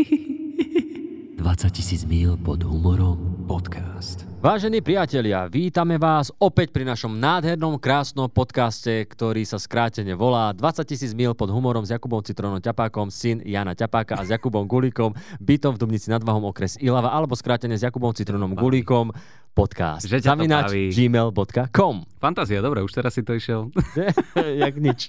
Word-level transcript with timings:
20 0.00 1.76
tisíc 1.76 2.08
mil 2.08 2.40
pod 2.40 2.64
humorom 2.64 3.44
podcast. 3.44 4.24
Vážení 4.40 4.80
priatelia, 4.80 5.44
vítame 5.44 6.00
vás 6.00 6.32
opäť 6.40 6.72
pri 6.72 6.88
našom 6.88 7.12
nádhernom, 7.20 7.76
krásnom 7.76 8.32
podcaste, 8.32 9.04
ktorý 9.04 9.44
sa 9.44 9.60
skrátene 9.60 10.16
volá 10.16 10.56
20 10.56 10.88
tisíc 10.88 11.12
mil 11.12 11.36
pod 11.36 11.52
humorom 11.52 11.84
s 11.84 11.92
Jakubom 11.92 12.24
Citronom 12.24 12.64
Ťapákom, 12.64 13.12
syn 13.12 13.44
Jana 13.44 13.76
Ťapáka 13.76 14.16
a 14.16 14.24
s 14.24 14.32
Jakubom 14.32 14.64
Gulíkom, 14.64 15.12
bytom 15.36 15.76
v 15.76 15.80
Dubnici 15.84 16.08
nad 16.08 16.24
Vahom 16.24 16.48
okres 16.48 16.80
Ilava, 16.80 17.12
alebo 17.12 17.36
skrátene 17.36 17.76
s 17.76 17.84
Jakubom 17.84 18.16
Citronom 18.16 18.56
Gulíkom, 18.56 19.12
podcast. 19.52 20.04
Že 20.04 20.18
to 20.18 20.26
Zavináč 20.26 20.70
gmail.com. 20.90 21.96
Fantázia, 22.16 22.60
dobre, 22.60 22.80
už 22.80 22.92
teraz 22.92 23.12
si 23.12 23.22
to 23.22 23.32
išiel. 23.32 23.72
Jak 24.62 24.76
nič. 24.76 25.08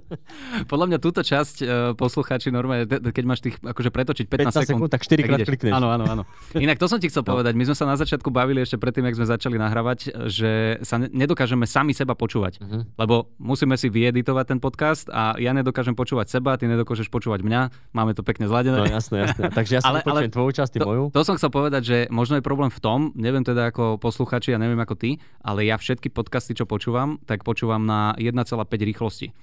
Podľa 0.70 0.86
mňa 0.86 0.98
túto 0.98 1.20
časť 1.20 1.56
uh, 1.58 1.66
poslucháči 1.92 2.48
normálne, 2.48 2.86
keď 2.86 3.24
máš 3.24 3.40
tých, 3.40 3.58
akože 3.58 3.90
pretočiť 3.90 4.26
15, 4.26 4.54
15 4.54 4.70
sekúnd, 4.70 4.88
tak 4.88 5.02
4 5.02 5.18
krát 5.20 5.38
klikneš. 5.42 5.72
Áno, 5.72 5.90
áno, 5.90 6.04
áno. 6.06 6.22
Inak 6.54 6.78
to 6.78 6.86
som 6.86 6.96
ti 6.96 7.08
chcel 7.08 7.22
No. 7.24 7.32
povedať. 7.32 7.52
My 7.54 7.64
sme 7.64 7.72
sa 7.72 7.84
na 7.84 7.96
začiatku 7.96 8.28
bavili 8.28 8.60
ešte 8.60 8.76
predtým, 8.76 9.02
jak 9.02 9.16
sme 9.16 9.26
začali 9.26 9.56
nahrávať, 9.56 9.98
že 10.28 10.52
sa 10.80 10.96
ne- 10.96 11.08
nedokážeme 11.08 11.64
sami 11.64 11.90
seba 11.90 12.12
počúvať. 12.12 12.60
Mhm. 12.60 12.78
Lebo 12.94 13.32
musíme 13.36 13.74
si 13.74 13.88
vyeditovať 13.88 14.44
ten 14.46 14.58
podcast 14.58 15.08
a 15.08 15.34
ja 15.36 15.50
nedokážem 15.50 15.92
počúvať 15.92 16.30
seba, 16.30 16.54
ty 16.54 16.64
nedokážeš 16.64 17.08
počúvať 17.08 17.42
mňa. 17.42 17.60
Máme 17.90 18.12
to 18.12 18.22
pekne 18.22 18.44
No 18.44 18.52
zladené. 18.52 18.86
jasné, 18.86 19.24
jasné. 19.24 19.48
Takže 19.50 19.72
ja 19.72 19.80
si 19.80 19.88
Ale- 19.88 20.04
ale, 20.04 20.28
tvoju 20.28 20.52
časť, 20.54 20.70
ty 20.70 20.78
moju. 20.78 21.08
To, 21.10 21.16
to 21.16 21.24
som 21.24 21.34
chcel 21.34 21.50
povedať, 21.50 21.82
že 21.82 21.96
možno 22.08 22.36
je 22.36 22.44
problém 22.44 22.68
v 22.68 22.78
tom, 22.78 23.10
neviem 23.14 23.42
teda 23.42 23.73
ako 23.74 23.98
posluchači, 23.98 24.54
ja 24.54 24.62
neviem 24.62 24.78
ako 24.78 24.94
ty, 24.94 25.18
ale 25.42 25.66
ja 25.66 25.74
všetky 25.74 26.14
podcasty, 26.14 26.54
čo 26.54 26.62
počúvam, 26.62 27.18
tak 27.26 27.42
počúvam 27.42 27.82
na 27.82 28.14
1,5 28.14 28.54
rýchlosti. 28.70 29.34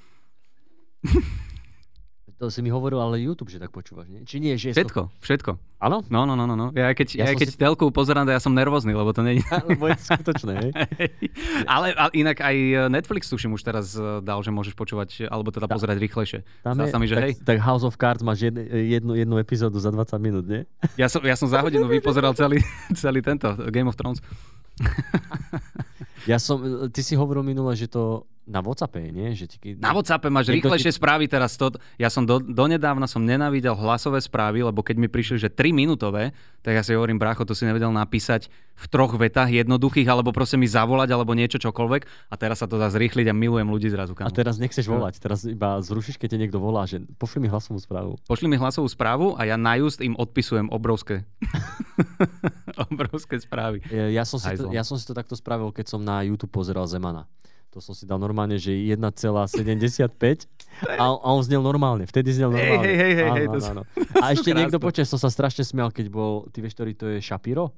To 2.42 2.50
si 2.50 2.58
mi 2.60 2.74
hovoril, 2.74 2.98
ale 2.98 3.22
YouTube, 3.22 3.48
že 3.48 3.62
tak 3.62 3.70
počúvaš, 3.70 4.10
nie? 4.10 4.26
Či 4.26 4.42
nie, 4.42 4.58
že 4.58 4.74
je 4.74 4.74
Všetko, 4.74 5.14
všetko. 5.22 5.52
To... 5.54 5.78
Áno? 5.78 6.02
No, 6.10 6.26
no, 6.26 6.34
no, 6.34 6.50
no, 6.50 6.58
no. 6.58 6.68
Ja 6.74 6.90
keď, 6.90 7.14
Ja 7.14 7.30
ja 7.30 7.38
keď 7.38 7.54
si- 7.54 7.60
telku 7.62 7.94
pozerám, 7.94 8.26
ja 8.26 8.42
som 8.42 8.50
nervózny, 8.50 8.92
lebo 8.92 9.14
to 9.14 9.22
není... 9.22 9.46
Lebo 9.70 9.86
je 9.86 9.94
to 9.94 10.06
skutočné, 10.10 10.54
hej? 10.58 10.72
ale, 11.70 11.94
ale 11.94 12.10
inak 12.18 12.42
aj 12.42 12.56
Netflix 12.90 13.30
tuším 13.30 13.54
už 13.54 13.62
teraz 13.62 13.94
eh, 13.94 14.02
dal, 14.20 14.42
že 14.42 14.50
môžeš 14.50 14.74
počúvať, 14.74 15.30
alebo 15.30 15.54
teda 15.54 15.70
Tá- 15.70 15.78
pozerať 15.78 16.02
rýchlejšie. 16.02 16.42
Tam 16.66 16.74
je, 16.74 16.90
sa 16.90 16.98
mi, 16.98 17.06
že 17.06 17.14
tak, 17.14 17.24
hej. 17.24 17.34
tak 17.46 17.58
House 17.62 17.86
of 17.86 17.94
Cards 17.94 18.26
máš 18.26 18.42
jednu, 18.44 18.66
jednu, 18.66 19.14
jednu 19.14 19.36
epizódu 19.38 19.78
za 19.78 19.94
20 19.94 20.18
minút, 20.18 20.46
nie? 20.50 20.66
Ja 20.98 21.06
som, 21.06 21.22
ja 21.22 21.38
som 21.38 21.46
za 21.46 21.62
hodinu 21.62 21.86
vypozeral 21.94 22.34
celý, 22.34 22.58
celý 22.98 23.22
tento 23.22 23.54
Game 23.70 23.86
of 23.86 23.94
Thrones. 23.94 24.18
Ja 26.26 26.38
som, 26.38 26.58
ty 26.90 27.02
si 27.02 27.14
hovoril 27.14 27.42
minule, 27.44 27.74
že 27.74 27.86
to 27.86 28.26
na 28.50 28.60
WhatsAppe 28.60 29.14
nie? 29.14 29.38
Že 29.38 29.46
ti, 29.48 29.58
Na 29.78 29.94
WhatsAppe 29.94 30.34
máš 30.34 30.50
rýchlejšie 30.50 30.98
správy 30.98 31.30
teraz. 31.30 31.54
To, 31.62 31.72
ja 32.02 32.10
som 32.10 32.26
do, 32.26 32.42
donedávna 32.42 33.06
som 33.06 33.22
nenávidel 33.22 33.78
hlasové 33.78 34.18
správy, 34.18 34.66
lebo 34.66 34.82
keď 34.82 34.96
mi 34.98 35.06
prišli, 35.06 35.38
že 35.38 35.50
3 35.54 35.70
minútové, 35.72 36.34
tak 36.66 36.74
ja 36.78 36.82
si 36.82 36.98
hovorím, 36.98 37.22
brácho, 37.22 37.46
to 37.46 37.54
si 37.54 37.70
nevedel 37.70 37.94
napísať 37.94 38.50
v 38.82 38.86
troch 38.90 39.14
vetách 39.14 39.54
jednoduchých, 39.54 40.10
alebo 40.10 40.34
proste 40.34 40.58
mi 40.58 40.66
zavolať, 40.66 41.14
alebo 41.14 41.38
niečo 41.38 41.62
čokoľvek. 41.62 42.34
A 42.34 42.36
teraz 42.36 42.66
sa 42.66 42.68
to 42.68 42.82
dá 42.82 42.90
zrýchliť 42.90 43.30
a 43.30 43.34
milujem 43.38 43.70
ľudí 43.70 43.94
zrazu. 43.94 44.18
A 44.18 44.26
Kamo. 44.26 44.34
teraz 44.34 44.58
nechceš 44.58 44.90
volať, 44.90 45.22
teraz 45.22 45.46
iba 45.46 45.78
zrušíš, 45.78 46.18
keď 46.18 46.34
te 46.34 46.38
niekto 46.42 46.58
volá, 46.58 46.90
že 46.90 47.06
pošli 47.22 47.46
mi 47.46 47.48
hlasovú 47.48 47.78
správu. 47.78 48.18
Pošli 48.26 48.50
mi 48.50 48.58
hlasovú 48.58 48.90
správu 48.90 49.38
a 49.38 49.46
ja 49.46 49.56
na 49.56 49.78
just 49.78 50.02
im 50.02 50.18
odpisujem 50.18 50.74
obrovské, 50.74 51.30
obrovské 52.90 53.38
správy. 53.38 53.86
Ja, 53.94 54.10
ja, 54.10 54.24
som 54.26 54.42
si 54.42 54.50
to, 54.58 54.74
ja 54.74 54.82
som 54.82 54.98
si 54.98 55.06
to 55.06 55.14
takto 55.14 55.38
spravil, 55.38 55.70
keď 55.70 55.94
som 55.94 56.02
na 56.02 56.26
YouTube 56.26 56.50
pozeral 56.50 56.90
Zemana. 56.90 57.30
To 57.72 57.80
som 57.80 57.96
si 57.96 58.04
dal 58.04 58.20
normálne, 58.20 58.60
že 58.60 58.76
1,75 58.76 59.00
a, 61.00 61.06
a 61.08 61.28
on 61.32 61.40
znel 61.40 61.64
normálne. 61.64 62.04
Vtedy 62.04 62.36
znel 62.36 62.52
normálne. 62.52 62.84
hej, 62.84 62.96
hej, 63.00 63.14
hej, 63.16 63.28
Áno, 63.32 63.36
hej, 63.40 63.48
to 63.48 63.58
áno, 63.58 63.68
áno. 63.72 63.82
A 64.20 64.26
ešte 64.36 64.52
krásne. 64.52 64.60
niekto 64.60 64.78
počas, 64.84 65.08
som 65.08 65.20
sa 65.20 65.32
strašne 65.32 65.64
smial, 65.64 65.88
keď 65.96 66.12
bol, 66.12 66.52
ty 66.52 66.60
vieš, 66.60 66.76
ktorý 66.76 66.92
to 67.00 67.08
je 67.08 67.24
Shapiro? 67.24 67.72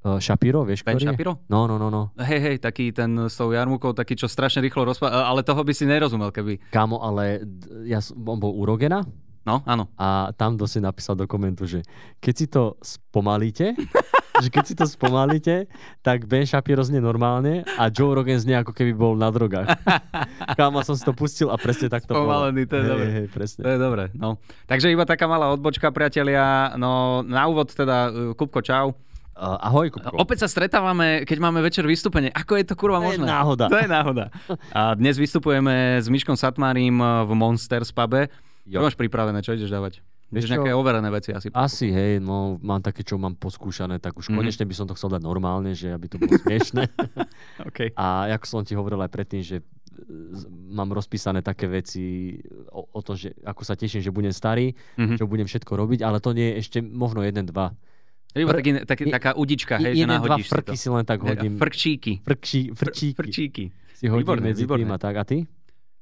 Uh, 0.00 0.22
Shapiro, 0.22 0.62
vieš, 0.62 0.86
Ben 0.86 0.94
ktorý? 0.94 1.10
Shapiro? 1.10 1.32
No, 1.50 1.66
no, 1.66 1.74
no, 1.74 1.90
no. 1.90 2.14
Hej, 2.22 2.40
hej, 2.40 2.56
taký 2.62 2.94
ten 2.94 3.10
s 3.26 3.34
tou 3.34 3.50
jarmukou, 3.50 3.92
taký, 3.92 4.14
čo 4.14 4.30
strašne 4.30 4.62
rýchlo 4.62 4.86
rozpá... 4.86 5.10
Ale 5.10 5.42
toho 5.42 5.60
by 5.60 5.74
si 5.74 5.90
nerozumel, 5.90 6.30
keby... 6.30 6.70
Kámo, 6.70 7.02
ale 7.02 7.42
ja, 7.84 7.98
on 8.14 8.38
bol 8.38 8.54
u 8.54 8.62
Rogena 8.62 9.02
No, 9.40 9.64
áno. 9.64 9.88
a 9.96 10.36
tam 10.36 10.54
dosť 10.60 10.84
napísal 10.84 11.16
do 11.16 11.24
komentu, 11.24 11.64
že 11.64 11.80
keď 12.20 12.34
si 12.36 12.46
to 12.46 12.76
spomalíte, 12.84 13.72
že 14.40 14.48
keď 14.48 14.64
si 14.64 14.74
to 14.74 14.84
spomalíte, 14.84 15.68
tak 16.00 16.24
Ben 16.24 16.42
Shapiro 16.42 16.80
znie 16.80 16.98
normálne 16.98 17.62
a 17.74 17.86
Joe 17.86 18.12
Rogan 18.12 18.36
znie 18.36 18.56
ako 18.56 18.72
keby 18.72 18.92
bol 18.92 19.14
na 19.14 19.28
drogách. 19.28 19.68
Kámo, 20.58 20.80
som 20.80 20.92
si 20.92 21.02
to 21.02 21.12
pustil 21.12 21.48
a 21.48 21.56
presne 21.56 21.86
takto 21.86 22.12
Spomalený, 22.12 22.64
to 22.64 22.74
je 22.74 22.82
hej, 22.82 22.88
dobré. 22.88 23.06
hej, 23.10 23.26
presne. 23.28 23.60
To 23.60 23.70
je 23.70 23.78
dobré, 23.78 24.04
no. 24.12 24.40
Takže 24.64 24.88
iba 24.88 25.04
taká 25.04 25.24
malá 25.24 25.48
odbočka, 25.48 25.88
priatelia. 25.90 26.72
No, 26.74 27.20
na 27.20 27.44
úvod 27.44 27.70
teda, 27.70 27.96
uh, 28.08 28.14
Kupko, 28.32 28.60
čau. 28.60 28.96
Uh, 29.32 29.56
ahoj, 29.62 29.88
Kupko. 29.88 30.16
Opäť 30.16 30.44
sa 30.44 30.48
stretávame, 30.50 31.24
keď 31.24 31.38
máme 31.38 31.60
večer 31.60 31.84
vystúpenie. 31.84 32.28
Ako 32.28 32.56
je 32.56 32.64
to 32.64 32.74
kurva 32.74 32.98
To 32.98 33.08
je 33.08 33.08
možné? 33.14 33.24
náhoda. 33.24 33.66
To 33.68 33.78
je 33.78 33.88
náhoda. 33.88 34.24
A 34.70 34.92
dnes 34.92 35.16
vystupujeme 35.16 35.72
s 35.96 36.06
Miškom 36.06 36.34
Satmárim 36.34 36.98
v 36.98 37.30
Monsters 37.32 37.88
pube. 37.88 38.28
Čo 38.62 38.78
Jo. 38.78 38.84
máš 38.84 38.94
pripravené? 38.94 39.40
Čo 39.40 39.56
ideš 39.56 39.72
dávať? 39.72 40.04
Vieš 40.32 40.44
čo? 40.44 40.52
nejaké 40.52 40.70
overené 40.72 41.08
veci 41.08 41.30
asi. 41.30 41.50
Asi, 41.50 41.88
hej, 41.88 42.18
no 42.18 42.36
mám 42.58 42.78
také, 42.78 43.02
čo 43.02 43.14
mám 43.14 43.34
poskúšané, 43.34 43.98
tak 43.98 44.14
už 44.14 44.28
Mhm. 44.28 44.36
konečne 44.36 44.64
by 44.64 44.72
som 44.72 44.84
to 44.84 44.94
chcel 44.94 45.08
dať 45.08 45.20
normálne, 45.20 45.70
že 45.72 45.88
aby 45.88 46.06
to 46.06 46.16
bolo 46.16 46.32
smiešne. 46.36 46.86
Okay. 47.60 47.90
A 47.92 48.30
ako 48.30 48.46
som 48.46 48.62
ti 48.62 48.72
hovoril 48.72 48.96
aj 48.98 49.10
predtým, 49.10 49.40
že 49.40 49.56
e, 49.56 49.64
mám 50.70 50.88
rozpísané 50.88 51.40
také 51.40 51.66
veci 51.66 52.36
o, 52.68 52.86
o 52.86 53.00
tom, 53.00 53.14
že 53.14 53.36
ako 53.40 53.62
sa 53.62 53.74
teším, 53.74 54.00
že 54.00 54.08
budem 54.08 54.30
starý, 54.30 54.72
Mhm. 54.96 55.16
čo 55.16 55.24
budem 55.24 55.44
všetko 55.44 55.72
robiť, 55.74 56.00
ale 56.00 56.18
to 56.18 56.30
nie 56.30 56.46
je 56.46 56.58
ešte 56.58 56.78
možno 56.80 57.20
jeden, 57.20 57.44
dva. 57.44 57.74
Iba 58.30 58.46
Pr- 58.48 58.56
taký, 58.56 58.70
taký, 58.80 59.02
taká 59.10 59.30
udička, 59.34 59.74
hej, 59.76 59.92
že 59.92 60.00
jeden, 60.00 60.14
dva 60.14 60.38
nahodíš 60.38 60.46
si 60.46 60.52
frky 60.52 60.68
to. 60.68 60.78
si 60.78 60.88
len 60.88 61.04
tak 61.04 61.18
hodím. 61.20 61.52
Frkčíky. 61.56 62.12
Frkší, 62.22 62.60
frčíky. 62.70 63.16
Frčíky. 63.18 63.64
Si 63.92 64.06
hodím 64.06 64.22
Výborné, 64.22 64.46
medzi 64.46 64.62
výborné. 64.62 64.80
tým 64.80 64.90
a 64.90 64.98
tak. 64.98 65.14
A 65.14 65.24
ty? 65.24 65.44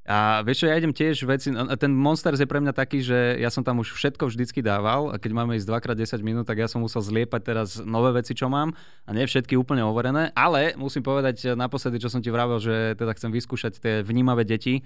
A 0.09 0.41
vieš 0.41 0.65
čo, 0.65 0.73
ja 0.73 0.73
idem 0.73 0.89
tiež 0.89 1.21
veci, 1.29 1.53
a 1.53 1.75
ten 1.77 1.93
Monsters 1.93 2.41
je 2.41 2.49
pre 2.49 2.57
mňa 2.57 2.73
taký, 2.73 2.97
že 3.05 3.37
ja 3.37 3.53
som 3.53 3.61
tam 3.61 3.77
už 3.77 3.93
všetko 3.93 4.25
vždycky 4.25 4.65
dával 4.65 5.13
a 5.13 5.21
keď 5.21 5.37
máme 5.37 5.53
ísť 5.53 5.69
2x10 5.69 6.25
minút, 6.25 6.49
tak 6.49 6.57
ja 6.57 6.65
som 6.65 6.81
musel 6.81 7.05
zliepať 7.05 7.41
teraz 7.45 7.77
nové 7.77 8.09
veci, 8.17 8.33
čo 8.33 8.49
mám 8.49 8.73
a 9.05 9.09
nie 9.13 9.29
všetky 9.29 9.53
úplne 9.53 9.85
overené, 9.85 10.33
ale 10.33 10.73
musím 10.81 11.05
povedať 11.05 11.53
naposledy, 11.53 12.01
čo 12.01 12.09
som 12.09 12.25
ti 12.25 12.33
vravel, 12.33 12.57
že 12.57 12.97
teda 12.97 13.13
chcem 13.13 13.29
vyskúšať 13.29 13.77
tie 13.77 13.93
vnímavé 14.01 14.49
deti. 14.49 14.81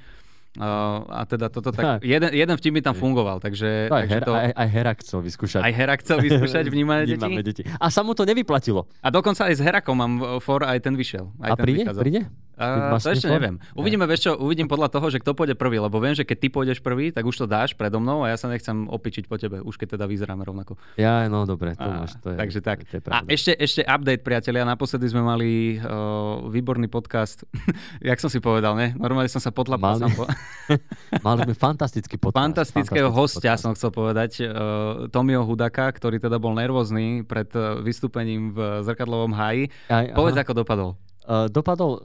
Uh, 0.53 1.01
a 1.09 1.25
teda 1.25 1.49
toto 1.49 1.73
tak, 1.73 2.05
jeden, 2.05 2.29
jeden 2.29 2.53
vtip 2.53 2.77
mi 2.77 2.81
tam 2.85 2.93
fungoval, 2.93 3.41
takže, 3.41 3.89
To 3.89 3.97
aj, 3.97 4.01
takže 4.05 4.13
her, 4.13 4.21
to, 4.21 4.33
aj, 4.37 4.51
aj 4.53 4.67
Herak 4.69 4.97
chcel 5.01 5.19
vyskúšať. 5.25 5.61
aj 5.65 5.73
Hera 5.73 5.95
chcel 5.97 6.17
vyskúšať 6.21 6.65
vnímavé 6.77 7.09
deti. 7.09 7.33
Deti. 7.41 7.63
A 7.65 7.89
sa 7.89 8.05
mu 8.05 8.13
to 8.13 8.21
nevyplatilo. 8.21 8.85
A 9.01 9.09
dokonca 9.09 9.49
aj 9.49 9.57
s 9.57 9.61
Herakom 9.65 9.97
mám 9.97 10.13
for, 10.45 10.61
aj 10.61 10.77
ten 10.77 10.93
vyšiel. 10.93 11.33
Aj 11.41 11.49
A 11.49 11.57
ten 11.57 11.65
príde? 11.65 11.89
vychádzal. 11.89 12.03
Príde? 12.05 12.21
Máš 12.57 13.01
to 13.09 13.09
ešte 13.17 13.29
neviem. 13.29 13.57
Uvidíme, 13.73 14.05
vieš 14.05 14.29
čo, 14.29 14.31
uvidím 14.37 14.69
podľa 14.69 14.93
toho, 14.93 15.09
že 15.09 15.17
kto 15.17 15.33
pôjde 15.33 15.57
prvý, 15.57 15.81
lebo 15.81 15.97
viem, 15.97 16.13
že 16.13 16.21
keď 16.21 16.37
ty 16.37 16.47
pôjdeš 16.53 16.79
prvý, 16.85 17.09
tak 17.09 17.25
už 17.25 17.33
to 17.33 17.45
dáš 17.49 17.73
predo 17.73 17.97
mnou 17.97 18.21
a 18.21 18.29
ja 18.29 18.37
sa 18.37 18.45
nechcem 18.45 18.85
opičiť 18.85 19.25
po 19.25 19.41
tebe, 19.41 19.65
už 19.65 19.73
keď 19.73 19.97
teda 19.97 20.05
vyzeráme 20.05 20.45
rovnako. 20.45 20.77
Ja, 21.01 21.25
no 21.25 21.49
dobre, 21.49 21.73
to 21.73 21.81
A, 21.81 22.05
máš. 22.05 22.13
To 22.21 22.29
je, 22.29 22.37
takže 22.37 22.59
tak. 22.61 22.85
To 22.85 22.93
je 22.97 23.01
A 23.09 23.25
ešte, 23.25 23.57
ešte 23.57 23.81
update, 23.81 24.21
priatelia. 24.21 24.61
Naposledy 24.69 25.09
sme 25.09 25.25
mali 25.25 25.81
uh, 25.81 26.45
výborný 26.45 26.85
podcast. 26.93 27.41
Jak 28.05 28.21
som 28.21 28.29
si 28.29 28.37
povedal, 28.37 28.77
ne? 28.77 28.93
Normálne 28.93 29.33
som 29.33 29.41
sa 29.41 29.49
potlapal 29.49 29.97
Mali- 29.97 30.13
po... 30.13 30.29
Mali 31.25 31.39
sme 31.49 31.55
fantastický 31.57 32.21
podcast. 32.21 32.37
Fantastického 32.37 33.09
fantastický 33.09 33.17
hostia 33.17 33.53
podcast. 33.57 33.63
som 33.65 33.73
chcel 33.73 33.89
povedať, 33.89 34.31
uh, 34.45 35.09
Tomio 35.09 35.41
Hudaka, 35.41 35.89
ktorý 35.89 36.21
teda 36.21 36.37
bol 36.37 36.53
nervózny 36.53 37.25
pred 37.25 37.49
uh, 37.57 37.81
vystúpením 37.81 38.53
v 38.53 38.85
Zrkadlovom 38.85 39.33
háji. 39.33 39.73
Aj, 39.89 40.13
Povedz, 40.13 40.37
aha. 40.37 40.43
ako 40.45 40.53
dopadol. 40.53 40.91
Uh, 41.23 41.47
dopadol... 41.47 42.03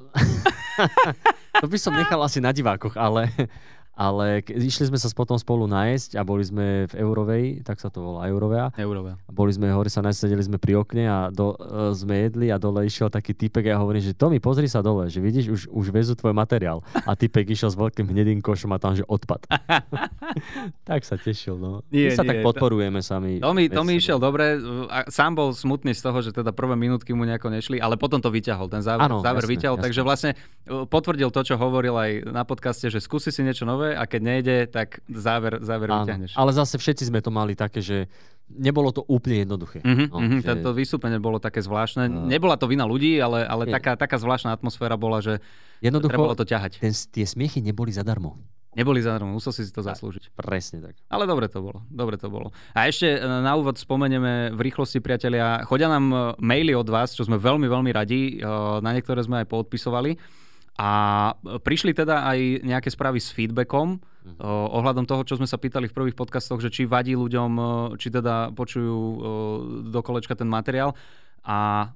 to 1.60 1.66
by 1.66 1.78
som 1.78 1.94
nechal 1.94 2.22
asi 2.22 2.38
na 2.38 2.54
divákoch, 2.54 2.94
ale, 2.94 3.30
ale 3.98 4.40
ke- 4.40 4.54
išli 4.54 4.86
sme 4.86 4.94
sa 4.94 5.10
potom 5.10 5.34
spolu 5.34 5.66
nájsť 5.66 6.14
a 6.14 6.22
boli 6.22 6.40
sme 6.40 6.86
v 6.86 6.94
Eurovej, 6.96 7.44
tak 7.60 7.76
sa 7.76 7.90
to 7.90 7.98
volá 7.98 8.24
Eurovea. 8.24 8.70
Neurovel. 8.72 9.18
A 9.18 9.30
boli 9.30 9.50
sme 9.50 9.66
hore 9.68 9.90
sa 9.90 9.98
nájsť, 9.98 10.18
sedeli 10.20 10.38
sme 10.40 10.56
pri 10.56 10.78
okne 10.78 11.04
a 11.04 11.18
do, 11.28 11.52
uh, 11.52 11.90
sme 11.90 12.22
jedli 12.22 12.46
a 12.46 12.56
dole 12.56 12.86
išiel 12.86 13.10
taký 13.10 13.34
typek 13.34 13.66
a 13.66 13.74
ja 13.74 13.78
hovorím, 13.78 13.98
že 14.00 14.14
Tomi, 14.14 14.38
pozri 14.38 14.64
sa 14.64 14.78
dole, 14.78 15.10
že 15.10 15.18
vidíš, 15.18 15.46
už, 15.48 15.62
už 15.66 15.86
vezú 15.90 16.14
tvoj 16.14 16.30
materiál. 16.30 16.78
A 17.02 17.12
typek 17.12 17.42
išiel 17.48 17.68
s 17.68 17.76
veľkým 17.76 18.06
hnedým 18.06 18.38
košom 18.38 18.70
a 18.70 18.78
tam, 18.78 18.94
že 18.94 19.02
odpad. 19.04 19.50
tak 20.88 21.02
sa 21.02 21.16
tešil, 21.16 21.56
no. 21.56 21.82
Nie, 21.88 22.12
My 22.12 22.14
sa 22.14 22.22
nie, 22.22 22.30
tak 22.30 22.36
to- 22.38 22.46
podporujeme 22.46 23.00
sami. 23.00 23.38
Tomi, 23.38 23.66
Tomi 23.66 23.98
išiel 23.98 24.16
dobre, 24.16 24.62
a 24.86 25.08
sám 25.08 25.34
bol 25.34 25.50
smutný 25.50 25.90
z 25.90 26.00
toho, 26.00 26.18
že 26.20 26.30
teda 26.30 26.52
prvé 26.52 26.74
minútky 26.74 27.10
mu 27.10 27.24
nejako 27.24 27.50
nešli, 27.50 27.76
ale 27.78 27.96
potom 27.96 28.18
to 28.18 28.30
vyťahol, 28.30 28.68
ten 28.68 28.80
záver, 28.80 29.04
Áno, 29.04 29.18
záver 29.18 29.42
jasné, 29.42 29.52
vyťahol, 29.52 29.76
jasné. 29.76 29.84
takže 29.84 30.00
vlastne 30.00 30.30
uh, 30.34 30.84
potvrdil 30.84 31.28
to, 31.28 31.40
čo 31.42 31.54
hovoril 31.56 31.94
aj 31.94 32.10
na 32.28 32.44
podcaste, 32.44 32.86
že 32.86 32.98
skúsi 32.98 33.28
si 33.28 33.42
niečo 33.42 33.64
nové 33.64 33.87
a 33.92 34.04
keď 34.04 34.20
nejde, 34.20 34.56
tak 34.66 35.00
záver, 35.06 35.60
záver 35.60 35.88
Áno, 35.88 36.04
vyťahneš. 36.04 36.32
ale 36.34 36.50
zase 36.52 36.76
všetci 36.76 37.06
sme 37.06 37.20
to 37.20 37.30
mali 37.30 37.52
také, 37.52 37.78
že 37.78 38.10
nebolo 38.48 38.88
to 38.90 39.04
úplne 39.04 39.44
jednoduché. 39.44 39.84
Mhm, 39.84 40.04
No, 40.08 40.18
mhm, 40.18 40.38
že- 40.40 40.48
Tento 40.48 40.70
vystúpenie 40.72 41.20
bolo 41.20 41.36
také 41.36 41.60
zvláštne. 41.60 42.08
No. 42.08 42.24
Nebola 42.24 42.56
to 42.56 42.64
vina 42.64 42.84
ľudí, 42.84 43.20
ale, 43.20 43.44
ale 43.44 43.68
taká, 43.68 43.94
taká 43.94 44.16
zvláštna 44.16 44.52
atmosféra 44.52 44.96
bola, 44.96 45.20
že 45.20 45.38
Jednoducho, 45.78 46.16
trebalo 46.16 46.32
to 46.32 46.42
ťahať. 46.42 46.80
ten, 46.80 46.90
tie 46.92 47.24
smiechy 47.24 47.60
neboli 47.60 47.92
zadarmo. 47.92 48.40
Neboli 48.72 49.02
zadarmo, 49.02 49.34
musel 49.34 49.50
si 49.50 49.66
si 49.66 49.72
to 49.74 49.82
zaslúžiť. 49.82 50.30
Presne 50.32 50.78
tak. 50.78 50.94
Ale 51.10 51.26
dobre 51.26 51.50
to 51.50 51.58
bolo, 51.58 51.82
dobre 51.90 52.14
to 52.14 52.30
bolo. 52.30 52.54
A 52.72 52.86
ešte 52.86 53.10
e, 53.10 53.18
na 53.18 53.52
úvod 53.52 53.74
spomenieme 53.74 54.54
v 54.54 54.60
rýchlosti, 54.60 55.02
priatelia, 55.02 55.66
chodia 55.66 55.90
nám 55.90 56.04
e, 56.06 56.16
maily 56.38 56.78
od 56.78 56.86
vás, 56.86 57.10
čo 57.10 57.26
sme 57.26 57.36
veľmi, 57.36 57.66
veľmi 57.66 57.90
radi, 57.90 58.38
e, 58.38 58.46
na 58.78 58.90
niektoré 58.92 59.18
sme 59.20 59.42
aj 59.42 59.50
poodpisovali. 59.50 60.14
A 60.78 60.90
prišli 61.66 61.90
teda 61.90 62.22
aj 62.22 62.62
nejaké 62.62 62.88
správy 62.88 63.18
s 63.18 63.34
feedbackom 63.34 63.98
Mhm. 64.28 64.44
ohľadom 64.44 65.04
toho, 65.08 65.24
čo 65.24 65.40
sme 65.40 65.48
sa 65.48 65.56
pýtali 65.56 65.88
v 65.88 65.96
prvých 65.96 66.16
podcastoch, 66.18 66.60
že 66.60 66.68
či 66.68 66.84
vadí 66.84 67.16
ľuďom, 67.16 67.50
či 67.96 68.12
teda 68.12 68.52
počujú 68.52 69.00
do 69.88 70.00
kolečka 70.04 70.36
ten 70.36 70.44
materiál. 70.44 70.92
A 71.48 71.88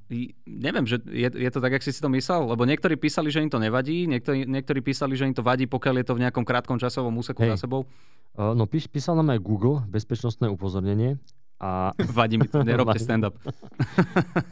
neviem, 0.49 0.89
že 0.89 0.97
je, 1.13 1.29
je 1.29 1.51
to 1.53 1.61
tak, 1.61 1.77
jak 1.77 1.85
si 1.85 1.93
si 1.93 2.01
to 2.01 2.09
myslel? 2.09 2.49
Lebo 2.49 2.65
niektorí 2.65 2.97
písali, 2.97 3.29
že 3.29 3.45
im 3.45 3.53
to 3.53 3.61
nevadí, 3.61 4.09
niektorí, 4.09 4.49
niektorí 4.49 4.81
písali, 4.81 5.13
že 5.13 5.29
im 5.29 5.37
to 5.37 5.45
vadí, 5.45 5.69
pokiaľ 5.69 6.01
je 6.01 6.07
to 6.09 6.17
v 6.17 6.23
nejakom 6.25 6.45
krátkom 6.47 6.81
časovom 6.81 7.13
úseku 7.21 7.45
Hej. 7.45 7.61
za 7.61 7.69
sebou. 7.69 7.85
No 8.33 8.65
píš, 8.65 8.89
písal 8.89 9.21
nám 9.21 9.37
aj 9.37 9.45
Google, 9.45 9.85
bezpečnostné 9.93 10.49
upozornenie. 10.49 11.21
A 11.63 11.95
Vadí 12.19 12.37
mi 12.37 12.51
to, 12.51 12.67
nerobte 12.67 12.99
stand-up. 12.99 13.39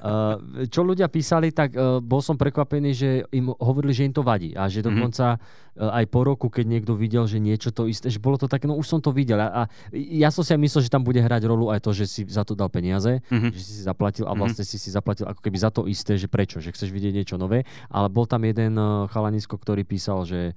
Uh, 0.00 0.64
čo 0.72 0.80
ľudia 0.80 1.12
písali, 1.12 1.52
tak 1.52 1.76
uh, 1.76 2.00
bol 2.00 2.24
som 2.24 2.32
prekvapený, 2.34 2.90
že 2.92 3.08
im 3.30 3.52
hovorili, 3.52 3.92
že 3.92 4.08
im 4.08 4.14
to 4.14 4.24
vadí. 4.24 4.56
A 4.56 4.64
že 4.64 4.80
dokonca 4.80 5.36
uh, 5.36 5.92
aj 5.92 6.04
po 6.08 6.24
roku, 6.24 6.48
keď 6.48 6.64
niekto 6.66 6.92
videl, 6.96 7.28
že 7.28 7.36
niečo 7.36 7.68
to 7.68 7.84
isté, 7.84 8.08
že 8.08 8.16
bolo 8.16 8.36
to 8.36 8.48
také, 8.48 8.64
no 8.64 8.76
už 8.76 8.86
som 8.86 9.00
to 9.00 9.12
videl. 9.12 9.36
A, 9.36 9.48
a 9.48 9.62
ja 9.92 10.32
som 10.32 10.40
si 10.40 10.52
aj 10.52 10.60
myslel, 10.60 10.82
že 10.88 10.92
tam 10.92 11.04
bude 11.04 11.20
hrať 11.20 11.42
rolu 11.44 11.68
aj 11.68 11.84
to, 11.84 11.92
že 11.92 12.04
si 12.08 12.20
za 12.24 12.48
to 12.48 12.56
dal 12.56 12.72
peniaze, 12.72 13.20
Mhm. 13.28 13.52
že 13.52 13.60
si 13.60 13.72
si 13.76 13.82
zaplatil 13.84 14.24
a 14.24 14.32
Mhm. 14.32 14.38
vlastne 14.40 14.64
si 14.64 14.76
si 14.76 14.88
zaplatil 14.88 15.28
ako 15.28 15.40
keby 15.40 15.58
za 15.60 15.68
to 15.68 15.84
isté, 15.84 16.16
že 16.16 16.32
prečo, 16.32 16.64
že 16.64 16.72
chceš 16.72 16.88
vidieť 16.88 17.12
niečo 17.12 17.36
nové. 17.36 17.68
Ale 17.92 18.08
bol 18.08 18.24
tam 18.24 18.40
jeden 18.44 18.80
uh, 18.80 19.04
chalanisko, 19.08 19.60
ktorý 19.60 19.84
písal, 19.84 20.24
že 20.24 20.56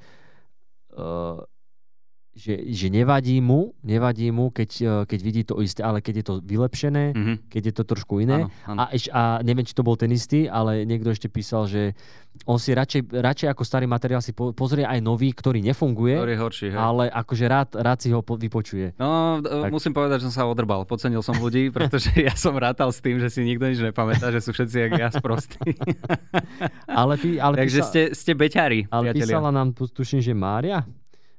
uh, 0.95 1.43
že, 2.35 2.65
že 2.65 2.89
nevadí 2.89 3.37
mu, 3.39 3.77
nevadí 3.79 4.27
mu, 4.27 4.49
keď, 4.49 4.69
uh, 4.79 5.01
keď 5.03 5.19
vidí 5.19 5.41
to 5.43 5.57
isté, 5.59 5.79
ale 5.79 5.99
keď 5.99 6.13
je 6.15 6.25
to 6.25 6.35
vylepšené, 6.39 7.03
Mhm. 7.11 7.33
keď 7.47 7.61
je 7.63 7.73
to 7.73 7.83
trošku 7.85 8.19
iné. 8.19 8.43
Áno, 8.43 8.49
áno. 8.65 8.77
A, 8.79 8.83
eš, 8.89 9.05
a 9.07 9.21
neviem, 9.39 9.61
či 9.61 9.71
to 9.71 9.81
bol 9.81 9.93
ten 9.93 10.09
istý, 10.09 10.45
ale 10.45 10.81
niekto 10.81 11.07
ešte 11.07 11.27
písal, 11.27 11.65
že 11.65 11.93
on 12.43 12.57
si 12.57 12.71
radšej, 12.71 13.13
radšej 13.13 13.47
ako 13.47 13.61
starý 13.61 13.85
materiál 13.85 14.17
si 14.17 14.31
po, 14.31 14.49
pozrie 14.51 14.81
aj 14.81 14.97
nový, 14.99 15.29
ktorý 15.29 15.61
nefunguje, 15.61 16.17
Ktorý 16.17 16.33
je 16.33 16.41
horší, 16.41 16.67
hej. 16.67 16.79
ale 16.79 17.03
akože 17.07 17.45
rád, 17.45 17.69
rád 17.75 17.99
si 17.99 18.09
ho 18.09 18.19
po, 18.19 18.33
vypočuje. 18.33 18.97
No, 18.97 19.37
Tak. 19.37 19.69
musím 19.69 19.91
povedať, 19.91 20.17
že 20.19 20.27
som 20.27 20.35
sa 20.35 20.43
odrbal. 20.43 20.81
Podcenil 20.83 21.21
som 21.21 21.35
ľudí, 21.35 21.69
pretože 21.93 22.09
ja 22.15 22.33
som 22.33 22.53
rátal 22.55 22.89
s 22.89 22.97
tým, 22.97 23.17
že 23.17 23.29
si 23.29 23.41
nikto 23.41 23.63
nič 23.63 23.77
nepamätá, 23.79 24.29
že 24.29 24.39
sú 24.39 24.49
všetci 24.49 24.75
jak 24.79 24.93
ja 24.95 25.09
sprostí. 25.11 25.61
Ale, 26.89 27.13
pí, 27.15 27.37
ale, 27.37 27.55
Takže 27.57 27.79
písal, 27.79 27.89
ste, 27.89 28.01
ste 28.11 28.31
beťari, 28.33 28.79
ale 28.87 29.03
priatelia. 29.07 29.25
písala 29.27 29.49
nám, 29.49 29.67
tu- 29.71 29.85
tuším, 29.87 30.19
že 30.19 30.31
Mária, 30.31 30.81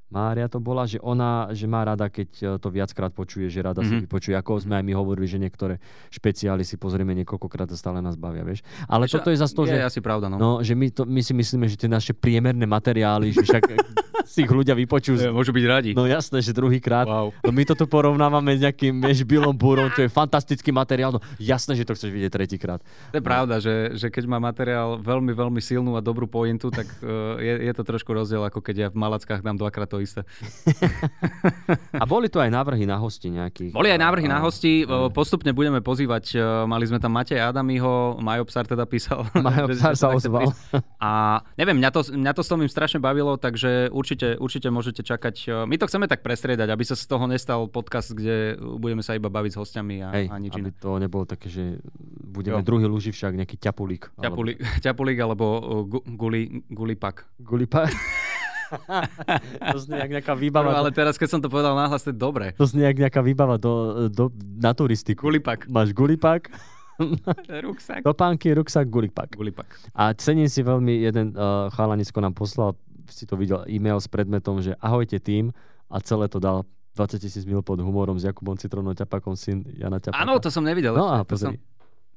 Mária 0.06 0.46
to 0.46 0.58
bola, 0.58 0.84
že 0.84 0.96
ona, 0.98 1.48
že 1.50 1.64
má 1.64 1.82
rada, 1.82 2.06
keď 2.06 2.28
e, 2.30 2.56
to 2.56 2.68
viackrát 2.68 3.10
počuje, 3.10 3.48
že 3.48 3.60
rada 3.60 3.80
si 3.80 3.90
Mhm. 3.90 4.00
vypočuje. 4.04 4.34
Ako 4.34 4.60
sme 4.60 4.76
aj 4.76 4.84
my 4.84 4.92
hovorili, 4.92 5.24
že 5.24 5.36
niektoré 5.36 5.80
špeciály 6.08 6.62
si 6.62 6.76
pozrieme 6.76 7.16
niekoľkokrát 7.16 7.66
a 7.66 7.74
stále 7.74 7.98
nás 7.98 8.14
bavia, 8.14 8.42
vieš. 8.42 8.62
Ale 8.84 9.04
čo, 9.04 9.18
toto 9.18 9.28
je 9.28 9.38
zase 9.38 9.52
to, 9.52 9.64
je 9.64 9.74
že... 9.74 9.82
asi 9.82 9.98
pravda, 9.98 10.28
no. 10.28 10.36
No, 10.36 10.50
že 10.60 10.72
my, 10.72 10.86
to, 10.88 11.02
my 11.02 11.18
si 11.18 11.32
myslíme, 11.32 11.66
že 11.66 11.76
tie 11.76 11.88
naše 11.88 12.12
priemerné 12.12 12.62
materiály, 12.62 13.32
že 13.32 13.42
však 13.42 13.62
si 14.34 14.42
ich 14.42 14.50
ľudia 14.50 14.74
vypočujú. 14.74 15.16
Je, 15.16 15.30
Môžu 15.30 15.54
byť 15.54 15.64
radi. 15.70 15.90
No 15.94 16.10
jasné, 16.10 16.42
že 16.42 16.50
druhýkrát. 16.50 17.06
Wow. 17.06 17.30
No 17.40 17.50
my 17.54 17.62
to 17.62 17.78
tu 17.78 17.86
porovnávame 17.86 18.58
s 18.58 18.60
nejakým 18.66 18.98
vieš, 18.98 19.22
Billom 19.22 19.54
Búrom, 19.54 19.94
čo 19.94 20.02
je 20.02 20.10
fantastický 20.20 20.74
materiál. 20.74 21.14
No 21.14 21.22
jasné, 21.38 21.78
že 21.78 21.86
to 21.86 21.94
chceš 21.94 22.10
vidieť 22.10 22.32
tretíkrát. 22.34 22.82
To 23.14 23.16
je 23.18 23.24
pravda, 23.24 23.62
že, 23.62 23.94
že 23.94 24.10
keď 24.10 24.24
má 24.26 24.42
materiál 24.42 24.98
veľmi, 24.98 25.30
veľmi 25.30 25.60
silnú 25.62 25.94
a 25.94 26.02
dobrú 26.02 26.26
pointu, 26.26 26.74
tak 26.74 26.90
uh, 27.00 27.38
je, 27.46 27.70
je 27.70 27.72
to 27.72 27.82
trošku 27.86 28.10
rozdiel, 28.10 28.42
ako 28.42 28.58
keď 28.58 28.74
ja 28.74 28.88
v 28.90 28.98
Malackách 28.98 29.40
dám 29.40 29.54
dvakrát 29.54 29.86
to 29.86 30.02
isté. 30.02 30.26
A 31.94 32.04
boli 32.04 32.26
tu 32.26 32.42
aj 32.42 32.50
návrhy 32.50 32.84
na 32.88 32.98
hosti 32.98 33.30
nejakých. 33.30 33.72
Boli 33.72 33.90
aj 33.92 34.00
návrhy 34.00 34.26
na 34.26 34.40
A- 34.40 34.44
hosti, 34.44 34.82
uh, 34.82 35.08
postupne 35.12 35.54
budeme 35.54 35.78
pozývať, 35.78 36.24
uh, 36.34 36.66
mali 36.66 36.84
sme 36.88 36.98
tam 36.98 37.14
Matej 37.14 37.38
Adamiho, 37.38 38.18
Majo 38.18 38.44
Psar 38.50 38.66
teda 38.66 38.84
písal. 38.88 39.22
Majo 39.38 39.70
Psar 39.70 39.94
sa 39.94 40.10
ozval. 40.10 40.50
A 40.98 41.40
neviem, 41.54 41.78
mňa 41.78 41.90
to, 41.94 42.00
mňa 42.10 42.32
to 42.34 42.42
s 42.42 42.48
Tomým 42.50 42.70
strašne 42.70 42.98
bavilo, 42.98 43.36
takže 43.36 43.90
určite, 43.90 44.23
určite 44.36 44.68
môžete 44.68 45.00
čakať. 45.00 45.34
uh, 45.44 45.64
My 45.64 45.76
to 45.76 45.84
chceme 45.84 46.04
tak 46.04 46.20
prestriedať, 46.20 46.66
aby 46.66 46.82
sa 46.82 46.92
z 46.92 47.04
toho 47.04 47.24
nestal 47.24 47.66
podcast, 47.66 48.10
kde 48.10 48.54
budeme 48.56 49.00
sa 49.00 49.12
iba 49.12 49.26
baviť 49.26 49.50
s 49.50 49.58
hostiami 49.58 49.96
a, 50.00 50.08
Hej, 50.10 50.26
a 50.26 50.36
nič 50.36 50.52
aby 50.52 50.68
iné. 50.68 50.76
to 50.76 50.90
nebolo 50.96 51.24
také, 51.24 51.46
že 51.46 51.78
budeme 52.24 52.58
Jo. 52.58 52.64
druhý 52.64 52.86
luživšak, 52.86 53.32
nejaký 53.34 53.56
ťapulík. 53.56 54.02
alebo- 54.10 54.22
Ťapulík, 54.24 54.56
ťapulík 54.84 55.18
alebo 55.20 55.44
uh, 55.54 55.60
gu, 55.84 55.98
guli, 56.10 56.40
gulipak. 56.66 57.28
Gulipa. 57.38 57.86
to 59.70 59.78
znie 59.78 59.98
jak 59.98 60.10
nejaká 60.12 60.34
výbava. 60.34 60.74
Ale 60.74 60.90
teraz, 60.90 61.14
keď 61.14 61.28
som 61.28 61.40
to 61.40 61.46
povedal 61.46 61.72
náhlas, 61.72 62.02
to 62.02 62.10
je 62.10 62.16
dobré. 62.16 62.50
To 62.54 62.66
znie 62.66 62.84
jak 62.84 62.98
nejaká 62.98 63.20
výbava 63.20 63.54
do, 63.54 64.06
do, 64.08 64.24
na 64.56 64.72
turistiku. 64.72 65.20
Gulipak. 65.22 65.68
Máš 65.68 65.92
gulipak, 65.92 66.50
Ruksak. 67.66 68.02
topánky, 68.02 68.50
ruksak, 68.52 68.86
gulipak. 68.86 69.30
Gulipak. 69.30 69.66
A 69.90 70.14
cením 70.14 70.46
si 70.46 70.62
veľmi, 70.62 71.02
jeden 71.02 71.34
uh, 71.34 71.66
chalanisko 71.70 72.18
nám 72.18 72.32
poslal, 72.32 72.78
si 73.08 73.24
to 73.24 73.34
videl, 73.34 73.64
e-mail 73.66 73.96
s 73.96 74.06
predmetom, 74.06 74.60
že 74.60 74.76
ahojte 74.78 75.18
tým 75.18 75.50
a 75.86 76.00
celé 76.00 76.28
to 76.28 76.38
dal 76.38 76.64
20 76.94 77.18
tisíc 77.18 77.42
mil 77.42 77.60
pod 77.60 77.78
humorom 77.78 78.14
s 78.14 78.24
Jakubom 78.24 78.54
Citrónom 78.54 78.94
Ťapakom, 78.94 79.34
syn 79.34 79.66
Jana 79.72 79.98
Ťapaka. 79.98 80.20
Áno, 80.20 80.38
to 80.38 80.48
som 80.48 80.62
nevidel. 80.62 80.94
No 80.94 81.10
a 81.10 81.22
to 81.22 81.34
som- 81.34 81.52
pozri, 81.52 81.58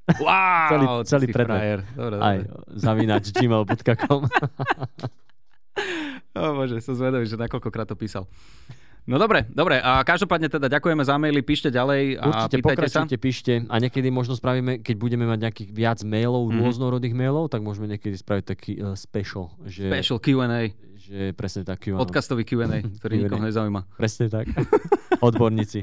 Wow, 0.07 0.72
Celý- 0.72 0.88
celý 1.04 1.25
predmet. 1.28 1.84
Dobre, 1.92 2.16
aj 2.16 2.38
zavinač 2.80 3.28
gmail.com. 3.30 4.22
O 6.38 6.54
bože, 6.54 6.78
som 6.80 6.94
zvedavý, 6.94 7.25
že 7.25 7.33
nakoľkokrát 7.33 7.90
to 7.90 7.98
písal. 7.98 8.30
No 9.07 9.15
dobre, 9.15 9.48
dobre. 9.48 9.80
A 9.80 10.04
každopádne 10.04 10.48
teda 10.48 10.68
ďakujeme 10.69 11.00
za 11.00 11.15
maily, 11.15 11.39
píšte 11.39 11.68
ďalej 11.69 12.19
a 12.19 12.25
Určite 12.44 12.56
pýtajte 12.59 12.88
sa. 12.88 13.07
píšte 13.07 13.54
a 13.63 13.75
niekedy 13.77 14.07
možno 14.09 14.33
spravíme, 14.33 14.80
keď 14.80 14.95
budeme 14.95 15.24
mať 15.24 15.39
nejakých 15.42 15.69
viac 15.71 16.00
mailov, 16.04 16.44
Mhm. 16.45 16.59
rôznorodých 16.59 17.13
mailov, 17.13 17.48
tak 17.48 17.62
môžeme 17.62 17.88
niekedy 17.88 18.13
spraviť 18.13 18.44
taký 18.45 18.71
uh, 18.77 18.94
special, 18.94 19.56
že, 19.63 19.88
Special 19.88 20.19
Q&A, 20.19 20.75
že 20.98 21.31
presne 21.31 21.63
taký, 21.63 21.92
áno. 21.92 22.04
podcastový 22.04 22.44
Q&A, 22.44 22.68
ktorý 23.00 23.13
Q&A. 23.13 23.24
nikoho 23.24 23.42
nezaujíma. 23.42 23.81
presne 23.95 24.27
tak. 24.27 24.51
Odborníci 25.24 25.80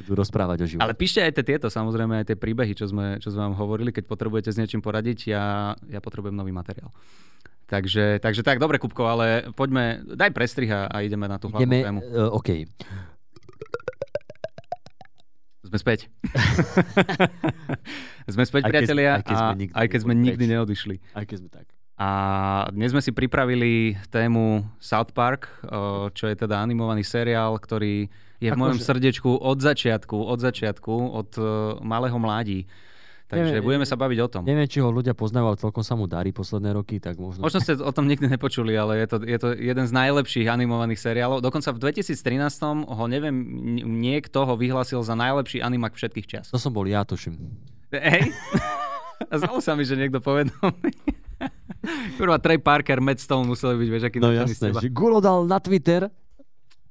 budú 0.00 0.18
rozprávať 0.18 0.58
o 0.58 0.66
živote. 0.66 0.82
Ale 0.82 0.92
píšte 0.92 1.22
aj 1.22 1.32
tie 1.32 1.44
tieto, 1.46 1.66
samozrejme 1.68 2.20
aj 2.20 2.26
tie 2.26 2.36
príbehy, 2.36 2.74
čo 2.74 2.84
sme, 2.84 3.16
čo 3.16 3.30
sme 3.30 3.46
vám 3.46 3.54
hovorili, 3.54 3.88
keď 3.88 4.04
potrebujete 4.04 4.50
s 4.50 4.58
niečím 4.58 4.82
poradiť, 4.82 5.30
ja, 5.30 5.44
ja 5.86 6.00
potrebujem 6.00 6.34
nový 6.34 6.50
materiál. 6.50 6.90
Takže, 7.68 8.16
takže 8.18 8.40
tak, 8.40 8.56
dobre, 8.56 8.76
Kupko, 8.76 9.04
ale 9.06 9.26
poďme, 9.52 9.84
daj 10.08 10.32
prestrih 10.32 10.68
a, 10.68 10.98
ideme 10.98 11.24
na 11.24 11.36
tú 11.36 11.46
hlavnú 11.46 11.60
Ideme, 11.62 11.84
tému. 11.84 12.00
uh, 12.00 12.32
OK. 12.32 12.64
Sme 15.60 15.76
späť. 15.76 16.08
sme 18.26 18.42
späť, 18.42 18.62
Aj 18.62 18.66
keď- 18.66 18.74
priatelia, 18.80 19.10
aj 19.12 19.22
keď 19.22 19.36
sme 19.36 19.52
nikdy 19.54 19.74
aj 19.74 19.86
keď 19.86 20.00
sme 20.00 20.14
nikdy 20.16 20.38
preč. 20.40 20.50
neodišli. 20.50 20.96
Aj 21.12 21.24
keď 21.24 21.36
sme 21.36 21.50
tak. 21.50 21.66
A 21.94 22.08
dnes 22.70 22.88
sme 22.88 23.02
si 23.02 23.10
pripravili 23.10 23.72
tému 24.08 24.44
South 24.78 25.12
Park, 25.12 25.50
o, 25.60 26.08
čo 26.08 26.24
je 26.24 26.36
teda 26.38 26.56
animovaný 26.56 27.02
seriál, 27.02 27.58
ktorý 27.58 28.06
je 28.38 28.48
v 28.48 28.48
Akože- 28.48 28.56
mojom 28.56 28.78
srdiečku 28.78 29.30
od 29.34 29.58
začiatku, 29.58 30.16
od 30.16 30.38
začiatku, 30.38 30.94
od 30.94 31.30
uh, 31.34 31.46
malého 31.78 32.16
mládí. 32.16 32.64
Takže 33.28 33.60
Neviem, 33.60 33.64
budeme 33.68 33.84
sa 33.84 34.00
baviť 34.00 34.18
o 34.24 34.28
tom. 34.32 34.42
Neviem, 34.48 34.64
či 34.64 34.80
ho 34.80 34.88
ľudia 34.88 35.12
poznajú, 35.12 35.52
ale 35.52 35.60
celkom 35.60 35.84
sa 35.84 35.92
mu 35.92 36.08
darí 36.08 36.32
posledné 36.32 36.72
roky, 36.72 36.96
tak 36.96 37.20
možno... 37.20 37.44
Možno 37.44 37.60
ste 37.60 37.76
o 37.76 37.92
tom 37.92 38.08
nikdy 38.08 38.24
nepočuli, 38.24 38.72
ale 38.72 39.04
je 39.04 39.06
to, 39.06 39.16
je 39.20 39.36
to 39.36 39.48
jeden 39.52 39.84
z 39.84 39.92
najlepších 39.92 40.48
animovaných 40.48 40.96
seriálov. 40.96 41.44
Dokonca 41.44 41.76
v 41.76 41.92
2013 41.92 42.16
ho 42.88 43.04
neviem, 43.04 43.36
niekto 44.00 44.48
ho 44.48 44.56
vyhlásil 44.56 45.04
za 45.04 45.12
najlepší 45.12 45.60
animak 45.60 45.92
všetkých 45.92 46.24
čas. 46.26 46.44
To 46.48 46.56
som 46.56 46.72
bol 46.72 46.88
ja, 46.88 47.04
tuším. 47.04 47.36
Hej? 47.92 48.32
Zdalo 49.38 49.60
sa 49.60 49.76
mi, 49.76 49.84
že 49.84 50.00
niekto 50.00 50.24
povedomý. 50.24 50.88
Kurva, 52.16 52.40
Trey 52.40 52.56
Parker, 52.56 53.04
Matt 53.04 53.20
Stone 53.20 53.44
museli 53.44 53.76
byť, 53.76 53.88
vieš, 53.92 54.04
aký 54.08 54.18
No 54.24 54.32
jasné, 54.32 54.72
Gulo 54.88 55.20
dal 55.20 55.44
na 55.44 55.60
Twitter, 55.60 56.08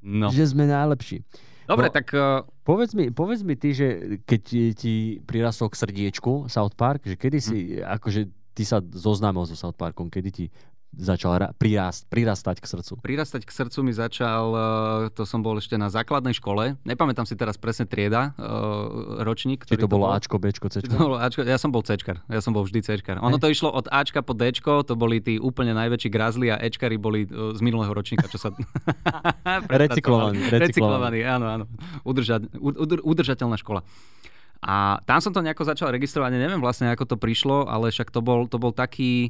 No. 0.06 0.30
že 0.30 0.54
sme 0.54 0.70
najlepší. 0.70 1.26
Dobre, 1.68 1.92
No. 1.92 1.94
tak 1.94 2.08
uh, 2.16 2.48
Povedz 2.64 2.96
mi, 2.96 3.12
povedz 3.12 3.44
mi 3.44 3.54
ty, 3.54 3.76
že 3.76 3.88
keď 4.24 4.42
ti, 4.74 4.94
prirastol 5.22 5.68
k 5.68 5.76
srdiečku 5.78 6.48
South 6.48 6.74
Park, 6.74 7.04
že 7.04 7.16
kedy 7.16 7.38
si, 7.38 7.58
Hm. 7.78 8.00
akože 8.00 8.22
ty 8.56 8.64
sa 8.64 8.80
zoznámil 8.82 9.44
so 9.44 9.54
South 9.54 9.76
Parkom, 9.76 10.08
kedy 10.08 10.30
ti 10.32 10.46
začal 10.96 11.32
ra- 11.38 11.52
prirast, 11.54 12.08
prirastať 12.08 12.64
k 12.64 12.66
srdcu? 12.66 12.94
prirastať 13.04 13.44
k 13.44 13.52
srdcu 13.52 13.80
mi 13.84 13.94
začal, 13.94 14.46
uh, 14.52 14.62
to 15.12 15.28
som 15.28 15.44
bol 15.44 15.60
ešte 15.60 15.76
na 15.76 15.92
základnej 15.92 16.34
škole. 16.38 16.80
Nepamätám 16.88 17.28
si 17.28 17.36
teraz 17.36 17.60
presne 17.60 17.84
trieda, 17.84 18.34
uh, 18.40 19.22
ročník. 19.22 19.68
Či 19.68 19.76
ktorý 19.76 19.84
to 19.84 19.92
bolo 19.92 20.06
bol. 20.10 20.16
Ačko, 20.16 20.36
Bčko, 20.40 20.68
Cčko? 20.72 20.90
to 20.90 20.98
bolo 20.98 21.18
Ačko? 21.20 21.42
Ja 21.44 21.60
som 21.60 21.70
bol 21.70 21.84
Cčkar. 21.84 22.24
Ja 22.32 22.40
som 22.40 22.56
bol 22.56 22.64
vždy 22.64 22.80
Cčkar. 22.82 23.20
Ono 23.20 23.38
Hej. 23.38 23.44
to 23.44 23.48
išlo 23.52 23.70
od 23.70 23.86
Ačka 23.92 24.24
po 24.24 24.34
Dčko, 24.34 24.88
to 24.88 24.96
boli 24.96 25.20
tí 25.20 25.38
úplne 25.38 25.76
najväčší 25.76 26.10
grazli 26.10 26.48
a 26.50 26.58
Ečkari 26.58 26.96
boli 26.96 27.28
uh, 27.28 27.54
z 27.54 27.60
minulého 27.60 27.92
ročníka, 27.92 28.26
čo 28.32 28.40
sa... 28.40 28.50
Recyklovaní, 29.68 30.48
recyklovaní. 30.48 30.64
Recyklovaní, 30.64 31.20
áno, 31.28 31.46
áno. 31.46 31.66
Udrža, 32.08 32.42
udr, 32.58 33.04
udržateľná 33.04 33.60
škola. 33.60 33.84
A 34.62 34.98
tam 35.06 35.22
som 35.22 35.30
to 35.30 35.46
nejako 35.46 35.70
začal 35.70 35.94
registrovať, 35.94 36.34
neviem 36.34 36.58
vlastne, 36.58 36.90
ako 36.90 37.06
to 37.06 37.16
prišlo, 37.20 37.70
ale 37.70 37.94
však 37.94 38.10
to 38.10 38.26
bol, 38.26 38.50
to 38.50 38.58
bol 38.58 38.74
taký 38.74 39.30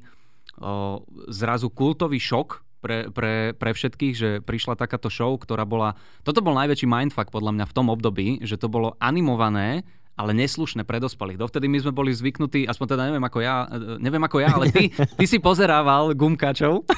zrazu 1.29 1.69
kultový 1.69 2.17
šok 2.17 2.65
pre, 2.81 3.09
pre, 3.09 3.53
pre 3.57 3.71
všetkých, 3.73 4.13
že 4.13 4.29
prišla 4.41 4.77
takáto 4.77 5.09
show, 5.09 5.33
ktorá 5.37 5.65
bola... 5.65 5.97
Toto 6.21 6.41
bol 6.45 6.57
najväčší 6.57 6.85
mindfuck 6.85 7.33
podľa 7.33 7.53
mňa 7.57 7.65
v 7.65 7.75
tom 7.75 7.87
období, 7.89 8.41
že 8.45 8.57
to 8.57 8.69
bolo 8.69 8.93
animované 9.01 9.85
ale 10.17 10.33
neslušné 10.33 10.81
pre 10.81 10.97
dospelých. 10.97 11.37
Dovtedy 11.37 11.69
my 11.69 11.77
sme 11.77 11.93
boli 11.93 12.09
zvyknutí, 12.09 12.65
aspoň 12.65 12.97
teda 12.97 13.03
neviem 13.05 13.21
ako 13.21 13.37
ja, 13.37 13.69
e, 13.69 14.01
neviem 14.01 14.23
ako 14.25 14.37
ja, 14.41 14.49
ale 14.49 14.73
ty, 14.73 14.89
ty 14.89 15.25
si 15.29 15.37
pozerával 15.37 16.17
gumkačov. 16.17 16.89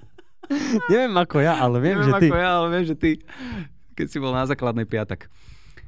neviem 0.92 1.12
ako 1.12 1.44
ja, 1.44 1.60
ale 1.60 1.76
viem, 1.84 2.00
neviem 2.00 2.08
že 2.08 2.12
ty. 2.16 2.28
ako 2.32 2.36
ja, 2.40 2.50
ale 2.56 2.68
viem, 2.72 2.84
že 2.88 2.96
ty, 2.96 3.10
keď 3.92 4.06
si 4.08 4.16
bol 4.16 4.32
na 4.32 4.48
základnej 4.48 4.88
piatak. 4.88 5.28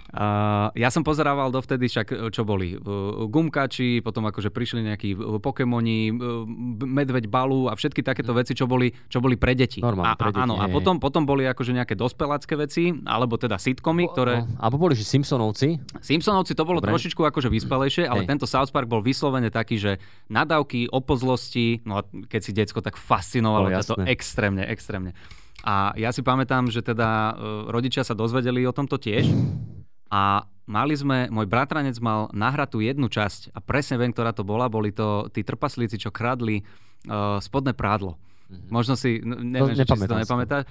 Uh, 0.09 0.73
ja 0.73 0.88
som 0.88 1.05
pozerával 1.05 1.53
dovtedy 1.53 1.85
však, 1.85 2.33
čo 2.33 2.41
boli 2.49 2.73
uh, 2.73 3.29
gumkači, 3.29 4.00
potom 4.00 4.25
akože 4.25 4.49
prišli 4.49 4.81
nejakí 4.88 5.12
uh, 5.12 5.37
Pokémoni, 5.37 6.09
uh, 6.09 6.49
Medveď 6.81 7.29
Balu 7.29 7.69
a 7.69 7.77
všetky 7.77 8.00
takéto 8.00 8.33
veci, 8.33 8.57
čo 8.57 8.65
boli, 8.65 8.88
čo 9.12 9.21
boli 9.21 9.37
pre 9.37 9.53
deti. 9.53 9.85
Normálne, 9.85 10.12
a, 10.12 10.17
pre 10.17 10.33
deti. 10.33 10.41
Áno, 10.41 10.57
a 10.57 10.65
potom, 10.73 10.97
potom 10.97 11.29
boli 11.29 11.45
akože 11.45 11.77
nejaké 11.77 11.93
dospelácké 11.93 12.57
veci, 12.57 12.88
alebo 13.05 13.37
teda 13.37 13.61
sitcomy, 13.61 14.09
ktoré... 14.09 14.49
Alebo 14.57 14.81
boli, 14.81 14.97
že 14.97 15.05
Simpsonovci. 15.05 15.77
Simpsonovci 16.00 16.57
to 16.57 16.65
bolo 16.65 16.81
Dobre. 16.81 16.97
trošičku 16.97 17.21
akože 17.29 17.53
vyspelejšie, 17.53 18.09
ale 18.09 18.25
Hej. 18.25 18.33
tento 18.33 18.47
South 18.49 18.73
Park 18.73 18.88
bol 18.88 19.05
vyslovene 19.05 19.53
taký, 19.53 19.77
že 19.77 20.00
nadávky, 20.33 20.88
opozlosti, 20.88 21.85
no 21.85 22.00
a 22.00 22.03
keď 22.09 22.41
si 22.41 22.57
decko 22.57 22.81
tak 22.81 22.97
fascinovalo 22.97 23.69
No, 23.69 23.85
to 23.85 24.00
extrémne, 24.09 24.65
extrémne. 24.65 25.12
A 25.67 25.91
ja 25.99 26.15
si 26.15 26.23
pamätám, 26.23 26.71
že 26.71 26.87
teda 26.87 27.35
e, 27.35 27.73
rodičia 27.75 28.07
sa 28.07 28.15
dozvedeli 28.15 28.62
o 28.62 28.71
tomto 28.71 28.95
tiež 28.95 29.27
a 30.09 30.45
mali 30.69 30.95
sme, 30.97 31.33
môj 31.33 31.49
bratranec 31.49 31.97
mal 32.05 32.29
nahratú 32.37 32.85
jednu 32.85 33.09
časť 33.09 33.57
a 33.57 33.59
presne 33.65 33.97
viem, 33.97 34.12
ktorá 34.12 34.37
to 34.37 34.45
bola, 34.45 34.69
boli 34.69 34.93
to 34.93 35.33
tí 35.33 35.41
trpaslíci, 35.41 35.97
čo 35.97 36.12
kradli 36.12 36.61
uh, 36.61 37.41
spodné 37.41 37.73
prádlo. 37.73 38.21
Možno 38.69 38.97
si, 38.97 39.21
neviem, 39.25 39.77
že 39.77 39.85
či 39.85 39.97
si 39.97 40.09
to 40.09 40.17
nepamätám 40.17 40.21
si 40.21 40.29
to. 40.29 40.35
nepamätáš. 40.37 40.65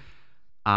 A 0.66 0.76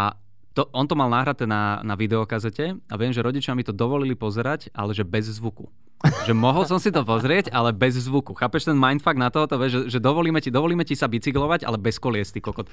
to, 0.52 0.66
on 0.74 0.84
to 0.84 0.98
mal 0.98 1.08
nahraté 1.08 1.46
na, 1.46 1.80
na 1.80 1.94
videokazete 1.94 2.76
a 2.76 2.94
viem, 2.98 3.14
že 3.14 3.24
rodičia 3.24 3.54
mi 3.54 3.64
to 3.64 3.72
dovolili 3.72 4.18
pozerať, 4.18 4.68
ale 4.74 4.92
že 4.92 5.06
bez 5.06 5.30
zvuku. 5.40 5.70
Že 6.00 6.32
mohol 6.32 6.64
som 6.64 6.80
si 6.80 6.88
to 6.88 7.04
pozrieť, 7.04 7.52
ale 7.52 7.76
bez 7.76 7.92
zvuku. 8.08 8.32
Chápeš 8.32 8.72
ten 8.72 8.76
mindfuck 8.76 9.20
na 9.20 9.28
tohoto, 9.28 9.60
vieš, 9.60 9.84
že, 9.84 9.96
že 9.96 9.98
dovolíme, 10.00 10.40
ti, 10.40 10.48
dovolíme 10.48 10.80
ti 10.82 10.96
sa 10.96 11.06
bicyklovať, 11.06 11.68
ale 11.68 11.76
bez 11.76 12.00
kolies, 12.00 12.32
ty 12.32 12.40
kokot. 12.40 12.72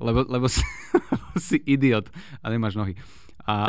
Lebo, 0.00 0.24
lebo 0.24 0.48
si, 0.48 0.64
si 1.52 1.60
idiot 1.68 2.08
a 2.40 2.48
nemáš 2.48 2.80
nohy. 2.80 2.96
A... 3.44 3.68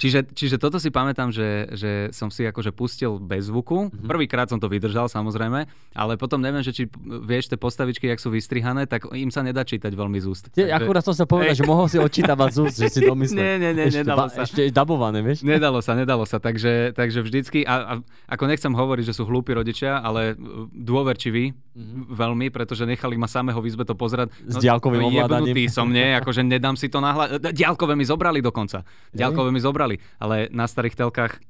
Čiže, 0.00 0.32
čiže 0.32 0.56
toto 0.56 0.80
si 0.80 0.88
pamätám, 0.88 1.28
že, 1.28 1.68
že 1.76 2.08
som 2.16 2.32
si 2.32 2.48
akože 2.48 2.72
pustil 2.72 3.20
bez 3.20 3.52
zvuku. 3.52 3.92
Mm-hmm. 3.92 4.08
Prvýkrát 4.08 4.48
som 4.48 4.56
to 4.56 4.64
vydržal 4.64 5.12
samozrejme, 5.12 5.68
ale 5.92 6.12
potom 6.16 6.40
neviem, 6.40 6.64
že 6.64 6.72
či 6.72 6.88
vieš 7.04 7.52
tie 7.52 7.60
postavičky, 7.60 8.08
jak 8.08 8.16
sú 8.16 8.32
vystrihané, 8.32 8.88
tak 8.88 9.12
im 9.12 9.28
sa 9.28 9.44
nedá 9.44 9.60
čítať 9.60 9.92
veľmi 9.92 10.16
z 10.16 10.26
úst. 10.26 10.44
Tie, 10.56 10.72
akurát 10.72 11.04
som 11.04 11.12
sa 11.12 11.28
povedal, 11.28 11.52
že 11.52 11.68
mohol 11.72 11.92
si 11.92 12.00
odčítavať 12.00 12.48
z 12.48 12.58
úst, 12.64 12.76
že 12.80 12.88
si 12.88 13.00
domyslel. 13.04 13.44
Nie, 13.44 13.54
nie, 13.60 13.70
nie, 13.76 13.84
ešte, 13.92 14.00
nedalo 14.00 14.26
sa. 14.32 14.40
Ešte 14.48 14.62
dabované, 14.72 15.20
vieš? 15.20 15.44
Nedalo 15.44 15.84
sa, 15.84 15.92
nedalo 15.92 16.24
sa, 16.24 16.40
takže, 16.40 16.96
takže 16.96 17.20
vždycky, 17.20 17.68
a, 17.68 17.74
a 17.76 17.92
ako 18.32 18.44
nechcem 18.48 18.72
hovoriť, 18.72 19.04
že 19.04 19.14
sú 19.20 19.28
hlúpi 19.28 19.52
rodičia, 19.52 20.00
ale 20.00 20.32
uh, 20.32 20.64
dôverčiví 20.72 21.52
mm-hmm. 21.52 22.02
veľmi, 22.14 22.46
pretože 22.48 22.88
nechali 22.88 23.20
ma 23.20 23.28
samého 23.28 23.60
v 23.60 23.68
izbe 23.68 23.84
to 23.84 23.92
pozerať. 23.92 24.32
S 24.48 24.56
diaľkovým 24.60 25.12
ovládaním. 25.12 25.68
Som, 25.70 25.92
nie, 25.92 26.14
akože 26.16 26.40
nedám 26.46 26.74
si 26.74 26.88
to 26.88 26.98
nahľa... 27.02 27.52
Diaľkové 27.52 27.94
mi 27.98 28.06
zobrali 28.06 28.40
dokonca. 28.40 28.82
Diaľkové 29.10 29.50
mi 29.50 29.60
zobrali, 29.60 29.89
ale 30.20 30.46
na 30.52 30.68
starých 30.68 30.94
telkách 30.94 31.40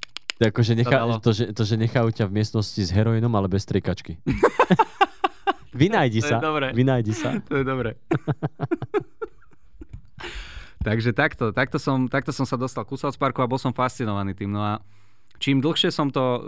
To, 0.40 0.48
ako, 0.48 0.60
že 0.64 0.72
nechá, 0.72 1.04
dalo. 1.04 1.20
to, 1.20 1.36
že, 1.36 1.52
to, 1.52 1.68
že 1.68 1.76
nechajú 1.76 2.08
ťa 2.14 2.24
v 2.24 2.40
miestnosti 2.40 2.80
s 2.80 2.88
heroinom, 2.88 3.28
ale 3.36 3.44
bez 3.44 3.66
To 6.24 6.26
je 6.26 6.32
sa. 6.32 6.38
dobré. 6.40 6.72
Vynájdi 6.72 7.12
sa. 7.12 7.36
To 7.44 7.60
je 7.60 7.64
dobre. 7.66 7.90
Takže 10.80 11.12
takto, 11.12 11.52
takto, 11.52 11.76
som, 11.76 12.08
takto 12.08 12.32
som 12.32 12.48
sa 12.48 12.56
dostal 12.56 12.88
ku 12.88 12.96
South 12.96 13.20
Parku 13.20 13.44
a 13.44 13.50
bol 13.50 13.60
som 13.60 13.68
fascinovaný 13.68 14.32
tým. 14.32 14.48
No 14.48 14.64
a 14.64 14.80
čím 15.36 15.60
dlhšie 15.60 15.92
som 15.92 16.08
to 16.08 16.20
uh, 16.20 16.40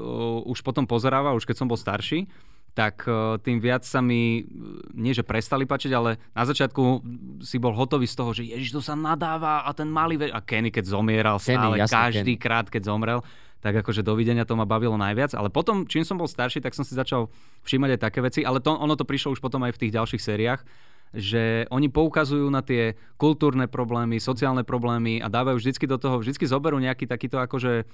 už 0.48 0.64
potom 0.64 0.88
pozerával, 0.88 1.36
už 1.36 1.44
keď 1.44 1.56
som 1.60 1.68
bol 1.68 1.76
starší, 1.76 2.24
tak 2.72 3.04
uh, 3.04 3.36
tým 3.36 3.60
viac 3.60 3.84
sa 3.84 4.00
mi, 4.00 4.40
uh, 4.40 4.80
nie 4.96 5.12
že 5.12 5.20
prestali 5.20 5.68
páčiť, 5.68 5.92
ale 5.92 6.16
na 6.32 6.44
začiatku 6.48 7.04
si 7.44 7.60
bol 7.60 7.76
hotový 7.76 8.08
z 8.08 8.16
toho, 8.16 8.30
že 8.32 8.48
Ježiš, 8.48 8.72
to 8.72 8.80
sa 8.80 8.96
nadáva 8.96 9.68
a 9.68 9.70
ten 9.76 9.88
malý... 9.92 10.16
Ve-. 10.16 10.32
A 10.32 10.40
Kenny, 10.40 10.72
keď 10.72 10.88
zomieral 10.88 11.36
Kenny, 11.36 11.60
stále, 11.60 11.74
jasne, 11.76 11.94
každý 11.94 12.34
Kenny. 12.36 12.42
krát, 12.42 12.66
keď 12.72 12.82
zomrel, 12.88 13.20
tak 13.62 13.78
akože 13.78 14.02
dovidenia 14.02 14.42
to 14.48 14.58
ma 14.58 14.66
bavilo 14.66 14.96
najviac. 14.98 15.38
Ale 15.38 15.52
potom, 15.52 15.84
čím 15.86 16.02
som 16.02 16.18
bol 16.18 16.26
starší, 16.26 16.58
tak 16.64 16.74
som 16.74 16.82
si 16.82 16.98
začal 16.98 17.30
všímať 17.62 17.94
aj 17.94 18.00
také 18.00 18.18
veci, 18.24 18.40
ale 18.42 18.58
to, 18.58 18.74
ono 18.74 18.98
to 18.98 19.06
prišlo 19.06 19.36
už 19.36 19.40
potom 19.44 19.62
aj 19.62 19.78
v 19.78 19.80
tých 19.86 19.94
ďalších 19.94 20.22
sériách, 20.24 20.66
že 21.12 21.68
oni 21.68 21.92
poukazujú 21.92 22.48
na 22.48 22.64
tie 22.64 22.96
kultúrne 23.20 23.68
problémy, 23.68 24.16
sociálne 24.16 24.64
problémy 24.64 25.20
a 25.20 25.28
dávajú 25.28 25.60
vždycky 25.60 25.84
do 25.84 26.00
toho, 26.00 26.18
vždycky 26.18 26.48
zoberú 26.48 26.80
nejaký 26.80 27.04
takýto 27.04 27.36
akože 27.38 27.84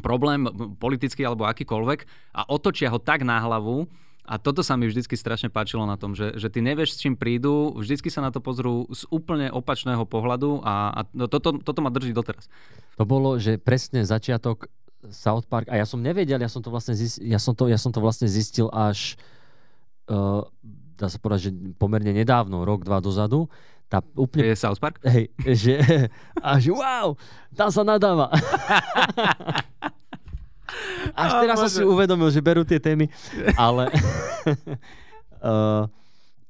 problém 0.00 0.48
politický 0.80 1.26
alebo 1.26 1.44
akýkoľvek 1.44 2.00
a 2.32 2.48
otočia 2.48 2.88
ho 2.88 2.96
tak 2.96 3.26
na 3.26 3.42
hlavu, 3.42 3.84
a 4.22 4.38
toto 4.38 4.62
sa 4.62 4.78
mi 4.78 4.86
vždycky 4.86 5.18
strašne 5.18 5.50
páčilo 5.50 5.82
na 5.82 5.98
tom, 5.98 6.14
že, 6.14 6.38
že 6.38 6.46
ty 6.46 6.62
nevieš, 6.62 6.94
s 6.94 7.02
čím 7.02 7.18
prídu, 7.18 7.74
vždycky 7.74 8.06
sa 8.06 8.22
na 8.22 8.30
to 8.30 8.38
pozrú 8.38 8.86
z 8.94 9.02
úplne 9.10 9.50
opačného 9.50 10.06
pohľadu 10.06 10.62
a, 10.62 10.94
a 10.94 11.00
no 11.10 11.26
toto, 11.26 11.58
toto 11.58 11.80
ma 11.82 11.90
drží 11.90 12.14
doteraz. 12.14 12.46
To 12.96 13.04
bolo, 13.04 13.34
že 13.42 13.58
presne 13.58 14.06
začiatok 14.06 14.70
South 15.10 15.50
Park 15.50 15.66
a 15.66 15.74
ja 15.74 15.82
som 15.82 15.98
nevedel, 15.98 16.38
ja 16.38 16.46
som 16.46 16.62
to 16.62 16.70
vlastne 16.70 16.94
zistil, 16.94 17.26
ja 17.26 17.42
som 17.42 17.58
to, 17.58 17.66
ja 17.66 17.74
som 17.74 17.90
to 17.90 17.98
vlastne 17.98 18.30
zistil 18.30 18.70
až 18.70 19.18
uh, 20.06 20.46
dá 21.02 21.10
sa 21.10 21.18
povedať, 21.18 21.50
že 21.50 21.52
pomerne 21.82 22.14
nedávno, 22.14 22.62
rok, 22.62 22.86
dva 22.86 23.02
dozadu. 23.02 23.50
Tá 23.92 24.00
úplne 24.16 24.48
Je 24.48 24.56
South 24.56 24.80
Park? 24.80 24.96
Hej, 25.04 25.28
že, 25.52 25.76
a 26.40 26.56
že 26.56 26.72
wow, 26.72 27.12
tam 27.52 27.68
sa 27.68 27.84
nadáva. 27.84 28.32
Až 31.12 31.44
teraz 31.44 31.56
som 31.60 31.68
Bože. 31.68 31.76
si 31.76 31.84
uvedomil, 31.84 32.32
že 32.32 32.40
berú 32.40 32.64
tie 32.64 32.80
témy, 32.80 33.12
ale 33.52 33.92
uh, 35.44 35.84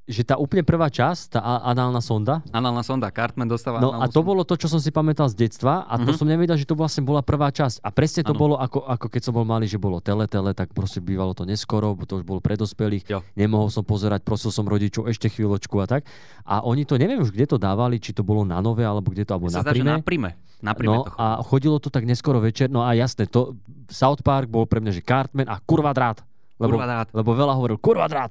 že 0.02 0.22
tá 0.22 0.34
úplne 0.34 0.60
prvá 0.60 0.86
časť, 0.86 1.32
tá 1.32 1.40
análna 1.62 2.02
sonda, 2.02 2.42
Análna 2.50 2.82
sonda, 2.82 3.06
Cartman 3.08 3.46
dostáva 3.46 3.78
no 3.78 3.94
a 3.94 4.10
to 4.10 4.18
sondu. 4.18 4.26
bolo 4.26 4.42
to, 4.42 4.54
čo 4.56 4.66
som 4.66 4.76
si 4.76 4.90
pamätal 4.90 5.30
z 5.30 5.38
detstva 5.38 5.86
a 5.86 5.94
to 5.96 6.10
Mhm. 6.10 6.18
som 6.18 6.26
nevedel, 6.26 6.58
že 6.58 6.66
to 6.66 6.74
vlastne 6.74 7.00
bola 7.00 7.20
prvá 7.20 7.48
časť. 7.48 7.78
A 7.80 7.88
presne 7.88 8.20
to 8.20 8.34
Áno. 8.34 8.40
bolo 8.40 8.54
ako, 8.56 8.82
ako 8.82 9.06
keď 9.06 9.20
som 9.22 9.32
bol 9.32 9.44
malý, 9.44 9.64
že 9.64 9.78
bolo 9.78 9.98
tele, 9.98 10.26
tele, 10.26 10.50
tak 10.50 10.70
proste 10.70 10.98
bývalo 10.98 11.32
to 11.32 11.44
neskoro, 11.44 11.94
bo 11.94 12.02
to 12.02 12.18
už 12.18 12.24
bolo 12.24 12.38
pre 12.38 12.58
dospelých. 12.58 13.06
Jo. 13.06 13.22
Nemohol 13.34 13.70
som 13.70 13.82
pozerať, 13.82 14.20
prosil 14.20 14.50
som 14.50 14.66
rodičov 14.66 15.06
ešte 15.06 15.30
chvíľočku 15.30 15.78
a 15.78 15.86
tak. 15.86 16.02
A 16.42 16.60
oni 16.60 16.82
to, 16.82 16.98
neviem 16.98 17.22
už, 17.22 17.30
kde 17.30 17.46
to 17.46 17.56
dávali, 17.56 17.96
či 17.96 18.10
to 18.10 18.20
bolo 18.20 18.42
na 18.42 18.58
nové, 18.58 18.82
alebo 18.82 19.06
kde 19.08 19.22
to, 19.22 19.32
alebo 19.32 19.48
na 19.48 19.62
prime. 19.62 19.86
na 19.86 19.98
prime. 20.00 20.30
Na 20.60 20.72
prime 20.74 20.90
No 20.92 21.02
to 21.04 21.14
a 21.16 21.38
chodilo 21.42 21.78
to 21.78 21.88
tak 21.88 22.02
neskoro 22.02 22.38
večer, 22.38 22.66
no 22.66 22.82
a 22.82 22.90
jasné, 22.92 23.26
to 23.26 23.54
South 23.86 24.22
Park 24.22 24.46
bol 24.46 24.66
pre 24.66 24.78
mňa, 24.78 24.92
že 24.92 25.00
Cartman 25.00 25.46
a 25.46 25.58
kurva 25.58 25.90
drát. 25.90 26.22
Lebo, 26.58 26.74
Kurva 26.74 26.86
drát. 26.86 27.08
lebo 27.10 27.30
veľa 27.32 27.54
hovoril 27.54 27.78
kurva 27.78 28.06
drát. 28.06 28.30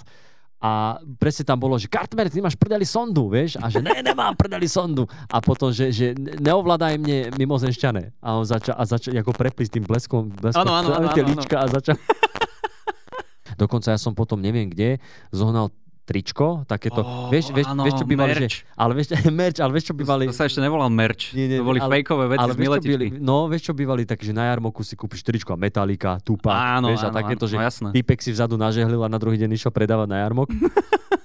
A 0.61 1.01
presne 1.17 1.41
tam 1.41 1.57
bolo, 1.57 1.73
že 1.81 1.89
Cartman, 1.89 2.29
ty 2.29 2.37
máš 2.37 2.53
prdeli 2.53 2.85
sondu, 2.85 3.33
vieš? 3.33 3.57
A 3.57 3.65
že 3.73 3.81
ne, 3.81 3.97
nemám 4.05 4.37
prdeli 4.37 4.69
sondu. 4.69 5.09
A 5.25 5.41
potom, 5.41 5.73
že, 5.73 5.89
že 5.89 6.13
neovládaj 6.37 7.01
mne 7.01 7.33
mimozenšťané. 7.33 8.21
A 8.21 8.37
on 8.37 8.45
začal, 8.45 8.77
a 8.77 8.85
začal 8.85 9.17
ako 9.17 9.33
preplísť 9.33 9.81
tým 9.81 9.85
bleskom, 9.89 10.29
bleskom 10.29 10.61
Áno, 10.61 10.77
áno, 10.77 10.89
áno, 10.93 11.09
tie 11.17 11.25
líčka 11.25 11.57
a 11.57 11.65
začal... 11.65 11.97
Dokonca 13.61 13.89
ja 13.89 13.97
som 13.97 14.13
potom, 14.13 14.37
neviem 14.37 14.69
kde, 14.69 15.01
zohnal 15.33 15.73
tričko, 16.11 16.67
takéto, 16.67 16.99
Ó, 16.99 17.27
vieš, 17.27 17.49
vieš, 17.49 17.65
áno, 17.65 17.81
vieš, 17.81 17.95
čo 17.95 18.05
bývali, 18.05 18.35
merch. 18.35 18.43
že, 18.53 18.67
ale 18.73 18.91
vieš, 18.93 19.07
merch, 19.33 19.57
ale 19.57 19.71
vieš, 19.71 19.85
čo 19.87 19.95
bývali, 19.95 20.23
To 20.25 20.35
sa 20.35 20.43
ešte 20.43 20.59
nevolal 20.59 20.91
merch. 20.91 21.31
Nie, 21.31 21.47
nie, 21.47 21.57
to 21.57 21.63
boli 21.63 21.79
ale- 21.79 21.91
fejkové 21.93 22.25
veci 22.27 22.41
ale 22.41 22.51
z 22.51 22.57
vieš, 22.57 22.69
bývali, 22.77 23.07
no, 23.15 23.47
vieš, 23.47 23.61
čo 23.63 23.73
bývali 23.73 24.03
také, 24.03 24.23
že 24.23 24.33
na 24.33 24.45
jarmoku 24.45 24.81
si 24.81 24.93
kúpiš 24.93 25.23
tričko 25.23 25.51
a 25.51 25.57
Metallica, 25.57 26.19
Tupac, 26.19 26.51
Áno, 26.51 26.91
vieš, 26.91 27.01
áno, 27.01 27.09
a 27.09 27.17
takéto, 27.17 27.43
áno, 27.43 27.49
že 27.49 27.55
no 27.55 27.63
jasné. 27.63 27.87
typek 27.93 28.19
si 28.19 28.29
vzadu 28.29 28.53
nažehlil 28.53 28.99
a 28.99 29.07
na 29.07 29.15
druhý 29.15 29.37
deň 29.37 29.49
išiel 29.53 29.71
predávať 29.71 30.07
na 30.07 30.19
jarmok. 30.19 30.51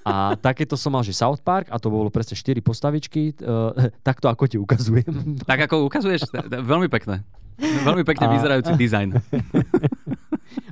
a 0.01 0.13
takéto 0.33 0.73
som 0.73 0.89
mal, 0.89 1.01
že 1.01 1.11
South 1.11 1.41
Park 1.41 1.67
a 1.67 1.75
to 1.75 1.91
bolo 1.91 2.07
presne 2.07 2.33
4 2.33 2.55
postavičky, 2.59 3.35
uh, 3.37 3.75
takto 4.07 4.27
ako 4.27 4.43
ti 4.45 4.55
ukazujem. 4.55 5.11
Tak 5.43 5.67
ako 5.67 5.83
ukazuješ, 5.83 6.31
veľmi 6.47 6.87
pekné. 6.87 7.27
Veľmi 7.57 8.05
pekne 8.05 8.25
A- 8.25 8.31
vyzerajúci 8.31 8.71
dizajn. 8.71 9.09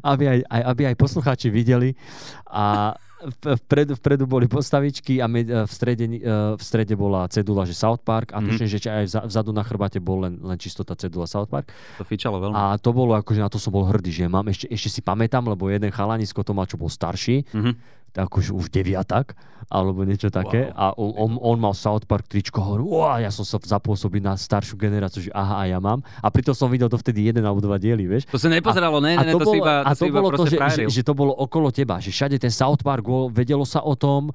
aby, 0.01 0.23
aj, 0.27 0.39
aj, 0.45 0.61
aby 0.65 0.81
aj 0.85 0.95
poslucháči 0.95 1.47
videli. 1.49 1.97
A 2.45 2.93
vpredu, 3.27 3.93
vpredu 3.93 4.23
boli 4.23 4.45
postavičky 4.45 5.17
a 5.17 5.25
med, 5.25 5.47
v, 5.47 5.65
strede, 5.65 6.05
eh, 6.05 6.19
v 6.51 6.61
strede 6.61 6.93
bola 6.93 7.25
cedula, 7.25 7.63
že 7.63 7.73
South 7.73 7.99
Park 7.99 8.31
a 8.31 8.39
tuším, 8.39 8.67
že 8.67 8.77
aj 8.83 9.05
vza- 9.05 9.25
vzadu 9.25 9.49
na 9.49 9.61
chrbate 9.61 9.97
bol 9.97 10.21
len, 10.21 10.37
len 10.37 10.55
čisto 10.55 10.81
tá 10.81 10.93
cedula 10.93 11.25
South 11.25 11.47
Park. 11.47 11.69
To 11.95 12.03
fičalo 12.03 12.37
veľmi. 12.39 12.53
A 12.53 12.77
to 12.77 12.89
bolo 12.89 13.13
akože 13.13 13.39
na 13.39 13.47
to 13.47 13.57
som 13.57 13.69
bol 13.69 13.83
hrdý, 13.83 14.09
že 14.09 14.25
mám 14.25 14.45
ešte, 14.45 14.65
ešte 14.67 14.89
si 14.89 15.01
pamätám, 15.01 15.43
lebo 15.43 15.67
jeden 15.67 15.89
chalanisko 15.89 16.39
to 16.39 16.51
mal, 16.51 16.63
čo 16.63 16.75
bol 16.75 16.87
starší, 16.87 17.45
Mhm. 17.51 17.73
Tak 18.15 18.31
akože 18.31 18.55
už 18.55 18.71
deviatak, 18.71 19.35
alebo 19.67 20.07
niečo 20.07 20.31
také. 20.31 20.71
Wow. 20.71 20.79
A 20.79 20.85
on, 20.95 21.31
on, 21.35 21.57
mal 21.59 21.75
South 21.75 22.07
Park 22.07 22.31
tričko, 22.31 22.63
hovoril, 22.63 22.87
wow, 22.87 23.19
ja 23.19 23.27
som 23.27 23.43
sa 23.43 23.59
zapôsobil 23.59 24.23
na 24.23 24.39
staršiu 24.39 24.79
generáciu, 24.79 25.27
že 25.27 25.31
aha, 25.35 25.59
a 25.59 25.63
ja 25.67 25.83
mám. 25.83 25.99
A 26.23 26.31
pritom 26.31 26.55
som 26.55 26.71
videl 26.71 26.87
dovtedy 26.87 27.27
jeden 27.27 27.43
alebo 27.43 27.59
dva 27.59 27.75
diely, 27.75 28.07
vieš. 28.07 28.23
To 28.31 28.39
sa 28.39 28.47
nepozeralo, 28.47 29.03
ne, 29.03 29.19
A 29.19 29.27
ne, 29.27 29.35
to, 29.35 29.43
bolo, 29.43 29.59
iba, 29.59 29.83
a 29.83 29.91
to 29.91 30.07
bolo 30.07 30.31
to, 30.31 30.47
že, 30.47 30.55
že, 30.55 30.83
že 30.87 31.01
to 31.03 31.11
bolo 31.11 31.35
okolo 31.35 31.75
teba, 31.75 31.99
že 31.99 32.15
všade 32.15 32.39
ten 32.39 32.53
South 32.53 32.79
Park 32.79 33.03
vedelo 33.35 33.67
sa 33.67 33.83
o 33.83 33.99
tom, 33.99 34.31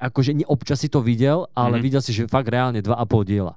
akože 0.00 0.32
občas 0.48 0.80
si 0.80 0.88
to 0.88 1.04
videl, 1.04 1.46
ale 1.52 1.78
Mhm. 1.78 1.82
videl 1.84 2.02
si, 2.02 2.10
že 2.10 2.26
fakt 2.26 2.48
reálne 2.48 2.80
2,5 2.82 3.22
diela. 3.22 3.54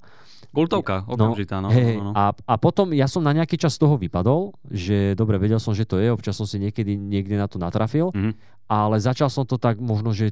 Kultovka, 0.53 1.01
okamžitá, 1.03 1.57
no. 1.59 1.67
hej, 1.67 1.97
no, 1.97 2.09
no. 2.09 2.11
A, 2.13 2.29
a 2.29 2.53
potom 2.55 2.93
ja 2.93 3.05
som 3.05 3.19
na 3.19 3.33
nejaký 3.33 3.57
čas 3.57 3.73
z 3.73 3.81
toho 3.81 3.97
vypadol, 3.97 4.53
že 4.69 5.11
dobre, 5.13 5.35
vedel 5.35 5.57
som, 5.57 5.73
že 5.73 5.83
to 5.83 5.97
je, 5.97 6.07
občas 6.07 6.33
som 6.33 6.45
si 6.45 6.57
niekedy 6.57 6.93
niekde 6.93 7.35
na 7.35 7.45
to 7.45 7.57
natrafil, 7.57 8.13
Mhm. 8.13 8.31
ale 8.65 8.95
začal 8.97 9.27
som 9.27 9.43
to 9.43 9.57
tak 9.57 9.77
možno, 9.77 10.13
že 10.13 10.29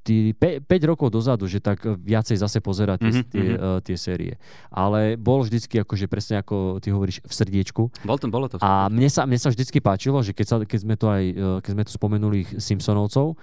4, 0.00 0.32
5, 0.64 0.64
rokov 0.86 1.10
dozadu, 1.10 1.44
že 1.44 1.58
tak 1.58 1.82
viacej 1.84 2.34
zase 2.34 2.58
pozerať 2.58 2.98
tie, 3.00 3.10
Mhm, 3.12 3.22
tie, 3.26 3.46
uh, 3.52 3.78
tie 3.80 3.96
série. 3.96 4.32
Ale 4.68 5.14
bol 5.14 5.42
vždycky 5.42 5.76
akože 5.76 6.06
presne 6.06 6.38
ako 6.38 6.78
ty 6.78 6.88
hovoríš 6.88 7.20
v 7.20 7.30
srdiečku. 7.30 7.82
Bol 8.00 8.16
to, 8.16 8.26
bolo 8.26 8.48
to. 8.48 8.56
A 8.58 8.88
mne 8.88 9.06
sa, 9.06 9.28
mne 9.28 9.36
sa 9.36 9.50
vždycky 9.50 9.76
páčilo, 9.78 10.22
že 10.22 10.32
keď, 10.32 10.46
sa, 10.46 10.56
keď 10.62 10.78
sme 10.80 10.94
to 10.94 11.06
aj, 11.06 11.24
eh, 11.26 11.56
keď 11.60 11.70
sme 11.70 11.84
tu 11.84 11.92
spomenuli 11.92 12.38
Simpsonovcov, 12.56 13.36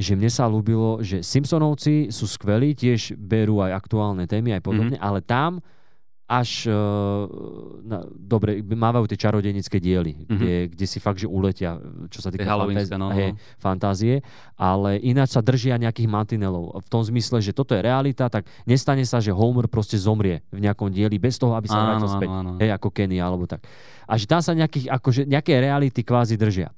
že 0.00 0.16
mne 0.16 0.26
sa 0.26 0.48
ľúbilo, 0.48 0.98
že 1.00 1.20
Simpsonovci 1.20 2.08
sú 2.08 2.24
skvelí, 2.24 2.72
tiež 2.72 3.12
berú 3.14 3.60
aj 3.60 3.76
aktuálne 3.76 4.24
témy 4.24 4.56
aj 4.56 4.62
podobne, 4.62 4.96
Mhm. 4.96 5.04
ale 5.04 5.20
tam 5.20 5.60
až, 6.24 6.70
uh, 6.70 7.26
na, 7.82 8.06
dobre, 8.06 8.62
mávajú 8.62 9.10
tie 9.10 9.18
čarodenické 9.18 9.82
diely, 9.82 10.14
kde, 10.30 10.70
kde 10.70 10.86
si 10.86 11.02
fakt, 11.02 11.18
že 11.18 11.26
uletia, 11.26 11.74
čo 12.06 12.22
sa 12.22 12.30
týka 12.30 12.46
fantázie, 12.46 12.94
no, 12.94 13.10
no. 13.10 13.34
fantázie, 13.58 14.14
ale 14.54 15.02
ináč 15.02 15.34
sa 15.34 15.42
držia 15.42 15.74
nejakých 15.74 16.06
mantinelov. 16.06 16.78
V 16.78 16.88
tom 16.88 17.02
zmysle, 17.02 17.42
že 17.42 17.50
toto 17.50 17.74
je 17.74 17.82
realita, 17.82 18.30
tak 18.30 18.46
nestane 18.62 19.02
sa, 19.02 19.18
že 19.18 19.34
Homer 19.34 19.66
proste 19.66 19.98
zomrie 19.98 20.46
v 20.48 20.62
nejakom 20.62 20.86
dieli 20.88 21.18
bez 21.18 21.34
toho, 21.34 21.58
aby 21.58 21.66
sa 21.66 21.74
Áno, 21.76 21.86
vrátil 21.98 22.06
áno, 22.06 22.14
späť. 22.14 22.28
áno. 22.30 22.50
Hej, 22.62 22.70
ako 22.78 22.88
Kenny 22.94 23.18
alebo 23.18 23.50
tak. 23.50 23.66
A 24.06 24.14
že 24.14 24.30
tam 24.30 24.38
sa 24.38 24.54
nejakých, 24.54 24.86
akože, 24.86 25.26
nejaké 25.26 25.58
reality 25.58 26.06
kvázi 26.06 26.38
držia. 26.38 26.70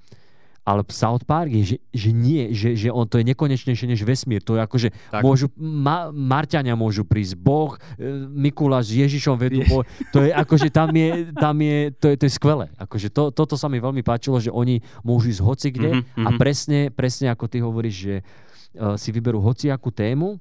Ale 0.62 0.86
South 0.94 1.26
Park 1.26 1.50
je, 1.50 1.74
že, 1.74 1.76
že 1.90 2.10
nie, 2.14 2.54
že, 2.54 2.78
že 2.78 2.88
on 2.94 3.02
to 3.10 3.18
je 3.18 3.26
nekonečnejšie 3.34 3.86
než 3.90 4.06
vesmír. 4.06 4.38
To 4.46 4.54
je 4.54 4.62
akože 4.62 4.88
Tak. 5.10 5.22
môžu, 5.26 5.50
ma, 5.58 6.14
Marťania 6.14 6.78
môžu 6.78 7.02
prísť, 7.02 7.34
Boh, 7.34 7.74
e, 7.98 8.30
Mikuláš 8.30 8.94
s 8.94 9.02
Ježišom 9.02 9.34
vedú 9.34 9.66
boj. 9.66 9.82
To 10.14 10.22
je 10.22 10.30
akože 10.30 10.70
tam 10.70 10.94
je, 10.94 11.34
tam 11.34 11.58
je, 11.58 11.90
to 11.98 12.06
je, 12.12 12.14
to 12.14 12.24
je 12.30 12.32
skvelé. 12.32 12.70
Akože 12.78 13.10
to, 13.10 13.34
toto 13.34 13.58
sa 13.58 13.66
mi 13.66 13.82
veľmi 13.82 14.06
páčilo, 14.06 14.38
že 14.38 14.54
oni 14.54 14.86
môžu 15.02 15.34
ísť 15.34 15.42
hoci 15.42 15.68
kde 15.74 15.90
Mhm, 15.92 16.24
a 16.24 16.28
mhm. 16.32 16.38
presne, 16.40 16.80
presne 16.88 17.26
ako 17.28 17.44
ty 17.50 17.58
hovoríš, 17.60 17.96
že 17.96 18.14
uh, 18.22 18.96
si 18.96 19.12
vyberú 19.12 19.42
hociakú 19.44 19.92
tému 19.92 20.40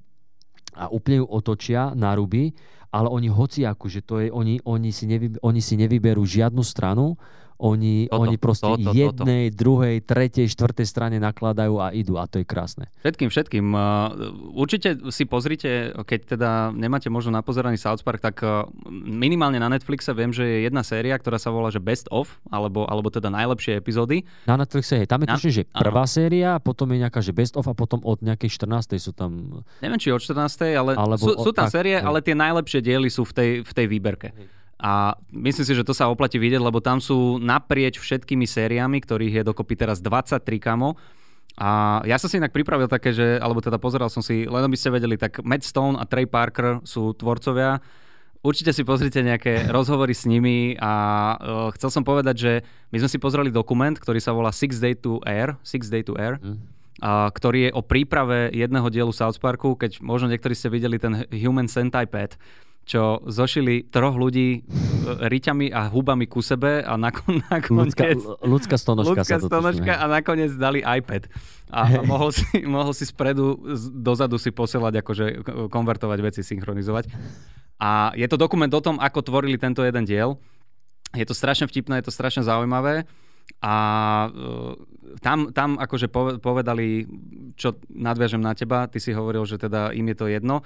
a 0.75 0.87
úplne 0.87 1.23
ju 1.23 1.27
otočia 1.27 1.91
na 1.97 2.15
ruby, 2.15 2.55
ale 2.91 3.07
oni 3.07 3.31
hociakú, 3.31 3.87
že 3.87 4.03
to 4.03 4.19
je, 4.19 4.27
oni, 4.31 4.59
oni, 4.67 4.91
si 4.91 5.07
nevy, 5.07 5.35
oni 5.39 5.61
si 5.63 5.79
nevyberú 5.79 6.23
žiadnu 6.23 6.59
stranu, 6.63 7.15
oni, 7.61 8.09
Toto, 8.09 8.21
oni 8.25 8.35
proste 8.41 8.65
toto, 8.65 8.89
toto. 8.89 8.97
jednej, 8.97 9.53
druhej, 9.53 10.01
tretej, 10.01 10.49
štvrtej 10.49 10.87
strane 10.89 11.17
nakladajú 11.21 11.77
a 11.77 11.93
idú 11.93 12.17
a 12.17 12.25
to 12.25 12.41
je 12.41 12.45
krásne. 12.45 12.89
Všetkým, 13.05 13.29
všetkým. 13.29 13.65
Uh, 13.69 14.57
Určite 14.57 14.97
si 15.13 15.29
pozrite, 15.29 15.93
keď 15.93 16.19
teda 16.37 16.49
nemáte 16.73 17.13
možno 17.13 17.29
napozeraný 17.37 17.77
South 17.77 18.01
Park, 18.01 18.25
tak 18.25 18.41
uh, 18.41 18.65
minimálne 18.89 19.61
na 19.61 19.69
Netflixe 19.69 20.09
viem, 20.17 20.33
že 20.33 20.41
je 20.41 20.57
jedna 20.65 20.81
séria, 20.81 21.13
ktorá 21.21 21.37
sa 21.37 21.53
volá 21.53 21.69
že 21.69 21.77
Best 21.77 22.09
of, 22.09 22.41
alebo, 22.49 22.89
alebo 22.89 23.13
teda 23.13 23.29
najlepšie 23.29 23.77
epizódy. 23.77 24.25
Na 24.49 24.57
Netflixe, 24.57 24.97
hej, 24.97 25.05
tam 25.05 25.21
je 25.21 25.27
Na- 25.29 25.35
tuším, 25.37 25.53
že 25.53 25.63
áno. 25.69 25.81
prvá 25.85 26.03
séria, 26.09 26.57
potom 26.57 26.89
je 26.89 26.97
nejaká, 26.97 27.21
že 27.21 27.31
best 27.31 27.53
of 27.53 27.69
a 27.69 27.77
potom 27.77 28.01
od 28.01 28.19
nejakej 28.25 28.49
14. 28.57 28.97
sú 28.97 29.13
tam... 29.13 29.61
Neviem, 29.85 30.01
či 30.01 30.09
od 30.09 30.19
14. 30.19 30.73
ale 30.73 30.97
Alebo 30.97 31.21
sú, 31.21 31.31
sú 31.37 31.51
tam 31.53 31.69
tak, 31.69 31.77
série, 31.77 32.01
hej. 32.01 32.03
ale 32.03 32.25
tie 32.25 32.33
najlepšie 32.33 32.79
diely 32.81 33.09
sú 33.13 33.21
v 33.21 33.33
tej, 33.37 33.49
v 33.61 33.71
tej 33.71 33.85
výberke. 33.85 34.33
A 34.81 35.13
myslím 35.29 35.61
si, 35.61 35.77
že 35.77 35.85
to 35.85 35.93
sa 35.93 36.09
oplatí 36.09 36.41
vidieť, 36.41 36.57
lebo 36.57 36.81
tam 36.81 36.97
sú 36.97 37.37
naprieč 37.37 38.01
všetkými 38.01 38.49
sériami, 38.49 38.97
ktorých 38.97 39.41
je 39.41 39.43
dokopy 39.45 39.77
teraz 39.77 40.01
23 40.01 40.41
kamo. 40.57 40.97
A 41.61 42.01
ja 42.09 42.17
som 42.17 42.25
si 42.25 42.41
inak 42.41 42.49
pripravil 42.49 42.89
také, 42.89 43.13
že, 43.13 43.37
alebo 43.37 43.61
teda 43.61 43.77
pozeral 43.77 44.09
som 44.09 44.25
si, 44.25 44.49
len 44.49 44.63
aby 44.65 44.73
ste 44.73 44.89
vedeli, 44.89 45.21
tak 45.21 45.45
Matt 45.45 45.61
Stone 45.61 46.01
a 46.01 46.09
Trey 46.09 46.25
Parker 46.25 46.81
sú 46.81 47.13
tvorcovia. 47.13 47.77
Určite 48.41 48.73
si 48.73 48.81
pozrite 48.81 49.21
nejaké 49.21 49.65
rozhovory 49.75 50.17
s 50.17 50.25
nimi 50.25 50.73
a 50.81 50.93
uh, 51.37 51.69
chcel 51.77 51.93
som 51.93 52.01
povedať, 52.01 52.35
že 52.41 52.51
my 52.89 53.05
sme 53.05 53.09
si 53.13 53.21
pozreli 53.21 53.53
dokument, 53.53 53.93
ktorý 53.93 54.17
sa 54.17 54.33
volá 54.33 54.49
Six 54.49 54.81
Day 54.81 54.97
to 54.97 55.21
Air, 55.29 55.61
Six 55.61 55.93
Day 55.93 56.01
to 56.01 56.17
Air, 56.17 56.41
a, 57.01 57.29
ktorý 57.29 57.69
je 57.69 57.71
o 57.77 57.85
príprave 57.85 58.49
jedného 58.49 58.89
dielu 58.89 59.13
South 59.13 59.37
Parku, 59.37 59.77
keď 59.77 60.01
možno 60.01 60.27
niektorí 60.29 60.57
ste 60.57 60.73
videli 60.73 60.97
ten 60.97 61.29
Human 61.29 61.69
Centipede, 61.69 62.35
čo 62.85 63.21
zošili 63.29 63.87
troch 63.87 64.17
ľudí 64.17 64.49
e, 64.57 64.59
riťami 65.21 65.69
a 65.69 65.87
hubami 65.87 66.25
ku 66.25 66.41
sebe 66.41 66.81
a 66.81 66.97
nakon, 66.97 67.39
Ľudská, 67.45 68.11
nakoniec... 68.11 68.21
ľudská 68.41 68.75
stonožka 68.75 69.21
Ľudská 69.21 69.37
sa 69.37 69.37
to 69.37 69.47
stonožka 69.47 69.93
a 69.95 70.05
nakoniec 70.09 70.51
dali 70.57 70.81
iPad. 70.81 71.29
A 71.71 72.03
mohol 72.03 72.33
si, 72.35 72.43
mohol 72.67 72.91
si 72.91 73.07
spredu, 73.07 73.55
dozadu 73.95 74.35
si 74.41 74.51
posielať, 74.51 74.93
akože 75.05 75.25
konvertovať 75.71 76.19
veci, 76.19 76.41
synchronizovať. 76.43 77.07
A 77.81 78.13
je 78.13 78.27
to 78.29 78.37
dokument 78.37 78.69
o 78.69 78.81
tom, 78.83 79.01
ako 79.01 79.25
tvorili 79.25 79.57
tento 79.57 79.81
jeden 79.81 80.05
diel. 80.05 80.37
Je 81.17 81.25
to 81.25 81.33
strašne 81.33 81.65
vtipné, 81.65 82.01
je 82.01 82.11
to 82.11 82.13
strašne 82.13 82.45
zaujímavé. 82.45 83.09
A 83.59 83.75
uh, 84.29 84.77
tam, 85.19 85.49
tam 85.51 85.75
akože 85.81 86.07
pove- 86.07 86.37
povedali, 86.37 87.09
čo 87.57 87.75
nadviažem 87.89 88.39
na 88.39 88.53
teba, 88.53 88.85
ty 88.87 89.01
si 89.01 89.11
hovoril, 89.11 89.43
že 89.43 89.59
teda 89.59 89.91
im 89.91 90.07
je 90.13 90.15
to 90.15 90.29
jedno, 90.29 90.63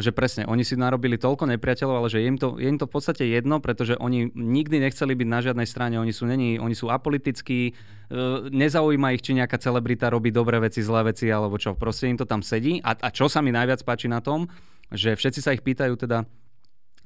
že 0.00 0.16
presne, 0.16 0.48
oni 0.48 0.64
si 0.64 0.80
narobili 0.80 1.20
toľko 1.20 1.44
nepriateľov, 1.44 1.96
ale 2.00 2.08
že 2.08 2.24
je 2.24 2.26
im, 2.32 2.38
to, 2.40 2.56
je 2.56 2.64
im 2.72 2.80
to 2.80 2.88
v 2.88 2.94
podstate 2.96 3.28
jedno, 3.28 3.60
pretože 3.60 4.00
oni 4.00 4.32
nikdy 4.32 4.80
nechceli 4.80 5.12
byť 5.12 5.28
na 5.28 5.44
žiadnej 5.44 5.68
strane, 5.68 6.00
oni 6.00 6.08
sú, 6.08 6.24
není, 6.24 6.56
oni 6.56 6.72
sú 6.72 6.88
apolitickí, 6.88 7.76
uh, 7.76 8.48
nezaujíma 8.48 9.12
ich, 9.12 9.20
či 9.20 9.36
nejaká 9.36 9.60
celebrita 9.60 10.08
robí 10.08 10.32
dobré 10.32 10.56
veci, 10.56 10.80
zlé 10.80 11.12
veci, 11.12 11.28
alebo 11.28 11.60
čo, 11.60 11.76
proste 11.76 12.08
im 12.08 12.16
to 12.16 12.24
tam 12.24 12.40
sedí. 12.40 12.80
A, 12.80 12.96
a 12.96 13.08
čo 13.12 13.28
sa 13.28 13.44
mi 13.44 13.52
najviac 13.52 13.84
páči 13.84 14.08
na 14.08 14.24
tom, 14.24 14.48
že 14.88 15.12
všetci 15.12 15.40
sa 15.44 15.52
ich 15.52 15.60
pýtajú 15.60 16.00
teda, 16.00 16.24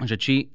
že 0.07 0.15
či 0.15 0.55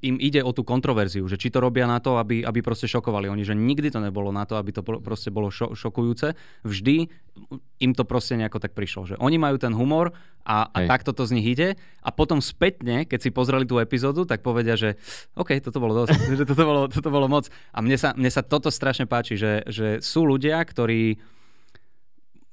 im 0.00 0.16
ide 0.18 0.40
o 0.40 0.50
tú 0.50 0.64
kontroverziu, 0.66 1.28
že 1.28 1.36
či 1.36 1.52
to 1.52 1.62
robia 1.62 1.84
na 1.84 2.00
to, 2.00 2.16
aby, 2.16 2.42
aby 2.42 2.60
proste 2.60 2.88
šokovali. 2.90 3.30
Oni, 3.30 3.44
že 3.44 3.54
nikdy 3.54 3.92
to 3.92 4.00
nebolo 4.00 4.32
na 4.32 4.44
to, 4.44 4.56
aby 4.56 4.74
to 4.74 4.82
pro- 4.82 5.00
proste 5.00 5.28
bolo 5.28 5.52
šo- 5.52 5.76
šokujúce. 5.76 6.34
Vždy 6.64 7.08
im 7.80 7.92
to 7.96 8.04
proste 8.04 8.36
nejako 8.36 8.60
tak 8.60 8.76
prišlo. 8.76 9.14
Že 9.14 9.16
oni 9.20 9.36
majú 9.40 9.56
ten 9.56 9.72
humor 9.72 10.12
a, 10.44 10.68
a 10.72 10.78
Hej. 10.84 10.88
takto 10.88 11.10
to 11.12 11.24
z 11.24 11.40
nich 11.40 11.46
ide. 11.46 11.78
A 12.04 12.10
potom 12.12 12.42
spätne, 12.42 13.04
keď 13.04 13.28
si 13.28 13.30
pozreli 13.30 13.64
tú 13.64 13.80
epizódu, 13.80 14.26
tak 14.28 14.44
povedia, 14.44 14.74
že 14.74 15.00
OK, 15.36 15.56
toto 15.64 15.80
bolo 15.80 16.04
dosť, 16.04 16.12
že 16.40 16.44
toto 16.44 16.64
bolo, 16.64 16.82
toto 16.90 17.08
bolo 17.08 17.26
moc. 17.30 17.48
A 17.72 17.78
mne 17.80 17.96
sa, 17.96 18.12
mne 18.16 18.28
sa 18.28 18.44
toto 18.44 18.68
strašne 18.68 19.08
páči, 19.08 19.38
že, 19.38 19.64
že 19.68 20.00
sú 20.04 20.26
ľudia, 20.26 20.60
ktorí 20.60 21.20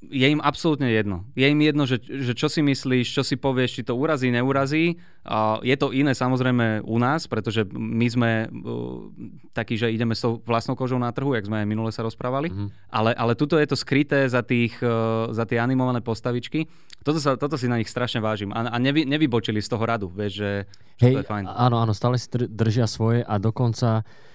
je 0.07 0.27
im 0.27 0.39
absolútne 0.39 0.87
jedno. 0.87 1.27
Je 1.35 1.47
im 1.47 1.59
jedno, 1.59 1.83
že, 1.83 1.99
že 1.99 2.31
čo 2.31 2.47
si 2.47 2.63
myslíš, 2.63 3.11
čo 3.11 3.23
si 3.23 3.35
povieš, 3.35 3.79
či 3.79 3.81
to 3.83 3.93
urazí, 3.95 4.31
neurazí. 4.31 4.99
A 5.27 5.59
je 5.59 5.75
to 5.75 5.91
iné 5.91 6.15
samozrejme 6.15 6.87
u 6.87 6.97
nás, 6.99 7.27
pretože 7.27 7.67
my 7.71 8.07
sme 8.07 8.29
uh, 8.47 9.11
takí, 9.51 9.75
že 9.75 9.91
ideme 9.91 10.15
s 10.15 10.23
tou 10.23 10.39
vlastnou 10.43 10.79
kožou 10.79 10.95
na 10.95 11.11
trhu, 11.11 11.35
jak 11.35 11.47
sme 11.47 11.63
aj 11.63 11.67
minule 11.67 11.91
sa 11.91 12.03
rozprávali. 12.07 12.47
Mhm. 12.47 12.67
Ale, 12.91 13.11
ale 13.11 13.33
tuto 13.35 13.59
je 13.59 13.67
to 13.67 13.75
skryté 13.75 14.27
za, 14.31 14.41
tých, 14.41 14.79
uh, 14.79 15.29
za 15.35 15.43
tie 15.43 15.59
animované 15.59 15.99
postavičky. 15.99 16.71
Toto, 17.03 17.19
sa, 17.19 17.35
toto 17.35 17.59
si 17.59 17.67
na 17.67 17.79
nich 17.79 17.91
strašne 17.91 18.23
vážim. 18.23 18.51
A, 18.55 18.67
a 18.71 18.77
nevy, 18.79 19.03
nevybočili 19.03 19.59
z 19.59 19.69
toho 19.71 19.83
radu, 19.83 20.07
vieš, 20.11 20.39
že, 20.39 20.51
že 20.99 21.03
to 21.11 21.19
Hej, 21.19 21.23
je 21.23 21.27
fajn. 21.27 21.43
áno, 21.47 21.75
áno, 21.83 21.93
stále 21.95 22.15
si 22.15 22.27
dr- 22.31 22.51
držia 22.51 22.87
svoje 22.87 23.23
a 23.23 23.35
dokonca 23.39 24.03
Uh, 24.07 24.27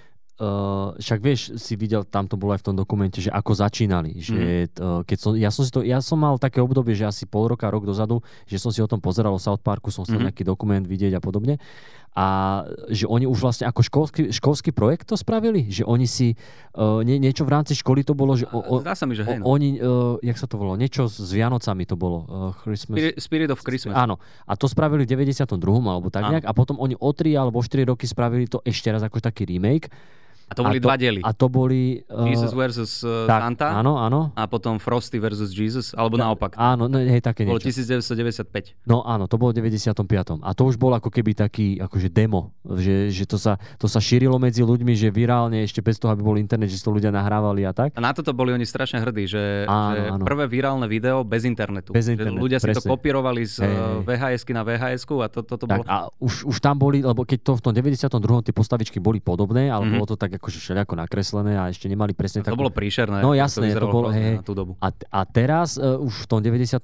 však 0.99 1.19
vieš, 1.19 1.55
si 1.55 1.75
videl, 1.75 2.03
tam 2.03 2.27
to 2.27 2.35
bolo 2.35 2.51
aj 2.53 2.61
v 2.63 2.67
tom 2.67 2.77
dokumente, 2.77 3.23
že 3.23 3.31
ako 3.31 3.55
začínali. 3.55 4.19
Že, 4.19 4.41
uh, 4.79 5.01
keď 5.07 5.19
som, 5.19 5.31
ja, 5.39 5.51
som 5.55 5.63
si 5.63 5.71
to, 5.71 5.81
ja 5.81 6.03
som 6.03 6.19
mal 6.19 6.35
také 6.37 6.59
obdobie, 6.59 6.93
že 6.93 7.07
asi 7.07 7.25
pol 7.25 7.47
roka, 7.47 7.71
rok 7.71 7.87
dozadu, 7.87 8.21
že 8.45 8.59
som 8.59 8.75
si 8.75 8.83
o 8.83 8.89
tom 8.89 8.99
pozeral 8.99 9.31
o 9.31 9.41
South 9.41 9.63
Parku, 9.63 9.95
som 9.95 10.03
chcel 10.03 10.19
Mhm. 10.19 10.27
nejaký 10.29 10.43
dokument 10.43 10.83
vidieť 10.83 11.15
a 11.15 11.21
podobne. 11.23 11.63
A 12.13 12.27
že 12.93 13.09
oni 13.09 13.25
už 13.25 13.41
vlastne 13.41 13.65
ako 13.65 13.81
školský, 13.81 14.23
školský 14.37 14.69
projekt 14.77 15.09
to 15.09 15.17
spravili, 15.17 15.73
že 15.73 15.81
oni 15.81 16.05
si 16.05 16.37
uh, 16.77 17.01
nie, 17.01 17.17
niečo 17.17 17.49
v 17.49 17.57
rámci 17.57 17.73
školy 17.73 18.05
to 18.05 18.13
bolo, 18.13 18.37
že 18.37 18.45
o, 18.53 18.61
o, 18.61 18.85
Zdá 18.85 18.93
sa 18.93 19.09
mi, 19.09 19.17
že 19.17 19.25
hej. 19.25 19.41
No. 19.41 19.49
oni, 19.49 19.81
uh, 19.81 20.21
jak 20.21 20.37
sa 20.37 20.45
to 20.45 20.61
volalo, 20.61 20.77
niečo 20.77 21.09
s 21.09 21.33
Vianocami 21.33 21.89
to 21.89 21.97
bolo. 21.97 22.19
Uh, 22.29 22.53
Christmas. 22.61 23.01
Spirit, 23.01 23.15
Spirit 23.17 23.49
of 23.49 23.65
Christmas. 23.65 23.97
Áno. 23.97 24.21
A 24.45 24.53
to 24.61 24.69
spravili 24.69 25.09
v 25.09 25.25
92. 25.25 25.57
alebo 25.89 26.13
tak 26.13 26.29
nejak. 26.29 26.45
A 26.45 26.53
potom 26.53 26.77
oni 26.77 26.93
o 27.01 27.11
3 27.17 27.33
alebo 27.33 27.65
4 27.65 27.89
roky 27.89 28.05
spravili 28.05 28.45
to 28.45 28.61
ešte 28.61 28.93
raz 28.93 29.01
ako 29.01 29.17
taký 29.17 29.49
remake. 29.49 29.89
A 30.53 30.55
to 30.55 30.63
boli 30.63 30.77
a 30.77 30.83
to, 30.83 30.87
dva 30.87 30.95
diely. 30.95 31.21
A 31.25 31.31
to 31.33 31.47
boli... 31.49 31.81
Uh, 32.07 32.29
Jesus 32.29 32.53
versus 32.53 33.01
uh, 33.01 33.25
tak, 33.25 33.41
Santa 33.43 33.69
Áno, 33.75 33.97
áno. 33.97 34.29
a 34.33 34.45
potom 34.45 34.77
Frosty 34.77 35.17
versus 35.17 35.51
Jesus, 35.51 35.97
alebo 35.97 36.21
naopak. 36.21 36.53
Áno, 36.55 36.87
no, 36.87 37.01
hej, 37.01 37.19
také 37.19 37.49
Bolo 37.49 37.57
niečo. 37.57 37.73
1995. 37.73 38.77
No 38.85 39.01
áno, 39.03 39.25
to 39.25 39.37
bolo 39.37 39.51
v 39.51 39.65
95. 39.65 40.05
A 40.41 40.51
to 40.53 40.63
už 40.65 40.77
bol 40.77 40.93
ako 40.93 41.09
keby 41.09 41.33
taký 41.33 41.79
akože 41.79 42.09
demo, 42.09 42.53
že, 42.77 43.09
že 43.09 43.25
to, 43.25 43.41
sa, 43.41 43.57
to 43.77 43.89
sa 43.89 43.99
šírilo 43.99 44.37
medzi 44.37 44.61
ľuďmi, 44.61 44.93
že 44.93 45.09
virálne 45.09 45.63
ešte 45.63 45.81
bez 45.81 45.97
toho, 45.97 46.13
aby 46.13 46.21
bol 46.21 46.37
internet, 46.37 46.69
že 46.69 46.77
si 46.77 46.85
to 46.85 46.91
ľudia 46.91 47.09
nahrávali 47.09 47.65
a 47.65 47.73
tak. 47.73 47.95
A 47.95 48.01
na 48.01 48.13
toto 48.13 48.33
boli 48.33 48.53
oni 48.53 48.63
strašne 48.63 49.01
hrdí, 49.01 49.25
že, 49.25 49.65
Áno, 49.65 49.95
že 49.95 50.01
áno. 50.11 50.25
prvé 50.27 50.45
virálne 50.45 50.85
video 50.85 51.23
bez 51.23 51.43
internetu. 51.43 51.91
Bez 51.91 52.11
internetu, 52.11 52.37
ľudia 52.37 52.59
si 52.59 52.69
to 52.69 52.79
presne. 52.79 52.89
kopírovali 52.91 53.43
z 53.43 53.55
uh, 53.59 53.65
hej. 53.65 53.75
VHS-ky 54.05 54.53
na 54.53 54.63
VHS-ku 54.63 55.17
a 55.19 55.31
to, 55.31 55.41
toto 55.41 55.65
Tak 55.65 55.79
bolo... 55.81 55.89
a 55.89 55.97
už, 56.19 56.45
už 56.45 56.57
tam 56.59 56.77
boli, 56.77 57.01
lebo 57.01 57.23
keď 57.23 57.39
to 57.41 57.53
v 57.57 57.63
tom 57.63 57.73
92. 57.73 58.11
tie 58.43 58.55
postavičky 58.55 58.99
boli 58.99 59.19
podobné, 59.19 59.71
ale 59.71 59.85
Mhm. 59.87 59.93
bolo 59.95 60.07
to 60.07 60.17
tak 60.17 60.35
akože 60.43 60.59
všelijako 60.59 60.99
nakreslené 60.99 61.55
a 61.55 61.71
ešte 61.71 61.87
nemali 61.87 62.11
presne 62.11 62.43
to 62.43 62.51
takú 62.51 62.59
bolo 62.59 62.75
príšerné. 62.75 63.23
No 63.23 63.31
jasné, 63.31 63.71
to 63.71 63.79
vyzeralo 63.79 63.93
bolo, 63.95 64.09
hej. 64.11 64.37
na 64.37 64.43
tú 64.43 64.53
dobu. 64.53 64.75
A, 64.83 64.91
a 64.91 65.21
teraz 65.23 65.79
uh, 65.79 65.95
už 65.97 66.27
v 66.27 66.29
tom 66.29 66.43
95. 66.43 66.83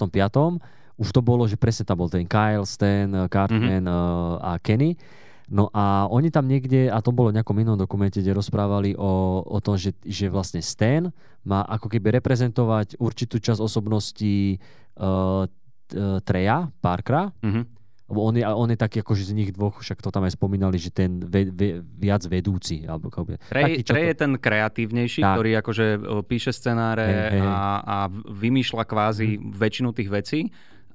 už 0.94 1.08
to 1.10 1.18
bolo, 1.18 1.42
že 1.44 1.58
presne 1.58 1.82
tam 1.82 1.98
bol 1.98 2.06
ten 2.06 2.22
Kyle, 2.22 2.62
Stan, 2.62 3.10
eh, 3.10 3.26
Cartman 3.26 3.82
Mhm. 3.82 3.90
mm-hmm. 3.90 4.38
a 4.40 4.50
Kenny. 4.58 4.94
No 5.48 5.72
a 5.72 6.04
oni 6.06 6.28
tam 6.28 6.44
niekde, 6.44 6.86
a 6.86 7.00
to 7.00 7.08
bolo 7.08 7.32
v 7.32 7.40
nejakom 7.40 7.56
inom 7.56 7.74
dokumente, 7.74 8.20
kde 8.20 8.30
rozprávali 8.30 8.92
o, 8.94 9.10
o 9.40 9.58
tom, 9.58 9.74
že, 9.74 9.96
že 10.04 10.28
vlastne 10.28 10.60
Stan 10.60 11.08
má 11.42 11.64
ako 11.64 11.88
keby 11.88 12.14
reprezentovať 12.14 13.00
určitú 13.00 13.40
časť 13.40 13.58
osobností 13.58 14.60
uh, 14.96 15.48
Treja, 16.20 16.68
Parkera, 16.78 17.32
Mhm. 17.40 17.77
Lebo 18.08 18.24
on 18.24 18.34
je, 18.40 18.44
on 18.44 18.68
je 18.72 18.78
taký 18.80 19.04
akože 19.04 19.20
z 19.28 19.32
nich 19.36 19.50
dvoch, 19.52 19.84
však 19.84 20.00
to 20.00 20.08
tam 20.08 20.24
aj 20.24 20.32
spomínali, 20.32 20.80
že 20.80 20.88
ten 20.88 21.20
ve, 21.20 21.44
ve, 21.52 21.84
viac 21.84 22.24
vedúci. 22.24 22.88
Alebo, 22.88 23.12
Trey, 23.52 23.84
čo 23.84 23.92
Trey 23.92 24.04
to- 24.04 24.10
je 24.10 24.14
ten 24.16 24.32
kreatívnejší, 24.40 25.20
Tak. 25.20 25.32
ktorý 25.36 25.50
akože 25.60 25.86
e, 25.92 25.98
píše 26.24 26.56
scenáre 26.56 27.04
hej, 27.04 27.36
hej. 27.36 27.44
a, 27.44 27.60
a 27.84 27.96
vymýšľa 28.32 28.84
kvázi 28.88 29.36
väčšinu 29.36 29.92
tých 29.92 30.08
vecí. 30.08 30.40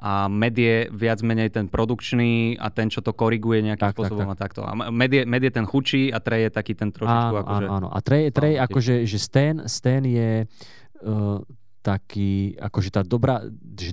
A 0.03 0.27
Med 0.27 0.57
je 0.57 0.91
viac 0.91 1.23
menej 1.23 1.47
ten 1.53 1.71
produkčný 1.71 2.59
a 2.59 2.67
ten, 2.73 2.91
čo 2.91 2.99
to 2.99 3.15
koriguje 3.15 3.63
nejakým 3.63 3.87
Tak, 3.87 3.95
tak, 3.95 4.03
spôsobom 4.03 4.27
a 4.27 4.35
takto. 4.35 4.65
A 4.67 4.73
Med 4.91 5.13
je, 5.13 5.23
Med 5.23 5.45
je 5.45 5.53
ten 5.53 5.63
chučí 5.63 6.11
a 6.11 6.17
Trey 6.19 6.49
je 6.49 6.51
taký 6.51 6.75
ten 6.75 6.91
trošičku 6.91 7.29
Áno, 7.29 7.39
akože... 7.45 7.65
áno, 7.69 7.75
áno. 7.77 7.87
A 7.93 8.01
Trey, 8.03 8.27
Trey 8.33 8.59
akože, 8.59 9.05
že 9.07 9.15
Stan, 9.21 9.63
Stan 9.69 10.03
je 10.03 10.43
uh, 10.43 11.39
taký, 11.83 12.31
akože 12.57 12.89
tá 12.89 13.01
dobrá, 13.01 13.43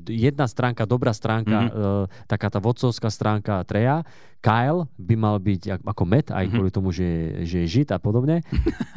jedna 0.07 0.46
stránka, 0.46 0.83
dobrá 0.85 1.11
stránka, 1.11 1.59
Mhm. 1.61 1.68
mm-hmm. 1.68 2.07
uh, 2.07 2.24
taká 2.24 2.46
tá 2.46 2.57
vodcovská 2.57 3.09
stránka 3.09 3.61
Treja. 3.62 4.07
Kyle 4.40 4.88
by 4.96 5.14
mal 5.14 5.37
byť 5.37 5.62
ak- 5.68 5.85
ako 5.85 6.03
Matt, 6.07 6.31
aj 6.31 6.46
Mhm. 6.46 6.53
kvôli 6.55 6.70
tomu, 6.70 6.88
že, 6.90 7.05
že 7.42 7.61
je 7.61 7.68
žid 7.68 7.90
a 7.90 7.98
podobne. 7.98 8.40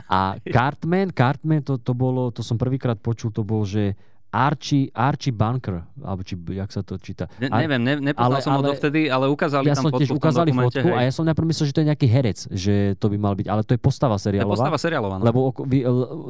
A 0.07 0.37
Cartman, 0.55 1.09
Cartman 1.09 1.59
to, 1.59 1.75
to 1.75 1.91
bolo, 1.91 2.29
to 2.29 2.39
som 2.39 2.55
prvýkrát 2.55 2.95
počul, 2.95 3.27
to 3.29 3.41
bol, 3.41 3.65
že 3.65 3.97
Archie, 4.33 4.89
Archie 4.91 5.29
Bunker, 5.29 5.85
alebo 5.95 6.19
či, 6.19 6.33
jak 6.33 6.65
sa 6.67 6.81
to 6.81 6.97
číta. 6.97 7.29
Ne, 7.37 7.47
neviem, 7.47 7.77
ne, 7.77 7.93
Ale- 7.93 8.01
nepoznal 8.03 8.41
som 8.41 8.51
ho 8.51 8.59
ale- 8.59 8.69
dovtedy, 8.71 9.05
ale 9.05 9.29
ukázali 9.29 9.63
ja 9.63 9.77
tam 9.77 9.85
fotku 9.85 9.99
tiež 9.99 10.09
ukázali 10.11 10.49
dokumente, 10.49 10.73
fotku 10.75 10.87
hej. 10.89 10.97
a 10.97 11.01
ja 11.03 11.11
som 11.11 11.23
najprv 11.23 11.45
myslel, 11.45 11.65
že 11.65 11.71
to 11.71 11.79
je 11.79 11.87
nejaký 11.87 12.07
herec, 12.07 12.37
že 12.49 12.73
to 12.95 13.05
by 13.07 13.17
mal 13.19 13.33
byť, 13.33 13.45
ale 13.45 13.61
to 13.61 13.71
je 13.71 13.79
postava 13.79 14.15
To 14.15 14.19
je 14.19 14.25
seriálová. 14.25 14.57
postava 14.57 14.77
seriálová. 14.77 15.15
no. 15.15 15.23
Lebo, 15.23 15.39
vy, 15.63 15.85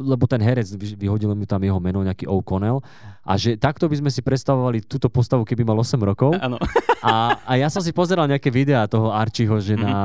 lebo 0.05 0.23
ten 0.25 0.39
herec, 0.39 0.67
vy- 0.69 0.99
vyhodil 0.99 1.31
mi 1.31 1.45
tam 1.45 1.59
jeho 1.59 1.79
meno, 1.79 2.01
nejaký 2.01 2.27
O'Connell. 2.27 2.83
A 3.21 3.33
že 3.33 3.55
takto 3.55 3.87
by 3.87 3.95
sme 3.97 4.11
si 4.11 4.19
predstavovali 4.19 4.83
túto 4.83 5.07
postavu, 5.07 5.41
keby 5.41 5.63
mal 5.63 5.79
8 5.79 5.95
rokov. 5.97 6.35
Áno. 6.37 6.59
A, 7.01 7.39
a 7.41 7.53
ja 7.55 7.67
som 7.67 7.79
si 7.79 7.89
pozeral 7.89 8.27
nejaké 8.27 8.47
videá 8.49 8.83
toho 8.85 9.09
Archieho, 9.09 9.55
že 9.57 9.73
Mhm. 9.73 9.81
na, 9.81 9.95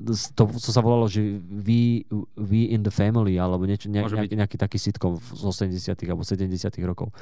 to, 0.32 0.48
to 0.48 0.70
sa 0.70 0.80
volalo, 0.80 1.04
že 1.04 1.20
We, 1.42 2.08
We 2.40 2.72
in 2.72 2.80
the 2.80 2.90
Family, 2.90 3.36
alebo 3.36 3.68
niečo, 3.68 3.92
ne, 3.92 4.00
nejaký, 4.00 4.34
nejaký 4.34 4.56
taký 4.56 4.80
sitcom 4.80 5.20
z 5.20 5.42
80 5.44 5.92
alebo 6.08 6.24
70 6.24 6.48
rokov. 6.88 7.12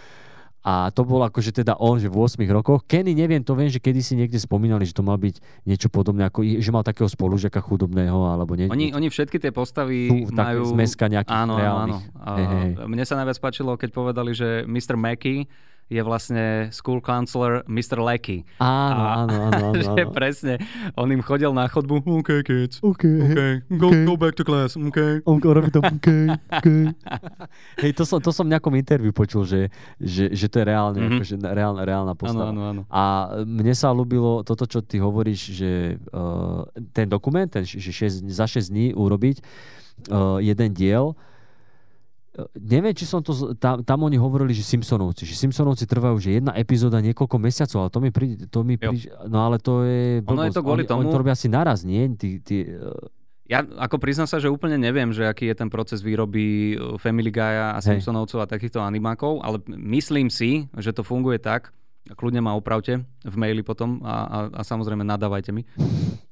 A 0.67 0.91
to 0.91 1.07
bol 1.07 1.23
akože 1.23 1.55
teda 1.55 1.79
on, 1.79 2.03
že 2.03 2.11
v 2.11 2.19
8 2.19 2.43
rokoch. 2.51 2.83
Kenny, 2.91 3.15
neviem, 3.15 3.41
to 3.47 3.55
viem, 3.55 3.71
že 3.71 3.79
kedy 3.79 4.03
si 4.03 4.19
niekde 4.19 4.43
spomínali, 4.43 4.83
že 4.83 4.93
to 4.93 5.07
mal 5.07 5.15
byť 5.15 5.65
niečo 5.65 5.87
podobné, 5.87 6.27
ako, 6.27 6.43
že 6.43 6.71
mal 6.75 6.83
takého 6.83 7.07
spolužiaka 7.07 7.63
chudobného, 7.63 8.35
alebo 8.35 8.59
nie. 8.59 8.67
Oni, 8.67 8.91
oni 8.91 9.07
všetky 9.07 9.39
tie 9.39 9.55
postavy 9.55 10.11
sú 10.11 10.35
majú... 10.35 10.67
zmeska 10.75 11.07
nejakých 11.07 11.31
Áno, 11.31 11.55
áno, 11.55 11.63
áno. 11.63 11.63
reálnych. 11.63 12.05
A 12.19 12.31
Hej, 12.35 12.47
hej. 12.51 12.71
Mne 12.91 13.05
sa 13.07 13.15
najviac 13.17 13.39
páčilo, 13.39 13.71
keď 13.79 13.91
povedali, 13.95 14.35
že 14.35 14.67
Mr. 14.67 14.99
Mackey 14.99 15.47
je 15.89 15.99
vlastne 15.99 16.45
school 16.71 17.01
counselor 17.01 17.65
Mr. 17.65 17.97
Lecky. 17.97 18.45
Áno, 18.57 19.01
A- 19.01 19.15
áno, 19.19 19.35
áno, 19.43 19.65
áno. 19.69 19.77
že 19.79 19.89
áno. 19.99 20.11
presne, 20.11 20.55
on 20.95 21.09
im 21.09 21.19
chodil 21.19 21.49
na 21.51 21.65
chodbu, 21.65 22.05
OK 22.05 22.41
kids, 22.43 22.79
OK, 22.79 23.03
OK, 23.03 23.39
go, 23.73 23.89
OK. 23.89 23.97
go 24.05 24.15
back 24.15 24.35
to 24.35 24.43
class, 24.43 24.75
OK. 24.75 25.25
On 25.25 25.37
robí 25.39 25.69
to 25.71 25.81
OK, 25.81 26.09
OK. 26.53 26.69
Hej, 27.81 27.93
to 27.95 28.03
som, 28.03 28.19
to 28.19 28.31
som 28.31 28.45
v 28.45 28.53
nejakom 28.53 28.75
interviu 28.75 29.11
počul, 29.11 29.43
že, 29.43 29.73
že, 29.97 30.29
že 30.29 30.47
to 30.47 30.59
je 30.59 30.67
reálne, 30.67 30.99
Mhm. 30.99 31.05
mm-hmm. 31.07 31.19
akože 31.19 31.35
reálna, 31.43 31.83
reálna 31.83 32.13
Áno, 32.13 32.21
postava. 32.21 32.51
áno, 32.51 32.63
áno. 32.67 32.83
A 32.87 33.03
mne 33.41 33.73
sa 33.73 33.89
ľúbilo 33.89 34.43
toto, 34.43 34.65
čo 34.65 34.81
ty 34.81 34.99
hovoríš, 34.99 35.41
že 35.55 35.71
uh, 36.09 36.63
ten 36.91 37.07
dokument, 37.07 37.47
ten, 37.47 37.63
že 37.63 37.81
šesť, 37.81 38.29
za 38.29 38.45
6 38.45 38.69
dní 38.69 38.87
urobiť 38.93 39.37
uh, 40.07 40.37
jeden 40.39 40.71
diel, 40.71 41.17
neviem, 42.55 42.95
či 42.95 43.05
som 43.09 43.19
to... 43.25 43.57
Tam, 43.59 43.83
tam 43.83 43.99
oni 44.07 44.15
hovorili, 44.15 44.55
že 44.55 44.63
Simpsonovci. 44.63 45.27
Že 45.27 45.49
Simpsonovci 45.49 45.85
trvajú, 45.89 46.17
že 46.23 46.39
jedna 46.39 46.55
epizóda 46.55 47.03
niekoľko 47.03 47.37
mesiacov, 47.43 47.79
ale 47.87 47.91
to 47.91 48.01
mi 48.01 48.11
príde... 48.15 48.35
To 48.49 48.61
mi 48.63 48.79
príde 48.79 49.11
no 49.27 49.43
ale 49.43 49.59
to 49.59 49.83
je... 49.83 50.23
Ono 50.27 50.47
je 50.47 50.55
to 50.55 50.63
blbosť. 50.63 50.67
kvôli 50.67 50.83
oni, 50.87 50.91
Oni 50.91 51.05
tomu- 51.09 51.13
to 51.13 51.19
robia 51.19 51.35
asi 51.35 51.49
naraz, 51.51 51.83
nie? 51.83 52.07
Tí, 52.15 52.39
tí, 52.39 52.69
uh, 52.71 52.95
Ja 53.51 53.65
ako 53.65 53.99
priznám 53.99 54.31
sa, 54.31 54.39
že 54.39 54.53
úplne 54.53 54.79
neviem, 54.79 55.11
že 55.11 55.27
aký 55.27 55.51
je 55.51 55.57
ten 55.57 55.69
proces 55.73 56.05
výroby 56.05 56.77
uh, 56.79 57.01
Family 57.01 57.33
Guy 57.33 57.75
a. 57.75 57.81
Simpsonovcov 57.83 58.45
a 58.45 58.47
takýchto 58.47 58.79
animákov, 58.79 59.43
ale 59.43 59.59
myslím 59.69 60.31
si, 60.31 60.69
že 60.77 60.95
to 60.95 61.03
funguje 61.03 61.41
tak, 61.43 61.73
kľudne 62.15 62.41
ma 62.41 62.57
opravte 62.57 63.05
v 63.05 63.37
maili 63.37 63.61
potom 63.61 64.01
a, 64.01 64.15
a, 64.25 64.39
a 64.49 64.63
samozrejme 64.65 65.05
nadávajte 65.05 65.51
mi, 65.53 65.67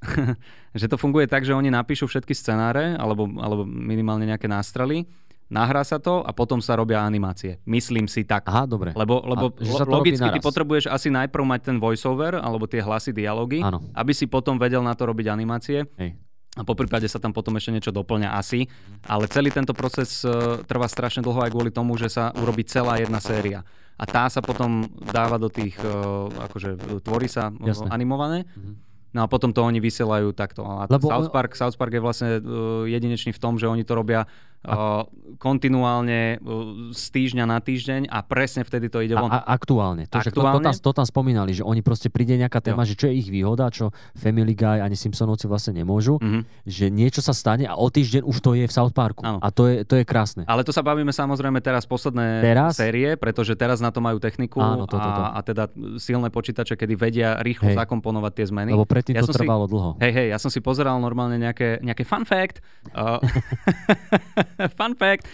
že 0.79 0.89
to 0.89 0.97
funguje 0.97 1.29
tak, 1.29 1.45
že 1.45 1.53
oni 1.53 1.69
napíšu 1.69 2.09
všetky 2.09 2.33
scenáre 2.33 2.97
alebo, 2.97 3.29
alebo 3.37 3.67
minimálne 3.67 4.25
nejaké 4.25 4.49
nástrely, 4.49 5.05
nahrá 5.47 5.81
sa 5.81 5.97
to 5.97 6.21
a 6.21 6.31
potom 6.31 6.59
sa 6.59 6.75
robia 6.75 7.01
animácie. 7.01 7.59
Myslím 7.63 8.05
si 8.05 8.23
tak. 8.23 8.43
aha, 8.45 8.63
dobre. 8.63 8.91
Lebo, 8.93 9.23
lebo 9.23 9.51
A 9.51 9.63
lo- 9.63 9.99
logicky 9.99 10.27
ty 10.27 10.39
potrebuješ 10.39 10.87
asi 10.87 11.07
najprv 11.07 11.43
mať 11.43 11.61
ten 11.71 11.77
voiceover 11.77 12.35
alebo 12.35 12.67
tie 12.67 12.79
hlasy, 12.79 13.11
dialógy, 13.11 13.63
aby 13.93 14.11
si 14.11 14.27
potom 14.27 14.55
vedel 14.55 14.83
na 14.83 14.93
to 14.93 15.07
robiť 15.07 15.27
animácie. 15.27 15.87
Hej. 15.95 16.15
A 16.57 16.65
po 16.65 16.73
prípade 16.73 17.05
sa 17.05 17.21
tam 17.21 17.29
potom 17.29 17.53
ešte 17.53 17.69
niečo 17.69 17.93
doplňa 17.93 18.33
asi. 18.33 18.65
Ale 19.05 19.29
celý 19.29 19.53
tento 19.53 19.77
proces 19.77 20.25
uh, 20.25 20.57
trvá 20.65 20.89
strašne 20.89 21.21
dlho 21.21 21.37
aj 21.37 21.53
kvôli 21.53 21.69
tomu, 21.69 21.93
že 22.01 22.09
sa 22.09 22.33
urobí 22.33 22.65
celá 22.65 22.97
jedna 22.97 23.21
séria. 23.21 23.61
A 23.93 24.09
tá 24.09 24.25
sa 24.25 24.41
potom 24.41 24.89
dáva 25.05 25.37
do 25.37 25.53
tých, 25.53 25.77
uh, 25.77 26.25
akože 26.49 27.01
tvorí 27.05 27.29
sa 27.29 27.53
uh, 27.53 27.61
Jasné. 27.61 27.93
animované. 27.93 28.49
Mhm. 28.57 28.89
No 29.07 29.23
a 29.23 29.27
potom 29.29 29.49
to 29.49 29.63
oni 29.63 29.79
vysielajú 29.79 30.33
takto. 30.33 30.61
A 30.61 30.85
Lebo- 30.85 31.07
South, 31.07 31.29
Park, 31.31 31.53
South 31.53 31.77
Park 31.77 31.93
je 31.93 32.01
vlastne 32.01 32.29
uh, 32.37 32.85
jedinečný 32.85 33.31
v 33.31 33.39
tom, 33.39 33.55
že 33.55 33.65
oni 33.65 33.85
to 33.85 33.93
robia 33.93 34.25
uh, 34.63 35.05
kontinuálne 35.37 36.41
z 36.89 37.03
týždňa 37.07 37.45
na 37.45 37.57
týždeň 37.57 38.07
a 38.07 38.21
presne 38.21 38.61
vtedy 38.61 38.87
to 38.87 38.99
ide 38.99 39.13
von. 39.13 39.27
A, 39.27 39.39
a 39.39 39.51
aktuálne. 39.51 40.05
To, 40.05 40.17
však 40.17 40.31
To, 40.31 40.39
to, 40.39 40.43
Aktuálne? 40.43 40.65
tam, 40.65 40.73
to 40.79 40.91
tam 40.93 41.05
spomínali, 41.05 41.51
že 41.51 41.61
oni 41.61 41.79
proste 41.79 42.07
príde 42.07 42.35
nejaká 42.35 42.57
téma, 42.59 42.81
že 42.81 42.93
čo 42.93 43.05
je 43.05 43.15
ich 43.15 43.27
výhoda, 43.27 43.67
čo 43.67 43.89
Family 44.13 44.53
Guy 44.53 44.79
ani 44.79 44.93
Simpsonovci 44.93 45.45
vlastne 45.45 45.75
nemôžu, 45.75 46.17
Mhm. 46.17 46.41
že 46.63 46.85
niečo 46.87 47.19
sa 47.19 47.31
stane 47.31 47.63
a 47.63 47.75
o 47.75 47.85
týždeň 47.85 48.23
už 48.23 48.37
to 48.39 48.53
je 48.53 48.63
v 48.63 48.71
South 48.71 48.91
Parku. 48.91 49.21
Áno. 49.21 49.37
A 49.37 49.49
to 49.49 49.67
je, 49.67 49.83
to 49.83 49.93
je 49.93 50.03
krásne. 50.03 50.41
Ale 50.43 50.61
to 50.61 50.69
sa 50.69 50.81
bavíme 50.81 51.11
samozrejme 51.11 51.59
teraz 51.59 51.83
posledné 51.83 52.41
Teraz? 52.41 52.75
série, 52.75 53.13
pretože 53.13 53.53
teraz 53.53 53.77
na 53.77 53.89
to 53.89 53.99
majú 53.99 54.17
techniku 54.17 54.57
Áno, 54.57 54.85
to, 54.85 54.95
to, 54.95 55.05
to. 55.05 55.21
A, 55.23 55.27
a 55.33 55.39
teda 55.41 55.63
silné 55.97 56.27
počítače, 56.27 56.73
kedy 56.73 56.93
vedia 56.95 57.29
rýchlo 57.37 57.67
Hej. 57.67 57.77
zakomponovať 57.77 58.31
tie 58.33 58.45
zmeny. 58.47 58.69
Lebo 58.69 58.83
predtým 58.83 59.13
Ja 59.13 59.21
to 59.21 59.29
som 59.29 59.35
si- 59.35 59.41
trvalo 59.41 59.65
dlho. 59.65 59.89
Hej, 59.99 60.11
hej, 60.13 60.27
ja 60.29 60.37
som 60.37 60.47
si 60.47 60.59
pozeral 60.59 60.97
normálne 60.97 61.37
nejaké, 61.37 61.79
nejaké 61.79 62.03
fun 62.03 62.23
fact. 62.23 62.63
Uh, 62.89 63.19
fun 64.79 64.93
fact. 64.97 65.27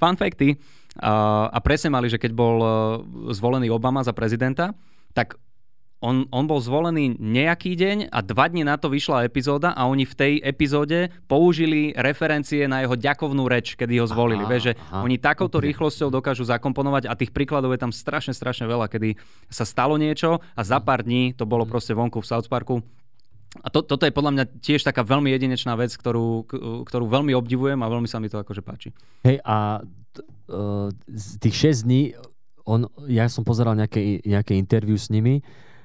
Fun 0.00 0.16
facty. 0.16 0.56
Uh, 0.98 1.46
a 1.52 1.58
presne 1.62 1.92
mali, 1.92 2.10
že 2.10 2.18
keď 2.18 2.32
bol 2.34 2.56
uh, 2.58 2.70
zvolený 3.30 3.70
Obama 3.70 4.02
za 4.02 4.10
prezidenta, 4.10 4.74
tak 5.14 5.38
on, 6.00 6.24
on 6.32 6.48
bol 6.48 6.56
zvolený 6.56 7.20
nejaký 7.20 7.76
deň 7.76 8.08
a 8.08 8.24
dva 8.24 8.48
dní 8.48 8.64
na 8.64 8.80
to 8.80 8.88
vyšla 8.88 9.28
epizóda 9.28 9.76
a 9.76 9.84
oni 9.84 10.08
v 10.08 10.14
tej 10.16 10.32
epizóde 10.40 11.12
použili 11.28 11.92
referencie 11.92 12.64
na 12.64 12.80
jeho 12.80 12.96
ďakovnú 12.96 13.44
reč, 13.44 13.76
kedy 13.76 14.00
ho 14.00 14.08
zvolili. 14.08 14.42
Aha, 14.42 14.50
Vieš, 14.50 14.62
že 14.64 14.74
aha, 14.80 15.04
oni 15.04 15.20
takouto 15.20 15.60
rýchlosťou 15.60 16.08
dokážu 16.08 16.48
zakomponovať 16.48 17.04
a 17.04 17.12
tých 17.12 17.36
príkladov 17.36 17.76
je 17.76 17.84
tam 17.84 17.92
strašne, 17.92 18.32
strašne 18.32 18.64
veľa, 18.64 18.88
kedy 18.88 19.20
sa 19.52 19.68
stalo 19.68 20.00
niečo 20.00 20.40
a 20.56 20.60
za 20.64 20.80
pár 20.80 21.04
dní 21.04 21.36
to 21.36 21.44
bolo 21.44 21.68
proste 21.68 21.92
vonku 21.92 22.24
v 22.24 22.26
South 22.26 22.48
Parku. 22.48 22.80
A 23.58 23.66
to, 23.66 23.82
toto 23.82 24.06
je 24.06 24.14
podľa 24.14 24.32
mňa 24.38 24.44
tiež 24.62 24.86
taká 24.86 25.02
veľmi 25.02 25.26
jedinečná 25.34 25.74
vec, 25.74 25.90
ktorú, 25.90 26.46
ktorú 26.86 27.04
veľmi 27.10 27.34
obdivujem 27.34 27.82
a 27.82 27.90
veľmi 27.90 28.06
sa 28.06 28.22
mi 28.22 28.30
to 28.30 28.38
akože 28.38 28.62
páči. 28.62 28.94
Hej, 29.26 29.42
a 29.42 29.82
t- 30.14 30.22
uh, 30.54 30.86
tých 31.42 31.74
6 31.74 31.86
dní, 31.90 32.14
on, 32.62 32.86
ja 33.10 33.26
som 33.26 33.42
pozeral 33.42 33.74
nejaké, 33.74 34.22
nejaké 34.22 34.54
interview 34.54 34.94
s 34.94 35.10
nimi, 35.10 35.42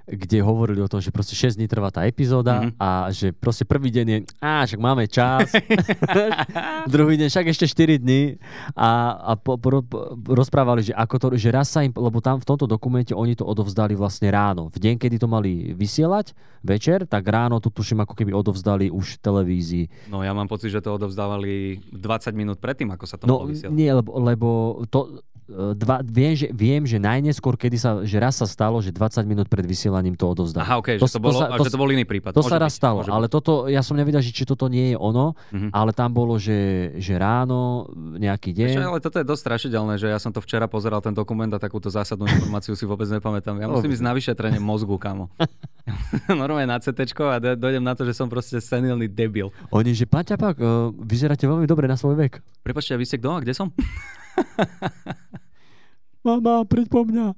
kde 0.07 0.37
hovorili 0.39 0.79
o 0.79 0.87
tom, 0.87 0.97
že 0.97 1.09
proste 1.09 1.33
6 1.33 1.55
dní 1.55 1.65
trvá 1.65 1.89
tá 1.89 2.03
epizóda 2.03 2.61
Mhm. 2.63 2.69
a 2.77 2.89
že 3.09 3.31
proste 3.31 3.63
prvý 3.63 3.89
deň 3.89 4.05
je, 4.07 4.17
á, 4.37 4.61
však 4.63 4.77
máme 4.77 5.05
čas, 5.05 5.49
druhý 6.87 7.15
deň 7.15 7.27
však 7.27 7.45
ešte 7.47 7.65
4 7.67 7.97
dní 7.97 8.37
a, 8.71 8.89
a 9.13 9.31
po, 9.35 9.55
po, 9.55 9.81
po, 9.81 9.97
rozprávali, 10.27 10.81
že 10.83 10.93
ako 10.93 11.15
to, 11.17 11.27
že 11.35 11.49
raz 11.49 11.67
sa 11.67 11.81
im, 11.81 11.91
lebo 11.91 12.19
tam 12.19 12.37
v 12.37 12.45
tomto 12.45 12.65
dokumente 12.65 13.11
oni 13.11 13.33
to 13.33 13.43
odovzdali 13.43 13.93
vlastne 13.93 14.29
ráno. 14.29 14.67
V 14.67 14.77
deň, 14.79 14.95
kedy 14.95 15.15
to 15.17 15.27
mali 15.27 15.51
vysielať, 15.71 16.31
večer, 16.61 17.05
tak 17.05 17.23
ráno 17.23 17.57
to 17.57 17.69
tuším 17.69 17.99
ako 17.99 18.13
keby 18.13 18.31
odovzdali 18.31 18.89
už 18.89 19.17
televízii. 19.19 20.09
No 20.09 20.21
ja 20.21 20.31
mám 20.31 20.45
pocit, 20.45 20.69
že 20.69 20.79
to 20.79 20.93
odovzdávali 20.93 21.81
20 21.87 21.97
minút 22.31 22.57
predtým, 22.57 22.89
ako 22.89 23.05
sa 23.05 23.15
to 23.15 23.25
No 23.25 23.39
malo 23.39 23.49
vysielať. 23.49 23.71
nie, 23.71 23.89
lebo, 23.89 24.09
lebo 24.15 24.47
to, 24.87 25.21
dva, 25.47 26.01
viem, 26.01 26.33
že, 26.33 26.49
viem, 26.49 26.81
že 26.81 26.97
najneskôr, 26.97 27.53
kedy 27.53 27.77
sa, 27.77 28.01
že 28.01 28.17
raz 28.17 28.33
sa 28.35 28.45
stalo, 28.45 28.81
že 28.81 28.89
20 28.89 29.21
minút 29.23 29.45
pred 29.45 29.61
vysielaním 29.61 30.13
to 30.13 30.25
odovzdať. 30.25 30.59
Aha, 30.59 30.75
okay, 30.77 30.97
že 30.97 31.05
to, 31.05 31.21
bolo, 31.21 31.37
sa, 31.37 31.53
to, 31.53 31.61
že 31.61 31.73
to 31.73 31.77
bol 31.77 31.87
iný 31.87 32.01
prípad. 32.01 32.33
To 32.33 32.41
Môže 32.41 32.49
sa 32.49 32.57
raz 32.57 32.73
byť, 32.73 32.79
stalo, 32.79 32.99
ale 33.05 33.25
toto, 33.25 33.65
ja 33.65 33.79
som 33.79 33.93
nevedel, 33.93 34.19
že 34.19 34.29
či 34.29 34.43
toto 34.43 34.65
nie 34.65 34.91
je 34.91 34.97
ono, 34.97 35.37
Mhm. 35.53 35.69
ale 35.69 35.93
tam 35.93 36.09
bolo, 36.09 36.35
že, 36.35 36.89
že 36.97 37.13
ráno, 37.15 37.85
nejaký 37.95 38.51
deň. 38.51 38.69
Čo, 38.73 38.81
ale 38.87 38.99
toto 38.99 39.17
je 39.17 39.25
dosť 39.25 39.41
strašidelné, 39.41 39.93
že 39.95 40.09
ja 40.09 40.17
som 40.17 40.29
to 40.29 40.41
včera 40.41 40.65
pozeral 40.65 40.99
ten 40.99 41.13
dokument 41.13 41.49
a 41.49 41.59
takúto 41.59 41.87
zásadnú 41.87 42.25
informáciu 42.25 42.73
si 42.73 42.83
vôbec 42.83 43.05
nepamätám. 43.05 43.55
Ja 43.55 43.69
musím 43.69 43.93
ísť 43.93 44.01
na 44.01 44.13
vyšetrenie 44.13 44.57
mozgu, 44.57 44.97
kamo. 44.97 45.29
Normálne 46.31 46.65
na 46.65 46.81
CT 46.81 47.13
a 47.21 47.37
do- 47.37 47.57
dojdem 47.59 47.83
na 47.83 47.93
to, 47.93 48.01
že 48.01 48.11
som 48.11 48.25
proste 48.25 48.57
senilný 48.57 49.05
debil. 49.05 49.53
Oni, 49.69 49.93
že 49.93 50.09
pán 50.09 50.25
Ťapák, 50.25 50.57
uh, 50.57 50.67
vyzeráte 50.97 51.45
veľmi 51.45 51.69
dobre 51.69 51.85
na 51.85 51.93
svoj 51.93 52.17
vek. 52.17 52.41
Prepačte, 52.65 52.93
a 52.93 52.99
vy 52.99 53.05
ste 53.05 53.21
kto 53.21 53.29
a 53.29 53.39
kde 53.39 53.53
som? 53.53 53.69
Mama, 56.21 56.63
príď 56.63 56.87
po 56.89 57.01
mňa. 57.01 57.37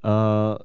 Uh, 0.00 0.58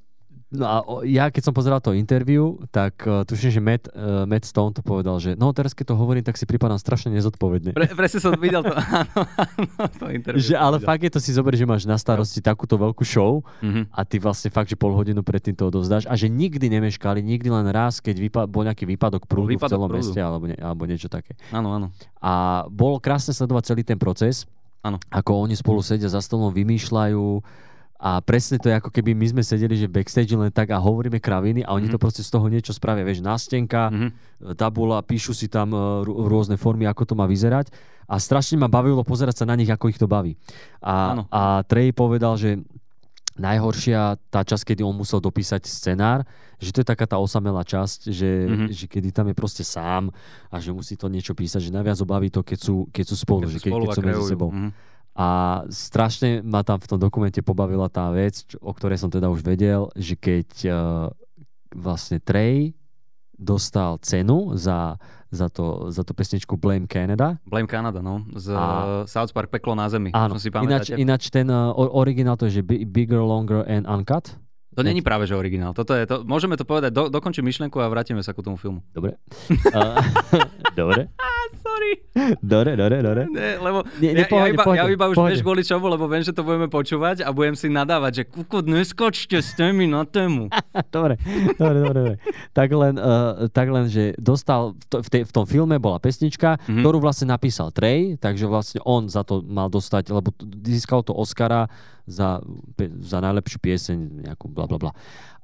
no 0.50 0.66
a 0.66 0.76
ja, 1.04 1.30
keď 1.30 1.44
som 1.44 1.54
pozeral 1.54 1.78
to 1.78 1.94
interview, 1.94 2.42
tak 2.68 2.98
uh, 3.04 3.22
tuším, 3.22 3.52
že 3.52 3.62
Matt, 3.62 3.84
uh, 3.88 4.26
Matt 4.26 4.42
Stone 4.44 4.70
to 4.72 4.82
povedal, 4.82 5.16
že 5.18 5.34
no 5.34 5.50
teraz, 5.50 5.72
keď 5.72 5.94
to 5.94 5.96
hovorím, 5.96 6.22
tak 6.22 6.34
si 6.34 6.44
pripadám 6.44 6.76
strašne 6.76 7.14
nezodpovedne. 7.14 7.72
Pre, 7.72 7.86
presne 7.92 8.20
som 8.20 8.34
videl 8.36 8.60
to. 8.60 8.74
Áno, 8.74 9.22
áno, 9.38 9.86
to 9.96 10.06
interview. 10.10 10.42
Že, 10.44 10.56
ale 10.56 10.76
videl. 10.76 10.88
fakt 10.88 11.04
je 11.04 11.12
to 11.12 11.20
si 11.20 11.30
zober, 11.30 11.54
že 11.54 11.64
máš 11.64 11.86
na 11.86 11.94
starosti 11.96 12.38
takúto 12.40 12.74
veľkú 12.76 13.02
show 13.02 13.46
Mhm. 13.62 13.86
a 13.88 14.02
ty 14.02 14.18
vlastne 14.18 14.50
fakt, 14.50 14.68
že 14.68 14.76
pol 14.76 14.92
hodinu 14.92 15.22
predtým 15.22 15.54
to 15.54 15.66
odovzdáš 15.68 16.04
a 16.04 16.14
že 16.14 16.26
nikdy 16.28 16.68
nemeškali, 16.72 17.22
nikdy 17.22 17.48
len 17.48 17.70
raz, 17.70 17.98
keď 17.98 18.18
vypa- 18.20 18.48
bol 18.48 18.62
nejaký 18.64 18.84
výpadok 18.88 19.24
prúdu 19.24 19.46
v 19.48 19.52
výpadok 19.56 19.72
celom 19.72 19.88
prúdu. 19.88 20.02
meste 20.04 20.20
alebo, 20.20 20.46
ne- 20.48 20.58
alebo 20.58 20.84
niečo 20.84 21.06
také. 21.06 21.38
Áno, 21.50 21.70
áno. 21.72 21.94
A 22.18 22.34
bolo 22.68 22.98
krásne 22.98 23.30
sledovať 23.32 23.70
celý 23.70 23.82
ten 23.84 23.96
proces, 23.96 24.50
Áno. 24.84 25.00
ako 25.10 25.32
oni 25.42 25.56
spolu 25.56 25.80
sedia 25.80 26.06
za 26.06 26.20
stolom, 26.20 26.52
vymýšľajú 26.52 27.26
a 27.98 28.20
presne 28.20 28.60
to 28.60 28.68
je 28.68 28.76
ako 28.76 28.92
keby 28.92 29.12
my 29.12 29.26
sme 29.26 29.42
sedeli, 29.42 29.74
že 29.74 29.88
backstage 29.88 30.28
len 30.30 30.52
tak 30.52 30.70
a 30.70 30.78
hovoríme 30.78 31.18
kraviny 31.18 31.64
a 31.64 31.72
oni 31.72 31.88
Mhm. 31.88 31.94
to 31.94 31.98
proste 31.98 32.20
z 32.20 32.30
toho 32.30 32.46
niečo 32.46 32.72
spravia, 32.72 33.02
vieš, 33.02 33.20
nástenka, 33.20 33.88
Mhm. 33.88 34.08
tabula, 34.54 35.00
píšu 35.00 35.32
si 35.32 35.48
tam 35.48 35.72
e, 35.72 35.80
rô- 36.04 36.28
rôzne 36.28 36.56
formy, 36.56 36.84
ako 36.84 37.04
to 37.06 37.14
má 37.14 37.24
vyzerať 37.24 37.72
a 38.04 38.20
strašne 38.20 38.58
ma 38.58 38.68
bavilo 38.68 39.00
pozerať 39.02 39.40
sa 39.40 39.46
na 39.46 39.56
nich, 39.56 39.68
ako 39.68 39.88
ich 39.88 39.96
to 39.96 40.04
baví. 40.06 40.36
A, 40.78 41.16
Áno. 41.16 41.24
a 41.32 41.64
Trey 41.64 41.90
povedal, 41.90 42.36
že 42.36 42.60
najhoršia 43.34 44.22
tá 44.30 44.46
časť, 44.46 44.74
kedy 44.74 44.82
on 44.86 44.94
musel 44.94 45.18
dopísať 45.18 45.66
scenár, 45.66 46.22
že 46.62 46.70
to 46.70 46.86
je 46.86 46.88
taká 46.88 47.10
tá 47.10 47.18
osamelá 47.18 47.66
časť, 47.66 48.14
že, 48.14 48.30
Mhm. 48.46 48.66
že 48.70 48.86
kedy 48.86 49.10
tam 49.10 49.28
je 49.30 49.36
proste 49.36 49.66
sám 49.66 50.14
a 50.54 50.56
že 50.62 50.70
musí 50.70 50.94
to 50.94 51.10
niečo 51.10 51.34
písať, 51.34 51.70
že 51.70 51.72
najviac 51.74 51.98
ho 51.98 52.08
baví 52.08 52.30
to, 52.30 52.46
keď 52.46 52.60
sú, 52.62 52.76
keď 52.94 53.06
sú 53.10 53.16
spolu, 53.18 53.42
Keď 53.46 53.52
že 53.52 53.60
keď, 53.60 53.72
spolu 53.74 53.84
keď 53.84 53.92
a 53.92 53.96
sú 53.96 54.02
medzi 54.02 54.24
sebou. 54.30 54.50
Mhm. 54.54 54.70
A 55.14 55.28
strašne 55.70 56.42
ma 56.42 56.66
tam 56.66 56.82
v 56.82 56.90
tom 56.90 56.98
dokumente 56.98 57.38
pobavila 57.46 57.86
tá 57.86 58.10
vec, 58.10 58.50
čo, 58.50 58.58
o 58.58 58.74
ktorej 58.74 58.98
som 58.98 59.14
teda 59.14 59.30
už 59.30 59.46
vedel, 59.46 59.94
že 59.94 60.18
keď 60.18 60.50
uh, 60.66 60.74
vlastne 61.70 62.18
Trey 62.18 62.74
dostal 63.38 64.02
cenu 64.02 64.58
za, 64.58 64.98
za, 65.34 65.50
to, 65.50 65.90
za 65.90 66.06
tú 66.06 66.14
pesničku 66.14 66.54
Blame 66.56 66.86
Canada. 66.86 67.42
Blame 67.50 67.66
Canada, 67.66 68.06
no. 68.06 68.22
Z 68.38 68.54
A- 68.54 69.04
South 69.10 69.34
Park 69.34 69.50
Peklo 69.50 69.74
na 69.74 69.90
zemi. 69.90 70.14
Áno, 70.14 70.38
si 70.38 70.54
ináč, 70.54 70.94
ináč 70.94 71.34
ten 71.34 71.50
uh, 71.50 71.74
originál 71.74 72.38
to 72.38 72.46
je, 72.46 72.62
že 72.62 72.64
bi- 72.64 72.86
Bigger, 72.86 73.26
Longer 73.26 73.66
and 73.66 73.90
Uncut. 73.90 74.38
To 74.74 74.82
není 74.82 75.06
práve, 75.06 75.30
že 75.30 75.38
originál. 75.38 75.78
Toto 75.78 75.94
je, 75.94 76.02
to, 76.10 76.26
môžeme 76.26 76.58
to 76.58 76.66
povedať, 76.66 76.90
do, 76.90 77.06
dokončím 77.06 77.46
myšlenku 77.46 77.78
a 77.78 77.86
vrátime 77.94 78.26
sa 78.26 78.34
ku 78.34 78.42
tomu 78.42 78.58
filmu. 78.58 78.82
Dobre. 78.90 79.18
Uh, 79.70 80.02
dobre. 80.80 81.14
Sorry. 81.74 81.94
Dobre, 82.40 82.78
dobre, 82.78 82.96
dobre. 83.00 83.22
Ne, 83.28 83.58
lebo 83.58 83.82
Nie, 83.98 84.14
nie, 84.14 84.22
ja, 84.22 84.28
pohode, 84.28 84.46
ja, 84.46 84.54
iba, 84.54 84.64
pohode, 84.64 84.78
ja 84.78 84.86
iba 84.86 85.06
už 85.08 85.16
pohode. 85.16 85.30
vieš 85.34 85.42
kvôli 85.42 85.64
čomu, 85.64 85.86
lebo 85.88 86.06
viem, 86.06 86.22
že 86.22 86.30
to 86.30 86.42
budeme 86.42 86.70
počúvať 86.70 87.18
a 87.20 87.30
budem 87.30 87.54
si 87.54 87.66
nadávať, 87.68 88.12
že 88.14 88.24
kuko, 88.28 88.62
neskočte 88.62 89.34
s 89.36 89.52
témy 89.54 89.86
na 89.86 90.06
tému. 90.06 90.54
dobre, 90.96 91.18
dobre, 91.56 91.78
dobre, 91.80 92.00
dobre. 92.00 92.16
Tak 92.52 92.70
len, 92.70 92.94
uh, 92.96 93.10
tak 93.50 93.68
len, 93.68 93.86
že 93.88 94.14
dostal, 94.16 94.72
v, 94.72 94.84
to, 94.88 94.98
v, 95.00 95.10
tej, 95.10 95.22
v 95.26 95.34
tom 95.34 95.46
filme 95.46 95.76
bola 95.76 95.98
pesnička, 95.98 96.56
Mhm. 96.56 96.62
mm-hmm. 96.62 96.82
ktorú 96.82 96.98
vlastne 97.00 97.28
napísal 97.28 97.74
Trey, 97.74 98.14
takže 98.16 98.46
vlastne 98.46 98.78
on 98.84 99.08
za 99.08 99.24
to 99.24 99.42
mal 99.42 99.66
dostať, 99.68 100.12
lebo 100.12 100.30
získal 100.62 101.02
to 101.02 101.12
Oscara 101.12 101.66
za, 102.04 102.44
za 103.00 103.18
najlepšiu 103.18 103.58
pieseň, 103.58 103.98
nejakú 104.24 104.46
bla 104.46 104.68
bla 104.68 104.78
bla. 104.78 104.92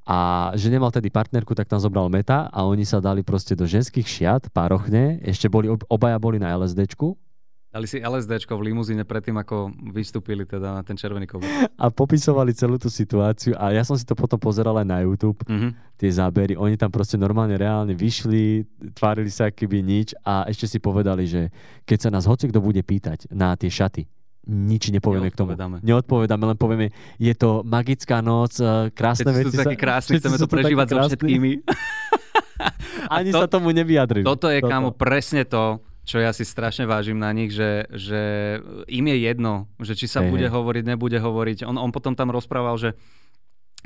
A 0.09 0.17
že 0.57 0.67
nemal 0.67 0.89
tedy 0.89 1.07
partnerku, 1.07 1.53
tak 1.53 1.69
tam 1.69 1.77
zobral 1.77 2.09
Meta 2.09 2.49
a 2.49 2.65
oni 2.65 2.81
sa 2.81 2.97
dali 2.97 3.21
proste 3.21 3.53
do 3.53 3.63
ženských 3.63 4.03
šiat, 4.03 4.49
párochne, 4.49 5.21
ešte 5.21 5.45
boli, 5.45 5.69
ob- 5.69 5.85
obaja 5.85 6.17
boli 6.17 6.41
na 6.41 6.49
LSDčku 6.51 7.13
Dali 7.69 7.85
si 7.85 8.01
LSDčko 8.01 8.57
v 8.57 8.73
limuzíne 8.73 9.05
predtým, 9.05 9.37
ako 9.37 9.69
vystúpili 9.93 10.41
teda 10.41 10.73
na 10.73 10.81
ten 10.81 10.97
červený 10.97 11.29
kovor. 11.29 11.45
a 11.77 11.85
popisovali 11.93 12.49
celú 12.49 12.81
tú 12.81 12.89
situáciu 12.89 13.53
a 13.53 13.69
ja 13.69 13.85
som 13.85 13.93
si 13.93 14.01
to 14.01 14.17
potom 14.17 14.41
pozeral 14.41 14.73
aj 14.73 14.87
na 14.89 15.05
YouTube, 15.05 15.37
Mhm. 15.45 15.77
tie 15.93 16.09
zábery, 16.09 16.57
oni 16.57 16.81
tam 16.81 16.89
proste 16.89 17.13
normálne 17.13 17.53
reálne 17.53 17.93
vyšli, 17.93 18.65
tvárili 18.97 19.29
sa 19.29 19.53
keby 19.53 19.85
nič 19.85 20.17
a 20.25 20.49
ešte 20.49 20.65
si 20.65 20.77
povedali, 20.81 21.29
že 21.29 21.53
keď 21.85 21.97
sa 21.99 22.09
nás 22.09 22.25
hoci 22.25 22.49
kto 22.49 22.57
bude 22.57 22.81
pýtať 22.81 23.29
na 23.29 23.53
tie 23.53 23.69
šaty, 23.69 24.09
nič 24.49 24.89
nepovieme 24.89 25.29
k 25.29 25.35
tomu. 25.37 25.53
Neodpovedáme. 25.85 26.43
Len 26.49 26.57
povieme, 26.57 26.85
je 27.21 27.33
to 27.37 27.61
magická 27.61 28.25
noc, 28.25 28.57
eh, 28.57 28.89
krásne 28.89 29.29
Všetci 29.29 29.45
veci. 29.45 29.53
sú 29.53 29.61
takí 29.61 29.77
krásni, 29.77 30.17
chceme 30.17 30.37
to 30.41 30.49
prežívať 30.49 30.87
so 30.89 30.97
všetkými. 31.05 31.51
Ani 33.13 33.29
to- 33.29 33.45
sa 33.45 33.47
tomu 33.47 33.69
nevyjadrili. 33.69 34.25
Toto 34.25 34.49
je, 34.49 34.59
kámo, 34.59 34.91
presne 34.91 35.45
to, 35.45 35.79
čo 36.03 36.17
ja 36.17 36.33
si 36.33 36.41
strašne 36.41 36.89
vážim 36.89 37.21
na 37.21 37.29
nich, 37.29 37.53
že, 37.53 37.85
že 37.93 38.21
im 38.89 39.05
je 39.05 39.17
jedno, 39.29 39.69
že 39.77 39.93
či 39.93 40.09
sa 40.09 40.25
Hej, 40.25 40.33
bude 40.33 40.47
hovoriť, 40.49 40.83
nebude 40.83 41.21
hovoriť. 41.21 41.69
On, 41.69 41.77
on 41.77 41.93
potom 41.93 42.17
tam 42.17 42.33
rozprával, 42.33 42.81
že 42.81 42.97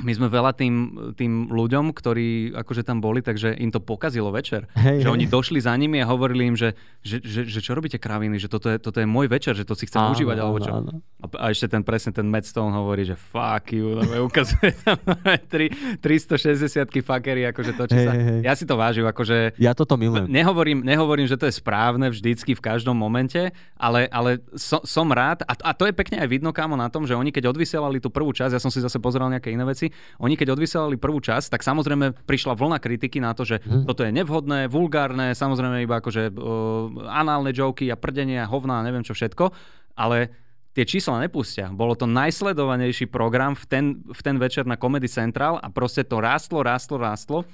my 0.02 0.10
sme 0.10 0.26
veľa 0.26 0.58
tým, 0.58 0.74
tým 1.14 1.54
ľuďom, 1.54 1.94
ktorí 1.94 2.58
akože 2.58 2.82
tam 2.82 2.98
boli, 2.98 3.22
takže 3.22 3.54
im 3.62 3.70
to 3.70 3.78
pokazilo 3.78 4.34
večer. 4.34 4.66
Hej, 4.74 5.06
že 5.06 5.08
hej. 5.10 5.14
oni 5.14 5.26
došli 5.30 5.62
za 5.62 5.78
nimi 5.78 6.02
a 6.02 6.10
hovorili 6.10 6.50
im, 6.50 6.58
že, 6.58 6.74
že, 7.06 7.22
že, 7.22 7.46
že 7.46 7.60
čo 7.62 7.78
robíte 7.78 8.02
kraviny, 8.02 8.42
že 8.42 8.50
toto 8.50 8.74
je, 8.74 8.82
toto 8.82 8.98
je 8.98 9.06
môj 9.06 9.30
večer, 9.30 9.54
že 9.54 9.62
to 9.62 9.78
si 9.78 9.86
chcem 9.86 10.02
Áno, 10.02 10.18
užívať, 10.18 10.38
alebo 10.42 10.58
čo. 10.58 10.72
áno. 10.74 10.92
A, 11.22 11.26
a 11.38 11.46
ešte 11.54 11.70
ten 11.70 11.86
presne 11.86 12.10
ten 12.10 12.26
Matt 12.26 12.50
Stone 12.50 12.74
hovorí, 12.74 13.06
že 13.06 13.14
fuck 13.14 13.70
you, 13.70 13.94
lebo 13.94 14.26
ukazuje 14.26 14.74
tam 14.82 14.98
tri- 15.54 15.70
360 16.02 16.90
fakery, 17.06 17.46
akože 17.54 17.72
to, 17.78 17.84
či 17.86 17.98
Hej, 18.02 18.06
sa... 18.10 18.12
hej, 18.18 18.24
hej. 18.26 18.40
Ja 18.50 18.54
si 18.58 18.66
to 18.66 18.74
vážim, 18.74 19.06
akože 19.06 19.62
Ja 19.62 19.78
toto 19.78 19.94
milujem. 19.94 20.26
Nehovorím, 20.26 20.82
nehovorím, 20.82 21.30
že 21.30 21.38
to 21.38 21.46
je 21.46 21.54
správne 21.54 22.10
vždycky 22.10 22.58
v 22.58 22.62
každom 22.66 22.98
momente, 22.98 23.54
ale, 23.78 24.10
ale 24.10 24.42
so, 24.58 24.82
som 24.84 25.06
rád, 25.14 25.46
a, 25.46 25.54
a 25.54 25.72
to 25.78 25.86
je 25.86 25.94
pekne 25.94 26.18
aj 26.18 26.28
vidno, 26.28 26.50
kámo, 26.50 26.74
na 26.74 26.90
tom, 26.90 27.06
že 27.06 27.14
oni 27.14 27.30
keď 27.30 27.54
odvysielali 27.54 28.02
tú 28.02 28.10
prvú 28.10 28.34
časť, 28.36 28.58
ja 28.58 28.62
som 28.62 28.74
si 28.74 28.82
zase 28.84 28.98
pozeral 28.98 29.32
nejaké 29.32 29.54
iné 29.54 29.64
veci, 29.64 29.83
oni 30.22 30.38
keď 30.38 30.54
odvysielali 30.54 31.02
prvú 31.02 31.17
časť, 31.17 31.58
tak 31.58 31.65
samozrejme 31.65 32.13
prišla 32.24 32.54
vlna 32.54 32.78
kritiky 32.78 33.17
na 33.17 33.34
to, 33.34 33.43
že 33.43 33.60
Mhm. 33.65 33.89
toto 33.89 34.06
je 34.06 34.12
nevhodné, 34.13 34.69
vulgárne, 34.69 35.34
samozrejme 35.34 35.82
iba 35.82 35.98
akože 35.98 36.30
uh, 36.30 37.10
análne 37.10 37.50
joky 37.50 37.89
a 37.89 37.98
prdenie 37.98 38.38
a 38.38 38.48
hovná 38.48 38.86
neviem 38.86 39.02
čo 39.02 39.17
všetko, 39.17 39.50
ale 39.98 40.30
tie 40.74 40.89
čísla 40.89 41.22
nepustia. 41.22 41.69
Bolo 41.69 41.93
to 41.93 42.10
najsledovanejší 42.10 43.06
program 43.06 43.54
v 43.54 43.65
ten, 43.69 43.86
v 44.10 44.22
ten 44.26 44.41
večer 44.41 44.65
na 44.65 44.74
Comedy 44.74 45.06
Central 45.06 45.62
a 45.62 45.69
proste 45.69 46.02
to 46.02 46.17
rástlo, 46.17 46.65
rástlo, 46.65 46.98
rástlo. 46.98 47.46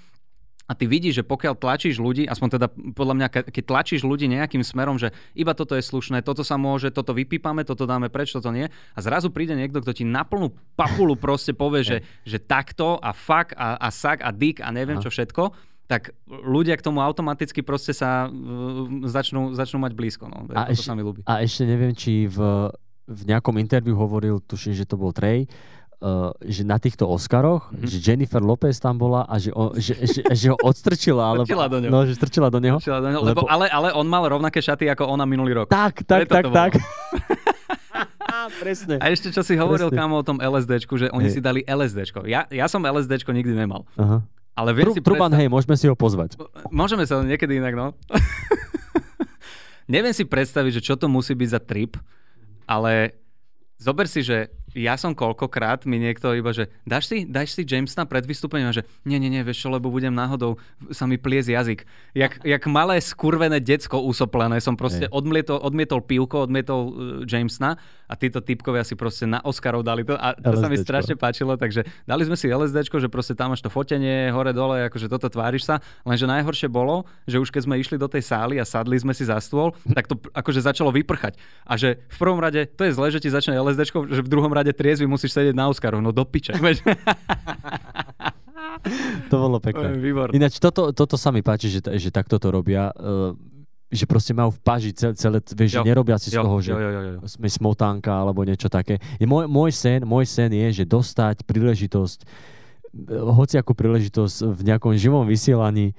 A 0.69 0.77
ty 0.77 0.85
vidíš, 0.85 1.19
že 1.19 1.23
pokiaľ 1.23 1.57
tlačíš 1.57 1.97
ľudí, 1.97 2.23
aspoň 2.23 2.47
teda 2.51 2.67
podľa 2.93 3.15
mňa, 3.15 3.27
ke- 3.27 3.47
keď 3.49 3.63
tlačíš 3.65 4.01
ľudí 4.01 4.29
nejakým 4.29 4.61
smerom, 4.61 4.95
že 4.95 5.09
iba 5.33 5.51
toto 5.51 5.73
je 5.73 5.81
slušné, 5.81 6.21
toto 6.21 6.39
sa 6.41 6.55
môže, 6.55 6.87
toto 6.89 7.09
vypípame, 7.11 7.63
toto 7.63 7.83
dáme 7.83 8.07
preč, 8.07 8.29
toto 8.29 8.47
nie. 8.47 8.69
A 8.93 8.99
zrazu 8.99 9.27
príde 9.27 9.51
niekto, 9.51 9.81
kto 9.81 9.91
ti 9.91 10.05
na 10.05 10.21
plnú 10.21 10.47
papulu 10.75 11.17
proste 11.17 11.51
povie, 11.51 11.81
že, 11.81 11.97
že 12.23 12.37
takto 12.37 12.95
a 12.95 13.09
fuck 13.11 13.51
a, 13.53 13.75
a 13.75 13.89
sak 13.89 14.21
a 14.21 14.29
dick 14.29 14.61
a 14.61 14.69
neviem 14.69 14.95
Aha. 14.95 15.03
čo 15.03 15.09
všetko, 15.09 15.57
tak 15.83 16.13
ľudia 16.27 16.77
k 16.77 16.85
tomu 16.85 17.01
automaticky 17.01 17.59
proste 17.59 17.91
sa 17.91 18.29
uh, 18.29 18.31
začnú, 19.03 19.57
začnú 19.57 19.81
mať 19.81 19.97
blízko. 19.97 20.29
No. 20.29 20.45
A 20.53 20.69
ešte- 20.69 20.85
sa 20.85 20.93
mi 20.93 21.01
ľúbi. 21.01 21.25
A 21.25 21.41
ešte 21.41 21.65
neviem, 21.65 21.91
či 21.91 22.23
v, 22.23 22.69
v 23.03 23.21
nejakom 23.25 23.57
interviu 23.57 23.97
hovoril, 23.97 24.37
tuším, 24.39 24.77
že 24.77 24.85
to 24.85 24.93
bol 24.93 25.09
Trey, 25.09 25.49
uh, 26.01 26.31
že 26.41 26.61
na 26.61 26.75
týchto 26.75 27.05
Oscaroch, 27.05 27.67
Mhm. 27.67 27.73
mm-hmm. 27.73 27.87
že 27.87 27.97
Jennifer 28.01 28.41
Lopez 28.41 28.75
tam 28.75 28.95
bola 28.95 29.23
a 29.23 29.35
že, 29.35 29.51
on, 29.51 29.71
že, 29.73 29.95
že, 29.97 30.21
že 30.25 30.47
ho 30.47 30.57
odstrčila. 30.57 31.21
alebo, 31.31 31.43
do 31.45 31.77
neho. 31.77 31.89
No, 31.89 32.03
že 32.03 32.13
strčila 32.13 32.47
do 32.47 32.57
neho. 32.57 32.77
Lebo, 32.77 32.99
lebo- 33.21 33.25
lebo, 33.25 33.41
ale, 33.45 33.67
ale 33.67 33.91
on 33.91 34.03
mal 34.03 34.23
rovnaké 34.23 34.57
šaty 34.57 34.87
ako 34.87 35.07
ona 35.07 35.23
minulý 35.23 35.53
rok. 35.55 35.67
Tak, 35.67 36.03
tak, 36.03 36.25
Preto 36.25 36.49
tak, 36.49 36.71
tak. 36.71 36.71
Presne. 38.51 38.97
A 38.97 39.09
ešte 39.09 39.29
čo 39.29 39.41
si 39.41 39.53
hovoril, 39.53 39.87
Presne. 39.87 39.99
kámo, 39.99 40.15
o 40.15 40.25
tom 40.25 40.37
LSDčku, 40.37 40.95
že 40.95 41.07
oni 41.09 41.27
Hej. 41.27 41.33
si 41.33 41.39
dali 41.39 41.61
LSDčko. 41.61 42.25
Ja, 42.25 42.49
ja 42.49 42.65
som 42.65 42.81
LSDčko 42.81 43.29
nikdy 43.29 43.53
nemal. 43.53 43.85
Aha. 43.93 44.25
Ale 44.55 44.69
viem 44.73 44.89
Tru, 44.89 44.91
si 44.91 44.99
Truban, 44.99 45.29
predstav- 45.29 45.39
hej, 45.39 45.49
môžeme 45.49 45.75
si 45.75 45.85
ho 45.85 45.93
pozvať. 45.93 46.35
Môžeme 46.67 47.03
sa 47.03 47.21
niekedy 47.21 47.55
inak, 47.55 47.73
no. 47.73 47.87
Neviem 49.87 50.11
si 50.11 50.23
predstaviť, 50.23 50.71
že 50.71 50.83
čo 50.83 50.95
to 50.95 51.05
musí 51.05 51.31
byť 51.31 51.49
za 51.49 51.59
trip, 51.59 51.93
ale 52.63 53.17
zober 53.75 54.05
si, 54.05 54.21
že 54.21 54.49
ja 54.77 54.95
som 54.95 55.17
koľkokrát 55.17 55.85
mi 55.89 55.97
niekto 55.97 56.33
iba, 56.37 56.53
že 56.53 56.69
dáš 56.85 57.09
si, 57.09 57.17
dáš 57.25 57.57
si 57.57 57.65
Jamesona 57.65 58.05
pred 58.05 58.25
vystúpením 58.25 58.69
že 58.69 58.85
nie, 59.07 59.17
nie, 59.17 59.31
nie, 59.31 59.41
vieš 59.41 59.65
čo, 59.65 59.69
lebo 59.73 59.89
budem 59.89 60.13
náhodou 60.13 60.61
sa 60.93 61.09
mi 61.09 61.17
plies 61.17 61.49
jazyk. 61.49 61.85
Jak, 62.13 62.41
jak 62.45 62.63
malé 62.69 63.01
skurvené 63.01 63.57
decko 63.57 64.01
usoplené 64.05 64.61
som 64.61 64.77
proste 64.77 65.09
odmietol, 65.09 65.57
odmietol 65.61 66.01
pivko, 66.05 66.45
odmietol 66.45 66.81
uh, 66.85 66.91
Jamesona 67.25 67.77
a 68.09 68.13
títo 68.17 68.41
typkovia 68.41 68.81
si 68.81 68.97
proste 68.97 69.29
na 69.29 69.37
Oscarov 69.45 69.85
dali 69.85 70.01
to 70.01 70.17
a 70.17 70.33
to 70.33 70.57
sa 70.57 70.65
mi 70.65 70.77
LSDčko. 70.77 70.85
strašne 70.85 71.15
páčilo, 71.17 71.53
takže 71.57 71.85
dali 72.09 72.25
sme 72.25 72.33
si 72.33 72.49
LSDčko, 72.49 72.97
že 72.97 73.05
proste 73.05 73.37
tam 73.37 73.53
máš 73.53 73.61
to 73.61 73.69
fotenie 73.69 74.33
hore 74.33 74.49
dole, 74.49 74.89
akože 74.89 75.05
toto 75.05 75.29
tváriš 75.29 75.69
sa, 75.69 75.75
lenže 76.01 76.25
najhoršie 76.25 76.69
bolo, 76.69 77.05
že 77.29 77.37
už 77.37 77.53
keď 77.53 77.69
sme 77.69 77.77
išli 77.77 78.01
do 78.01 78.09
tej 78.09 78.25
sály 78.25 78.57
a 78.57 78.65
sadli 78.65 78.97
sme 78.97 79.13
si 79.13 79.29
za 79.29 79.37
stôl, 79.37 79.77
tak 79.93 80.09
to 80.09 80.17
akože 80.33 80.65
začalo 80.65 80.89
vyprchať. 80.89 81.37
A 81.69 81.77
že 81.77 82.01
v 82.09 82.17
prvom 82.17 82.41
rade, 82.41 82.65
to 82.65 82.81
je 82.85 82.97
zle, 82.97 83.07
že 83.13 83.21
ti 83.21 83.29
začne 83.29 83.57
LSDčko, 83.61 84.09
že 84.09 84.25
v 84.25 84.29
druhom 84.29 84.49
rade 84.49 84.68
triezvy 84.73 85.05
musíš 85.05 85.35
sedieť 85.35 85.55
na 85.55 85.67
Oscaroch, 85.69 86.01
no 86.01 86.11
do 86.13 86.23
piče. 86.25 86.53
To 89.27 89.35
bolo 89.35 89.59
pekné. 89.59 89.91
Výborné. 89.99 90.31
Ináč 90.33 90.57
toto, 90.57 90.95
toto 90.95 91.19
sa 91.19 91.35
mi 91.35 91.43
páči, 91.43 91.67
že, 91.67 91.83
že 91.83 92.09
takto 92.09 92.39
to 92.39 92.47
robia. 92.47 92.89
Uh, 92.95 93.35
že 93.89 94.05
proste 94.05 94.37
majú 94.37 94.53
v 94.53 94.61
paži 94.61 94.93
celé, 94.93 95.17
celé 95.17 95.37
vieš, 95.41 95.81
Jo, 95.81 95.83
nerobia 95.83 96.21
si 96.21 96.29
z 96.29 96.37
Jo, 96.37 96.45
toho, 96.45 96.61
jo, 96.61 96.63
že 96.63 96.71
jo, 96.71 96.77
jo, 96.77 97.01
jo. 97.01 97.19
sme 97.25 97.49
smotánka 97.49 98.13
alebo 98.13 98.45
niečo 98.45 98.69
také. 98.69 99.01
Je 99.17 99.25
môj, 99.25 99.49
môj, 99.49 99.73
sen, 99.73 100.05
môj 100.05 100.29
sen 100.29 100.53
je, 100.53 100.81
že 100.81 100.83
dostať 100.85 101.41
príležitosť, 101.41 102.19
eh, 102.21 102.29
hociakú 103.17 103.73
príležitosť 103.73 104.45
v 104.45 104.61
nejakom 104.61 104.93
živom 104.93 105.25
vysielaní, 105.25 105.97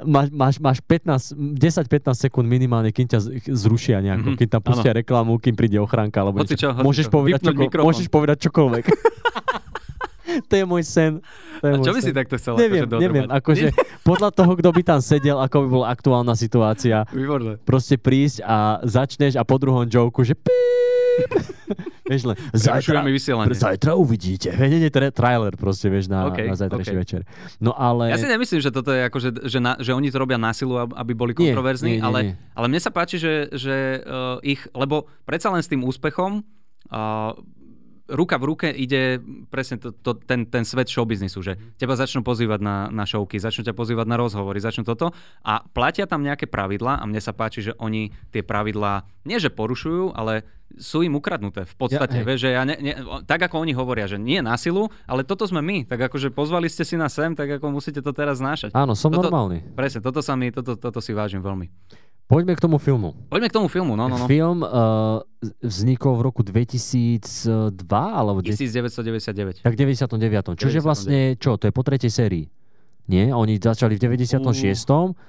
máš, 0.00 0.28
máš, 0.28 0.54
máš 0.58 0.78
15, 0.80 1.34
10-15 1.54 1.88
sekúnd 2.20 2.44
minimálne, 2.44 2.88
kým 2.88 3.06
ťa 3.06 3.18
zrušia 3.48 3.98
nejako, 3.98 4.28
Mhm, 4.28 4.36
kým 4.36 4.48
tam 4.48 4.60
pustia 4.60 4.92
reklamu, 4.92 5.36
kým 5.36 5.52
príde 5.52 5.76
ochránka 5.76 6.18
alebo 6.18 6.38
Hoci 6.38 6.54
čo, 6.54 6.70
hoci 6.70 6.82
môžeš, 6.82 7.04
čo. 7.04 7.12
povedať 7.12 7.40
čoko, 7.44 7.60
mikrofón. 7.60 7.86
môžeš 7.86 8.06
povedať 8.06 8.36
čokoľvek. 8.44 8.84
to 10.48 10.54
je 10.54 10.64
môj 10.64 10.82
sen. 10.82 11.12
To 11.58 11.64
je 11.64 11.72
A 11.72 11.76
čo 11.80 11.90
by 11.90 11.98
sen. 11.98 12.04
si 12.04 12.12
takto 12.12 12.34
chcel 12.36 12.54
Neviem, 12.54 12.84
akože 12.84 13.00
neviem, 13.00 13.26
akože 13.28 13.66
podľa 14.08 14.30
toho, 14.30 14.52
kto 14.54 14.70
by 14.70 14.82
tam 14.82 15.00
sedel, 15.00 15.36
ako 15.36 15.56
by 15.58 15.68
bola 15.70 15.86
aktuálna 15.88 16.34
situácia, 16.34 17.02
Výborné. 17.10 17.58
proste 17.60 17.96
prísť 17.96 18.42
a 18.42 18.56
začneš 18.82 19.34
a 19.34 19.42
po 19.42 19.56
druhom 19.56 19.84
joku, 19.84 20.22
že 20.22 20.32
píp. 20.32 20.52
vieš 22.10 22.22
len, 22.24 22.36
zajtra, 22.56 23.04
vysielanie. 23.04 23.52
zajtra 23.52 23.92
uvidíte. 23.94 24.52
Nie, 24.56 24.80
nie, 24.80 24.90
tra- 24.90 25.12
trailer 25.12 25.54
proste, 25.54 25.92
vieš, 25.92 26.08
na, 26.08 26.28
OK, 26.32 26.38
na 26.48 26.56
zajtrajší 26.56 26.94
OK. 26.96 27.00
večer. 27.00 27.20
No 27.60 27.76
ale... 27.76 28.12
Ja 28.12 28.18
si 28.18 28.28
nemyslím, 28.28 28.64
že 28.64 28.72
toto 28.72 28.90
je 28.90 29.02
ako, 29.04 29.18
že, 29.20 29.30
že, 29.44 29.58
na, 29.60 29.76
že 29.78 29.92
oni 29.92 30.08
to 30.08 30.18
robia 30.18 30.40
na 30.40 30.56
silu, 30.56 30.80
ab- 30.80 30.96
aby 30.96 31.12
boli 31.12 31.32
Nie, 31.36 31.52
kontroverzní, 31.52 31.96
nie, 31.96 32.00
nie, 32.00 32.06
ale, 32.06 32.18
nie. 32.32 32.34
ale 32.56 32.66
mne 32.72 32.80
sa 32.80 32.90
páči, 32.90 33.20
že, 33.20 33.52
že 33.52 34.00
uh, 34.00 34.40
ich, 34.40 34.64
lebo 34.72 35.06
predsa 35.28 35.52
len 35.52 35.60
s 35.60 35.68
tým 35.68 35.84
úspechom 35.84 36.40
uh, 36.40 37.32
ruka 38.08 38.40
v 38.40 38.44
ruke 38.48 38.68
ide 38.72 39.20
presne 39.52 39.76
to, 39.76 39.92
to, 39.92 40.16
ten, 40.16 40.48
ten 40.48 40.64
svet 40.64 40.88
showbiznisu, 40.88 41.44
že 41.44 41.60
teba 41.76 41.92
začnú 41.92 42.24
pozývať 42.24 42.60
na, 42.64 42.88
na 42.88 43.04
showky, 43.04 43.36
začnú 43.36 43.68
ťa 43.68 43.76
pozývať 43.76 44.08
na 44.08 44.16
rozhovory, 44.16 44.56
začnú 44.58 44.88
toto 44.88 45.12
a 45.44 45.60
platia 45.76 46.08
tam 46.08 46.24
nejaké 46.24 46.48
pravidlá 46.48 46.98
a 46.98 47.04
mne 47.04 47.20
sa 47.20 47.36
páči, 47.36 47.60
že 47.60 47.76
oni 47.76 48.08
tie 48.32 48.40
pravidlá 48.40 49.04
nie 49.28 49.36
že 49.36 49.52
porušujú, 49.52 50.16
ale 50.16 50.48
sú 50.76 51.00
im 51.00 51.14
ukradnuté 51.14 51.62
v 51.62 51.70
Ja, 51.70 51.78
podstate. 51.78 52.20
hej. 52.20 52.24
vieš, 52.24 52.40
že 52.44 52.50
ja 52.52 52.62
ne, 52.62 52.76
ne, 52.76 52.92
tak 53.24 53.40
ako 53.40 53.56
oni 53.58 53.72
hovoria, 53.72 54.04
že 54.04 54.14
nie 54.14 54.38
na 54.38 54.52
silu, 54.54 54.86
ale 55.04 55.22
toto 55.22 55.42
sme 55.42 55.58
my. 55.58 55.78
Tak 55.84 56.12
akože 56.12 56.28
pozvali 56.28 56.66
ste 56.66 56.82
si 56.82 56.94
na 56.94 57.08
sem, 57.08 57.32
tak 57.32 57.48
ako 57.56 57.70
musíte 57.70 57.98
to 57.98 58.10
teraz 58.10 58.36
znášať. 58.36 58.72
Áno, 58.72 58.92
som 58.92 59.08
Toto- 59.08 59.24
normálny. 59.24 59.64
Presne, 59.72 59.98
toto 59.98 60.20
sa 60.20 60.34
mi, 60.34 60.48
toto, 60.48 60.74
toto 60.74 60.98
si 60.98 61.10
vážim 61.10 61.40
veľmi. 61.40 61.72
Poďme 62.26 62.52
k 62.52 62.60
tomu 62.60 62.76
filmu. 62.76 63.16
Poďme 63.26 63.48
k 63.48 63.54
tomu 63.54 63.66
filmu, 63.66 63.96
no, 63.96 64.04
no, 64.04 64.20
no. 64.20 64.28
Film 64.28 64.60
uh, 64.60 65.24
vznikol 65.62 66.12
v 66.14 66.22
roku 66.22 66.44
2002, 66.44 67.72
alebo... 67.88 68.38
de- 68.38 68.52
1999. 68.52 69.64
Tak 69.64 69.72
99. 69.72 70.52
Čože 70.54 70.68
99. 70.74 70.84
vlastne, 70.84 71.18
čo, 71.34 71.56
to 71.56 71.64
je 71.64 71.72
po 71.72 71.80
tretej 71.80 72.10
sérii. 72.10 72.44
Nie? 73.08 73.32
Oni 73.32 73.56
začali 73.56 73.96
v 73.96 74.20
96. 74.20 74.44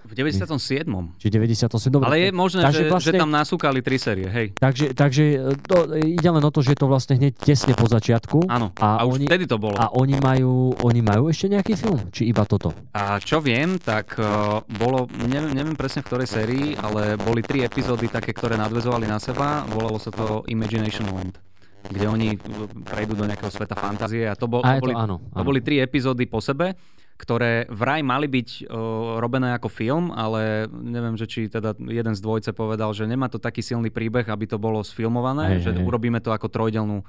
V 0.04 0.12
97. 0.12 0.84
či 1.16 1.28
98. 1.32 1.88
Dobre, 1.88 2.06
Ale 2.06 2.18
je 2.20 2.30
možné, 2.36 2.60
takže 2.62 2.84
že, 2.84 2.92
vlastne- 2.92 3.16
že 3.16 3.22
tam 3.24 3.32
nasúkali 3.32 3.80
tri 3.80 3.96
série, 3.96 4.28
hej. 4.28 4.48
Takže, 4.54 4.92
takže 4.92 5.24
e, 5.24 5.56
to, 5.64 5.96
ide 5.96 6.28
len 6.28 6.44
o 6.44 6.52
to, 6.52 6.60
že 6.60 6.76
je 6.76 6.80
to 6.84 6.92
vlastne 6.92 7.16
hneď 7.16 7.40
tesne 7.40 7.72
po 7.72 7.88
začiatku. 7.88 8.52
Áno, 8.52 8.76
A 8.76 9.00
a, 9.00 9.08
už 9.08 9.24
oni- 9.24 9.28
vtedy 9.32 9.48
to 9.48 9.56
bolo. 9.56 9.80
A 9.80 9.96
oni 9.96 10.20
majú, 10.20 10.76
oni 10.84 11.00
majú 11.00 11.32
ešte 11.32 11.48
nejaký 11.48 11.80
film? 11.80 12.04
Či 12.12 12.28
iba 12.28 12.44
toto? 12.44 12.76
A 12.92 13.16
čo 13.18 13.40
viem, 13.40 13.80
tak 13.80 14.20
uh, 14.20 14.60
bolo, 14.76 15.08
neviem, 15.24 15.56
neviem 15.56 15.80
presne 15.80 16.04
v 16.04 16.12
ktorej 16.12 16.28
sérii, 16.28 16.68
ale 16.76 17.16
boli 17.16 17.40
tri 17.40 17.64
epizódy 17.64 18.12
také, 18.12 18.36
ktoré 18.36 18.60
nadvezovali 18.60 19.08
na 19.08 19.24
seba. 19.24 19.64
Volalo 19.72 19.96
sa 19.96 20.12
to 20.12 20.44
Imagination 20.52 21.08
Land 21.10 21.40
kde 21.80 22.06
oni 22.06 22.36
prejdú 22.84 23.16
do 23.16 23.24
nejakého 23.24 23.48
sveta 23.48 23.72
fantázie 23.72 24.28
a 24.28 24.36
to, 24.36 24.52
bol, 24.52 24.60
A 24.62 24.76
to, 24.78 24.84
to, 24.84 24.84
boli, 24.84 24.94
áno. 24.94 25.16
to 25.24 25.40
áno. 25.40 25.48
boli 25.48 25.64
tri 25.64 25.80
epizódy 25.80 26.28
po 26.28 26.44
sebe, 26.44 26.76
ktoré 27.20 27.68
vraj 27.68 28.00
mali 28.00 28.26
byť 28.26 28.50
uh, 28.64 28.80
robené 29.20 29.52
ako 29.52 29.68
film, 29.68 30.08
ale 30.10 30.72
neviem, 30.72 31.14
že 31.14 31.28
či 31.28 31.40
teda 31.46 31.76
jeden 31.78 32.16
z 32.16 32.24
dvojce 32.24 32.50
povedal, 32.50 32.96
že 32.96 33.04
nemá 33.04 33.28
to 33.28 33.36
taký 33.36 33.60
silný 33.60 33.92
príbeh, 33.92 34.24
aby 34.24 34.48
to 34.48 34.56
bolo 34.56 34.80
sfilmované, 34.80 35.60
Hej, 35.60 35.68
že 35.68 35.72
hej. 35.74 35.84
urobíme 35.84 36.18
to 36.18 36.32
ako 36.32 36.48
trojdelnú 36.48 37.04
uh, 37.04 37.06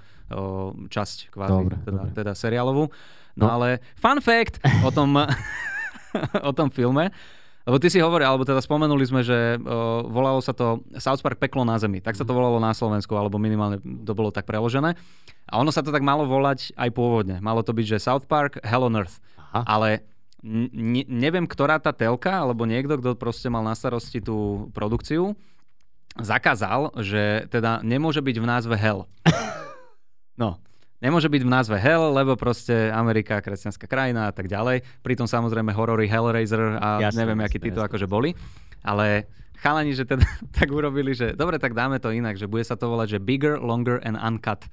časť 0.85 1.31
kvázi, 1.31 1.55
Dobre, 1.55 1.77
teda, 1.81 2.03
dobre. 2.03 2.11
teda 2.13 2.33
seriálovú. 2.35 2.91
No. 3.33 3.47
No, 3.47 3.55
ale 3.55 3.79
fun 3.95 4.19
fact 4.19 4.59
o 4.83 4.91
tom, 4.91 5.15
o 6.43 6.53
tom 6.53 6.69
filme, 6.69 7.15
lebo 7.63 7.77
ty 7.77 7.87
si 7.87 8.01
hovoril, 8.01 8.27
alebo 8.27 8.43
teda 8.43 8.59
spomenuli 8.59 9.05
sme, 9.05 9.21
že 9.21 9.55
uh, 9.55 9.63
volalo 10.03 10.41
sa 10.41 10.51
to 10.51 10.83
South 10.97 11.21
Park 11.21 11.39
Peklo 11.39 11.63
na 11.63 11.79
zemi. 11.79 12.01
Tak 12.01 12.13
sa 12.15 12.25
Mhm. 12.25 12.29
to 12.29 12.35
volalo 12.35 12.59
na 12.59 12.73
Slovensku, 12.73 13.15
alebo 13.15 13.39
minimálne 13.39 13.79
to 13.79 14.11
bolo 14.11 14.29
tak 14.29 14.43
preložené. 14.43 14.99
A 15.47 15.55
ono 15.57 15.69
sa 15.69 15.79
to 15.79 15.89
tak 15.89 16.01
malo 16.01 16.25
volať 16.25 16.75
aj 16.75 16.91
pôvodne. 16.91 17.39
Malo 17.39 17.61
to 17.61 17.71
byť, 17.71 17.87
že 17.89 18.03
South 18.03 18.27
Park 18.27 18.59
Hell 18.61 18.83
on 18.83 18.97
Earth. 18.97 19.23
Aha. 19.51 19.63
Ale 19.67 20.07
ne- 20.43 21.07
neviem, 21.07 21.45
ktorá 21.45 21.77
tá 21.77 21.93
telka, 21.93 22.33
alebo 22.41 22.65
niekto, 22.65 22.97
kto 22.97 23.19
proste 23.19 23.53
mal 23.53 23.61
na 23.61 23.77
starosti 23.77 24.23
tú 24.23 24.69
produkciu, 24.73 25.37
zakázal, 26.19 26.91
že 27.01 27.47
teda 27.53 27.85
nemôže 27.87 28.19
byť 28.25 28.37
v 28.41 28.47
názve 28.47 28.75
Hell. 28.77 29.07
No, 30.41 30.57
nemôže 31.05 31.29
byť 31.29 31.43
v 31.45 31.53
názve 31.53 31.77
Hell, 31.77 32.17
lebo 32.17 32.33
proste 32.33 32.89
Amerika, 32.89 33.45
kresťanská 33.45 33.85
krajina 33.85 34.29
a 34.29 34.33
tak 34.33 34.49
ďalej. 34.49 34.81
Pritom 35.05 35.29
samozrejme 35.29 35.69
horory 35.77 36.09
Hellraiser 36.09 36.81
a 36.81 36.97
Jasné, 36.97 37.29
neviem, 37.29 37.45
jasné, 37.45 37.61
títo 37.61 37.85
akože 37.85 38.09
boli. 38.09 38.33
Ale 38.81 39.29
chalani, 39.61 39.93
že 39.93 40.09
teda 40.09 40.25
tak 40.57 40.73
urobili, 40.73 41.13
že 41.13 41.37
dobre, 41.37 41.61
tak 41.61 41.77
dáme 41.77 42.01
to 42.01 42.09
inak, 42.09 42.41
že 42.41 42.49
bude 42.49 42.65
sa 42.65 42.73
to 42.73 42.89
volať, 42.89 43.17
že 43.17 43.19
Bigger, 43.21 43.61
Longer 43.61 44.01
and 44.01 44.17
Uncut. 44.17 44.65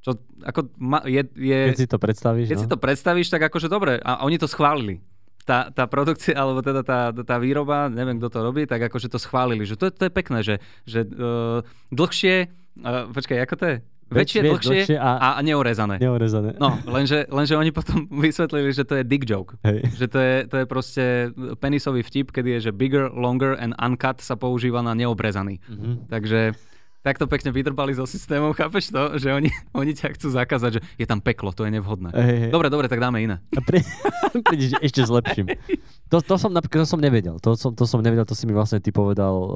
Čo 0.00 0.16
ako 0.40 0.72
ma, 0.80 1.04
je, 1.04 1.20
je, 1.36 1.60
Keď 1.70 1.78
si 1.78 1.88
to 1.88 1.98
predstavíš, 1.98 2.46
keď 2.48 2.56
no? 2.56 2.62
si 2.64 2.68
to 2.68 2.78
predstavíš, 2.78 3.28
tak 3.28 3.42
akože 3.44 3.68
dobre. 3.68 4.00
A 4.00 4.24
oni 4.24 4.40
to 4.40 4.48
schválili. 4.48 5.04
Tá, 5.44 5.68
tá 5.68 5.84
produkcia, 5.84 6.32
alebo 6.32 6.60
teda 6.60 6.80
tá, 6.80 7.10
tá 7.12 7.36
výroba, 7.36 7.88
neviem, 7.88 8.16
kto 8.16 8.28
to 8.28 8.40
robí, 8.40 8.64
tak 8.64 8.80
akože 8.80 9.08
to 9.08 9.18
schválili. 9.18 9.64
Že 9.64 9.76
to, 9.76 9.84
je- 9.88 9.94
to 9.94 10.02
je 10.06 10.12
pekné, 10.12 10.38
že, 10.40 10.54
že 10.84 11.00
uh, 11.02 11.60
dlhšie, 11.90 12.48
uh, 12.78 13.10
počkaj, 13.10 13.38
ako 13.40 13.54
to 13.56 13.66
je? 13.66 13.76
Väčšie, 14.10 14.40
dlhšie, 14.42 14.74
dlhšie 14.74 14.96
a- 14.98 15.38
a, 15.38 15.40
neurezané. 15.40 15.96
Neurezané. 15.96 16.58
No, 16.58 16.74
lenže, 16.84 17.30
lenže 17.30 17.54
oni 17.54 17.70
potom 17.70 18.10
vysvetlili, 18.26 18.70
že 18.70 18.82
to 18.82 18.98
je 18.98 19.04
dick 19.04 19.22
joke. 19.22 19.54
Hej. 19.62 19.86
Že 19.96 20.06
to 20.06 20.18
je, 20.18 20.36
to 20.46 20.56
je 20.56 20.64
proste 20.66 21.04
penisový 21.56 22.02
vtip, 22.02 22.30
kedy 22.30 22.58
je, 22.58 22.70
že 22.70 22.72
bigger, 22.72 23.06
longer 23.08 23.54
and 23.54 23.74
uncut 23.76 24.18
sa 24.18 24.34
používa 24.34 24.80
na 24.80 24.94
neobrezaný. 24.94 25.58
Mhm. 25.66 26.08
Takže 26.08 26.40
takto 27.00 27.24
pekne 27.24 27.52
vydrbali 27.52 27.96
zo 27.96 28.04
systémov, 28.04 28.56
chápeš 28.56 28.92
to? 28.92 29.16
Že 29.16 29.28
oni, 29.40 29.50
oni 29.80 29.92
ťa 29.96 30.16
chcú 30.16 30.28
zakázať, 30.32 30.70
že 30.76 30.80
je 31.00 31.06
tam 31.08 31.20
peklo, 31.24 31.52
to 31.52 31.64
je 31.64 31.72
nevhodné. 31.72 32.12
Hej, 32.12 32.36
hej. 32.48 32.50
Dobre, 32.52 32.68
dobre, 32.68 32.86
tak 32.90 33.00
dáme 33.00 33.20
iné. 33.20 33.40
A 33.54 33.60
pri... 33.62 33.84
prídeš 34.46 34.76
ešte 34.80 35.04
zlepším. 35.06 35.54
To, 36.10 36.18
to 36.18 36.34
som 36.36 36.50
napríklad 36.50 36.82
to 36.84 36.90
som 36.90 37.00
nevedel. 37.00 37.38
To 37.38 37.54
som, 37.54 37.70
to 37.70 37.86
som 37.86 38.02
nevedel, 38.02 38.26
to 38.26 38.34
si 38.34 38.44
mi 38.44 38.52
vlastne 38.52 38.82
ty 38.82 38.90
povedal 38.90 39.34
uh, 39.34 39.48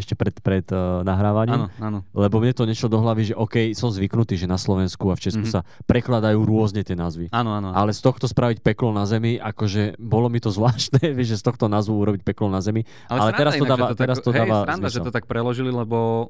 ešte 0.00 0.16
pred, 0.16 0.32
pred 0.40 0.64
uh, 0.72 1.04
nahrávaním. 1.04 1.66
Áno, 1.66 1.66
áno. 1.76 1.98
Lebo 2.16 2.40
mne 2.40 2.56
to 2.56 2.64
nešlo 2.64 2.88
do 2.88 2.98
hlavy, 3.04 3.32
že 3.32 3.34
OK, 3.36 3.76
som 3.76 3.92
zvyknutý, 3.92 4.40
že 4.40 4.48
na 4.48 4.56
Slovensku 4.56 5.12
a 5.12 5.14
v 5.16 5.22
Česku 5.28 5.40
Mhm. 5.40 5.52
sa 5.52 5.60
prekladajú 5.88 6.42
rôzne 6.44 6.84
tie 6.84 6.94
názvy. 6.94 7.32
Áno, 7.32 7.56
áno. 7.56 7.72
Ale 7.72 7.90
z 7.96 8.00
tohto 8.04 8.28
spraviť 8.28 8.60
peklo 8.60 8.92
na 8.92 9.08
zemi, 9.08 9.40
akože 9.40 9.96
bolo 10.00 10.28
mi 10.28 10.40
to 10.40 10.52
zvláštne, 10.56 11.00
vieš, 11.12 11.36
že 11.36 11.40
z 11.40 11.44
tohto 11.46 11.66
názvu 11.68 11.96
urobiť 11.96 12.22
peklo 12.24 12.48
na 12.48 12.60
zemi. 12.60 12.84
Ale, 13.08 13.32
sranda 13.32 13.38
teraz 13.38 13.52
to 13.56 13.64
dáva, 13.64 13.86
teraz 13.96 14.16
tak, 14.20 14.24
to 14.24 14.30
hej, 14.32 14.38
dáva 14.44 14.56
sranda, 14.68 14.88
že 14.88 15.00
to 15.00 15.12
tak 15.12 15.24
preložili, 15.28 15.72
lebo 15.72 16.28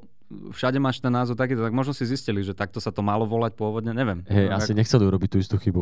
všade 0.51 0.77
máš 0.77 0.97
ten 0.97 1.09
názov 1.09 1.35
takýto, 1.35 1.61
tak 1.61 1.71
možno 1.71 1.91
si 1.91 2.03
zistili, 2.03 2.41
že 2.41 2.51
takto 2.51 2.77
sa 2.77 2.89
to 2.89 2.99
malo 2.99 3.23
volať 3.23 3.53
pôvodne, 3.53 3.91
neviem. 3.91 4.23
Hej, 4.25 4.47
Neviem, 4.47 4.53
asi 4.53 4.71
ako- 4.71 4.79
nechceli 4.79 5.03
urobiť 5.05 5.29
tú 5.29 5.37
istú 5.37 5.55
chybu. 5.55 5.81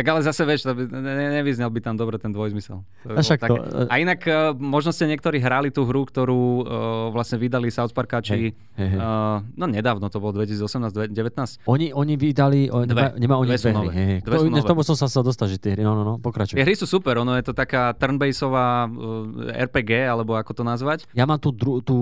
Tak 0.00 0.08
ale 0.08 0.24
zase 0.24 0.48
vieš, 0.48 0.64
ne, 0.64 0.72
ne- 0.88 1.32
nevyznel 1.36 1.68
by 1.68 1.80
tam 1.84 1.92
dobre 1.92 2.16
ten 2.16 2.32
dvojzmysel. 2.32 2.80
A 3.04 3.20
však 3.20 3.36
to- 3.44 3.60
A 3.84 4.00
inak 4.00 4.24
uh, 4.24 4.56
možno 4.56 4.90
ste 4.90 5.04
niektorí 5.04 5.36
hrali 5.36 5.68
tú 5.68 5.84
hru, 5.84 6.08
ktorú 6.08 6.40
uh, 6.58 6.64
vlastne 7.12 7.36
vydali 7.36 7.68
South 7.68 7.92
Parkáči. 7.92 8.32
Hej, 8.32 8.42
hej, 8.80 8.88
hej. 8.88 8.98
Uh, 8.98 9.44
no 9.52 9.68
nedávno, 9.68 10.08
to 10.08 10.16
bolo 10.16 10.40
2018-2019. 10.40 11.60
Oni, 11.66 11.92
oni 11.92 12.14
vydali, 12.16 12.72
o, 12.72 12.80
Dve. 12.82 12.96
nemá, 12.96 13.04
nemá 13.12 13.34
oni 13.36 13.52
Dve 13.52 13.60
dve 13.60 13.70
hry. 13.70 13.88
Hej, 13.90 14.06
hej. 14.06 14.18
Dve 14.24 14.36
To, 14.36 14.44
nové. 14.48 14.64
tomu 14.64 14.80
som 14.80 14.96
sa 14.96 15.04
chcel 15.04 15.20
dostať, 15.20 15.46
že 15.50 15.58
tie 15.60 15.70
hry, 15.76 15.84
no, 15.84 15.92
no, 15.92 16.02
no, 16.02 16.14
pokračuj. 16.16 16.56
Tie 16.56 16.64
hry 16.64 16.72
sú 16.72 16.88
super, 16.88 17.20
ono 17.20 17.36
je 17.36 17.44
to 17.44 17.52
taká 17.52 17.92
turnbaseová 17.92 18.88
uh, 18.88 19.60
RPG, 19.68 20.08
alebo 20.08 20.32
ako 20.32 20.56
to 20.56 20.62
nazvať. 20.64 21.04
Ja 21.12 21.28
mám 21.28 21.36
tú, 21.36 21.52
dru, 21.52 21.84
tú 21.84 21.96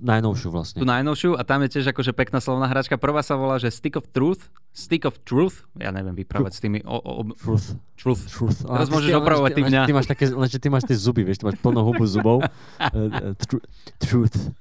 najnovšiu 0.00 0.48
vlastne. 0.48 0.78
Tú 0.80 0.88
najnovšiu 0.88 1.36
a 1.36 1.44
tam 1.44 1.60
je 1.64 1.76
tiež 1.76 1.92
akože 1.92 2.16
pekná 2.16 2.40
slovná 2.40 2.64
hračka. 2.64 2.96
Prvá 2.96 3.20
sa 3.20 3.36
volá, 3.36 3.60
že 3.60 3.68
Stick 3.68 4.00
of 4.00 4.08
Truth. 4.08 4.48
Stick 4.72 5.04
of 5.04 5.20
Truth. 5.20 5.68
Ja 5.76 5.92
neviem 5.92 6.16
vyprávať 6.16 6.52
s 6.56 6.60
tými... 6.64 6.80
O, 6.88 6.96
o, 6.96 7.12
Truth. 7.42 7.74
truth. 7.98 8.22
Truth. 8.30 8.58
Teraz 8.62 8.86
ty- 8.88 8.94
môžeš 8.94 9.10
opravovať 9.18 9.50
ty 9.52 9.62
mňa. 9.66 9.82
Ty 9.90 9.94
máš 9.94 10.06
také, 10.06 10.24
lenže 10.30 10.58
ty 10.62 10.68
máš 10.70 10.86
tie 10.86 10.94
zuby, 10.94 11.26
vieš, 11.26 11.42
ty 11.42 11.50
máš 11.50 11.58
plnú 11.58 11.82
hubu 11.82 12.06
zubov. 12.06 12.38
Eh, 12.78 12.88
eh, 12.94 13.34
tru- 13.34 13.62
Truth. 13.98 14.54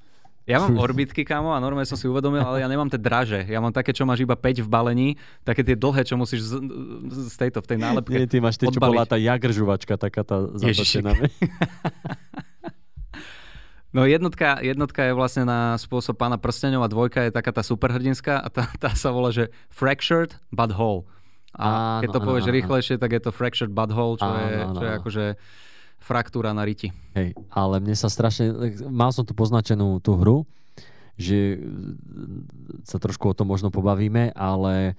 Ja 0.50 0.58
mám 0.58 0.74
Truth. 0.74 0.84
orbitky, 0.90 1.22
kámo, 1.22 1.54
a 1.54 1.62
normálne 1.62 1.86
som 1.86 1.96
si 1.96 2.10
uvedomil, 2.10 2.42
ale 2.42 2.60
ja 2.60 2.68
nemám 2.68 2.90
tie 2.90 2.98
draže. 2.98 3.46
Ja 3.46 3.62
mám 3.62 3.70
také, 3.70 3.94
čo 3.94 4.10
máš 4.10 4.26
iba 4.26 4.34
5 4.34 4.66
v 4.66 4.70
balení, 4.70 5.10
také 5.46 5.62
tie 5.62 5.78
dlhé, 5.78 6.02
čo 6.02 6.18
musíš 6.18 6.50
z, 6.50 6.54
z 7.30 7.36
tejto, 7.38 7.62
v 7.62 7.68
tej 7.70 7.78
nálepke. 7.78 8.18
Nie, 8.18 8.26
ty 8.26 8.42
máš 8.42 8.58
tie, 8.58 8.66
čo 8.66 8.82
odbaliť. 8.82 8.90
bola 8.90 9.06
tá 9.06 9.22
jagržuvačka, 9.22 10.02
taká 10.02 10.26
tá 10.26 10.50
zatočená. 10.58 11.14
No 13.92 14.08
jednotka, 14.08 14.64
jednotka 14.64 15.04
je 15.04 15.12
vlastne 15.12 15.44
na 15.44 15.76
spôsob 15.76 16.16
pána 16.16 16.40
prstenov 16.40 16.80
a 16.80 16.88
dvojka 16.88 17.28
je 17.28 17.32
taká 17.36 17.52
tá 17.52 17.60
superhrdinská 17.60 18.40
a 18.40 18.48
tá, 18.48 18.64
tá 18.80 18.96
sa 18.96 19.12
volá, 19.12 19.36
že 19.36 19.52
Fractured 19.68 20.32
but 20.48 20.72
Whole. 20.72 21.04
A 21.52 22.00
Áno, 22.00 22.08
keď 22.08 22.10
to 22.16 22.22
povieš 22.24 22.48
áno. 22.48 22.56
rýchlejšie, 22.56 22.96
tak 22.96 23.12
je 23.12 23.22
to 23.22 23.32
Fractured 23.36 23.76
but 23.76 23.92
Whole, 23.92 24.16
čo, 24.16 24.24
Áno, 24.24 24.40
je, 24.40 24.60
čo 24.72 24.84
je 24.88 24.94
akože 25.04 25.26
fraktúra 26.00 26.56
na 26.56 26.64
riti. 26.64 26.90
Hej, 27.14 27.36
ale 27.52 27.78
mne 27.78 27.94
sa 27.94 28.08
strašne, 28.08 28.56
mal 28.88 29.12
som 29.12 29.28
tu 29.28 29.36
poznačenú 29.36 30.00
tú 30.00 30.16
hru, 30.16 30.48
že 31.20 31.60
sa 32.88 32.98
trošku 32.98 33.30
o 33.30 33.36
tom 33.38 33.52
možno 33.52 33.70
pobavíme, 33.70 34.32
ale 34.34 34.96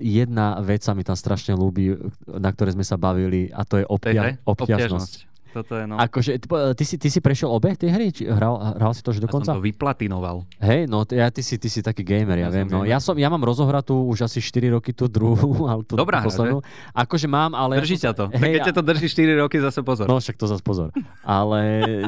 jedna 0.00 0.58
vec 0.60 0.82
sa 0.82 0.92
mi 0.92 1.04
tam 1.04 1.14
strašne 1.14 1.54
ľúbi, 1.54 1.94
na 2.26 2.50
ktorej 2.52 2.74
sme 2.74 2.84
sa 2.84 2.96
bavili 2.98 3.48
a 3.52 3.62
to 3.62 3.80
je 3.80 3.86
obtia- 3.86 4.36
obťažnosť. 4.44 5.27
Toto 5.48 5.72
je 5.80 5.84
no. 5.88 5.96
Akože, 5.96 6.36
ty, 6.36 6.46
ty, 6.76 6.84
si, 6.84 6.96
ty 7.00 7.08
si 7.08 7.20
prešiel 7.24 7.48
obe 7.48 7.72
tie 7.72 7.88
hry? 7.88 8.12
Či 8.12 8.28
hral, 8.28 8.76
hral 8.76 8.92
si 8.92 9.00
to 9.00 9.16
už 9.16 9.24
ja 9.24 9.28
som 9.32 9.40
to 9.40 9.64
vyplatinoval. 9.64 10.44
Hej, 10.60 10.84
no 10.86 11.08
t- 11.08 11.16
ja, 11.16 11.32
ty, 11.32 11.40
si, 11.40 11.56
ty 11.56 11.72
si 11.72 11.80
taký 11.80 12.04
gamer, 12.04 12.36
ja, 12.36 12.52
Ja 12.52 12.52
viem. 12.52 12.68
No, 12.68 12.84
gamer. 12.84 12.92
ja, 12.92 12.98
som, 13.00 13.16
ja 13.16 13.28
mám 13.32 13.40
rozohratú 13.40 13.96
už 14.12 14.28
asi 14.28 14.44
4 14.44 14.76
roky 14.76 14.92
tú 14.92 15.08
druhú, 15.08 15.64
ale 15.70 15.88
tú, 15.88 15.96
Dobrá 15.96 16.20
tú 16.20 16.28
hra, 16.28 16.28
poslednú. 16.28 16.58
Akože 16.92 17.26
mám, 17.26 17.56
ale... 17.56 17.80
Drží 17.80 17.96
ťa 17.96 18.12
to. 18.12 18.24
Hej, 18.28 18.40
tak 18.40 18.50
keď 18.52 18.60
ťa 18.68 18.74
to 18.76 18.82
drží 18.84 19.06
4 19.08 19.42
roky, 19.42 19.56
zase 19.60 19.80
pozor. 19.80 20.04
No 20.04 20.20
však 20.20 20.36
to 20.36 20.46
zase 20.46 20.60
pozor. 20.60 20.92
Ale 21.24 21.60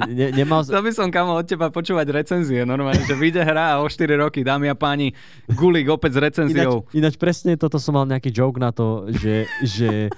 ne, 0.08 0.26
nemal... 0.36 0.60
To 0.68 0.84
by 0.84 0.92
som 0.92 1.08
kamo 1.08 1.40
od 1.40 1.46
teba 1.48 1.72
počúvať 1.72 2.12
recenzie, 2.12 2.62
normálne, 2.68 3.02
že 3.02 3.16
vyjde 3.16 3.42
hra 3.42 3.76
a 3.76 3.82
o 3.82 3.88
4 3.88 4.20
roky, 4.20 4.44
dámy 4.44 4.68
a 4.68 4.76
páni, 4.76 5.16
Gulik 5.48 5.88
opäť 5.88 6.16
s 6.16 6.18
recenziou. 6.20 6.86
Ináč, 6.92 6.96
ináč 6.96 7.14
presne 7.16 7.56
toto 7.56 7.80
som 7.80 7.96
mal 7.96 8.04
nejaký 8.06 8.30
joke 8.30 8.60
na 8.60 8.70
to, 8.70 9.08
že, 9.10 9.48
že 9.64 10.12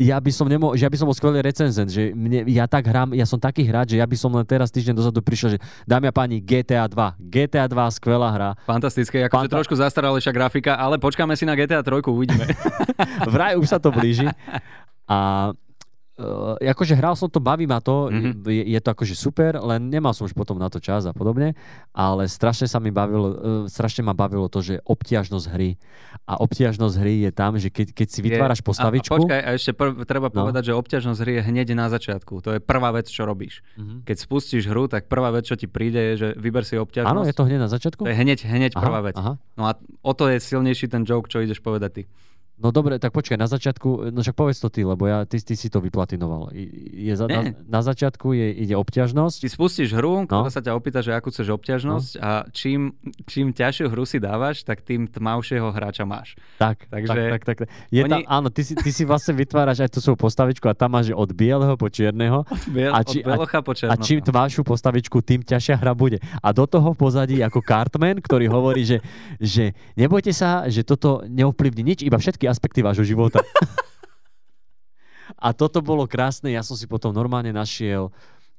ja 0.00 0.16
by 0.16 0.32
som 0.32 0.48
nemohol, 0.48 0.80
že 0.80 0.88
ja 0.88 0.90
by 0.90 0.96
som 0.96 1.04
bol 1.04 1.12
skvelý 1.12 1.44
recenzent, 1.44 1.92
že 1.92 2.16
mne, 2.16 2.48
ja 2.48 2.64
tak 2.64 2.88
hrám, 2.88 3.12
ja 3.12 3.28
som 3.28 3.36
taký 3.36 3.68
hráč, 3.68 3.92
že 3.92 4.00
ja 4.00 4.08
by 4.08 4.16
som 4.16 4.32
len 4.32 4.48
teraz 4.48 4.72
týždeň 4.72 4.96
dozadu 4.96 5.20
prišiel, 5.20 5.54
že 5.54 5.58
dámy 5.84 6.08
a 6.08 6.12
páni, 6.16 6.40
GTA 6.40 6.88
2. 6.88 7.20
GTA 7.20 7.68
2, 7.68 7.96
skvelá 8.00 8.32
hra. 8.32 8.50
Fantastické, 8.64 9.28
akože 9.28 9.44
Fanta- 9.44 9.56
trošku 9.60 9.76
zastaralejšia 9.76 10.32
grafika, 10.32 10.72
ale 10.80 10.96
počkáme 10.96 11.36
si 11.36 11.44
na 11.44 11.52
GTA 11.52 11.84
3, 11.84 12.00
uvidíme. 12.08 12.48
Vraj 13.36 13.60
už 13.60 13.68
sa 13.68 13.76
to 13.76 13.92
blíži. 13.92 14.24
A 15.04 15.52
uh, 16.20 16.60
akože 16.60 16.92
hral 16.92 17.12
som 17.12 17.26
to, 17.26 17.38
baví 17.38 17.64
ma 17.64 17.78
to, 17.78 18.06
Mhm. 18.06 18.14
mm-hmm. 18.36 18.44
je, 18.46 18.62
je 18.68 18.78
to 18.78 18.88
akože 18.90 19.14
super, 19.14 19.56
len 19.56 19.86
nemal 19.86 20.10
som 20.10 20.22
už 20.22 20.32
potom 20.32 20.54
na 20.54 20.66
to 20.66 20.78
čas 20.78 21.02
a 21.02 21.10
podobne, 21.10 21.56
ale 21.90 22.22
strašne 22.26 22.64
sa 22.64 22.76
mi 22.76 22.90
bavilo, 22.90 23.26
uh, 23.26 23.34
strašne 23.66 24.02
ma 24.02 24.12
bavilo 24.12 24.46
to, 24.46 24.60
že 24.60 24.78
obtiažnosť 24.82 25.46
hry 25.48 25.80
a 26.24 26.36
obtiažnosť 26.36 26.94
hry 26.96 27.14
je 27.20 27.30
tam, 27.30 27.52
že 27.54 27.68
keď, 27.68 27.86
keď 27.90 28.06
si 28.06 28.20
vytváraš 28.20 28.58
Je- 28.58 28.66
postavičku, 28.66 29.08
A, 29.08 29.16
a 29.16 29.20
počkaj, 29.20 29.40
a 29.40 29.50
ešte 29.52 29.72
prv, 29.72 29.92
treba 30.04 30.28
No. 30.28 30.36
povedať, 30.40 30.62
že 30.66 30.72
obťažnosť 30.74 31.18
hry 31.18 31.32
je 31.32 31.42
hneď 31.44 31.68
na 31.72 31.88
začiatku. 31.88 32.34
To 32.40 32.50
je 32.50 32.60
prvá 32.60 32.92
vec, 32.92 33.06
čo 33.06 33.24
robíš. 33.24 33.64
Mhm. 33.74 34.04
Keď 34.04 34.16
spustíš 34.20 34.66
hru, 34.66 34.84
tak 34.84 35.06
prvá 35.06 35.30
vec, 35.30 35.44
čo 35.44 35.54
ti 35.54 35.64
príde, 35.64 35.98
je, 36.10 36.14
že 36.16 36.28
vyber 36.36 36.62
si 36.62 36.76
obťažnosť. 36.76 37.08
áno, 37.08 37.22
je 37.22 37.32
to 37.32 37.42
hneď 37.42 37.58
na 37.58 37.68
začiatku? 37.68 38.02
to 38.02 38.10
je 38.10 38.16
hneď, 38.16 38.38
hneď 38.42 38.72
Aha, 38.72 38.82
prvá 38.82 39.00
vec. 39.00 39.16
aha. 39.16 39.32
No 39.54 39.64
a 39.64 39.72
o 40.00 40.12
to 40.12 40.26
je 40.26 40.38
silnejší 40.38 40.86
ten 40.86 41.02
joke, 41.02 41.26
čo 41.26 41.38
ideš 41.38 41.58
povedať 41.58 41.90
ty. 41.92 42.02
No 42.60 42.68
dobre, 42.68 42.96
tak 42.96 43.10
počkaj, 43.10 43.34
na 43.34 43.46
začiatku, 43.46 43.88
no 44.08 44.20
však 44.20 44.34
povedz 44.34 44.58
to 44.58 44.68
ty, 44.68 44.82
lebo 44.82 45.02
ja, 45.02 45.24
ty, 45.24 45.38
ty 45.38 45.54
si 45.54 45.66
to 45.66 45.80
vyplatinoval. 45.80 46.52
Je 46.52 47.08
za, 47.10 47.24
na, 47.24 47.40
na 47.58 47.80
začiatku 47.80 48.30
je, 48.30 48.52
ide 48.60 48.76
obťažnosť, 48.76 49.36
Ty 49.38 49.48
spustíš 49.48 49.90
hru, 49.90 50.28
ktorá 50.28 50.44
No. 50.44 50.52
sa 50.52 50.60
ťa 50.60 50.72
opýta, 50.72 51.00
že 51.00 51.10
akú 51.10 51.28
chceš 51.30 51.48
obťažnosť 51.50 52.10
a 52.18 52.44
čím, 52.50 52.92
čím 53.24 53.50
ťažšiu 53.50 53.88
hru 53.88 54.04
si 54.04 54.18
dávaš, 54.18 54.60
tak 54.60 54.80
tým 54.80 55.08
tmavšieho 55.08 55.64
hráča 55.66 56.04
máš. 56.04 56.36
Tak, 56.56 56.84
Takže 56.86 57.08
tak, 57.08 57.42
tak, 57.42 57.56
tak. 57.56 57.68
Je 57.88 58.02
oni- 58.02 58.12
tam, 58.12 58.20
áno, 58.28 58.48
ty 58.48 58.60
si, 58.60 58.74
ty 58.74 58.90
si 58.90 59.02
vlastne 59.02 59.32
vytváraš 59.32 59.80
aj 59.80 59.90
tú 59.90 59.98
svoju 59.98 60.20
postavičku 60.20 60.64
a 60.64 60.74
tam 60.74 60.92
máš 60.92 61.10
od 61.10 61.30
bieleho 61.30 61.72
po 61.74 61.88
čierneho 61.88 62.44
Biel, 62.68 62.92
A 62.92 63.00
a 63.00 63.02
či- 63.02 63.24
od 63.24 63.40
po 63.40 63.72
a 63.72 63.74
černocha. 63.74 64.04
čím 64.04 64.20
tmavšiu 64.20 64.62
postavičku, 64.62 65.16
tým 65.18 65.40
ťažšia 65.40 65.80
hra 65.80 65.92
bude. 65.92 66.20
A 66.36 66.48
do 66.50 66.68
toho 66.68 66.92
v 66.92 66.98
pozadí 67.00 67.40
ako 67.40 67.62
Cartman, 67.62 68.20
ktorý 68.20 68.46
hovorí, 68.46 68.84
že, 68.84 69.00
že 69.38 69.64
nebojte 69.96 70.30
sa, 70.30 70.66
že 70.66 70.82
toto 70.82 71.24
neovplyvní 71.24 71.82
nič, 71.86 72.02
iba 72.02 72.14
všetky 72.14 72.49
aspekty 72.50 72.82
vášho 72.82 73.06
života. 73.06 73.40
A 75.38 75.54
toto 75.54 75.78
bolo 75.80 76.04
krásne, 76.04 76.50
ja 76.50 76.60
som 76.60 76.74
si 76.74 76.84
potom 76.84 77.14
normálne 77.14 77.54
našiel 77.54 78.10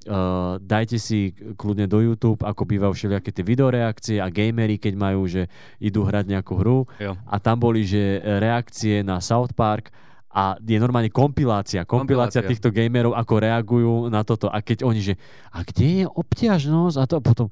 Uh, 0.01 0.57
dajte 0.57 0.97
si 0.97 1.29
kľudne 1.61 1.85
do 1.85 2.01
YouTube, 2.01 2.41
ako 2.41 2.65
bývajú 2.65 2.89
všelijaké 2.89 3.29
tie 3.29 3.45
videoreakcie 3.45 4.17
a 4.17 4.33
gamery, 4.33 4.81
keď 4.81 4.97
majú, 4.97 5.29
že 5.29 5.45
idú 5.77 6.01
hrať 6.01 6.25
nejakú 6.25 6.57
hru 6.57 6.89
Jo. 6.97 7.13
a 7.21 7.37
tam 7.37 7.61
boli, 7.61 7.85
že 7.85 8.17
reakcie 8.17 9.05
na 9.05 9.21
South 9.21 9.53
Park 9.53 9.93
a 10.33 10.57
je 10.57 10.81
normálne 10.81 11.13
kompilácia, 11.13 11.85
kompilácia, 11.85 12.41
Kompilácia. 12.41 12.49
týchto 12.49 12.73
gamerov, 12.73 13.13
ako 13.13 13.33
reagujú 13.45 13.93
na 14.09 14.25
toto. 14.25 14.49
A 14.49 14.65
keď 14.65 14.89
oni, 14.89 15.05
že 15.05 15.21
a 15.53 15.61
kde 15.61 16.01
je 16.01 16.05
obťažnosť? 16.09 16.97
A 16.97 17.03
to 17.05 17.21
potom, 17.21 17.47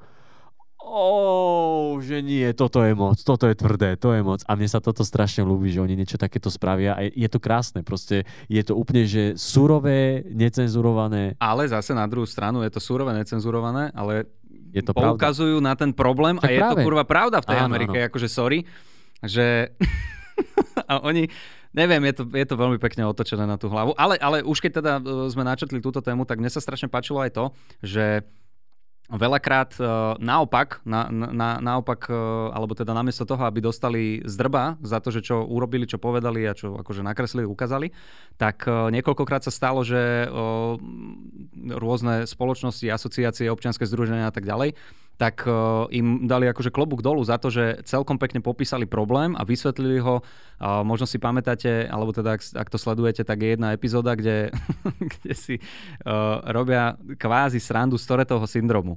oh, 0.89 2.01
že 2.01 2.19
nie, 2.19 2.49
toto 2.51 2.81
je 2.81 2.91
moc, 2.91 3.21
toto 3.21 3.45
je 3.45 3.53
tvrdé, 3.53 3.93
to 3.95 4.09
je 4.11 4.21
moc. 4.21 4.41
A 4.43 4.57
mne 4.57 4.65
sa 4.65 4.81
toto 4.81 5.05
strašne 5.05 5.45
ľúbi, 5.45 5.69
že 5.69 5.79
oni 5.79 5.93
niečo 5.93 6.17
takéto 6.17 6.49
spravia 6.49 6.97
a 6.97 7.05
je, 7.05 7.13
je 7.13 7.29
to 7.29 7.37
krásne, 7.37 7.85
proste 7.85 8.25
je 8.49 8.61
to 8.65 8.73
úplne, 8.73 9.05
že 9.05 9.37
surové, 9.37 10.25
necenzurované, 10.25 11.37
Ale 11.37 11.69
zase 11.69 11.93
na 11.93 12.09
druhú 12.09 12.25
stranu 12.25 12.65
je 12.65 12.71
to 12.73 12.81
súrové, 12.81 13.13
necenzurované, 13.13 13.93
ale 13.93 14.25
je 14.69 14.81
to 14.81 14.93
pravda. 14.93 15.13
poukazujú 15.13 15.57
na 15.61 15.73
ten 15.73 15.93
problém 15.93 16.37
Však 16.37 16.45
a 16.45 16.49
je 16.49 16.59
práve. 16.59 16.73
to 16.73 16.85
kurva 16.85 17.03
pravda 17.05 17.37
v 17.41 17.47
tej 17.47 17.59
Áno, 17.61 17.67
Amerike, 17.69 17.97
áno. 18.01 18.07
akože 18.09 18.27
sorry, 18.27 18.59
že 19.21 19.73
a 20.89 21.01
oni, 21.01 21.25
neviem, 21.73 22.01
je 22.09 22.21
to, 22.21 22.23
je 22.29 22.45
to 22.45 22.55
veľmi 22.57 22.77
pekne 22.77 23.05
otočené 23.05 23.45
na 23.45 23.57
tú 23.57 23.69
hlavu, 23.69 23.93
ale, 23.97 24.17
ale 24.17 24.41
už 24.41 24.57
keď 24.61 24.71
teda 24.81 24.91
e, 24.97 25.01
sme 25.29 25.41
načetli 25.45 25.81
túto 25.81 26.01
tému, 26.01 26.25
tak 26.25 26.37
mne 26.37 26.49
sa 26.49 26.61
strašne 26.61 26.89
páčilo 26.89 27.21
aj 27.21 27.31
to, 27.33 27.45
že 27.81 28.25
veľakrát 29.09 29.73
e, 29.77 29.83
naopak, 30.21 30.85
na, 30.85 31.09
na, 31.09 31.57
naopak, 31.57 32.05
e, 32.09 32.13
alebo 32.53 32.77
teda 32.77 32.93
namiesto 32.93 33.25
toho, 33.25 33.41
aby 33.41 33.57
dostali 33.57 34.21
zdrba 34.21 34.77
za 34.85 35.01
to, 35.01 35.09
že 35.09 35.25
čo 35.25 35.41
urobili, 35.41 35.89
čo 35.89 35.97
povedali 35.97 36.45
a 36.45 36.53
čo 36.53 36.77
akože 36.77 37.01
nakreslili, 37.01 37.49
ukázali, 37.49 37.89
tak 38.37 38.69
e, 38.69 38.93
niekoľkokrát 38.93 39.41
sa 39.41 39.49
stalo, 39.49 39.81
že 39.81 40.29
rôzne 41.69 42.29
spoločnosti, 42.29 42.85
asociácie, 42.85 43.49
občianske 43.49 43.87
združenia 43.89 44.29
a 44.29 44.33
tak 44.33 44.45
ďalej, 44.45 44.77
tak 45.19 45.43
e, 45.43 45.51
im 45.99 46.31
dali 46.31 46.47
akože 46.47 46.71
klobúk 46.71 47.03
dolu 47.03 47.19
za 47.27 47.35
to, 47.35 47.51
že 47.51 47.83
celkom 47.83 48.15
pekne 48.15 48.39
popísali 48.39 48.87
problém 48.87 49.35
a 49.35 49.43
vysvetlili 49.43 49.99
ho. 49.99 50.23
A 50.63 50.79
možno 50.87 51.03
si 51.03 51.19
pamätáte, 51.19 51.91
alebo 51.91 52.15
teda 52.15 52.39
ak, 52.39 52.41
ak 52.55 52.71
to 52.71 52.79
sledujete, 52.79 53.27
tak 53.27 53.43
je 53.43 53.59
jedna 53.59 53.75
epizóda, 53.75 54.15
kde, 54.15 54.55
kde 55.19 55.33
si 55.35 55.59
uh, 55.59 56.39
robia 56.47 56.95
kvázi 57.19 57.59
srandu 57.59 57.99
z 57.99 58.07
Toretovho 58.07 58.47
syndromu. 58.47 58.95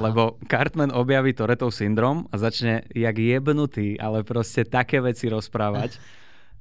Lebo 0.00 0.40
Cartman 0.48 0.94
objaví 0.94 1.36
Toretov 1.36 1.76
syndrom 1.76 2.24
a 2.32 2.40
začne 2.40 2.88
jak 2.94 3.20
jebnutý, 3.20 4.00
ale 4.00 4.24
proste 4.24 4.64
také 4.64 5.04
veci 5.04 5.28
rozprávať. 5.28 5.96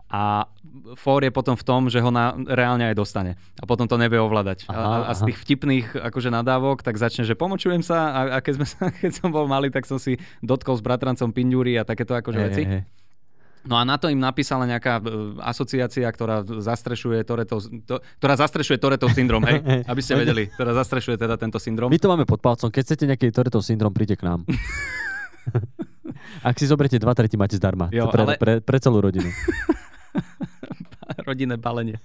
A 0.10 0.50
fór 0.98 1.22
je 1.22 1.30
potom 1.30 1.54
v 1.54 1.62
tom, 1.62 1.86
že 1.86 2.02
ho 2.02 2.10
na, 2.10 2.34
reálne 2.34 2.90
aj 2.90 2.98
dostane. 2.98 3.38
A 3.62 3.70
potom 3.70 3.86
to 3.86 3.94
nevie 3.94 4.18
ovládať. 4.18 4.66
Aha, 4.66 5.06
a, 5.06 5.06
a 5.06 5.12
z 5.14 5.30
tých 5.30 5.38
vtipných 5.46 6.02
akože 6.02 6.34
nadávok, 6.34 6.82
tak 6.82 6.98
začne, 6.98 7.30
že 7.30 7.38
pomočujem 7.38 7.86
sa 7.86 8.10
a, 8.10 8.20
a 8.36 8.38
keď, 8.42 8.54
sme 8.58 8.66
sa, 8.66 8.78
keď 9.06 9.12
som 9.14 9.30
bol 9.30 9.46
malý, 9.46 9.70
tak 9.70 9.86
som 9.86 10.02
si 10.02 10.18
dotkol 10.42 10.78
s 10.78 10.82
bratrancom 10.82 11.30
Pinďúry 11.30 11.78
a 11.78 11.86
takéto 11.86 12.18
akože 12.18 12.40
veci. 12.42 12.64
Hej, 12.66 12.74
hej. 12.82 12.84
No 13.68 13.76
a 13.76 13.84
na 13.84 14.00
to 14.00 14.08
im 14.08 14.18
napísala 14.18 14.64
nejaká 14.64 15.04
e, 15.04 15.36
asociácia, 15.44 16.08
ktorá 16.08 16.48
zastrešuje 16.48 17.28
Toretov, 17.28 17.60
to, 17.84 18.00
ktorá 18.18 18.40
zastrešuje 18.40 18.80
Toretov 18.80 19.12
syndrom, 19.12 19.44
hej? 19.44 19.60
Aby 19.92 20.00
ste 20.00 20.16
vedeli, 20.16 20.48
ktorá 20.48 20.72
zastrešuje 20.74 21.20
teda 21.20 21.36
tento 21.36 21.60
syndrom. 21.60 21.92
My 21.92 22.00
to 22.00 22.08
máme 22.08 22.24
pod 22.24 22.40
palcom. 22.40 22.72
Keď 22.72 22.82
chcete 22.88 23.04
nejaký 23.06 23.28
Toretov 23.36 23.62
syndrom, 23.62 23.92
príďte 23.92 24.24
k 24.24 24.32
nám. 24.32 24.40
Ak 26.50 26.56
si 26.56 26.72
zoberiete 26.72 27.04
dva 27.04 27.12
treti, 27.12 27.36
máte 27.36 27.60
zdarma. 27.60 27.92
Jo, 27.92 28.08
pre, 28.08 28.24
ale- 28.24 28.40
pre, 28.40 28.54
pre 28.64 28.78
celú 28.80 29.04
rodinu. 29.04 29.28
rodinné 31.28 31.58
balenie. 31.58 32.00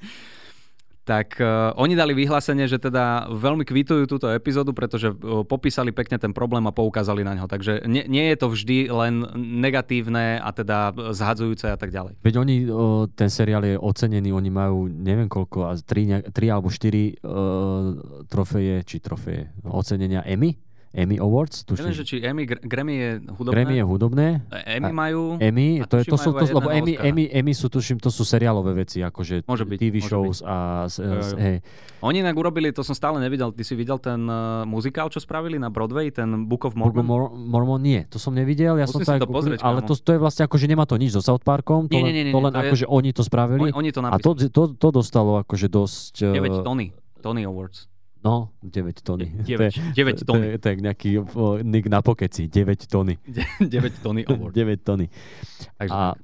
Tak 1.04 1.36
uh, 1.36 1.76
oni 1.76 1.92
dali 1.92 2.16
vyhlásenie, 2.16 2.64
že 2.64 2.80
teda 2.80 3.28
veľmi 3.28 3.68
kvitujú 3.68 4.08
túto 4.08 4.24
epizódu, 4.32 4.72
pretože 4.72 5.12
uh, 5.12 5.44
popísali 5.44 5.92
pekne 5.92 6.16
ten 6.16 6.32
problém 6.32 6.64
a 6.64 6.72
poukázali 6.72 7.20
na 7.20 7.36
ňo. 7.36 7.44
Takže 7.44 7.84
nie, 7.84 8.08
nie 8.08 8.32
je 8.32 8.36
to 8.40 8.48
vždy 8.48 8.88
len 8.88 9.28
negatívne 9.36 10.40
a 10.40 10.48
teda 10.48 10.96
zhadzujúce 11.12 11.68
a 11.68 11.76
tak 11.76 11.92
ďalej. 11.92 12.16
Veď 12.24 12.34
oni, 12.40 12.56
o, 12.72 13.04
ten 13.12 13.28
seriál 13.28 13.68
je 13.68 13.76
ocenený, 13.76 14.32
oni 14.32 14.48
majú 14.48 14.88
neviem 14.88 15.28
koľko, 15.28 15.68
a 15.68 15.76
tri, 15.76 16.08
ne- 16.08 16.24
tri 16.24 16.48
alebo 16.48 16.72
štyri 16.72 17.20
uh, 17.20 18.24
trofeje, 18.24 18.80
či 18.88 18.96
trofeje, 19.04 19.52
ocenenia 19.60 20.24
Emmy? 20.24 20.56
Emmy 20.94 21.18
Awards? 21.18 21.66
Neviem, 21.66 21.90
že 21.90 22.02
Tuším. 22.02 22.06
či 22.06 22.16
Emmy, 22.22 22.42
Gr- 22.44 22.62
Grammy 22.62 22.94
je 22.94 23.10
hudobné. 23.28 23.52
Grammy 23.52 23.74
je 23.74 23.84
hudobné. 23.84 24.26
E- 24.48 24.78
Emmy 24.78 24.90
majú... 24.90 25.20
Emmy, 25.36 25.82
to, 25.82 25.98
je, 25.98 26.06
tuším, 26.06 26.08
to 26.08 26.16
sú, 26.16 26.28
to, 26.30 26.54
lebo 26.54 26.68
Emmy. 26.70 26.94
Emmy, 26.94 27.24
Emmy 27.28 27.50
sú, 27.50 27.66
tuším, 27.66 27.98
to 27.98 28.08
sú 28.08 28.22
seriálové 28.22 28.78
veci, 28.78 29.02
akože 29.02 29.42
Môže 29.42 29.66
byť, 29.66 29.76
TV 29.76 29.94
môže 29.98 30.06
shows 30.06 30.38
a... 30.40 30.86
s- 30.86 31.02
s- 31.02 31.34
hej. 31.34 31.58
Oni 32.00 32.20
inak 32.20 32.32
urobili, 32.32 32.70
to 32.70 32.80
som 32.80 32.92
stále 32.92 33.18
nevidel, 33.18 33.50
ty 33.50 33.60
si 33.60 33.74
videl 33.74 33.98
ten 33.98 34.22
uh, 34.22 34.62
muzikál, 34.62 35.08
čo 35.08 35.18
spravili 35.18 35.56
na 35.56 35.66
Broadway, 35.66 36.08
ten 36.08 36.46
Book 36.46 36.62
of 36.64 36.72
Book 36.72 36.92
of 36.92 37.02
Mormon? 37.02 37.04
Mor- 37.04 37.32
Mormon 37.34 37.80
nie, 37.80 38.06
to 38.06 38.16
som 38.16 38.30
nevidel, 38.30 38.76
ja 38.76 38.86
som 38.86 38.98
Musím 38.98 39.02
to 39.02 39.08
si 39.08 39.14
aj 39.14 39.20
to 39.20 39.28
pozrieť, 39.28 39.60
ale 39.60 39.80
kámo. 39.80 39.88
to, 39.88 39.94
to 39.96 40.10
je 40.10 40.20
vlastne 40.20 40.42
ako, 40.44 40.56
že 40.56 40.66
nemá 40.68 40.84
to 40.84 40.94
nič 40.94 41.10
so 41.10 41.20
South 41.20 41.42
Parkom, 41.42 41.88
to, 41.88 41.92
Nie, 41.92 42.04
len, 42.04 42.12
nie, 42.12 42.24
nie, 42.28 42.32
to 42.32 42.38
len 42.38 42.48
to 42.48 42.56
je- 42.56 42.62
ako, 42.62 42.74
že 42.76 42.86
oni 42.86 43.10
to 43.10 43.22
spravili. 43.22 43.68
Oni, 43.68 43.74
oni 43.74 43.90
to 43.90 44.00
A 44.00 44.14
to, 44.14 44.30
napísali. 44.30 44.52
to, 44.52 44.62
to 44.76 44.88
dostalo 44.90 45.40
akože 45.40 45.66
dosť... 45.66 46.14
9 46.30 46.38
eh, 46.38 46.62
Tony. 46.62 46.86
Tony 47.18 47.42
Awards. 47.42 47.88
No, 48.24 48.56
9 48.64 49.04
tony. 49.04 49.28
De- 49.44 49.44
9 49.44 49.68
To 49.68 50.02
je- 50.08 50.24
tony. 50.24 50.24
To 50.24 50.34
je, 50.48 50.58
to 50.58 50.66
je 50.72 50.74
nejaký 50.80 51.10
o, 51.20 51.60
nick 51.60 51.92
na 51.92 52.00
pokeci, 52.00 52.48
9 52.48 52.88
tony. 52.88 53.20
9 53.60 54.00
Tony 54.00 54.24
Awards. 54.24 54.56
9 54.64 54.80
tony. 54.80 55.06
Takže 55.76 55.92
A 55.92 56.16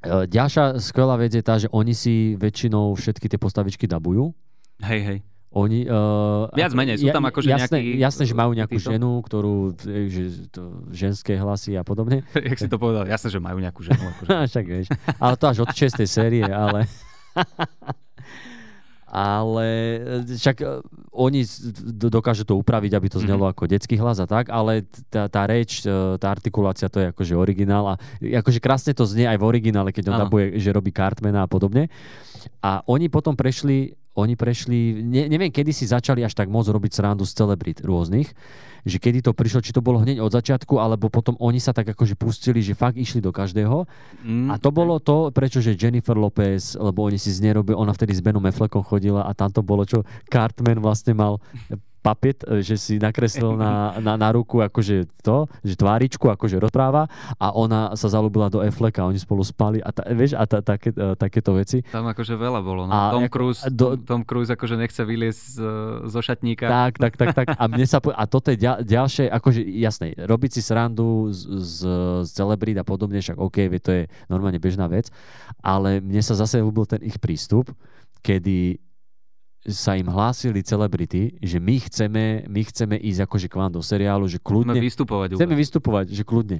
e, 0.00 0.24
ďalšia 0.26 0.80
skvelá 0.80 1.20
vec 1.20 1.36
je 1.36 1.44
tá, 1.44 1.60
že 1.60 1.68
oni 1.68 1.92
si 1.92 2.40
väčšinou 2.40 2.96
všetky 2.96 3.28
tie 3.28 3.36
postavičky 3.36 3.84
dabujú. 3.84 4.32
hej, 4.80 5.02
hej. 5.04 5.18
Oni, 5.56 5.88
uh, 5.88 6.52
Viac 6.52 6.76
menej, 6.76 7.00
sú 7.00 7.08
tam 7.08 7.24
akože 7.24 7.48
jasné, 7.48 7.80
nejakí, 7.80 7.90
jasné, 7.96 8.22
že 8.28 8.34
majú 8.36 8.52
nejakú 8.52 8.76
títo? 8.76 8.92
ženu, 8.92 9.24
ktorú, 9.24 9.72
e, 9.88 10.12
že 10.12 10.52
to, 10.52 10.84
ženské 10.92 11.32
hlasy 11.40 11.80
a 11.80 11.84
podobne. 11.84 12.28
Jak 12.52 12.60
si 12.60 12.68
to 12.68 12.76
povedal? 12.76 13.08
Jasné, 13.08 13.32
že 13.32 13.40
majú 13.40 13.56
nejakú 13.64 13.80
ženu. 13.80 14.04
Akože. 14.04 14.28
Však 14.52 14.64
vieš. 14.68 14.92
Ale 15.16 15.34
to 15.40 15.44
až 15.48 15.64
od 15.64 15.72
6. 15.72 15.96
série, 16.04 16.44
ale... 16.44 16.84
ale 19.16 19.68
e, 20.28 20.36
však 20.36 20.56
e, 20.60 20.66
oni 21.16 21.48
dokážu 21.96 22.44
to 22.44 22.52
upraviť, 22.60 22.92
aby 22.92 23.08
to 23.08 23.16
znelo 23.24 23.48
ako 23.48 23.64
detský 23.64 23.96
hlas 23.96 24.20
a 24.20 24.28
tak, 24.28 24.52
ale 24.52 24.84
tá, 25.08 25.24
tá 25.32 25.48
reč, 25.48 25.80
e, 25.88 26.20
tá 26.20 26.28
artikulácia, 26.28 26.92
to 26.92 27.00
je 27.00 27.16
akože 27.16 27.32
originál 27.32 27.96
a 27.96 27.98
akože 28.20 28.60
krásne 28.60 28.92
to 28.92 29.08
znie 29.08 29.24
aj 29.24 29.40
v 29.40 29.48
originále, 29.48 29.88
keď 29.88 30.12
on 30.12 30.16
Áno. 30.20 30.22
dabuje, 30.28 30.60
že 30.60 30.68
robí 30.68 30.92
Cartmana 30.92 31.48
a 31.48 31.48
podobne. 31.48 31.88
A 32.60 32.84
oni 32.84 33.08
potom 33.08 33.32
prešli, 33.32 33.96
oni 34.16 34.34
prešli, 34.34 35.04
ne, 35.04 35.28
neviem, 35.28 35.52
kedy 35.52 35.70
si 35.70 35.84
začali 35.84 36.24
až 36.24 36.32
tak 36.32 36.48
moc 36.48 36.64
robiť 36.64 36.92
srandu 36.96 37.28
z 37.28 37.36
celebrit 37.36 37.78
rôznych, 37.84 38.32
že 38.86 38.96
kedy 38.96 39.20
to 39.20 39.36
prišlo, 39.36 39.60
či 39.60 39.74
to 39.74 39.84
bolo 39.84 40.00
hneď 40.00 40.22
od 40.22 40.32
začiatku, 40.32 40.78
alebo 40.80 41.12
potom 41.12 41.36
oni 41.36 41.60
sa 41.60 41.76
tak 41.76 41.90
akože 41.92 42.16
pustili, 42.16 42.62
že 42.62 42.78
fakt 42.78 42.96
išli 42.96 43.20
do 43.20 43.34
každého. 43.34 43.84
Mm, 44.22 44.48
A 44.48 44.56
to 44.56 44.70
bolo 44.70 45.02
to, 45.02 45.34
prečo 45.34 45.58
že 45.58 45.76
Jennifer 45.76 46.14
Lopez, 46.14 46.78
lebo 46.78 47.04
oni 47.04 47.18
si 47.18 47.34
z 47.34 47.44
nej 47.44 47.52
robili, 47.58 47.76
ona 47.76 47.92
vtedy 47.92 48.14
s 48.14 48.22
Benom 48.22 48.46
Affleckom 48.46 48.86
chodila 48.86 49.26
a 49.26 49.34
tam 49.34 49.50
to 49.50 49.60
bolo, 49.60 49.82
čo 49.82 50.06
Cartman 50.30 50.78
vlastne 50.78 51.12
mal 51.18 51.42
papiet, 52.06 52.46
e, 52.46 52.62
že 52.62 52.78
si 52.78 52.94
nakreslil 53.02 53.58
na, 53.58 53.98
na, 53.98 54.14
na 54.14 54.28
ruku 54.30 54.62
akože 54.62 55.10
to, 55.26 55.50
že 55.66 55.74
tváričku 55.74 56.30
akože 56.30 56.62
rozpráva 56.62 57.10
a 57.36 57.50
ona 57.50 57.98
sa 57.98 58.06
zalúbila 58.06 58.46
do 58.46 58.62
Afflecka, 58.62 59.02
oni 59.02 59.18
spolu 59.18 59.42
spali 59.42 59.82
a, 59.82 59.90
ta, 59.90 60.06
vieš, 60.06 60.38
a 60.38 60.46
ta, 60.46 60.62
také, 60.62 60.94
e, 60.94 61.18
takéto 61.18 61.58
veci. 61.58 61.82
Tam 61.90 62.06
akože 62.06 62.38
veľa 62.38 62.60
bolo. 62.62 62.86
No. 62.86 62.94
A 62.94 63.10
Tom, 63.10 63.26
ako- 63.26 63.34
Cruise, 63.34 63.60
do- 63.66 63.98
Tom 63.98 64.22
Cruise 64.22 64.54
akože 64.54 64.78
nechce 64.78 65.02
vyliesť 65.02 65.42
z, 65.42 65.56
zo 66.06 66.20
šatníka. 66.22 66.70
Tak, 66.70 67.02
tak, 67.02 67.14
tak, 67.18 67.28
tak. 67.34 67.46
A 67.58 67.64
mne 67.66 67.82
sa. 67.84 67.98
A 68.14 68.24
toto 68.30 68.54
je 68.54 68.58
ďal, 68.60 68.86
ďalšie, 68.86 69.26
akože 69.26 69.60
jasné, 69.82 70.14
robiť 70.14 70.50
si 70.54 70.60
srandu 70.62 71.34
z, 71.34 71.40
z, 71.58 71.78
z 72.22 72.30
celebrít 72.30 72.78
a 72.78 72.86
podobne, 72.86 73.18
však 73.18 73.40
OK, 73.40 73.66
vie, 73.66 73.80
to 73.82 73.90
je 73.90 74.02
normálne 74.30 74.60
bežná 74.62 74.86
vec, 74.86 75.10
ale 75.64 75.98
mne 75.98 76.22
sa 76.22 76.38
zase 76.38 76.62
ľúbil 76.62 76.86
ten 76.86 77.02
ich 77.02 77.18
prístup, 77.18 77.72
kedy 78.22 78.78
sa 79.68 79.92
im 79.92 80.06
hlásili 80.06 80.60
celebrity, 80.60 81.34
že 81.38 81.58
my 81.58 81.76
chceme, 81.80 82.24
my 82.46 82.62
chceme 82.62 82.96
ísť 82.96 83.20
akože 83.22 83.46
k 83.46 83.54
vám 83.56 83.70
do 83.70 83.80
seriálu, 83.80 84.24
že 84.24 84.36
Chceme 84.36 84.46
kľudne, 84.46 84.78
vystupovať. 84.78 85.28
chceme 85.34 85.46
vôbec. 85.48 85.60
vystupovať, 85.60 86.06
že 86.08 86.22
kľudne. 86.22 86.58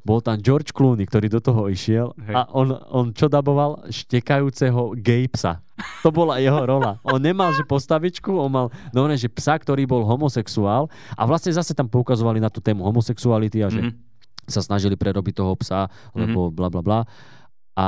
Bol 0.00 0.18
tam 0.18 0.38
George 0.38 0.70
Clooney, 0.70 1.04
ktorý 1.04 1.26
do 1.28 1.38
toho 1.38 1.66
išiel 1.66 2.14
Hej. 2.16 2.30
a 2.32 2.40
on, 2.50 2.70
on 2.70 3.06
čo 3.10 3.26
daboval? 3.26 3.82
Štekajúceho 3.90 4.94
gay 4.94 5.26
psa. 5.26 5.58
To 6.02 6.10
bola 6.10 6.38
jeho 6.38 6.58
rola. 6.60 6.98
On 7.02 7.18
nemal, 7.18 7.50
že 7.50 7.62
postavičku, 7.62 8.30
on 8.30 8.48
mal 8.48 8.66
no, 8.90 9.06
že 9.10 9.26
psa, 9.28 9.58
ktorý 9.58 9.84
bol 9.84 10.02
homosexuál 10.02 10.86
a 11.12 11.22
vlastne 11.22 11.50
zase 11.50 11.74
tam 11.74 11.86
poukazovali 11.86 12.38
na 12.38 12.48
tú 12.48 12.58
tému 12.58 12.82
homosexuality 12.82 13.62
a 13.62 13.68
že 13.68 13.80
Mhm. 13.80 13.92
sa 14.48 14.58
snažili 14.58 14.96
prerobiť 14.96 15.34
toho 15.36 15.52
psa, 15.56 15.86
lebo 16.12 16.48
bla 16.48 16.66
bla 16.66 16.80
bla. 16.80 17.00
A 17.78 17.86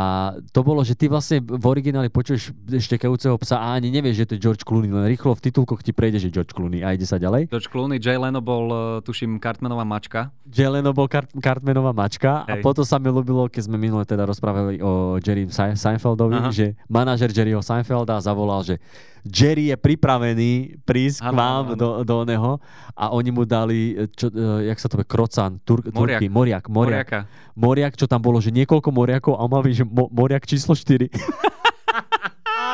to 0.55 0.63
bolo, 0.63 0.87
že 0.87 0.95
ty 0.95 1.11
vlastne 1.11 1.43
v 1.43 1.65
origináli 1.67 2.07
počuješ 2.07 2.55
štekajúceho 2.71 3.35
psa 3.43 3.59
a 3.59 3.75
ani 3.75 3.91
nevieš, 3.91 4.23
že 4.23 4.25
to 4.25 4.33
je 4.39 4.41
George 4.41 4.63
Clooney, 4.63 4.87
len 4.87 5.03
rýchlo 5.05 5.35
v 5.35 5.43
titulkoch 5.43 5.83
ti 5.83 5.91
prejde, 5.91 6.23
že 6.23 6.31
George 6.31 6.55
Clooney 6.55 6.79
a 6.79 6.95
ide 6.95 7.03
sa 7.03 7.19
ďalej. 7.19 7.51
George 7.51 7.67
Clooney, 7.67 7.99
Jay 7.99 8.15
Leno 8.15 8.39
bol, 8.39 8.71
uh, 8.71 8.79
tuším, 9.03 9.43
Cartmanová 9.43 9.83
mačka. 9.83 10.31
Jay 10.47 10.71
Leno 10.71 10.95
bol 10.95 11.11
Cart- 11.11 11.35
Cartmanová 11.35 11.91
mačka 11.91 12.47
a 12.47 12.55
Hej. 12.55 12.63
potom 12.63 12.87
sa 12.87 13.03
mi 13.03 13.11
ľúbilo, 13.11 13.51
keď 13.51 13.67
sme 13.67 13.83
minule 13.83 14.07
teda 14.07 14.23
rozprávali 14.23 14.79
o 14.79 15.19
Jerry 15.19 15.51
Se- 15.51 15.75
Seinfeldovi, 15.75 16.39
Aha. 16.39 16.55
že 16.55 16.79
manažer 16.87 17.35
Jerryho 17.35 17.59
Seinfelda 17.59 18.23
zavolal, 18.23 18.63
že 18.63 18.79
Jerry 19.23 19.69
je 19.69 19.77
pripravený 19.77 20.53
prísť 20.83 21.21
k 21.21 21.29
Áno, 21.29 21.37
vám 21.37 21.65
áno. 21.73 21.77
do, 21.77 21.89
do 22.05 22.15
oného 22.25 22.51
a 22.97 23.13
oni 23.13 23.31
mu 23.31 23.45
dali, 23.45 23.95
čo, 24.17 24.33
e, 24.33 24.69
jak 24.73 24.79
sa 24.81 24.89
to 24.89 24.97
povie, 24.97 25.09
krocan, 25.09 25.61
tur, 25.61 25.85
Moriak. 25.85 26.21
turky, 26.21 26.27
moriak, 26.33 26.65
moriak, 26.67 27.09
Moriaka. 27.09 27.21
moriak, 27.53 27.93
čo 27.97 28.09
tam 28.09 28.25
bolo, 28.25 28.41
že 28.41 28.49
niekoľko 28.49 28.89
moriakov 28.89 29.37
a 29.37 29.45
on 29.45 29.51
mal 29.53 29.61
že 29.69 29.85
mo, 29.85 30.09
moriak 30.09 30.49
číslo 30.49 30.73
4. 30.73 31.13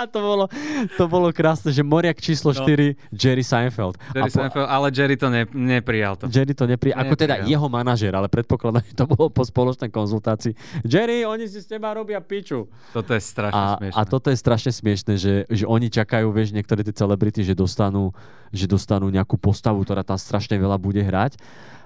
to, 0.06 0.18
bolo, 0.18 0.44
to 0.92 1.04
bolo 1.04 1.28
krásne, 1.28 1.68
že 1.68 1.80
moriak 1.80 2.16
číslo 2.16 2.50
No. 2.50 2.62
4, 2.62 2.96
Jerry 3.10 3.40
Seinfeld. 3.40 3.94
Jerry 4.10 4.20
a 4.20 4.26
po, 4.26 4.36
Seinfeld, 4.36 4.66
ale 4.66 4.86
Jerry 4.88 5.14
to 5.14 5.26
ne, 5.26 5.42
neprijal. 5.46 6.16
To. 6.16 6.24
Jerry 6.26 6.50
to 6.50 6.64
nepri... 6.64 6.90
To 6.90 6.98
Ako 6.98 7.14
teda 7.14 7.34
neprijal. 7.36 7.52
jeho 7.52 7.66
manažer, 7.66 8.12
ale 8.12 8.26
predpokladám, 8.26 8.82
že 8.82 8.94
to 8.94 9.04
bolo 9.04 9.28
po 9.28 9.42
spoločnej 9.42 9.88
konzultácii. 9.88 10.52
Jerry, 10.82 11.22
oni 11.22 11.44
si 11.44 11.58
s 11.58 11.66
teba 11.66 11.92
robia 11.92 12.18
piču. 12.18 12.66
Toto 12.90 13.10
je 13.10 13.20
strašne 13.20 13.54
A, 13.54 13.76
smiešné. 13.76 13.94
a 13.94 14.02
toto 14.02 14.28
je 14.28 14.36
strašne 14.36 14.70
smiešne, 14.70 15.14
že, 15.14 15.34
že 15.46 15.64
oni 15.64 15.86
čakajú, 15.86 16.26
vieš, 16.28 16.50
niektoré 16.50 16.80
tie 16.80 16.92
celebrity, 16.92 17.42
že 17.42 17.52
dostanú, 17.52 18.14
že 18.50 18.64
dostanú 18.64 19.06
nejakú 19.06 19.36
postavu, 19.36 19.82
ktorá 19.82 20.00
tam 20.00 20.16
strašne 20.16 20.54
veľa 20.54 20.76
bude 20.76 20.98
hrať. 20.98 21.36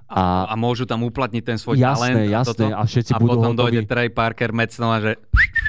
a, 0.07 0.45
a 0.45 0.55
môžu 0.55 0.85
tam 0.85 1.03
uplatniť 1.03 1.43
ten 1.45 1.55
svoj 1.55 1.79
Jasné, 1.79 1.95
talent. 2.18 2.29
jasné, 2.29 2.35
a, 2.35 2.43
toto, 2.43 2.64
a 2.66 2.83
všetci 2.83 3.12
a 3.12 3.18
budú 3.18 3.31
potom 3.33 3.55
hotoví. 3.55 3.61
dojde 3.62 3.81
Trey 3.87 4.09
Parker 4.09 4.51
Mecno 4.51 4.91
a 4.91 4.99
že 4.99 5.12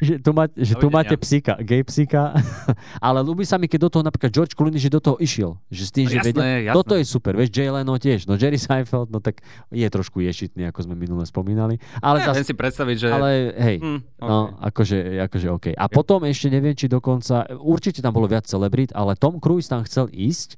že 0.02 0.18
tu, 0.18 0.34
má, 0.34 0.50
že 0.50 0.74
tu 0.74 0.90
máte 0.90 1.14
psíka, 1.14 1.54
gay 1.62 1.86
psíka. 1.86 2.34
ale 3.06 3.22
ľúbi 3.22 3.46
sa 3.46 3.62
mi, 3.62 3.70
keď 3.70 3.86
do 3.86 3.90
toho 3.94 4.04
napríklad 4.04 4.34
George 4.34 4.58
Clooney, 4.58 4.82
že 4.82 4.90
do 4.90 4.98
toho 4.98 5.22
išiel. 5.22 5.62
Že 5.70 5.84
s 5.86 5.92
tým, 5.94 6.06
že 6.10 6.18
Jasné, 6.18 6.28
vedel, 6.34 6.44
jasné. 6.66 6.78
toto 6.82 6.94
je 6.98 7.06
super, 7.06 7.38
vieš, 7.38 7.54
Jay 7.54 7.70
Leno 7.70 7.94
tiež. 8.02 8.26
No 8.26 8.34
Jerry 8.34 8.58
Seinfeld, 8.58 9.14
no 9.14 9.22
tak 9.22 9.46
je 9.70 9.86
trošku 9.86 10.26
ješitný, 10.26 10.66
ako 10.74 10.90
sme 10.90 10.98
minule 10.98 11.22
spomínali. 11.30 11.78
Ale 12.02 12.26
ja, 12.26 12.34
zase, 12.34 12.50
si 12.50 12.56
predstaviť, 12.58 12.96
že... 12.98 13.08
ale 13.14 13.30
hej, 13.54 13.78
No, 14.22 14.50
okay. 14.50 14.74
akože, 14.74 14.98
akože 15.30 15.48
OK. 15.54 15.66
A 15.78 15.86
potom 15.86 16.26
ešte 16.26 16.50
neviem, 16.50 16.74
či 16.74 16.90
dokonca, 16.90 17.46
určite 17.62 18.02
tam 18.02 18.14
bolo 18.18 18.26
viac 18.26 18.50
celebrit, 18.50 18.90
ale 18.98 19.14
Tom 19.14 19.38
Cruise 19.38 19.70
tam 19.70 19.86
chcel 19.86 20.10
ísť 20.10 20.58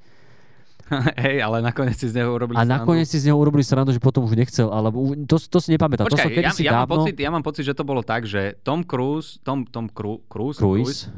Hej, 1.26 1.38
ale 1.42 1.58
nakoniec 1.62 1.98
si 1.98 2.08
z 2.10 2.14
neho 2.22 2.30
urobili 2.34 2.56
a 2.58 2.62
nakoniec 2.64 3.08
si 3.10 3.18
z 3.20 3.30
neho 3.30 3.38
urobili 3.38 3.64
srandu, 3.66 3.92
že 3.92 4.02
potom 4.02 4.26
už 4.26 4.38
nechcel, 4.38 4.70
alebo 4.70 5.14
to, 5.26 5.36
to 5.38 5.58
si 5.60 5.74
nepamätám. 5.74 6.08
to 6.08 6.18
som 6.18 6.30
Počkaj, 6.30 6.40
ja, 6.40 6.52
ja, 6.54 6.72
mám 6.74 6.86
dávno... 6.86 6.94
pocit, 7.02 7.16
ja 7.20 7.30
mám 7.30 7.44
pocit, 7.44 7.64
že 7.66 7.74
to 7.74 7.84
bolo 7.84 8.02
tak, 8.02 8.28
že 8.30 8.58
Tom 8.62 8.86
Cruise, 8.86 9.38
Tom, 9.42 9.66
Tom 9.68 9.90
Cru, 9.92 10.22
Cruise, 10.28 10.60
Cruise. 10.60 11.10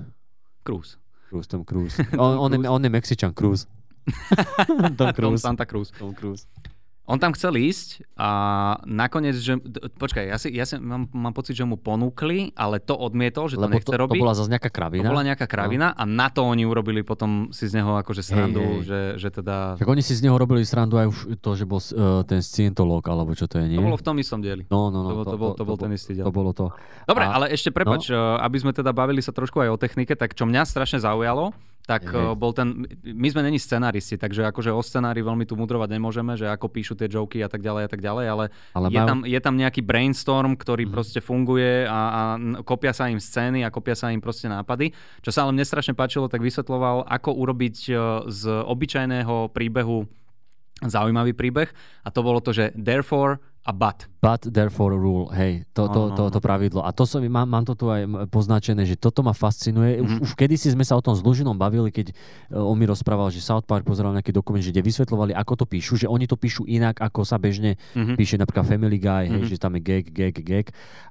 Cruise, 0.66 0.98
Cruise, 1.30 1.48
Tom 1.48 1.62
Cruise. 1.70 1.96
On, 2.16 2.48
on, 2.48 2.50
je, 2.52 2.60
on 2.70 2.82
je 2.82 2.92
Mexičan, 2.92 3.32
Cruise. 3.32 3.66
Tom 4.68 4.94
Tom 4.96 5.10
Cruise. 5.14 5.42
Santa 5.42 5.66
Cruz. 5.66 5.90
Tom 5.98 6.14
Cruise. 6.14 6.46
On 7.06 7.16
tam 7.16 7.32
chcel 7.32 7.54
ísť 7.54 8.02
a 8.16 8.30
nakoniec, 8.82 9.38
že... 9.38 9.62
Počkaj, 9.94 10.26
ja, 10.26 10.38
si, 10.38 10.50
ja 10.50 10.66
si 10.66 10.74
mám, 10.76 11.06
mám 11.08 11.32
pocit, 11.32 11.54
že 11.54 11.62
mu 11.62 11.78
ponúkli, 11.78 12.50
ale 12.52 12.78
to 12.78 12.94
odmietol, 12.94 13.46
že 13.46 13.56
to 13.56 13.62
Lebo 13.62 13.78
nechce 13.78 13.86
to, 13.86 13.94
to 13.94 14.02
robiť. 14.02 14.18
bola 14.18 14.34
zase 14.34 14.50
nejaká 14.50 14.68
To 14.68 14.76
kravina. 14.76 15.06
bola 15.06 15.22
nejaká 15.24 15.46
kravina 15.46 15.88
a 15.92 16.04
na 16.04 16.28
to 16.28 16.42
oni 16.42 16.66
urobili 16.66 17.02
potom 17.02 17.50
si 17.50 17.66
z 17.66 17.78
neho 17.78 17.94
akože 17.96 18.20
srandu, 18.20 18.58
hej. 18.82 18.90
Že, 18.90 19.00
že 19.18 19.30
teda... 19.32 19.56
Tak 19.78 19.86
oni 19.86 20.02
si 20.02 20.12
z 20.12 20.26
neho 20.26 20.34
robili 20.34 20.66
srandu 20.66 20.98
aj 20.98 21.06
už 21.06 21.18
to, 21.38 21.50
že 21.54 21.64
bol 21.64 21.78
uh, 21.78 22.26
ten 22.26 22.42
scientolog, 22.42 23.06
alebo 23.06 23.32
čo 23.32 23.46
to 23.46 23.62
je, 23.62 23.70
nie? 23.70 23.78
To 23.78 23.86
bolo 23.86 24.02
v 24.02 24.06
tom 24.06 24.18
istom 24.18 24.42
dieli. 24.42 24.66
No, 24.66 24.90
no, 24.90 25.06
no. 25.06 25.10
To 25.12 25.16
bol- 25.16 25.26
to 25.26 25.38
bol- 25.38 25.56
to 25.56 25.64
bol 25.64 25.78
ten 25.78 25.94
istý 25.94 26.18
diel. 26.18 26.26
To 26.26 26.34
bolo 26.34 26.52
to. 26.52 26.74
Dobre, 27.06 27.24
A- 27.24 27.38
ale 27.38 27.46
ešte 27.50 27.70
prepač, 27.70 28.10
no? 28.10 28.18
aby 28.36 28.58
sme 28.58 28.74
teda 28.74 28.90
bavili 28.90 29.22
sa 29.22 29.30
trošku 29.30 29.62
aj 29.62 29.70
o 29.70 29.78
technike, 29.78 30.12
tak 30.12 30.34
čo 30.34 30.44
mňa 30.44 30.66
strašne 30.66 30.98
zaujalo, 30.98 31.54
tak 31.86 32.10
uh, 32.10 32.34
bol 32.34 32.50
ten, 32.50 32.84
my 33.04 33.28
sme 33.30 33.42
není 33.42 33.56
scenáristi, 33.56 34.18
takže 34.18 34.42
akože 34.44 34.70
o 34.70 34.82
scenári 34.82 35.22
veľmi 35.22 35.46
tu 35.46 35.54
mudrovať 35.54 35.90
nemôžeme, 35.92 36.34
že 36.34 36.46
ako 36.46 36.66
píšu 36.68 36.94
tie 36.94 37.06
joky 37.06 37.40
a 37.40 37.48
tak 37.48 37.62
ďalej 37.62 37.84
a 37.86 37.90
tak 37.90 38.02
ďalej, 38.02 38.26
ale, 38.26 38.46
Ale 38.74 38.88
je, 38.90 38.98
majú- 38.98 39.06
tam, 39.06 39.20
je 39.22 39.40
tam 39.40 39.56
nejaký 39.56 39.82
brainstorm, 39.82 40.54
ktorý 40.54 40.86
Mhm. 40.86 40.92
proste 40.92 41.20
funguje 41.20 41.86
a, 41.86 41.94
a 41.94 42.22
kopia 42.62 42.90
sa 42.90 43.06
im 43.06 43.18
scény 43.18 43.62
a 43.62 43.70
kopia 43.70 43.94
sa 43.94 44.10
im 44.10 44.18
proste 44.18 44.46
nápady. 44.46 44.92
Čo 45.22 45.30
sa 45.30 45.46
ale 45.46 45.54
mne 45.54 45.64
strašne 45.64 45.94
páčilo, 45.94 46.26
tak 46.26 46.42
vysvetloval, 46.42 47.06
ako 47.06 47.30
urobiť 47.32 47.78
uh, 47.88 47.98
z 48.26 48.42
obyčajného 48.50 49.54
príbehu 49.54 50.10
zaujímavý 50.82 51.32
príbeh 51.32 51.72
a 52.02 52.10
to 52.10 52.20
bolo 52.20 52.42
to, 52.42 52.52
že 52.52 52.76
therefore 52.76 53.40
a 53.66 53.74
but. 53.74 54.06
But 54.20 54.46
therefore 54.48 54.94
rule, 54.94 55.30
hej, 55.32 55.66
to, 55.72 55.86
to, 55.88 56.14
to, 56.14 56.30
to 56.30 56.40
pravidlo. 56.40 56.80
A 56.80 56.90
to 56.90 57.04
som, 57.04 57.18
mám, 57.24 57.46
mám 57.46 57.62
to 57.62 57.74
tu 57.74 57.86
aj 57.88 58.02
poznačené, 58.28 58.82
že 58.82 58.94
toto 58.96 59.20
ma 59.20 59.34
fascinuje. 59.34 59.98
Už, 59.98 60.12
Mhm. 60.12 60.22
už 60.22 60.32
kedysi 60.36 60.70
sme 60.70 60.82
sa 60.82 60.94
o 60.94 61.02
tom 61.02 61.12
s 61.12 61.20
Lužinom 61.20 61.54
bavili, 61.54 61.90
keď 61.90 62.10
e, 62.10 62.14
on 62.54 62.74
mi 62.74 62.86
rozprával, 62.86 63.28
že 63.28 63.40
South 63.40 63.64
Park 63.64 63.82
pozeral 63.84 64.12
nejaký 64.12 64.30
dokument, 64.32 64.60
že 64.60 64.70
kde 64.70 64.82
vysvetľovali, 64.82 65.34
ako 65.34 65.54
to 65.56 65.66
píšu, 65.68 65.98
že 65.98 66.06
oni 66.06 66.24
to 66.24 66.36
píšu 66.36 66.64
inak, 66.64 66.98
ako 67.00 67.22
sa 67.22 67.36
bežne 67.36 67.74
Mhm. 67.92 68.14
píše 68.14 68.36
napríklad 68.36 68.66
Family 68.66 68.98
Guy, 68.98 69.24
hej, 69.28 69.42
Mhm. 69.42 69.50
že 69.50 69.58
tam 69.58 69.74
je 69.74 69.82
gag, 69.82 70.06
gag, 70.08 70.36
gag. 70.38 70.68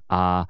A 0.06 0.46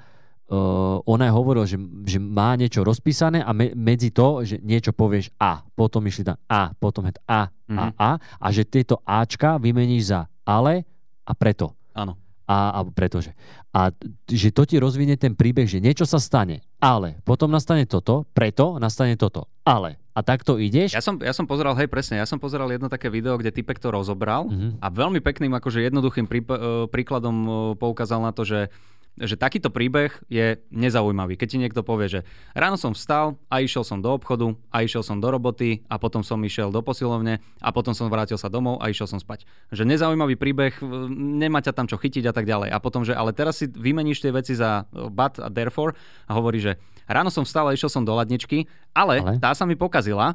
uh, 0.46 1.00
ona 1.02 1.24
aj 1.24 1.34
hovorila, 1.34 1.64
že, 1.64 1.80
že 2.04 2.18
má 2.18 2.52
niečo 2.52 2.80
rozpísané 2.80 3.40
a 3.40 3.50
me, 3.50 3.72
medzi 3.72 4.08
to, 4.10 4.44
že 4.44 4.60
niečo 4.60 4.92
povieš 4.92 5.32
A, 5.34 5.64
potom 5.66 6.04
išli 6.04 6.20
tam 6.22 6.36
A, 6.44 6.68
potom 6.70 7.04
je 7.04 7.16
A, 7.24 7.48
A, 7.48 7.48
Mhm. 7.64 7.96
A 7.96 8.08
a 8.20 8.46
že 8.50 8.60
tieto 8.62 9.00
Ačka 9.02 9.56
vymeníš 9.56 10.04
za 10.06 10.20
ale 10.44 10.84
a 11.24 11.32
preto 11.32 11.72
Áno. 11.94 12.18
a, 12.44 12.76
alebo 12.76 12.90
pretože. 12.90 13.32
A 13.70 13.88
že 14.26 14.50
to 14.50 14.62
ti 14.62 14.76
rozvinie 14.76 15.16
ten 15.16 15.32
príbeh, 15.32 15.64
že 15.64 15.80
niečo 15.80 16.04
sa 16.04 16.18
stane, 16.18 16.60
ale 16.76 17.16
potom 17.22 17.48
nastane 17.48 17.86
toto, 17.86 18.28
preto 18.30 18.76
nastane 18.76 19.16
toto, 19.16 19.48
ale. 19.62 19.96
A 20.12 20.20
takto 20.20 20.58
ideš. 20.58 20.92
Ja 20.92 21.00
som, 21.00 21.18
ja 21.18 21.32
som 21.32 21.42
pozeral, 21.42 21.74
hej 21.74 21.88
presne, 21.88 22.20
ja 22.20 22.28
som 22.28 22.36
pozeral 22.36 22.68
jedno 22.68 22.86
také 22.86 23.08
video, 23.08 23.34
kde 23.34 23.50
typek 23.50 23.78
to 23.78 23.88
rozobral 23.88 24.46
Mhm. 24.46 24.78
a 24.78 24.86
veľmi 24.86 25.18
pekným, 25.18 25.50
akože 25.54 25.82
jednoduchým 25.82 26.26
príp- 26.26 26.52
e, 26.52 26.60
príkladom 26.86 27.36
e, 27.36 27.50
poukázal 27.74 28.20
na 28.20 28.30
to, 28.30 28.44
že 28.44 28.68
že 29.14 29.38
takýto 29.38 29.70
príbeh 29.70 30.10
je 30.26 30.58
nezaujímavý. 30.74 31.38
Keď 31.38 31.48
ti 31.54 31.58
niekto 31.62 31.86
povie, 31.86 32.10
že 32.10 32.20
ráno 32.50 32.74
som 32.74 32.98
vstal 32.98 33.38
a 33.46 33.62
išiel 33.62 33.86
som 33.86 34.02
do 34.02 34.10
obchodu 34.10 34.58
a 34.74 34.82
išiel 34.82 35.06
som 35.06 35.22
do 35.22 35.30
roboty 35.30 35.86
a 35.86 36.02
potom 36.02 36.26
som 36.26 36.42
išiel 36.42 36.74
do 36.74 36.82
posilovne 36.82 37.38
a 37.62 37.68
potom 37.70 37.94
som 37.94 38.10
vrátil 38.10 38.34
sa 38.34 38.50
domov 38.50 38.82
a 38.82 38.90
išiel 38.90 39.06
som 39.06 39.22
spať. 39.22 39.46
Že 39.70 39.86
nezaujímavý 39.86 40.34
príbeh, 40.34 40.82
nemá 41.14 41.62
ťa 41.62 41.78
tam 41.78 41.86
čo 41.86 41.94
chytiť 41.94 42.26
a 42.26 42.34
tak 42.34 42.50
ďalej. 42.50 42.74
A 42.74 42.78
potom, 42.82 43.06
že 43.06 43.14
ale 43.14 43.30
teraz 43.30 43.62
si 43.62 43.70
vymeníš 43.70 44.18
tie 44.18 44.34
veci 44.34 44.58
za 44.58 44.90
but 44.90 45.38
a 45.38 45.46
therefore 45.46 45.94
a 46.26 46.34
hovorí, 46.34 46.58
že 46.58 46.74
ráno 47.06 47.30
som 47.30 47.46
vstal 47.46 47.70
a 47.70 47.74
išiel 47.76 47.92
som 47.92 48.02
do 48.02 48.18
ladničky, 48.18 48.66
ale, 48.90 49.22
Ale? 49.22 49.38
ale? 49.38 49.42
tá 49.42 49.54
sa 49.54 49.62
mi 49.62 49.78
pokazila, 49.78 50.34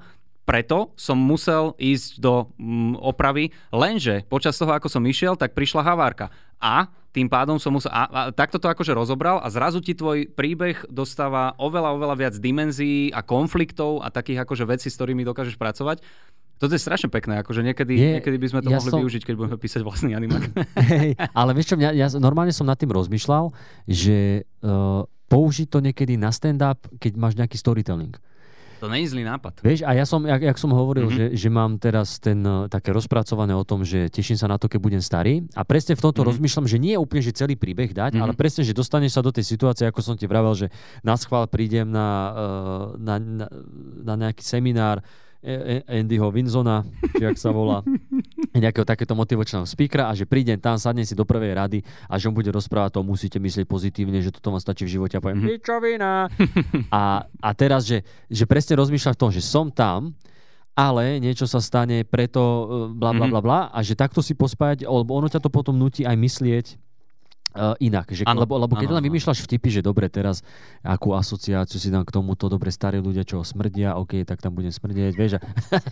preto 0.49 0.97
som 0.97 1.13
musel 1.13 1.77
ísť 1.77 2.17
do 2.17 2.49
mm, 2.57 2.97
opravy, 2.97 3.53
lenže 3.69 4.25
počas 4.25 4.57
toho, 4.57 4.73
ako 4.73 4.89
som 4.89 5.05
išiel, 5.05 5.37
tak 5.37 5.53
prišla 5.53 5.85
havárka. 5.85 6.33
A 6.59 6.87
tým 7.09 7.25
pádom 7.25 7.57
som 7.57 7.73
musel... 7.73 7.89
A, 7.89 8.05
a 8.05 8.21
takto 8.29 8.61
to 8.61 8.69
akože 8.69 8.93
rozobral 8.93 9.41
a 9.41 9.47
zrazu 9.49 9.81
ti 9.81 9.97
tvoj 9.97 10.29
príbeh 10.29 10.85
dostáva 10.87 11.57
oveľa, 11.57 11.97
oveľa 11.97 12.15
viac 12.15 12.35
dimenzií 12.37 13.09
a 13.09 13.25
konfliktov 13.25 14.05
a 14.05 14.13
takých 14.13 14.45
akože 14.45 14.69
vecí, 14.69 14.87
s 14.91 14.97
ktorými 14.99 15.25
dokážeš 15.25 15.57
pracovať. 15.57 16.05
Toto 16.59 16.75
je 16.75 16.81
strašne 16.83 17.07
pekné, 17.07 17.39
akože 17.39 17.63
niekedy, 17.63 17.95
Je- 17.95 18.13
niekedy 18.19 18.37
by 18.37 18.47
sme 18.51 18.59
to 18.61 18.69
ja 18.69 18.77
mohli 18.77 18.91
som- 18.91 18.99
využiť, 18.99 19.23
keď 19.25 19.35
budeme 19.39 19.57
písať 19.57 19.81
vlastný 19.81 20.11
animák. 20.13 20.43
Hej, 20.91 21.15
ale 21.31 21.51
vieš 21.55 21.73
čo, 21.73 21.75
mňa, 21.79 21.89
ja 21.95 22.07
normálne 22.19 22.51
som 22.51 22.67
nad 22.67 22.75
tým 22.75 22.91
rozmýšľal, 22.91 23.49
že 23.87 24.43
uh, 24.59 25.01
použiť 25.31 25.67
to 25.71 25.79
niekedy 25.79 26.19
na 26.19 26.29
stand-up, 26.29 26.83
keď 26.99 27.15
máš 27.15 27.39
nejaký 27.39 27.55
storytelling. 27.55 28.11
To 28.79 28.87
je 28.89 29.05
zlý 29.05 29.23
nápad. 29.23 29.59
Vieš, 29.59 29.79
a 29.81 29.91
ja 29.91 30.03
som, 30.03 30.23
jak, 30.23 30.41
jak 30.41 30.55
som 30.55 30.71
hovoril, 30.71 31.05
Mhm. 31.05 31.11
mm-hmm. 31.11 31.31
že, 31.31 31.37
že 31.37 31.49
mám 31.49 31.71
teraz 31.75 32.17
ten 32.17 32.39
uh, 32.39 32.65
také 32.65 32.89
rozpracované 32.89 33.51
o 33.51 33.61
tom, 33.61 33.81
že 33.81 34.07
teším 34.07 34.35
sa 34.35 34.47
na 34.47 34.55
to, 34.55 34.65
keď 34.65 34.79
budem 34.79 34.99
starý. 34.99 35.43
A 35.53 35.61
presne 35.61 35.93
v 35.93 36.01
tomto 36.01 36.15
Mhm. 36.15 36.21
mm-hmm. 36.21 36.29
rozmýšľam, 36.31 36.65
že 36.65 36.77
nie 36.77 36.93
je 36.93 36.99
úplne, 36.99 37.21
že 37.21 37.31
celý 37.33 37.53
príbeh 37.53 37.89
dať, 37.89 38.11
Mhm. 38.11 38.15
mm-hmm. 38.15 38.23
ale 38.25 38.33
presne, 38.33 38.61
že 38.61 38.71
dostaneš 38.71 39.11
sa 39.11 39.21
do 39.21 39.29
tej 39.29 39.43
situácie, 39.43 39.83
ako 39.83 39.99
som 40.01 40.15
ti 40.15 40.23
vravel, 40.23 40.53
že 40.53 40.67
na 41.01 41.13
schvál 41.13 41.45
prídem 41.45 41.85
na, 41.85 42.07
uh, 42.29 42.39
na, 42.95 43.15
na, 43.17 43.45
na 44.01 44.13
nejaký 44.17 44.41
seminár 44.41 45.03
E- 45.39 45.79
E- 45.81 46.01
Andyho 46.01 46.27
Winzona, 46.29 46.83
či 47.13 47.23
jak 47.23 47.35
sa 47.35 47.49
volá, 47.49 47.79
nejakého 48.61 48.83
takéto 48.83 49.11
motivačného 49.13 49.63
speakera 49.63 50.05
a 50.05 50.13
že 50.13 50.23
prídem 50.23 50.55
tam, 50.55 50.75
sadnem 50.75 51.03
si 51.03 51.11
do 51.11 51.23
prvej 51.23 51.51
rady 51.53 51.79
a 52.05 52.15
že 52.15 52.27
on 52.27 52.33
bude 52.33 52.47
rozprávať 52.47 52.91
to, 52.91 52.99
musíte 53.01 53.37
myslieť 53.37 53.65
pozitívne, 53.65 54.17
že 54.17 54.29
toto 54.29 54.49
vám 54.49 54.59
stačí 54.59 54.83
v 54.83 54.93
živote 54.93 55.15
a 55.15 55.21
poviem, 55.21 55.39
Mhm. 55.39 55.49
pičovina. 55.49 56.11
A, 56.91 57.01
a 57.23 57.49
teraz, 57.51 57.83
že, 57.83 58.01
že 58.27 58.43
presne 58.43 58.75
rozmýšľam 58.75 59.13
v 59.13 59.19
tom, 59.19 59.29
že 59.29 59.41
som 59.41 59.67
tam, 59.67 60.13
ale 60.73 61.17
niečo 61.17 61.43
sa 61.43 61.59
stane, 61.59 62.03
preto 62.03 62.39
e, 62.39 62.63
bla 62.93 63.11
bla 63.11 63.25
Mhm. 63.25 63.31
bla 63.31 63.41
bla 63.41 63.59
a 63.67 63.79
že 63.79 63.93
takto 63.93 64.19
si 64.19 64.31
pospájať, 64.31 64.83
lebo 64.83 65.11
ono 65.11 65.27
ťa 65.27 65.39
to 65.39 65.47
potom 65.47 65.73
nutí 65.73 66.03
aj 66.03 66.15
myslieť 66.15 66.65
uh, 67.51 67.73
inak. 67.77 68.07
Že, 68.07 68.23
Áno, 68.23 68.41
lebo, 68.41 68.55
lebo 68.55 68.73
keď 68.73 68.89
áno, 68.89 68.95
len 68.95 69.03
vymýšľaš 69.05 69.41
vtipy, 69.41 69.69
že 69.69 69.81
dobre, 69.81 70.05
teraz 70.05 70.41
akú 70.79 71.11
asociáciu 71.11 71.75
si 71.75 71.87
dám 71.87 72.01
k 72.01 72.11
tomuto, 72.11 72.45
dobre, 72.45 72.69
starí 72.69 72.97
ľudia, 72.97 73.21
čo 73.21 73.41
smrdia, 73.41 73.95
OK, 73.95 74.21
tak 74.23 74.37
tam 74.37 74.53
budem 74.53 74.69
smrdieť, 74.69 75.13
vieš. 75.13 75.31
A, 75.35 75.41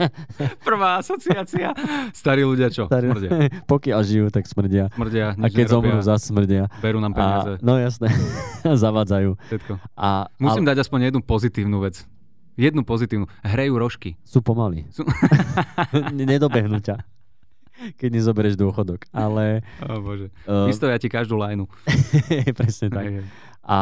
Prvá 0.67 0.97
asociácia. 0.97 1.73
Starí 2.11 2.41
ľudia 2.41 2.67
čo? 2.67 2.85
starí, 2.85 3.07
Smrdia. 3.07 3.29
pokiaľ 3.71 3.99
žijú, 4.01 4.25
tak 4.27 4.45
smrdia. 4.45 4.89
Smrdia, 4.91 5.33
A 5.33 5.47
keď 5.47 5.65
nerobia, 5.65 5.73
zomrú, 5.93 5.97
zase 6.01 6.23
smrdia. 6.27 6.63
berú 6.79 6.97
nám 6.97 7.11
A, 7.11 7.17
peniaze. 7.17 7.53
no 7.59 7.75
jasné, 7.75 8.09
zavadzajú. 8.83 9.35
Všetko. 9.47 9.73
A, 9.93 10.27
Musím 10.37 10.63
ale 10.63 10.69
dať 10.71 10.77
aspoň 10.83 10.99
jednu 11.07 11.21
pozitívnu 11.21 11.77
vec. 11.79 12.03
Jednu 12.53 12.81
pozitívnu. 12.81 13.29
Hrejú 13.41 13.77
rožky. 13.77 14.17
sú 14.25 14.41
pomaly. 14.41 14.89
Sú- 14.89 15.05
Nedobehnú 16.11 16.79
ťa, 16.79 17.05
keď 17.97 18.09
nezoberieš 18.13 18.55
dôchodok. 18.55 19.05
Ale 19.11 19.61
Oh, 19.83 19.99
bože. 20.01 20.29
uh, 20.45 20.65
ti 20.97 21.07
každú 21.07 21.37
lajnu. 21.37 21.65
presne 22.59 22.87
tak. 22.89 23.05
A 23.63 23.77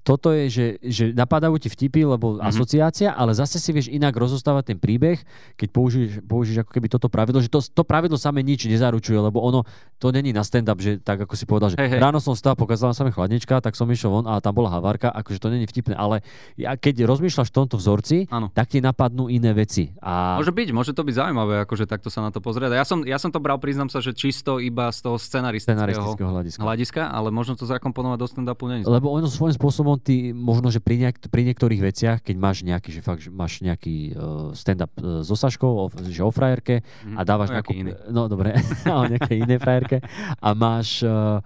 toto 0.00 0.30
je, 0.30 0.44
že, 0.48 0.66
že 0.80 1.04
napadajú 1.10 1.56
ti 1.56 1.68
vtipy, 1.68 2.04
lebo 2.06 2.36
Mhm. 2.36 2.46
asociácia, 2.46 3.08
ale 3.10 3.32
zase 3.32 3.56
si 3.56 3.70
vieš 3.70 3.86
inak 3.86 4.12
rozostávať 4.12 4.72
ten 4.72 4.78
príbeh, 4.78 5.20
keď 5.54 5.68
použiješ, 5.70 6.10
použiješ 6.22 6.58
ako 6.62 6.72
keby 6.72 6.86
toto 6.88 7.06
pravidlo, 7.06 7.38
že 7.38 7.46
to, 7.46 7.60
to 7.60 7.82
pravidlo 7.82 8.14
samé 8.14 8.40
nič 8.40 8.64
nezaručuje, 8.64 9.16
lebo 9.16 9.38
ono, 9.38 9.64
to 9.96 10.08
není 10.08 10.30
na 10.30 10.40
stand-up, 10.40 10.76
že 10.76 10.96
tak 10.96 11.20
ako 11.20 11.34
si 11.34 11.44
povedal, 11.44 11.72
že 11.72 11.76
Hej, 11.76 11.96
hej. 11.96 12.00
ráno 12.00 12.18
som 12.18 12.32
stal, 12.32 12.54
pokazala 12.54 12.90
sa 12.90 13.02
mi 13.02 13.10
chladnička, 13.10 13.60
tak 13.60 13.74
som 13.74 13.84
išiel 13.86 14.08
von 14.10 14.24
a 14.24 14.40
tam 14.40 14.52
bola 14.52 14.70
havárka, 14.70 15.08
akože 15.08 15.36
to 15.36 15.48
není 15.48 15.64
vtipné, 15.64 15.92
ale 15.92 16.24
ja, 16.56 16.72
keď 16.74 17.04
rozmýšľaš 17.04 17.52
v 17.52 17.56
tomto 17.56 17.76
vzorci, 17.76 18.26
Áno. 18.28 18.48
tak 18.50 18.68
ti 18.68 18.80
napadnú 18.80 19.28
iné 19.28 19.52
veci. 19.52 19.92
A... 20.00 20.40
Môže 20.40 20.50
byť, 20.50 20.68
môže 20.72 20.92
to 20.92 21.04
byť 21.04 21.14
zaujímavé, 21.14 21.62
akože 21.64 21.84
takto 21.84 22.08
sa 22.08 22.20
na 22.20 22.32
to 22.32 22.40
pozrieť. 22.40 22.72
Ja 22.72 22.86
som, 22.86 23.04
ja 23.04 23.18
som 23.18 23.28
to 23.28 23.38
bral, 23.38 23.60
priznám 23.60 23.88
sa, 23.88 24.00
že 24.00 24.12
čisto 24.12 24.56
iba 24.56 24.88
z 24.88 25.02
toho 25.02 25.16
scenaristického 25.16 25.76
scenaristického 25.76 26.30
hľadiska. 26.30 26.60
hľadiska, 26.60 27.02
ale 27.06 27.28
možno 27.28 27.54
to 27.54 27.66
zakomponovať 27.66 28.18
do 28.18 28.26
stand-upu 28.26 28.64
je. 28.70 28.86
Lebo 28.86 29.10
ono 29.10 29.26
svojím 29.26 29.54
spôsobom 29.54 29.89
ty 29.96 30.30
možno, 30.30 30.68
že 30.68 30.78
pri, 30.78 31.00
nejak, 31.00 31.26
pri 31.26 31.42
niektorých 31.48 31.80
veciach, 31.80 32.18
keď 32.20 32.36
máš 32.36 32.62
nejaký, 32.62 32.90
že 32.92 33.00
fakt, 33.00 33.24
že 33.24 33.32
máš 33.32 33.58
nejaký 33.58 34.12
uh, 34.12 34.52
stand-up 34.52 34.92
uh, 34.98 35.24
so 35.24 35.34
Saškou, 35.34 35.66
o, 35.66 35.84
že 36.06 36.20
o 36.20 36.30
frajerke 36.30 36.84
Mhm. 37.02 37.16
a 37.16 37.20
dávaš 37.24 37.48
No, 37.50 37.54
nejakú... 37.58 37.72
iný. 37.72 37.92
No 38.12 38.28
dobre, 38.28 38.54
o 38.86 39.08
nejakej 39.08 39.36
inej 39.40 39.58
frajerke 39.58 39.98
a 40.38 40.48
máš... 40.52 41.02
Uh, 41.02 41.40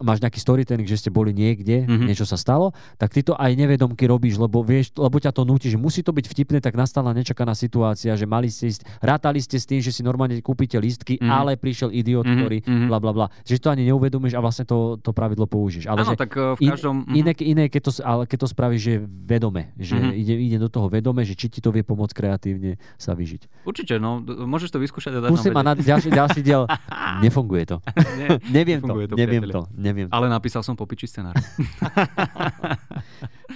máš 0.00 0.18
nejaký 0.18 0.36
storytelling, 0.36 0.84
že 0.84 0.96
ste 0.96 1.08
boli 1.08 1.30
niekde, 1.30 1.80
Mhm. 1.80 1.86
mm-hmm. 1.86 2.08
niečo 2.08 2.24
sa 2.24 2.34
stalo, 2.34 2.70
tak 2.96 3.10
ty 3.10 3.20
to 3.20 3.32
aj 3.32 3.52
nevedomky 3.52 4.04
robíš, 4.04 4.36
lebo 4.36 4.60
vieš, 4.60 4.92
lebo 4.94 5.16
ťa 5.16 5.30
to 5.30 5.42
nutí, 5.42 5.66
že 5.66 5.76
musí 5.76 6.00
to 6.00 6.10
byť 6.10 6.26
vtipné, 6.26 6.58
tak 6.58 6.74
nastala 6.74 7.12
nečakaná 7.12 7.52
situácia, 7.52 8.12
že 8.12 8.24
mali 8.24 8.48
ste 8.48 8.68
ísť, 8.68 8.82
rátali 8.98 9.38
ste 9.38 9.56
s 9.56 9.64
tým, 9.64 9.78
že 9.78 9.90
si 9.90 10.00
normálne 10.00 10.40
kúpite 10.40 10.74
lístky, 10.74 11.16
Mhm. 11.16 11.28
ale 11.28 11.50
prišiel 11.54 11.90
idiot, 11.90 12.24
Mhm, 12.24 12.34
ktorý 12.34 12.58
mhm. 12.62 12.86
bla 12.86 12.98
bla 12.98 13.12
bla. 13.12 13.26
Že 13.42 13.60
to 13.60 13.68
ani 13.68 13.84
neuvedomíš 13.86 14.32
a 14.32 14.40
vlastne 14.40 14.64
to, 14.64 14.96
to 14.96 15.10
pravidlo 15.10 15.44
použiješ. 15.44 15.84
Ale 15.84 16.00
Áno, 16.00 16.10
že 16.10 16.16
tak 16.16 16.32
uh, 16.34 16.56
v 16.56 16.66
každom... 16.66 17.04
mhm. 17.04 17.14
iné, 17.14 17.32
iné 17.38 17.64
keď, 17.66 17.82
to, 17.82 18.02
ale 18.02 18.24
keď 18.24 18.38
to 18.40 18.48
spravíš, 18.48 18.80
že 18.80 18.94
vedome, 19.04 19.76
že 19.76 19.94
Mhm. 19.94 20.02
mm-hmm. 20.02 20.20
ide, 20.20 20.34
ide 20.40 20.58
do 20.58 20.68
toho 20.68 20.88
vedome, 20.88 21.20
že 21.22 21.34
či 21.34 21.46
ti 21.46 21.60
to 21.60 21.68
vie 21.68 21.82
pomôcť 21.82 22.14
kreatívne 22.14 22.80
sa 22.96 23.12
vyžiť. 23.12 23.62
Určite, 23.62 23.96
no, 23.96 24.18
môžeš 24.24 24.70
to 24.70 24.78
vyskúšať 24.78 25.12
a 25.12 25.20
dať 25.20 25.30
Musím 25.30 25.52
na 25.52 25.72
ďalší, 25.74 26.08
ďalší 26.08 26.40
diel. 26.40 26.64
Nefunguje 27.24 27.64
to. 27.66 27.76
Nie, 28.16 28.28
neviem 28.50 28.80
to, 28.80 28.94
to, 28.94 29.14
neviem 29.14 29.44
to, 29.44 29.60
neviem. 29.90 30.06
Ale 30.14 30.30
napísal 30.30 30.62
som 30.62 30.78
popiči 30.78 31.10
scenár. 31.10 31.34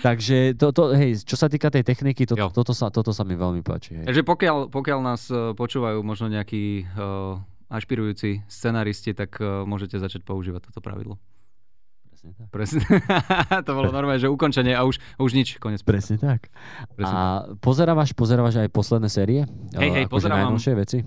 Takže 0.06 0.58
to, 0.58 0.74
to, 0.74 0.90
hej, 0.92 1.22
čo 1.22 1.38
sa 1.38 1.46
týka 1.46 1.70
tej 1.70 1.86
techniky, 1.86 2.26
to, 2.26 2.34
Jo. 2.34 2.50
toto, 2.50 2.74
sa, 2.74 2.90
toto 2.90 3.14
sa 3.14 3.22
mi 3.22 3.38
veľmi 3.38 3.62
páči. 3.62 4.02
Hej. 4.02 4.06
Takže 4.10 4.22
pokiaľ, 4.26 4.56
pokiaľ 4.68 4.98
nás 5.00 5.30
uh, 5.30 5.54
počúvajú 5.54 6.02
možno 6.02 6.26
nejakí 6.28 6.90
uh, 6.98 7.38
ašpirujúci 7.70 8.42
scenaristi, 8.50 9.14
tak 9.14 9.38
uh, 9.38 9.62
môžete 9.62 9.96
začať 9.96 10.26
používať 10.26 10.68
toto 10.68 10.82
pravidlo. 10.82 11.16
Presne 12.10 12.30
tak. 12.34 12.48
Presne. 12.50 12.82
to 13.68 13.72
bolo 13.76 13.94
normálne, 13.94 14.20
že 14.20 14.28
ukončenie 14.28 14.74
a 14.74 14.82
už, 14.84 14.98
už 15.20 15.30
nič, 15.32 15.60
konec. 15.62 15.84
Presne 15.84 16.16
tak. 16.16 16.48
Presne 16.96 17.14
A 17.14 17.20
pozerávaš, 17.60 18.16
pozerávaš 18.16 18.64
aj 18.64 18.68
posledné 18.72 19.08
série? 19.12 19.44
Hej, 19.76 19.90
hej, 19.92 20.04
akože 20.08 20.12
pozerávam. 20.12 20.40
najnovšie 20.52 20.72
veci? 20.74 20.98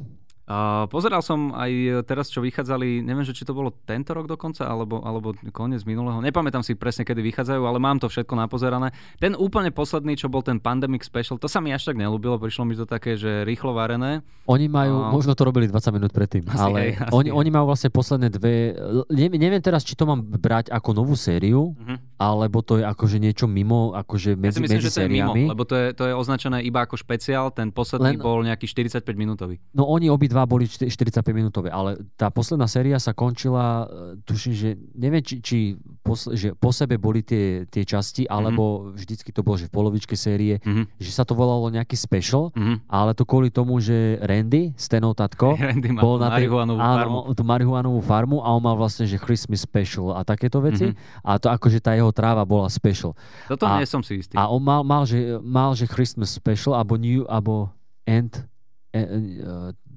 Uh, 0.47 0.87
pozeral 0.87 1.19
som 1.19 1.51
aj 1.51 1.69
teraz, 2.03 2.31
čo 2.31 2.39
vychádzali, 2.39 3.03
neviem, 3.03 3.21
že 3.21 3.35
či 3.35 3.43
to 3.43 3.51
bolo 3.51 3.75
tento 3.83 4.15
rok 4.15 4.25
dokonca, 4.25 4.63
alebo, 4.63 5.03
alebo 5.03 5.35
koniec 5.51 5.83
minulého. 5.83 6.17
Nepamätám 6.17 6.63
si 6.63 6.71
presne, 6.71 7.03
kedy 7.03 7.19
vychádzajú, 7.21 7.59
ale 7.59 7.75
mám 7.77 7.99
to 7.99 8.07
všetko 8.07 8.31
napozerané. 8.31 8.89
Ten 9.17 9.35
úplne 9.35 9.69
posledný, 9.69 10.15
čo 10.15 10.25
bol 10.25 10.39
ten 10.39 10.55
Pandemic 10.57 11.03
Special, 11.03 11.35
to 11.35 11.51
sa 11.51 11.59
mi 11.59 11.69
až 11.69 11.83
tak 11.83 11.99
nelúbilo, 11.99 12.39
prišlo 12.39 12.63
mi 12.63 12.73
to 12.73 12.87
také, 12.87 13.13
že 13.13 13.43
rýchlo 13.43 13.75
varené. 13.75 14.23
Oni 14.45 14.65
majú, 14.65 14.95
No. 14.97 15.11
možno 15.11 15.35
to 15.35 15.43
robili 15.43 15.67
20 15.67 15.91
minút 15.91 16.15
predtým, 16.15 16.47
Asi 16.47 16.55
ale 16.57 16.79
hej, 16.79 16.91
asi 16.97 17.11
oni, 17.11 17.27
hej. 17.27 17.35
oni 17.35 17.49
majú 17.51 17.65
vlastne 17.67 17.91
posledné 17.91 18.27
dve, 18.29 18.71
neviem, 19.09 19.35
neviem 19.37 19.59
teraz, 19.59 19.83
či 19.83 19.93
to 19.93 20.07
mám 20.07 20.23
brať 20.23 20.71
ako 20.71 20.95
novú 20.95 21.19
sériu, 21.19 21.75
Mhm. 21.75 22.06
Alebo 22.17 22.59
to 22.59 22.77
je 22.77 22.83
akože 22.83 23.17
niečo 23.17 23.45
mimo, 23.45 23.93
akože 23.93 24.33
Ja 24.33 24.39
medzi, 24.39 24.57
si 24.57 24.61
myslím, 24.63 24.73
medzi 24.75 24.85
že 24.85 24.91
to 24.91 25.01
je 25.01 25.09
mimo, 25.11 25.33
lebo 25.33 25.63
to 25.63 25.73
je, 25.73 25.87
to 25.93 26.03
je 26.03 26.13
označené 26.13 26.57
iba 26.59 26.81
ako 26.81 26.95
špeciál, 26.95 27.49
ten 27.49 27.69
posledný 27.69 28.13
Len- 28.13 28.19
bol 28.19 28.41
nejaký 28.41 28.65
45 28.65 29.05
minútový. 29.13 29.61
No 29.71 29.85
oni 29.85 30.07
obidva 30.07 30.43
boli 30.43 30.65
čty- 30.65 30.89
45 30.89 31.21
minútové, 31.31 31.69
ale 31.69 31.95
tá 32.13 32.27
posledná 32.27 32.65
séria 32.65 32.97
sa 32.97 33.13
končila, 33.13 33.85
e, 33.85 33.85
tuším, 34.23 34.51
že 34.51 34.69
neviem, 34.91 35.21
či, 35.21 35.35
či 35.39 35.57
posle, 35.99 36.33
že 36.33 36.47
po 36.51 36.69
sebe 36.69 36.97
boli 36.97 37.21
tie, 37.21 37.63
tie 37.65 37.83
časti, 37.83 38.25
alebo 38.25 38.63
vždycky 38.91 39.29
to 39.29 39.39
bolo, 39.39 39.55
že 39.55 39.65
v 39.65 39.73
polovičke 39.73 40.13
série, 40.13 40.57
Mhm. 40.59 40.97
že 40.97 41.11
sa 41.11 41.21
to 41.21 41.31
volalo 41.31 41.69
nejaký 41.69 41.93
special, 41.93 42.49
Mhm. 42.51 42.89
ale 42.89 43.13
to 43.13 43.23
kvôli 43.23 43.47
tomu, 43.47 43.77
že 43.77 43.93
Randy, 44.19 44.73
Stenov 44.73 45.13
tatko, 45.13 45.53
Randy 45.61 45.93
bol 45.93 46.17
na 46.17 46.31
tej, 46.31 46.49
marihuanovú 46.49 46.79
áno, 46.79 46.97
farmu. 46.97 47.19
tú 47.31 47.43
marihuanovú 47.43 48.01
farmu 48.01 48.37
a 48.39 48.49
on 48.49 48.63
mal 48.63 48.73
vlastne, 48.73 49.03
že 49.03 49.15
Christmas 49.15 49.61
special 49.61 50.11
a 50.11 50.23
takéto 50.23 50.57
veci. 50.59 50.89
Mhm. 50.89 50.97
A 51.21 51.37
to 51.37 51.47
akože 51.47 51.77
tá 51.77 51.93
jeho 51.93 52.06
tráva 52.09 52.43
bola 52.43 52.67
special. 52.67 53.15
Toto 53.45 53.63
A- 53.63 53.77
nie 53.77 53.85
som 53.85 53.99
si 53.99 54.17
istý. 54.17 54.33
A 54.33 54.45
on 54.45 54.59
mal, 54.59 54.81
mal, 54.81 55.03
že, 55.03 55.17
mal, 55.39 55.71
že 55.71 55.85
Christmas 55.85 56.29
special, 56.29 56.73
alebo 56.73 56.95
new, 56.95 57.23
alebo 57.25 57.69
end, 58.03 58.43
e, 58.91 58.99
e, 58.99 59.05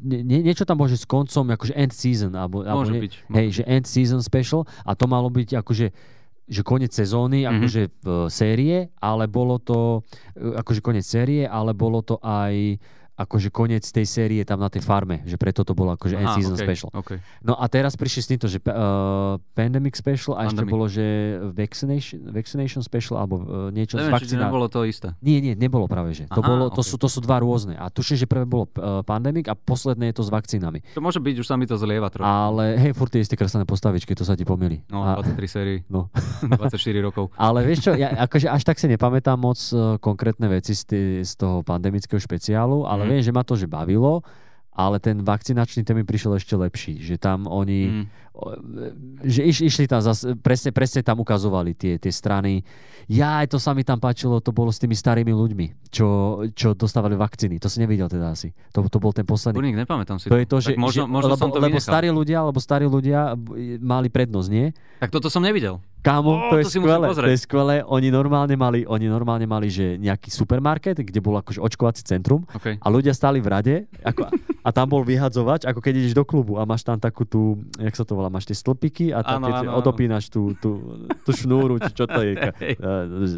nie, 0.00 0.20
nie- 0.22 0.42
niečo 0.42 0.62
tam 0.62 0.76
bolo, 0.76 0.88
že 0.88 0.96
s 0.96 1.04
koncom, 1.04 1.44
akože 1.46 1.74
end 1.74 1.92
season, 1.92 2.32
alebo, 2.32 2.62
alebo 2.62 2.82
Môže 2.82 2.92
nie, 2.92 3.02
byť. 3.04 3.12
hej, 3.30 3.48
že 3.52 3.62
end 3.64 3.84
season 3.84 4.20
special 4.20 4.64
a 4.82 4.92
to 4.92 5.04
malo 5.04 5.28
byť 5.28 5.56
akože 5.56 5.88
že 6.50 6.66
koniec 6.66 6.90
sezóny, 6.90 7.46
Mhm. 7.46 7.50
akože 7.52 7.82
v 8.02 8.08
série, 8.26 8.76
ale 8.98 9.30
bolo 9.30 9.56
to 9.56 10.02
e, 10.34 10.58
akože 10.58 10.80
koniec 10.80 11.06
série, 11.06 11.46
ale 11.46 11.70
bolo 11.72 12.02
to 12.02 12.18
aj 12.18 12.74
akože 13.20 13.52
koniec 13.52 13.84
tej 13.84 14.08
série 14.08 14.40
tam 14.48 14.64
na 14.64 14.72
tej 14.72 14.80
farme, 14.80 15.20
že 15.28 15.36
preto 15.36 15.60
to 15.60 15.76
bolo 15.76 15.92
akože 15.92 16.16
end 16.16 16.32
Aha, 16.32 16.36
season 16.40 16.56
okej, 16.56 16.64
special. 16.64 16.88
okej. 16.96 17.18
No 17.44 17.60
a 17.60 17.68
teraz 17.68 17.92
prišli 18.00 18.20
s 18.24 18.28
týmto, 18.32 18.46
že 18.48 18.58
uh, 18.64 19.36
Pandemic 19.52 19.92
Special 20.00 20.40
a 20.40 20.48
ešte 20.48 20.64
Pandemic. 20.64 20.72
bolo, 20.72 20.84
že 20.88 21.04
vaccination, 21.52 22.18
vaccination 22.32 22.80
Special 22.80 23.20
alebo 23.20 23.34
uh, 23.44 23.44
niečo 23.68 24.00
Neviem, 24.00 24.08
z 24.08 24.12
to 24.12 24.16
vakcína. 24.16 24.42
nebolo 24.48 24.66
to 24.72 24.80
isté. 24.88 25.12
Nie, 25.20 25.44
nie, 25.44 25.52
nebolo 25.52 25.84
práve, 25.84 26.16
že. 26.16 26.24
To, 26.32 26.40
Aha, 26.40 26.48
bolo, 26.48 26.64
to, 26.72 26.80
okej. 26.80 26.88
sú, 26.88 26.96
to 26.96 27.08
sú 27.12 27.20
dva 27.20 27.44
rôzne. 27.44 27.76
A 27.76 27.92
tuším, 27.92 28.16
že 28.16 28.26
prvé 28.30 28.48
bolo 28.48 28.72
uh, 28.80 29.04
Pandemic 29.04 29.52
a 29.52 29.54
posledné 29.58 30.10
je 30.10 30.14
to 30.16 30.24
s 30.24 30.30
vakcínami. 30.32 30.80
To 30.96 31.04
môže 31.04 31.20
byť, 31.20 31.34
už 31.44 31.46
sa 31.46 31.60
mi 31.60 31.68
to 31.68 31.76
zlieva 31.76 32.08
trochu. 32.08 32.24
Ale 32.24 32.80
hej, 32.80 32.96
furt 32.96 33.12
tie 33.12 33.20
isté 33.20 33.36
kreslené 33.36 33.68
postavičky, 33.68 34.16
to 34.16 34.24
sa 34.24 34.32
ti 34.32 34.48
pomýli. 34.48 34.80
No, 34.88 35.04
a, 35.04 35.20
23 35.20 35.36
sérií, 35.44 35.78
no. 35.94 36.08
24 36.56 36.72
rokov. 37.04 37.28
Ale 37.36 37.66
vieš 37.68 37.90
čo, 37.90 37.92
ja 37.92 38.16
akože 38.24 38.48
až 38.48 38.62
tak 38.64 38.80
si 38.80 38.88
nepamätám 38.88 39.36
moc 39.36 39.60
uh, 39.76 40.00
konkrétne 40.00 40.48
veci 40.48 40.72
z, 40.72 40.82
tý, 40.88 41.00
z 41.20 41.32
toho 41.36 41.60
pandemického 41.60 42.16
špeciálu, 42.16 42.88
ale 42.88 43.09
Viem, 43.10 43.20
že 43.20 43.30
ma 43.30 43.42
to 43.42 43.52
že 43.52 43.66
bavilo, 43.66 44.22
ale 44.72 44.96
ten 44.96 45.18
vakcinačný 45.18 45.82
ten 45.82 45.92
mi 45.92 46.02
prišiel 46.02 46.34
ešte 46.34 46.54
lepší, 46.54 46.94
že 46.96 47.16
tam 47.16 47.44
oni, 47.44 47.80
Mm. 47.82 48.04
že 49.20 49.42
iš, 49.42 49.60
išli 49.62 49.84
tam 49.84 49.98
zase, 49.98 50.32
presne, 50.34 50.70
presne 50.70 51.02
tam 51.02 51.18
ukazovali 51.18 51.74
tie, 51.74 51.96
tie 51.96 52.08
strany. 52.08 52.62
Ja 53.06 53.42
aj 53.42 53.50
to 53.50 53.58
sa 53.58 53.72
mi 53.72 53.82
tam 53.82 53.98
páčilo, 53.98 54.38
to 54.38 54.50
bolo 54.50 54.68
s 54.68 54.78
tými 54.78 54.94
starými 54.94 55.28
ľuďmi, 55.28 55.90
čo, 55.90 56.06
čo 56.48 56.72
dostávali 56.72 57.12
vakcíny. 57.14 57.58
To 57.58 57.66
si 57.66 57.76
nevidel 57.76 58.06
teda 58.06 58.30
asi. 58.30 58.54
To, 58.70 58.86
to 58.86 58.96
bol 58.96 59.10
ten 59.10 59.24
posledný. 59.24 59.58
Kurník, 59.58 59.76
nepamätám 59.76 60.16
si 60.16 60.26
To 60.26 60.38
je 60.38 60.46
to, 60.46 60.56
že, 60.58 60.68
tak 60.68 60.78
možno, 60.78 61.04
možno 61.04 61.28
lebo, 61.28 61.36
som 61.36 61.50
to 61.50 61.58
lebo 61.58 61.74
vynechal. 61.74 61.90
starí 61.90 62.08
ľudia, 62.08 62.38
lebo 62.40 62.58
starí 62.58 62.86
ľudia 62.86 63.20
b- 63.34 63.76
mali 63.76 64.08
prednosť, 64.08 64.48
nie? 64.48 64.70
Tak 64.96 65.10
toto 65.10 65.26
som 65.26 65.42
nevidel. 65.42 65.82
Kámo, 66.00 66.32
Ó, 66.32 66.48
to 66.48 66.56
je 66.56 66.64
to 66.64 66.72
skvelé, 66.72 67.06
to 67.10 67.28
je 67.28 67.38
skvelé. 67.38 67.76
Oni 67.84 68.08
normálne 68.08 68.54
mali, 68.54 68.82
oni 68.82 69.04
normálne 69.04 69.44
mali, 69.44 69.68
že 69.68 69.94
nejaký 69.94 70.28
supermarket, 70.28 70.96
kde 70.96 71.18
bol 71.18 71.36
akože 71.36 71.60
očkovací 71.60 72.02
centrum 72.02 72.42
Okay. 72.50 72.76
a 72.76 72.88
ľudia 72.88 73.12
stáli 73.12 73.36
v 73.36 73.46
rade 73.46 73.74
ako, 74.00 74.32
a 74.58 74.68
tam 74.70 74.88
bol 74.88 75.02
vyhadzovač, 75.02 75.62
ako 75.62 75.78
keď 75.78 75.92
ideš 75.98 76.12
do 76.12 76.24
klubu 76.24 76.56
a 76.56 76.64
máš 76.64 76.82
tam 76.82 76.96
takú 76.96 77.22
tú, 77.22 77.40
jak 77.76 77.92
sa 77.92 78.02
to 78.02 78.12
volá, 78.12 78.26
máš 78.26 78.44
tie 78.44 78.54
stĺpiky 78.54 79.10
a 79.10 79.20
tam 79.20 79.40
Áno, 79.42 79.52
áno, 79.52 79.70
odopínaš 79.76 80.26
tú, 80.26 80.56
tú, 80.56 80.96
tú 81.20 81.30
šnúru, 81.30 81.76
či 81.78 81.92
čo 81.92 82.04
to 82.04 82.20
je, 82.20 82.32
eh, 82.48 82.74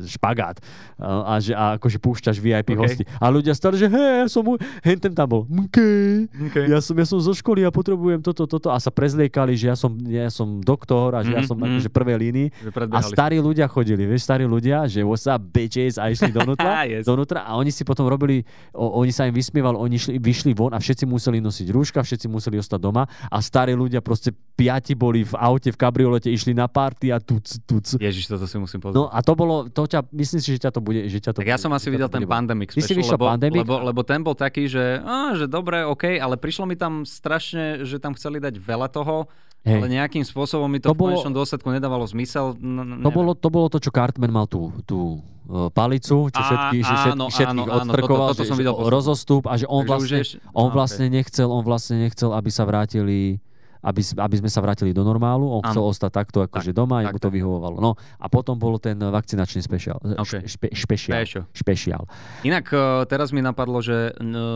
špagát 0.08 0.62
a, 0.98 1.38
že, 1.38 1.52
a 1.52 1.76
akože 1.76 1.98
púšťaš. 1.98 2.38
VIP 2.38 2.74
hosti. 2.74 3.02
A 3.16 3.26
ľudia 3.26 3.52
stáli, 3.52 3.76
že 3.76 3.86
hej, 3.86 4.14
ja 4.20 4.26
som, 4.28 4.42
mu- 4.44 4.58
hentem 4.80 5.10
tam 5.10 5.26
bol, 5.26 5.42
okay. 5.60 6.30
Okay. 6.46 6.66
Ja 6.66 6.78
som, 6.78 6.94
ja 6.94 7.02
som 7.02 7.18
zo 7.18 7.32
školy 7.32 7.62
a 7.62 7.70
potrebujem 7.70 8.18
toto, 8.18 8.46
toto 8.46 8.68
a 8.68 8.78
sa 8.78 8.88
prezliekali, 8.88 9.52
že 9.52 9.66
ja 9.66 9.74
som, 9.74 9.94
ja 10.00 10.26
som 10.26 10.58
doktor 10.58 11.12
a 11.12 11.20
že 11.20 11.30
ja 11.30 11.40
Mhm, 11.40 11.48
som 11.48 11.56
mhm. 11.56 11.66
akože 11.68 11.90
prvej 11.90 12.16
línii 12.20 12.48
a 12.92 13.00
starí 13.00 13.38
ľudia 13.38 13.66
chodili, 13.66 14.04
vieš, 14.04 14.24
starí 14.24 14.44
ľudia, 14.44 14.84
že 14.86 15.02
what's 15.02 15.24
up 15.24 15.40
bitches 15.40 15.96
a 15.96 16.08
išli 16.08 16.30
donútra, 16.30 16.84
Yes. 16.92 17.06
donútra 17.06 17.46
a 17.46 17.56
oni 17.56 17.70
si 17.70 17.82
potom 17.82 18.04
robili, 18.06 18.42
o, 18.72 19.00
oni 19.00 19.10
sa 19.10 19.24
im 19.24 19.34
vysmievali, 19.34 19.76
oni 19.76 19.96
šli, 19.96 20.16
vyšli 20.18 20.52
von 20.52 20.72
a 20.72 20.78
všetci 20.78 21.04
museli 21.06 21.38
nosiť 21.38 21.68
rúška, 21.70 22.02
všetci 22.02 22.26
museli 22.26 22.58
ostať 22.58 22.80
doma 22.80 23.04
a 23.28 23.36
starí 23.38 23.72
ľudia 23.72 24.02
proste 24.02 24.30
piati 24.52 24.92
boli 24.92 25.24
v 25.24 25.34
aute, 25.38 25.72
v 25.72 25.78
kabriolete, 25.78 26.28
išli 26.28 26.52
na 26.52 26.68
party 26.68 27.08
a 27.10 27.18
tuc, 27.18 27.44
tuc. 27.64 27.96
Ježiš, 27.96 28.28
toto 28.28 28.44
si 28.44 28.56
musím 28.60 28.78
pozrieť. 28.82 28.98
No 28.98 29.08
a 29.08 29.18
to 29.24 29.32
bolo, 29.32 29.66
to 29.66 29.88
ťa, 29.88 30.04
myslím 30.12 30.40
si, 30.42 30.48
že 30.54 30.58
ťa 30.68 30.70
to 30.74 30.80
bude, 30.84 31.00
že 31.08 31.18
ťa 31.18 31.30
to 31.32 31.38
Tak 31.40 31.48
ja 31.48 31.58
som 31.58 31.72
asi 31.72 31.88
videl 31.88 32.06
ten 32.12 32.22
bude. 32.22 32.30
Pandemic 32.30 32.68
si 32.70 32.82
special, 32.82 32.98
vyšiel 33.00 33.16
lebo, 33.16 33.26
Pandemic? 33.32 33.60
lebo, 33.64 33.74
lebo 33.80 34.00
ten 34.04 34.20
bol 34.20 34.36
taký, 34.36 34.68
že, 34.68 35.00
á, 35.00 35.32
že 35.34 35.48
dobre, 35.48 35.82
OK, 35.88 36.20
ale 36.20 36.36
prišlo 36.36 36.68
mi 36.68 36.76
tam 36.76 37.02
strašne, 37.02 37.82
že 37.82 37.96
tam 37.96 38.12
chceli 38.12 38.38
dať 38.38 38.58
veľa 38.58 38.92
toho, 38.92 39.26
Hej. 39.62 39.78
ale 39.78 39.88
nejakým 39.88 40.22
spôsobom 40.22 40.66
mi 40.66 40.78
to, 40.78 40.90
To 40.90 40.94
v 40.94 40.98
bolo- 40.98 41.10
konečnom 41.14 41.32
dôsledku 41.32 41.70
nedávalo 41.70 42.02
zmysel. 42.04 42.54
No, 42.56 42.82
To 43.00 43.10
bolo, 43.10 43.30
to 43.32 43.46
bolo 43.46 43.66
to, 43.68 43.78
čo 43.78 43.88
Cartman 43.88 44.28
mal 44.28 44.44
tú, 44.44 44.74
tú 44.82 45.22
uh, 45.46 45.70
palicu, 45.70 46.26
čo 46.28 46.40
všetky, 46.40 46.82
všetky, 46.82 47.12
áno, 47.14 47.26
všetkých 47.28 47.46
áno, 47.46 47.62
áno, 47.64 47.78
odstrkoval, 47.86 48.26
toto- 48.26 48.34
toto 48.34 48.42
že, 48.42 48.48
som 48.48 48.58
videl 48.58 48.74
rozostup 48.74 49.42
a 49.44 49.54
že 49.54 49.66
on 49.66 49.82
Takže 49.82 50.18
vlastne, 50.18 50.18
on 50.52 50.68
vlastne 50.68 51.06
nechcel, 51.08 51.46
on 51.46 51.62
vlastne 51.62 51.96
nechcel, 52.00 52.30
aby 52.30 52.50
sa 52.50 52.62
vrátili 52.64 53.38
aby, 53.82 53.98
aby 53.98 54.38
sme 54.38 54.46
sa 54.46 54.62
vrátili 54.62 54.94
do 54.94 55.02
normálu, 55.02 55.50
on 55.50 55.58
Áno. 55.60 55.74
chcel 55.74 55.84
ostať 55.84 56.10
takto 56.14 56.38
akože 56.46 56.70
Tak, 56.70 56.78
doma, 56.78 57.02
tak, 57.02 57.12
mu 57.12 57.18
to 57.18 57.28
tak. 57.28 57.34
vyhovovalo. 57.34 57.82
No 57.82 57.98
a 57.98 58.26
potom 58.30 58.54
bol 58.54 58.78
ten 58.78 58.94
vakcinačný 58.94 59.58
špeciál. 59.60 59.98
OK. 59.98 60.46
Špe, 60.46 60.70
špešiál. 60.70 61.18
Pešo. 61.18 61.42
špešiál. 61.50 62.06
Inak 62.46 62.70
uh, 62.70 63.02
teraz 63.10 63.34
mi 63.34 63.42
napadlo, 63.42 63.82
že 63.82 64.14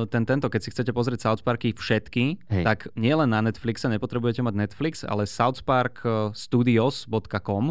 ten 0.09 0.23
tento, 0.23 0.47
keď 0.47 0.61
si 0.63 0.71
chcete 0.71 0.95
pozrieť 0.95 1.27
South 1.27 1.43
Parky 1.43 1.75
všetky, 1.75 2.39
Hej. 2.47 2.63
tak 2.63 2.87
nielen 2.95 3.35
na 3.35 3.43
Netflixe, 3.43 3.91
nepotrebujete 3.91 4.47
mať 4.47 4.55
Netflix, 4.55 5.03
ale 5.03 5.27
southparkstudios.com 5.27 7.65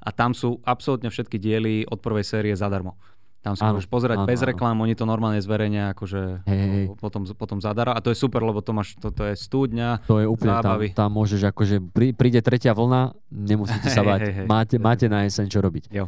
a 0.00 0.16
tam 0.16 0.32
sú 0.32 0.64
absolútne 0.64 1.12
všetky 1.12 1.36
diely 1.36 1.84
od 1.84 2.00
prvej 2.00 2.24
série 2.24 2.56
zadarmo. 2.56 2.96
Tam 3.40 3.52
si 3.52 3.62
Áno, 3.62 3.72
môžeš 3.72 3.88
pozerať 3.88 4.16
áno, 4.18 4.28
bez 4.28 4.38
áno. 4.38 4.48
reklám, 4.48 4.76
oni 4.78 4.92
to 4.92 5.02
normálne 5.02 5.38
zverejnia 5.38 5.90
akože 5.90 6.44
hej, 6.44 6.60
hej. 6.60 6.84
potom, 6.94 7.24
potom 7.26 7.56
zadara 7.56 7.90
a 7.90 7.98
to 7.98 8.08
je 8.08 8.18
super, 8.18 8.40
lebo 8.40 8.60
to 8.60 8.70
máš, 8.70 8.92
toto 8.94 9.22
je 9.22 9.32
studňa, 9.32 10.04
To 10.04 10.18
je 10.18 10.26
úplne 10.26 10.52
tam, 10.54 10.76
Zábavy. 10.76 10.88
tam 10.92 11.08
môžeš 11.10 11.40
akože, 11.46 11.80
prí, 11.86 12.12
príde 12.12 12.36
tretia 12.38 12.70
vlna, 12.70 13.16
nemusíte 13.26 13.88
sa 13.90 14.02
Hej, 14.02 14.06
bať. 14.06 14.20
hej, 14.20 14.32
hej. 14.34 14.46
Máte, 14.46 14.76
máte 14.76 15.06
na 15.06 15.24
jeseň 15.24 15.46
čo 15.46 15.58
robiť. 15.58 15.88
Jo. 15.88 16.04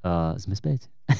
Uh, 0.00 0.36
sme 0.36 0.52
späť. 0.52 0.88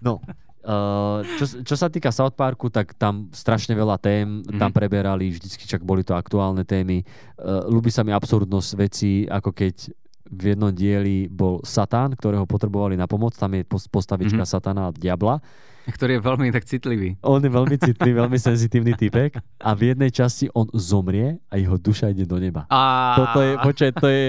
no, 0.00 0.16
uh, 0.62 1.20
čo, 1.36 1.60
čo 1.60 1.74
sa 1.74 1.88
týka 1.88 2.08
South 2.08 2.32
Parku, 2.32 2.68
tak 2.68 2.92
tam 2.94 3.28
strašne 3.30 3.72
veľa 3.72 3.96
tém 3.96 4.40
Mhm. 4.42 4.56
tam 4.56 4.70
preberali, 4.70 5.28
vždycky 5.30 5.64
čak 5.66 5.80
boli 5.80 6.00
to 6.00 6.12
aktuálne 6.12 6.64
témy. 6.64 7.04
Uh, 7.34 7.64
ľúbi 7.66 7.88
sa 7.88 8.00
mi 8.00 8.10
absurdnosť 8.10 8.70
vecí, 8.74 9.12
ako 9.24 9.50
keď 9.50 9.92
v 10.32 10.42
jednom 10.48 10.72
dieli 10.72 11.28
bol 11.28 11.60
Satán, 11.62 12.16
ktorého 12.16 12.42
potrebovali 12.44 12.96
na 12.96 13.04
pomoc, 13.04 13.36
tam 13.36 13.52
je 13.52 13.62
pos- 13.62 13.86
postavička 13.86 14.42
Mhm. 14.42 14.48
Satana 14.48 14.88
a 14.88 14.90
diabla. 14.90 15.44
Ktorý 15.90 16.18
je 16.18 16.22
veľmi 16.22 16.46
tak 16.54 16.64
citlivý. 16.68 17.18
On 17.26 17.42
je 17.42 17.50
veľmi 17.50 17.76
citlivý, 17.78 18.14
veľmi 18.14 18.38
senzitívny 18.38 18.94
typek 18.94 19.42
a 19.58 19.70
v 19.74 19.94
jednej 19.94 20.14
časti 20.14 20.46
on 20.54 20.70
zomrie 20.76 21.42
a 21.50 21.58
jeho 21.58 21.74
duša 21.74 22.14
ide 22.14 22.22
do 22.22 22.38
neba. 22.38 22.70
A... 22.70 23.18
Toto 23.18 23.38
je, 23.42 23.52
počkaj, 23.58 23.90
to 23.98 24.06
je, 24.06 24.24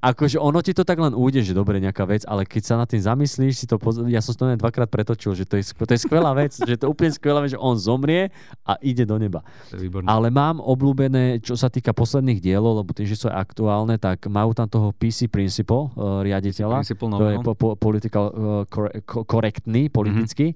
akože 0.00 0.36
ono 0.40 0.64
ti 0.64 0.72
to 0.72 0.86
tak 0.86 0.96
len 0.96 1.12
ujde, 1.12 1.44
že 1.44 1.52
dobre, 1.52 1.76
nejaká 1.82 2.08
vec, 2.08 2.24
ale 2.24 2.48
keď 2.48 2.62
sa 2.64 2.74
nad 2.80 2.88
tým 2.88 3.04
zamyslíš, 3.04 3.64
si 3.64 3.66
to 3.68 3.76
poz... 3.76 4.00
ja 4.08 4.24
som 4.24 4.32
to 4.32 4.48
len 4.48 4.56
dvakrát 4.56 4.88
pretočil, 4.88 5.36
že 5.36 5.44
to 5.44 5.60
je, 5.60 5.64
to 5.76 5.92
je 5.92 6.00
skvelá 6.00 6.32
vec, 6.32 6.56
že 6.56 6.74
to 6.80 6.88
je 6.88 6.90
úplne 6.90 7.12
skvelá 7.12 7.44
vec, 7.44 7.52
že 7.52 7.60
on 7.60 7.76
zomrie 7.76 8.32
a 8.64 8.80
ide 8.80 9.04
do 9.04 9.20
neba. 9.20 9.44
To 9.68 9.76
je 9.76 9.84
výborné. 9.84 10.08
Ale 10.08 10.32
mám 10.32 10.62
obľúbené, 10.64 11.44
čo 11.44 11.58
sa 11.58 11.68
týka 11.68 11.92
posledných 11.92 12.40
dielov, 12.40 12.80
lebo 12.80 12.96
tým, 12.96 13.04
že 13.04 13.20
sú 13.20 13.28
aktuálne, 13.28 14.00
tak 14.00 14.24
majú 14.30 14.56
tam 14.56 14.70
toho 14.70 14.96
PC 14.96 15.28
Principal, 15.28 15.92
uh, 15.94 16.24
riaditeľa, 16.24 16.80
Principal, 16.80 17.08
no, 17.12 17.16
to 17.20 17.26
je 17.28 17.36
po, 17.42 17.52
po, 17.52 17.68
political, 17.76 18.24
uh, 18.30 18.62
kore, 18.70 19.04
ko, 19.04 19.26
korektný, 19.26 19.92
politicky. 19.92 20.54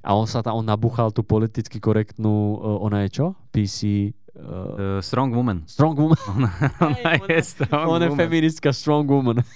A 0.00 0.12
on 0.12 0.24
sa 0.24 0.40
tam, 0.40 0.54
on 0.54 0.64
nabuchal 0.64 1.10
tú 1.10 1.22
politicky 1.22 1.78
korektnú, 1.78 2.28
uh, 2.54 2.78
ona 2.80 3.04
je 3.04 3.14
čo? 3.14 3.26
PC... 3.48 3.78
Uh, 4.08 4.16
Uh, 4.38 4.98
strong 5.00 5.32
woman. 5.32 5.66
strong 5.66 5.94
woman. 5.94 6.14
Ona, 6.30 6.46
ona 6.78 7.26
je 7.28 7.42
strong 7.42 7.86
On 7.88 7.98
je 7.98 8.06
woman. 8.06 8.20
feministka 8.20 8.70
strong 8.70 9.02
woman. 9.04 9.42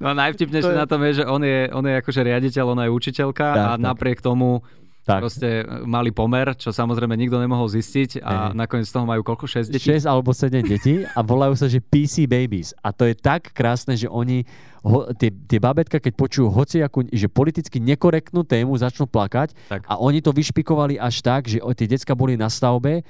No 0.00 0.12
najvtipnejšie 0.12 0.64
To 0.64 0.72
je- 0.72 0.80
na 0.80 0.86
tom 0.86 1.00
je, 1.02 1.12
že 1.14 1.24
on 1.24 1.40
je, 1.40 1.68
on 1.70 1.80
je 1.80 1.94
akože 1.94 2.20
riaditeľ, 2.22 2.72
ona 2.72 2.84
je 2.84 2.92
učiteľka 2.92 3.46
Tak, 3.46 3.56
a 3.58 3.70
tak. 3.70 3.80
napriek 3.82 4.18
tomu 4.20 4.64
Tak. 5.06 5.22
proste 5.22 5.62
mali 5.86 6.10
pomer, 6.10 6.50
čo 6.58 6.74
samozrejme 6.74 7.14
nikto 7.14 7.38
nemohol 7.38 7.70
zistiť 7.70 8.26
a 8.26 8.50
Hej. 8.50 8.58
nakoniec 8.58 8.90
z 8.90 8.94
toho 8.98 9.06
majú 9.06 9.22
koľko? 9.22 9.46
6 9.46 9.70
detí? 9.70 9.86
6 9.86 10.02
alebo 10.02 10.34
7 10.34 10.66
detí 10.66 11.06
a 11.06 11.20
volajú 11.22 11.54
sa, 11.54 11.70
že 11.70 11.78
PC 11.78 12.26
Babies. 12.26 12.74
A 12.82 12.90
to 12.90 13.06
je 13.06 13.14
tak 13.14 13.54
krásne, 13.54 13.94
že 13.94 14.10
oni, 14.10 14.42
ho, 14.82 15.06
tie, 15.14 15.30
tie 15.30 15.62
babetka, 15.62 16.02
keď 16.02 16.10
počujú 16.10 16.50
hociakú, 16.50 17.06
že 17.14 17.30
politicky 17.30 17.78
nekorektnú 17.78 18.42
tému, 18.42 18.74
začnú 18.74 19.06
plakať 19.06 19.54
Tak. 19.70 19.86
a 19.86 19.94
oni 20.02 20.18
to 20.18 20.34
vyšpikovali 20.34 20.98
až 20.98 21.22
tak, 21.22 21.46
že 21.46 21.62
tie 21.62 21.86
decka 21.86 22.18
boli 22.18 22.34
na 22.34 22.50
stavbe, 22.50 23.06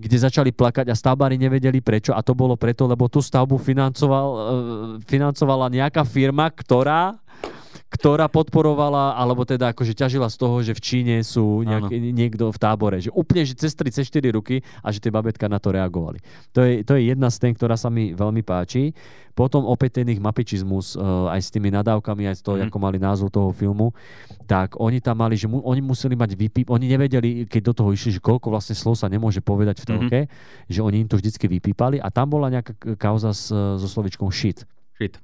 kde 0.00 0.16
začali 0.16 0.52
plakať 0.52 0.92
a 0.92 0.96
stavbári 0.96 1.36
nevedeli 1.40 1.80
prečo 1.84 2.16
a 2.16 2.20
to 2.24 2.36
bolo 2.36 2.56
preto, 2.56 2.88
lebo 2.88 3.08
tú 3.08 3.20
stavbu 3.20 3.60
financoval, 3.60 4.28
e, 4.28 4.38
financovala 5.04 5.68
nejaká 5.68 6.04
firma, 6.08 6.48
ktorá 6.48 7.20
ktorá 7.90 8.30
podporovala, 8.30 9.18
alebo 9.18 9.42
teda 9.42 9.74
akože 9.74 9.98
ťažila 9.98 10.30
z 10.30 10.36
toho, 10.38 10.56
že 10.62 10.78
v 10.78 10.80
Číne 10.80 11.16
sú 11.26 11.66
nejaký, 11.66 12.14
niekto 12.14 12.54
v 12.54 12.58
tábore. 12.62 13.02
Že 13.02 13.10
úplne, 13.10 13.42
že 13.42 13.58
cez 13.58 13.74
3, 13.74 13.90
cez 13.90 14.06
4 14.06 14.30
ruky 14.30 14.62
a 14.78 14.94
že 14.94 15.02
tie 15.02 15.10
babetka 15.10 15.50
na 15.50 15.58
to 15.58 15.74
reagovali. 15.74 16.22
To 16.54 16.62
je, 16.62 16.86
to 16.86 16.94
je 16.94 17.10
jedna 17.10 17.26
z 17.34 17.42
tém, 17.42 17.50
ktorá 17.50 17.74
sa 17.74 17.90
mi 17.90 18.14
veľmi 18.14 18.46
páči. 18.46 18.94
Potom 19.34 19.66
opäť 19.66 20.02
ten 20.02 20.06
ich 20.06 20.22
mapičizmus, 20.22 20.94
uh, 20.94 21.34
aj 21.34 21.40
s 21.42 21.50
tými 21.50 21.74
nadávkami, 21.74 22.30
aj 22.30 22.36
s 22.38 22.42
toho, 22.46 22.62
Mhm. 22.62 22.70
ako 22.70 22.78
mali 22.78 22.98
názov 23.02 23.34
toho 23.34 23.50
filmu, 23.50 23.90
tak 24.46 24.78
oni 24.78 25.02
tam 25.02 25.18
mali, 25.18 25.34
že 25.34 25.50
mu, 25.50 25.58
oni 25.58 25.82
museli 25.82 26.14
mať 26.14 26.38
vypíp, 26.38 26.66
oni 26.70 26.86
nevedeli, 26.86 27.42
keď 27.50 27.62
do 27.62 27.74
toho 27.74 27.90
išli, 27.90 28.18
že 28.18 28.20
koľko 28.22 28.54
vlastne 28.54 28.78
slov 28.78 29.02
sa 29.02 29.10
nemôže 29.10 29.42
povedať 29.42 29.82
v 29.82 29.86
telke, 29.86 30.20
že 30.70 30.78
oni 30.78 31.02
im 31.02 31.08
to 31.10 31.18
vždycky 31.18 31.50
vypípali 31.50 31.98
a 31.98 32.06
tam 32.14 32.30
bola 32.30 32.54
nejaká 32.54 32.74
kauza 32.94 33.34
s, 33.34 33.50
so 33.50 33.88
slovičkom 33.90 34.30
shit 34.30 34.62
Shit. 35.00 35.16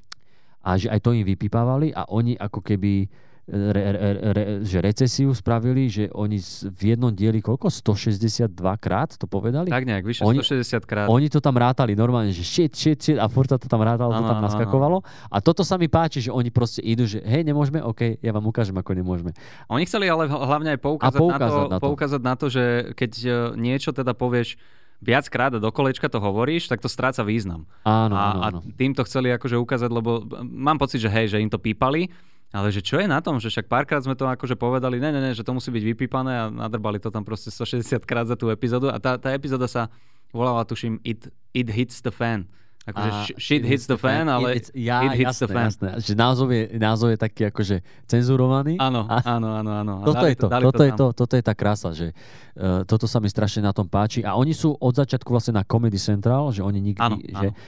A 0.67 0.75
že 0.75 0.91
aj 0.91 0.99
to 0.99 1.14
im 1.14 1.23
vypípávali 1.23 1.95
a 1.95 2.11
oni 2.11 2.35
ako 2.35 2.59
keby 2.59 3.07
re, 3.47 3.83
re, 3.95 4.11
re, 4.35 4.43
že 4.67 4.83
recesiu 4.83 5.31
spravili, 5.31 5.87
že 5.87 6.11
oni 6.11 6.43
v 6.67 6.83
jednom 6.83 7.14
dieli 7.14 7.39
koľko? 7.39 7.71
162 7.71 8.51
krát 8.83 9.14
to 9.14 9.31
povedali? 9.31 9.71
Tak 9.71 9.87
nejak, 9.87 10.03
vyše 10.03 10.27
Oni- 10.27 10.43
160 10.43 10.83
krát. 10.83 11.07
Oni 11.07 11.31
to 11.31 11.39
tam 11.39 11.55
rátali 11.55 11.95
normálne, 11.95 12.35
že 12.35 12.43
shit, 12.43 12.75
shit, 12.75 12.99
shit 12.99 13.19
a 13.23 13.31
furt 13.31 13.47
to 13.47 13.71
tam 13.71 13.87
rátalo, 13.87 14.11
to 14.11 14.27
Áno, 14.27 14.31
tam 14.35 14.43
naskakovalo. 14.43 15.07
A 15.31 15.39
toto 15.39 15.62
sa 15.62 15.79
mi 15.79 15.87
páči, 15.87 16.19
že 16.27 16.35
oni 16.35 16.51
proste 16.51 16.83
idú, 16.83 17.07
že 17.07 17.23
hej, 17.23 17.47
nemôžeme, 17.47 17.79
OK, 17.79 18.19
ja 18.19 18.35
vám 18.35 18.51
ukážem, 18.51 18.75
ako 18.75 18.91
nemôžeme. 18.99 19.31
Oni 19.71 19.87
chceli 19.87 20.11
ale 20.11 20.27
hlavne 20.27 20.75
aj 20.75 20.81
poukázať, 20.83 21.21
poukázať 21.23 21.47
na, 21.47 21.71
to, 21.71 21.71
na 21.71 21.79
to. 21.79 21.85
poukázať 21.87 22.23
na 22.27 22.35
to, 22.35 22.47
že 22.51 22.64
keď 22.99 23.12
e, 23.23 23.31
niečo 23.55 23.95
teda 23.95 24.11
povieš 24.11 24.59
viackrát 25.01 25.53
a 25.55 25.63
do 25.63 25.71
kolečka 25.73 26.09
to 26.09 26.19
hovoríš, 26.19 26.69
tak 26.69 26.81
to 26.81 26.89
stráca 26.89 27.21
význam. 27.23 27.69
Áno, 27.85 28.15
a, 28.17 28.25
áno, 28.33 28.41
a 28.41 28.47
áno. 28.49 28.59
týmto 28.77 29.05
chceli 29.05 29.33
akože 29.33 29.57
ukázať, 29.61 29.91
lebo 29.93 30.25
mám 30.43 30.81
pocit, 30.81 31.03
že 31.05 31.13
hej, 31.13 31.37
že 31.37 31.43
im 31.43 31.53
to 31.53 31.61
pípali, 31.61 32.09
ale 32.55 32.73
že 32.73 32.81
čo 32.81 32.97
je 33.03 33.11
na 33.11 33.21
tom, 33.21 33.37
že 33.37 33.53
však 33.53 33.69
párkrát 33.69 34.01
sme 34.01 34.17
to 34.17 34.25
akože 34.25 34.57
povedali, 34.57 34.97
ne, 34.97 35.11
ne, 35.13 35.21
ne, 35.21 35.33
že 35.37 35.45
to 35.45 35.53
musí 35.53 35.69
byť 35.69 35.85
vypípané 35.85 36.33
a 36.33 36.45
nadrbali 36.49 36.97
to 37.03 37.13
tam 37.13 37.27
proste 37.27 37.53
160 37.53 38.07
krát 38.09 38.25
za 38.31 38.39
tú 38.39 38.49
epizódu 38.49 38.89
a 38.89 38.97
tá, 38.97 39.21
tá 39.21 39.35
epizóda 39.35 39.69
sa 39.69 39.93
volala, 40.33 40.65
tuším, 40.65 41.03
It, 41.05 41.29
it 41.53 41.69
Hits 41.69 42.01
the 42.01 42.13
Fan. 42.15 42.49
Akože 42.87 43.11
A 43.11 43.26
shit 43.34 43.66
hits 43.66 43.91
the 43.91 43.99
fan, 43.99 44.30
ale 44.30 44.62
It- 44.62 44.70
ja, 44.72 45.03
it 45.03 45.18
hits 45.18 45.34
jasné, 45.34 45.43
the 45.43 45.49
fan. 45.51 45.66
Jasné. 45.66 45.89
Že 45.99 46.12
názov 46.14 46.49
je, 46.55 46.62
názov 46.78 47.09
je 47.11 47.18
taký 47.18 47.43
akože 47.51 47.76
cenzurovaný. 48.07 48.78
Áno, 48.78 49.11
A- 49.11 49.26
áno, 49.26 49.59
áno, 49.59 49.70
áno. 49.74 49.93
A 50.01 50.07
Toto 50.07 50.16
dali 50.16 50.30
je 50.30 50.37
to, 50.39 50.47
toto, 50.47 50.82
je 50.87 50.93
tam. 50.95 50.99
to, 50.99 51.07
toto 51.12 51.34
je 51.34 51.43
tá 51.43 51.55
krása, 51.59 51.91
že 51.91 52.14
uh, 52.55 52.87
toto 52.87 53.11
sa 53.11 53.18
mi 53.18 53.26
strašne 53.26 53.66
na 53.66 53.74
tom 53.74 53.91
páči. 53.91 54.22
A 54.22 54.39
oni 54.39 54.55
sú 54.55 54.70
od 54.72 54.95
začiatku 54.95 55.26
vlastne 55.26 55.59
na 55.59 55.66
Comedy 55.66 55.99
Central, 55.99 56.55
že 56.55 56.62
oni 56.62 56.78
nikdy, 56.78 57.03
Áno, 57.03 57.18
že, 57.18 57.49
áno. 57.51 57.59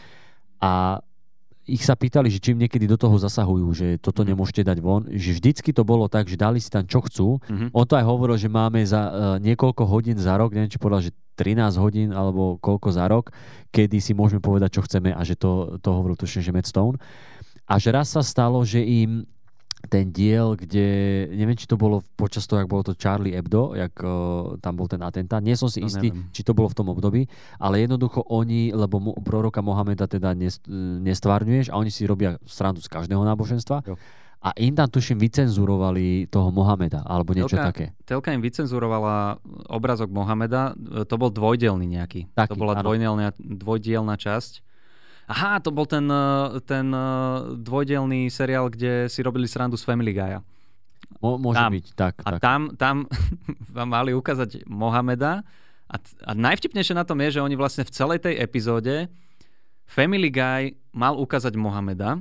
a 0.62 0.70
ich 1.68 1.84
sa 1.84 1.92
pýtali, 1.92 2.32
že 2.32 2.40
čím 2.40 2.56
niekedy 2.58 2.88
do 2.88 2.96
toho 2.96 3.14
zasahujú, 3.14 3.68
že 3.76 3.86
toto 4.00 4.24
Mhm. 4.24 4.28
nemôžete 4.32 4.64
dať 4.64 4.78
von, 4.80 5.04
že 5.12 5.36
vždycky 5.36 5.70
to 5.76 5.84
bolo 5.84 6.08
tak, 6.08 6.24
že 6.26 6.40
dali 6.40 6.58
si 6.58 6.72
tam 6.72 6.88
čo 6.88 7.04
chcú. 7.04 7.38
Mhm. 7.46 7.76
On 7.76 7.84
to 7.84 7.94
aj 7.94 8.08
hovoril, 8.08 8.40
že 8.40 8.48
máme 8.48 8.80
za 8.82 9.02
uh, 9.04 9.10
niekoľko 9.38 9.84
hodín 9.84 10.16
za 10.16 10.34
rok, 10.34 10.56
neviem, 10.56 10.72
či 10.72 10.80
povedal, 10.80 11.04
že 11.04 11.12
13 11.36 11.78
hodín 11.78 12.10
alebo 12.10 12.58
koľko 12.58 12.88
za 12.90 13.06
rok, 13.06 13.30
kedy 13.70 14.00
si 14.00 14.10
môžeme 14.10 14.42
povedať, 14.42 14.74
čo 14.74 14.82
chceme 14.82 15.14
a 15.14 15.20
že 15.22 15.38
to, 15.38 15.78
to 15.78 15.88
hovoril 15.92 16.18
tuším, 16.18 16.42
že 16.42 16.50
Matt 16.50 16.66
Stone. 16.66 16.98
A 17.68 17.76
že 17.76 17.92
raz 17.92 18.10
sa 18.10 18.24
stalo, 18.24 18.64
že 18.64 18.80
im 18.80 19.28
ten 19.80 20.10
diel, 20.10 20.58
kde, 20.58 20.86
neviem, 21.30 21.54
či 21.54 21.64
to 21.64 21.78
bolo 21.78 22.02
počas 22.12 22.44
toho, 22.44 22.58
jak 22.58 22.66
bolo 22.66 22.82
to 22.82 22.98
Charlie 22.98 23.30
Hebdo, 23.32 23.72
jak 23.72 23.94
uh, 23.98 24.10
tam 24.58 24.74
bol 24.74 24.84
ten 24.84 24.98
atentát, 24.98 25.38
nie 25.38 25.54
som 25.54 25.70
si 25.70 25.78
To 25.78 25.86
istý, 25.86 26.10
neviem. 26.10 26.26
či 26.30 26.42
to 26.42 26.50
bolo 26.50 26.66
v 26.66 26.74
tom 26.74 26.90
období, 26.90 27.30
ale 27.56 27.80
jednoducho 27.80 28.26
oni, 28.26 28.70
lebo 28.70 28.98
mu, 28.98 29.14
proroka 29.16 29.62
Mohameda 29.62 30.04
teda 30.04 30.34
nest, 30.34 30.66
nestvárňuješ 30.98 31.70
a 31.70 31.78
oni 31.78 31.88
si 31.88 32.04
robia 32.04 32.42
srandu 32.42 32.82
z 32.82 32.90
každého 32.90 33.22
náboženstva 33.22 33.86
Jo. 33.86 33.94
a 34.40 34.50
im 34.58 34.74
tam 34.74 34.86
tuším 34.86 35.14
vycenzurovali 35.16 36.26
toho 36.26 36.50
Mohameda 36.50 37.02
alebo 37.02 37.30
niečo 37.32 37.54
Telka- 37.54 37.70
také. 37.70 37.84
Telka 38.02 38.30
im 38.30 38.42
vycenzurovala 38.42 39.38
obrazok 39.68 40.10
Mohameda, 40.10 40.74
to 41.06 41.14
bol 41.14 41.30
dvojdelný 41.30 41.86
nejaký. 41.88 42.26
Taký, 42.34 42.50
to 42.50 42.58
bola 42.58 42.74
áno. 42.74 42.82
dvojdielna, 42.82 43.30
dvojdielna 43.38 44.14
časť. 44.14 44.67
Aha, 45.28 45.60
to 45.60 45.68
bol 45.68 45.84
ten, 45.84 46.08
e, 46.08 46.56
ten 46.64 46.88
e, 46.88 47.04
dvojdielný 47.60 48.32
seriál, 48.32 48.72
kde 48.72 49.12
si 49.12 49.20
robili 49.20 49.44
srandu 49.44 49.76
z 49.76 49.84
Family 49.84 50.16
Guy'a. 50.16 50.40
Mo, 51.20 51.36
môže 51.36 51.60
Tam. 51.60 51.72
byť, 51.72 51.86
tak. 51.92 52.14
A 52.24 52.28
tak. 52.36 52.40
tam, 52.40 52.60
tam 52.80 52.96
vám 53.76 53.88
mali 53.88 54.16
ukázať 54.16 54.64
Mohameda 54.64 55.44
a, 55.88 55.96
a 56.00 56.32
najvtipnejšie 56.36 56.92
na 56.92 57.04
tom 57.04 57.16
je, 57.24 57.40
že 57.40 57.44
oni 57.44 57.56
vlastne 57.56 57.84
v 57.84 57.92
celej 57.92 58.24
tej 58.24 58.40
epizóde 58.40 59.08
Family 59.88 60.28
Guy 60.28 60.76
mal 60.92 61.16
ukázať 61.16 61.56
Mohameda, 61.56 62.20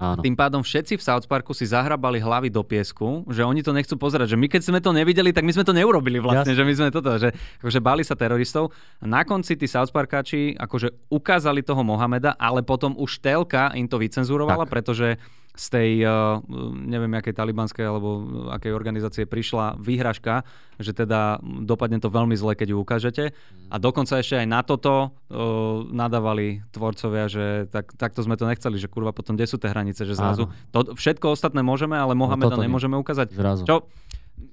Áno. 0.00 0.24
tým 0.24 0.32
pádom 0.32 0.64
všetci 0.64 0.96
v 0.96 1.02
South 1.04 1.28
Parku 1.28 1.52
si 1.52 1.68
zahrabali 1.68 2.16
hlavy 2.16 2.48
do 2.48 2.64
piesku, 2.64 3.28
že 3.28 3.44
oni 3.44 3.60
to 3.60 3.76
nechcú 3.76 4.00
pozerať, 4.00 4.32
že 4.32 4.40
my 4.40 4.48
keď 4.48 4.62
sme 4.64 4.80
to 4.80 4.96
nevideli, 4.96 5.28
tak 5.28 5.44
my 5.44 5.52
sme 5.52 5.60
to 5.60 5.76
neurobili 5.76 6.16
vlastne, 6.16 6.56
Jasne. 6.56 6.56
že 6.56 6.64
my 6.64 6.72
sme 6.72 6.88
toto, 6.88 7.12
že 7.20 7.28
akože 7.60 7.80
báli 7.84 8.00
sa 8.00 8.16
teroristov. 8.16 8.72
A 8.96 9.04
na 9.04 9.28
konci 9.28 9.60
tí 9.60 9.68
South 9.68 9.92
Parkáči 9.92 10.56
akože 10.56 11.12
ukázali 11.12 11.60
toho 11.60 11.84
Mohameda, 11.84 12.32
ale 12.40 12.64
potom 12.64 12.96
už 12.96 13.20
telka 13.20 13.76
im 13.76 13.84
to 13.84 14.00
vycenzurovala, 14.00 14.64
Tak. 14.64 14.72
pretože 14.72 15.20
z 15.60 15.66
tej, 15.68 15.90
uh, 16.08 16.40
neviem, 16.72 17.12
akej 17.12 17.36
talibanskej 17.36 17.84
alebo 17.84 18.08
akej 18.48 18.72
organizácie 18.72 19.28
prišla 19.28 19.76
výhražka, 19.76 20.40
že 20.80 20.96
teda 20.96 21.36
dopadne 21.68 22.00
to 22.00 22.08
veľmi 22.08 22.32
zle, 22.32 22.56
keď 22.56 22.72
ju 22.72 22.76
ukážete. 22.80 23.24
A 23.68 23.76
dokonca 23.76 24.16
ešte 24.16 24.40
aj 24.40 24.48
na 24.48 24.64
toto 24.64 25.12
uh, 25.12 25.84
nadávali 25.92 26.64
tvorcovia, 26.72 27.28
že 27.28 27.68
tak, 27.68 27.92
takto 28.00 28.24
sme 28.24 28.40
to 28.40 28.48
nechceli, 28.48 28.80
že 28.80 28.88
kurva 28.88 29.12
potom 29.12 29.36
kde 29.36 29.44
sú 29.44 29.60
tie 29.60 29.68
hranice, 29.68 30.08
že 30.08 30.16
zrazu 30.16 30.48
to, 30.72 30.96
všetko 30.96 31.36
ostatné 31.36 31.60
môžeme, 31.60 32.00
ale 32.00 32.16
Mohameda 32.16 32.56
toto 32.56 32.64
nie. 32.64 32.72
nemôžeme 32.72 32.96
ukázať. 32.96 33.36
Zrazu. 33.36 33.68
Čo? 33.68 33.84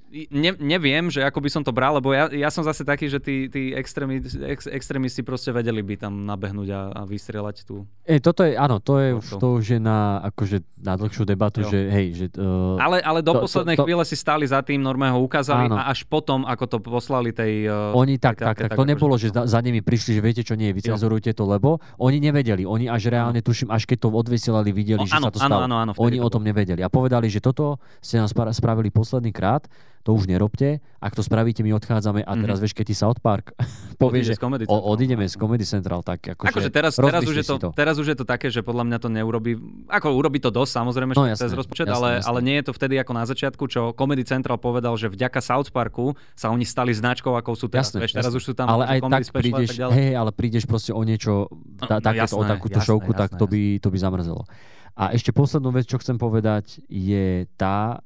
Ne, 0.10 0.56
neviem, 0.56 1.08
že 1.08 1.20
ako 1.20 1.44
by 1.44 1.50
som 1.50 1.62
to 1.62 1.70
bral, 1.70 1.92
lebo 1.94 2.10
ja, 2.10 2.32
ja 2.32 2.48
som 2.48 2.64
zase 2.64 2.82
taký, 2.82 3.06
že 3.06 3.20
tí, 3.20 3.48
tí 3.48 3.72
extrémi, 3.72 4.24
ex, 4.24 4.64
extrémisti 4.66 5.20
proste 5.20 5.52
vedeli 5.52 5.80
by 5.80 6.00
tam 6.00 6.24
nabehnúť 6.24 6.70
a, 6.70 6.82
a 6.94 7.02
vystrieľať 7.04 7.68
tú. 7.68 7.84
E, 8.02 8.16
toto 8.18 8.42
je, 8.42 8.56
áno, 8.56 8.80
to 8.80 8.98
je, 8.98 9.10
To- 9.10 9.18
už, 9.18 9.26
to. 9.28 9.38
to 9.38 9.48
je 9.60 9.78
na, 9.78 10.00
akože, 10.24 10.58
na 10.80 10.96
dlhšiu 10.96 11.24
debatu, 11.24 11.60
Jo. 11.60 11.68
že 11.68 11.80
hej, 11.92 12.08
že... 12.14 12.26
Uh, 12.34 12.80
Ale, 12.80 13.04
ale 13.04 13.20
do 13.20 13.36
To- 13.36 13.38
to- 13.38 13.44
poslednej 13.44 13.76
to- 13.76 13.84
chvíle 13.84 14.04
si 14.04 14.16
stáli 14.16 14.44
za 14.44 14.64
tým, 14.64 14.80
normálne 14.80 15.12
ho 15.12 15.22
ukázali 15.22 15.68
Áno. 15.68 15.76
a 15.76 15.92
až 15.92 16.08
potom, 16.08 16.48
ako 16.48 16.64
to 16.66 16.78
poslali 16.80 17.36
tej... 17.36 17.68
uh, 17.68 17.92
Oni 17.94 18.16
tak, 18.16 18.40
tej 18.40 18.48
tak, 18.48 18.56
telke, 18.56 18.64
tak. 18.64 18.70
To 18.72 18.76
akože- 18.80 18.92
nebolo, 18.96 19.16
že 19.16 19.28
za, 19.28 19.44
za 19.44 19.60
nimi 19.60 19.84
prišli, 19.84 20.16
že 20.16 20.22
viete 20.24 20.42
čo, 20.42 20.56
nie, 20.56 20.72
vycenzurujte 20.72 21.36
to, 21.36 21.44
lebo 21.44 21.84
oni 22.00 22.24
nevedeli. 22.24 22.64
Oni 22.64 22.88
až 22.88 23.12
reálne, 23.12 23.44
tuším, 23.44 23.68
až 23.70 23.84
keď 23.84 24.08
to 24.08 24.16
odvysielali, 24.16 24.72
videli, 24.72 25.04
O, 25.04 25.06
že 25.06 25.20
áno, 25.20 25.28
sa 25.28 25.36
to 25.36 25.40
áno, 25.44 25.52
stalo. 25.52 25.64
áno, 25.64 25.76
áno, 25.78 25.92
vtedy 25.92 26.06
oni 26.06 26.18
to 26.18 26.24
o 26.24 26.32
tom 26.32 26.44
nevedeli. 26.48 26.80
A 26.80 26.88
povedali, 26.88 27.28
že 27.28 27.44
toto 27.44 27.76
ste 28.00 28.18
nám 28.18 28.32
spra- 28.32 28.50
spravili 28.50 28.88
posledný 28.88 29.36
krát, 29.36 29.68
to 30.08 30.16
už 30.16 30.24
nerobte. 30.26 30.80
Ak 30.98 31.12
to 31.12 31.20
spravíte, 31.20 31.60
my 31.60 31.76
odchádzame. 31.76 32.24
A 32.24 32.32
teraz 32.34 32.58
vieš, 32.58 32.72
keď 32.72 32.86
ti 32.88 32.96
South 32.96 33.20
Park 33.20 33.52
povie, 34.02 34.24
že 34.24 34.34
z 34.34 34.40
Comedy 34.40 34.64
o, 34.64 34.72
Central. 34.72 34.88
odídeme 34.88 35.26
z 35.28 35.36
Comedy 35.36 35.66
Central, 35.68 36.00
tak 36.00 36.24
akože, 36.32 36.48
Akože 36.48 36.70
teraz, 36.72 36.96
teraz, 36.96 37.22
už 37.22 37.36
je 37.36 37.46
to, 37.46 37.56
to. 37.60 37.70
teraz 37.74 38.00
už 38.00 38.08
je 38.08 38.18
to 38.18 38.24
také, 38.24 38.48
že 38.48 38.64
podľa 38.64 38.88
mňa 38.88 38.98
to 38.98 39.10
neurobí, 39.10 39.52
ako 39.86 40.16
urobí 40.16 40.40
to 40.40 40.48
dosť 40.48 40.72
samozrejme, 40.74 41.12
No 41.12 41.28
že 41.28 41.36
cez 41.36 41.52
jasné, 41.52 41.60
rozpočet, 41.60 41.86
jasné, 41.86 41.98
ale, 41.98 42.10
jasné. 42.16 42.26
ale 42.26 42.40
nie 42.42 42.56
je 42.56 42.64
to 42.64 42.72
vtedy 42.72 42.96
ako 42.96 43.12
na 43.12 43.24
začiatku, 43.26 43.64
čo 43.68 43.82
Comedy 43.92 44.24
Central 44.24 44.56
povedal, 44.56 44.96
že 44.96 45.08
vďaka 45.08 45.38
South 45.38 45.70
Parku 45.70 46.16
sa 46.34 46.48
oni 46.48 46.64
stali 46.64 46.96
značkou, 46.96 47.36
ako 47.36 47.52
sú 47.52 47.68
teraz. 47.68 47.92
Jasné, 47.92 48.00
Vieš, 48.02 48.14
teraz 48.14 48.32
jasné. 48.32 48.40
už 48.40 48.44
sú 48.44 48.54
tam 48.54 48.66
ale 48.66 48.84
že 48.84 48.90
aj 48.90 49.00
tak 49.04 49.24
prídeš, 49.36 49.70
tak 49.70 49.80
ďalej. 49.80 49.94
hej, 49.94 50.12
ale 50.14 50.30
prídeš 50.32 50.64
proste 50.64 50.92
o 50.92 51.02
niečo, 51.02 51.52
No, 51.78 51.86
takéto, 52.00 52.10
o 52.32 52.42
jasné, 52.42 52.50
takúto 52.50 52.80
jasné, 52.80 52.88
šovku, 52.88 53.12
tak 53.12 53.30
jasné, 53.30 53.40
to 53.40 53.46
by, 53.46 53.62
to 53.78 53.88
by 53.90 53.98
zamrzelo. 54.00 54.44
A 54.94 55.14
ešte 55.14 55.30
poslednú 55.30 55.70
vec, 55.70 55.86
čo 55.86 55.98
chcem 55.98 56.16
povedať, 56.16 56.82
je 56.84 57.46
tá 57.54 58.02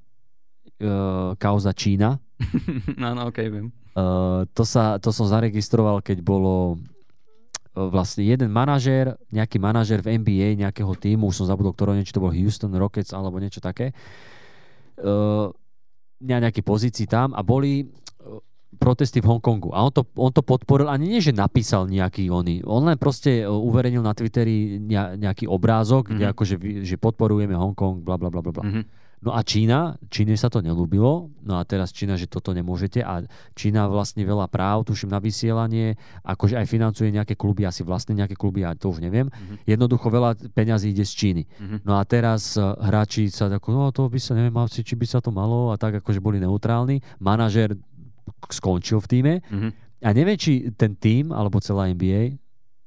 uh, 0.81 1.37
kauza 1.37 1.71
Čína. 1.71 2.17
Áno, 2.97 3.29
ok, 3.29 3.37
viem. 3.47 3.69
Uh, 3.91 4.47
to, 4.55 4.63
sa, 4.63 4.97
to 4.97 5.11
som 5.11 5.27
zaregistroval, 5.27 5.99
keď 5.99 6.23
bolo 6.23 6.75
uh, 6.75 7.87
vlastne 7.91 8.23
jeden 8.23 8.49
manažér, 8.49 9.19
nejaký 9.29 9.59
manažér 9.59 9.99
v 10.01 10.17
NBA 10.17 10.59
nejakého 10.59 10.95
týmu, 10.95 11.29
už 11.29 11.43
som 11.43 11.47
zabudol, 11.47 11.75
ktorého, 11.75 11.99
či 12.01 12.15
to 12.15 12.23
bol 12.23 12.31
Houston 12.31 12.71
Rockets 12.73 13.11
alebo 13.11 13.37
niečo 13.37 13.59
také, 13.59 13.91
uh, 15.03 15.51
na 16.21 16.37
nejakej 16.39 16.63
pozícii 16.63 17.05
tam 17.09 17.33
a 17.35 17.41
boli 17.43 17.83
uh, 17.83 18.39
protesty 18.79 19.19
v 19.19 19.27
Hongkongu. 19.27 19.75
A 19.75 19.83
on 19.83 19.91
to, 19.91 20.07
on 20.15 20.31
to 20.31 20.39
podporil, 20.39 20.87
ani 20.87 21.11
nie, 21.11 21.19
že 21.19 21.35
napísal 21.35 21.91
nejaký 21.91 22.31
oný. 22.31 22.63
On 22.63 22.79
len 22.87 22.95
proste 22.95 23.43
uverejnil 23.43 23.99
na 23.99 24.15
Twitteri 24.15 24.79
ne- 24.79 25.19
nejaký 25.19 25.45
obrázok, 25.45 26.07
mm-hmm. 26.07 26.15
kde 26.15 26.25
Mhm. 26.25 26.31
akože 26.31 26.55
že 26.87 26.95
podporujeme 26.95 27.53
Hongkong, 27.53 27.99
bla 28.01 28.15
bla 28.15 28.31
bla 28.31 28.39
bla. 28.39 28.55
bla. 28.55 28.63
No 29.21 29.37
a 29.37 29.45
Čína, 29.45 30.01
Číne 30.09 30.33
sa 30.33 30.49
to 30.49 30.65
nelúbilo, 30.65 31.29
no 31.45 31.57
a 31.57 31.63
teraz 31.63 31.93
Čína, 31.93 32.17
že 32.17 32.25
toto 32.25 32.57
nemôžete 32.57 33.05
a 33.05 33.21
Čína 33.53 33.85
vlastne 33.85 34.25
veľa 34.25 34.49
práv, 34.49 34.89
tuším 34.89 35.13
na 35.13 35.21
vysielanie, 35.21 35.93
akože 36.25 36.57
aj 36.57 36.65
financuje 36.65 37.13
nejaké 37.13 37.37
kluby, 37.37 37.61
asi 37.69 37.85
vlastne 37.85 38.17
nejaké 38.17 38.33
kluby, 38.33 38.65
ja 38.65 38.73
to 38.73 38.89
už 38.89 38.97
neviem. 38.97 39.29
Mhm. 39.29 39.69
Jednoducho 39.69 40.09
veľa 40.09 40.41
peňazí 40.57 40.89
ide 40.89 41.05
z 41.05 41.13
Číny. 41.13 41.43
Mhm. 41.45 41.85
No 41.85 42.01
a 42.01 42.03
teraz 42.03 42.57
eh, 42.57 42.65
hráči 42.65 43.29
sa 43.29 43.45
tak, 43.45 43.61
no 43.69 43.93
to 43.93 44.09
by 44.09 44.17
sa, 44.17 44.33
neviem, 44.33 44.57
či 44.65 44.97
by 44.97 45.05
sa 45.05 45.21
to 45.21 45.29
malo 45.29 45.69
a 45.69 45.77
tak 45.77 46.01
akože 46.01 46.17
boli 46.17 46.41
neutrálni. 46.41 47.05
Manažer 47.21 47.77
skončil 48.49 48.97
v 48.99 49.07
týme 49.07 49.33
Mhm. 49.53 49.69
a 50.01 50.09
neviem, 50.17 50.37
či 50.37 50.73
ten 50.73 50.97
tým 50.97 51.29
alebo 51.29 51.61
celá 51.61 51.93
NBA 51.93 52.40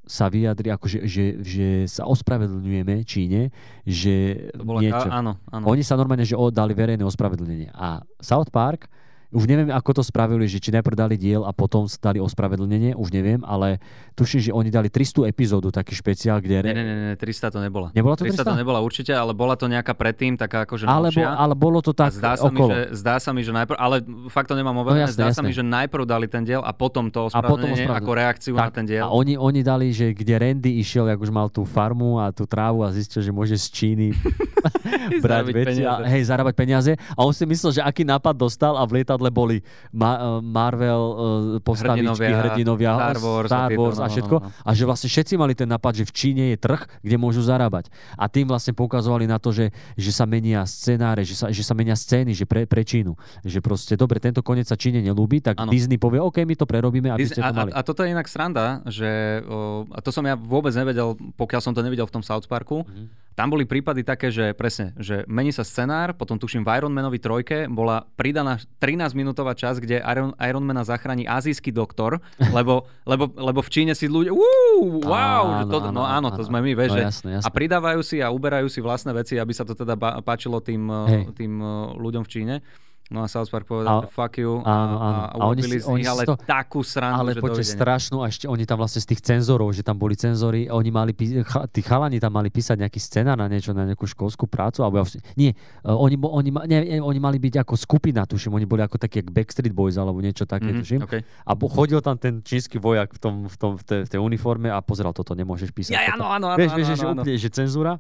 sa 0.05 0.29
vyjadri, 0.29 0.69
akože, 0.69 1.09
že, 1.09 1.25
že 1.41 1.69
sa 1.89 2.05
ospravedlňujeme 2.05 3.05
Číne, 3.09 3.49
že 3.89 4.49
To 4.53 4.65
bola 4.65 4.85
niečo. 4.85 5.09
Áno, 5.09 5.41
áno. 5.49 5.65
Oni 5.65 5.81
sa 5.81 5.97
normálne, 5.97 6.29
že 6.29 6.37
oddali 6.37 6.77
verejné 6.77 7.01
ospravedlnenie. 7.05 7.73
A 7.73 8.05
South 8.21 8.53
Park, 8.53 8.89
už 9.35 9.45
neviem, 9.45 9.69
ako 9.69 9.99
to 9.99 10.03
spravili, 10.07 10.47
že 10.47 10.63
či 10.63 10.71
najprv 10.71 10.95
dali 10.95 11.17
diel 11.19 11.43
a 11.43 11.51
potom 11.51 11.91
sa 11.91 11.99
dali 11.99 12.23
ospravedlnenie, 12.23 12.95
už 12.95 13.11
neviem, 13.11 13.43
ale 13.43 13.83
tuším, 14.15 14.41
že 14.41 14.51
oni 14.55 14.71
dali 14.71 14.87
300 14.87 15.27
epizódu, 15.27 15.75
taký 15.75 15.93
špeciál, 15.93 16.39
kde... 16.39 16.63
Ne, 16.63 16.73
ne, 16.73 16.85
ne, 16.87 16.95
ne, 17.13 17.15
300 17.19 17.51
to 17.51 17.59
nebola. 17.59 17.91
Nebola 17.91 18.15
to 18.15 18.23
300 18.23 18.47
to 18.47 18.55
300? 18.55 18.63
nebola 18.63 18.79
určite, 18.79 19.11
ale 19.11 19.35
bola 19.35 19.59
to 19.59 19.67
nejaká 19.67 19.93
predtým, 19.93 20.39
taká 20.39 20.63
akože 20.63 20.87
Alebo, 20.87 21.19
novšia. 21.19 21.35
ale 21.35 21.55
bolo 21.59 21.83
to 21.83 21.91
A 21.91 22.07
tak 22.07 22.15
zdá 22.15 22.39
sa, 22.39 22.47
mi, 22.49 22.63
že, 22.63 22.79
zdá 22.95 23.17
sa 23.19 23.31
mi, 23.35 23.43
že 23.43 23.51
najprv, 23.51 23.77
ale 23.77 23.97
fakt 24.31 24.47
to 24.47 24.55
nemám 24.55 24.79
overené, 24.79 25.11
jasné, 25.11 25.19
zdá 25.19 25.29
sa 25.35 25.43
jasné. 25.43 25.47
mi, 25.47 25.53
že 25.53 25.63
najprv 25.67 26.05
dali 26.07 26.27
ten 26.31 26.47
diel 26.47 26.63
a 26.63 26.71
potom 26.71 27.11
to 27.11 27.27
A 27.27 27.43
potom 27.43 27.67
ospravedlnenie 27.75 27.91
ospravedlnenie. 27.91 28.07
ako 28.07 28.11
reakciu 28.15 28.55
na 28.55 28.71
ten 28.71 28.87
diel. 28.87 29.05
A 29.05 29.11
oni, 29.11 29.35
oni 29.35 29.61
dali, 29.67 29.91
že 29.91 30.15
kde 30.15 30.35
Randy 30.39 30.79
išiel, 30.79 31.11
jak 31.11 31.19
už 31.19 31.35
mal 31.35 31.51
tú 31.51 31.67
farmu 31.67 32.23
a 32.23 32.31
tú 32.31 32.47
trávu 32.47 32.87
a 32.87 32.95
zistil, 32.95 33.19
že 33.19 33.35
môže 33.35 33.59
z 33.59 33.67
Číny 33.75 34.07
brať 35.25 35.45
veci 35.53 35.83
a 35.85 36.01
hej, 36.07 36.29
zarábať 36.29 36.55
peniaze. 36.57 36.93
A 37.13 37.21
on 37.25 37.33
si 37.35 37.45
myslel, 37.45 37.77
že 37.77 37.83
aký 37.83 38.05
nápad 38.05 38.35
dostal 38.37 38.75
a 38.77 38.85
v 38.85 39.01
lietadle 39.01 39.24
boli 39.31 39.61
Ma- 39.93 40.19
eh, 40.19 40.41
Marvel 40.43 41.03
uh, 41.05 41.17
postavičky, 41.61 42.33
Hrdinovia, 42.33 42.93
Star 42.97 43.19
Wars 43.21 43.49
a 43.49 43.51
Star 43.53 43.71
Wars 43.77 43.97
no, 43.97 44.03
a 44.03 44.09
no, 44.09 44.13
všetko. 44.13 44.37
no. 44.41 44.49
A 44.51 44.71
že 44.73 44.85
vlastne 44.89 45.09
všetci 45.13 45.35
mali 45.37 45.53
ten 45.53 45.69
nápad, 45.69 46.03
že 46.03 46.05
v 46.09 46.13
Číne 46.13 46.45
je 46.53 46.59
trh, 46.59 46.81
kde 47.01 47.17
môžu 47.17 47.45
zarábať. 47.45 47.93
A 48.19 48.27
tým 48.27 48.49
vlastne 48.49 48.75
poukazovali 48.75 49.29
na 49.29 49.39
to, 49.39 49.55
že, 49.55 49.71
že 49.95 50.11
sa 50.11 50.25
menia 50.27 50.65
scenáre, 50.65 51.23
že 51.23 51.39
sa, 51.39 51.53
že 51.53 51.63
sa 51.63 51.73
menia 51.77 51.95
scény, 51.95 52.35
že 52.35 52.45
pre, 52.49 52.67
pre 52.67 52.83
Čínu. 52.83 53.15
Že 53.47 53.59
proste, 53.63 53.95
dobre, 53.95 54.19
tento 54.19 54.43
koniec 54.43 54.67
sa 54.67 54.75
Číne 54.75 55.05
nelúbi, 55.05 55.39
tak 55.45 55.61
Áno. 55.61 55.71
Disney 55.71 56.01
povie, 56.01 56.19
OK, 56.19 56.43
my 56.43 56.55
to 56.59 56.67
prerobíme, 56.67 57.13
aby 57.13 57.23
Disney- 57.23 57.39
ste 57.39 57.43
a, 57.45 57.53
to 57.53 57.55
mali. 57.55 57.71
a, 57.71 57.81
a 57.81 57.87
toto 57.87 58.01
je 58.03 58.09
inak 58.11 58.27
sranda, 58.27 58.81
že 58.89 59.41
o, 59.47 59.85
a 59.93 60.01
to 60.01 60.11
som 60.11 60.25
ja 60.25 60.35
vôbec 60.35 60.73
nevedel, 60.73 61.15
pokiaľ 61.37 61.61
som 61.61 61.73
to 61.77 61.85
nevidel 61.85 62.09
v 62.09 62.15
tom 62.21 62.25
South 62.25 62.49
Parku. 62.51 62.83
Mhm. 62.89 63.25
Tam 63.35 63.51
boli 63.51 63.67
prípady 63.67 64.07
také, 64.07 64.31
že 64.31 64.55
presne, 64.55 64.95
že 64.95 65.27
mení 65.27 65.51
sa 65.51 65.67
scenár, 65.67 66.15
potom 66.15 66.39
tuším 66.39 66.63
v 66.63 66.71
Ironmanovi 66.79 67.19
trojke 67.19 67.67
bola 67.67 68.07
pridaná 68.15 68.63
13-minútová 69.15 69.55
časť, 69.55 69.79
kde 69.79 69.97
Iron, 70.03 70.35
Ironmana 70.43 70.83
zachráni 70.83 71.23
azijský 71.31 71.71
doktor, 71.71 72.19
lebo, 72.51 72.91
lebo, 73.07 73.31
lebo 73.31 73.63
v 73.63 73.71
Číne 73.71 73.93
si 73.95 74.11
ľudia, 74.11 74.35
uú, 74.35 75.07
wow, 75.07 75.63
že 75.63 75.65
to, 75.71 75.79
no 75.95 76.03
áno, 76.03 76.35
to 76.35 76.43
sme 76.43 76.59
my, 76.59 76.75
vieš, 76.75 76.91
no, 76.91 76.99
že, 76.99 77.03
jasné, 77.07 77.31
a 77.31 77.35
jasné. 77.39 77.55
pridávajú 77.55 78.01
si 78.03 78.19
a 78.19 78.35
uberajú 78.35 78.67
si 78.67 78.83
vlastné 78.83 79.15
veci, 79.15 79.39
aby 79.39 79.55
sa 79.55 79.63
to 79.63 79.79
teda 79.79 79.95
páčilo 80.27 80.59
tým, 80.59 80.91
Hej. 80.91 81.39
tým 81.39 81.63
uh, 81.63 81.95
ľuďom 81.95 82.27
v 82.27 82.31
Číne. 82.35 82.55
No 83.07 83.21
a 83.21 83.29
South 83.29 83.47
Park 83.47 83.65
povedal, 83.65 83.91
A- 83.91 84.03
že 84.03 84.09
fuck 84.09 84.33
you 84.35 84.59
áno, 84.59 84.65
áno. 84.65 84.97
a, 84.97 85.09
a, 85.29 85.37
A 85.37 85.45
oni 85.47 85.61
si- 85.61 85.77
z 85.77 85.93
nich 85.93 86.09
ale 86.09 86.25
to- 86.25 86.41
takú 86.41 86.81
srandu, 86.81 87.21
Ale 87.21 87.31
že 87.31 87.41
dovidenia. 87.43 87.77
strašnú 87.77 88.17
a 88.19 88.27
ešte 88.27 88.47
oni 88.47 88.65
tam 88.65 88.81
vlastne 88.81 88.99
z 88.99 89.07
tých 89.07 89.21
cenzorov, 89.21 89.69
že 89.71 89.83
tam 89.83 89.95
boli 89.95 90.15
cenzory, 90.15 90.67
oni 90.67 90.89
mali, 90.91 91.13
tí 91.13 91.81
chalani 91.81 92.17
tam 92.17 92.33
mali 92.33 92.49
písať 92.49 92.81
nejaký 92.81 92.97
scenár 92.97 93.37
na 93.37 93.45
niečo, 93.45 93.71
na 93.71 93.85
nejakú 93.85 94.05
školskú 94.05 94.49
prácu, 94.49 94.81
alebo 94.81 95.05
nie, 95.35 95.53
uh, 95.83 95.93
oni, 95.93 96.17
oni, 96.17 96.49
nie, 96.65 96.81
oni 96.97 97.19
mali 97.19 97.37
byť 97.39 97.61
ako 97.61 97.77
skupina, 97.77 98.25
tuším, 98.25 98.51
oni 98.53 98.65
boli 98.65 98.81
ako 98.81 98.97
takí 98.97 99.21
jak 99.21 99.29
Backstreet 99.29 99.71
Boys 99.71 99.95
alebo 99.95 100.19
niečo 100.19 100.43
také, 100.43 100.73
Mhm, 100.73 100.79
tuším. 100.81 101.01
okay. 101.05 101.21
A 101.45 101.53
chodil 101.53 102.01
tam 102.01 102.17
ten 102.17 102.41
čínsky 102.41 102.79
vojak 102.79 103.13
v, 103.13 103.21
tom, 103.21 103.35
v, 103.45 103.55
tom, 103.55 103.77
v, 103.77 103.85
tej, 103.85 104.01
v 104.03 104.11
tej 104.11 104.21
uniforme 104.23 104.73
a 104.73 104.81
pozeral, 104.81 105.13
toto 105.13 105.35
nemôžeš 105.35 105.71
písať. 105.71 105.93
Ja, 105.93 106.17
toto. 106.17 106.25
áno, 106.25 106.27
áno, 106.27 106.47
áno, 106.49 106.57
Vieš, 106.57 106.71
áno, 106.71 106.79
vieš, 106.79 106.89
áno, 106.89 106.97
že 106.97 107.05
áno. 107.05 107.21
úplne, 107.21 107.37
že 107.37 107.51
cenzúra. 107.53 107.93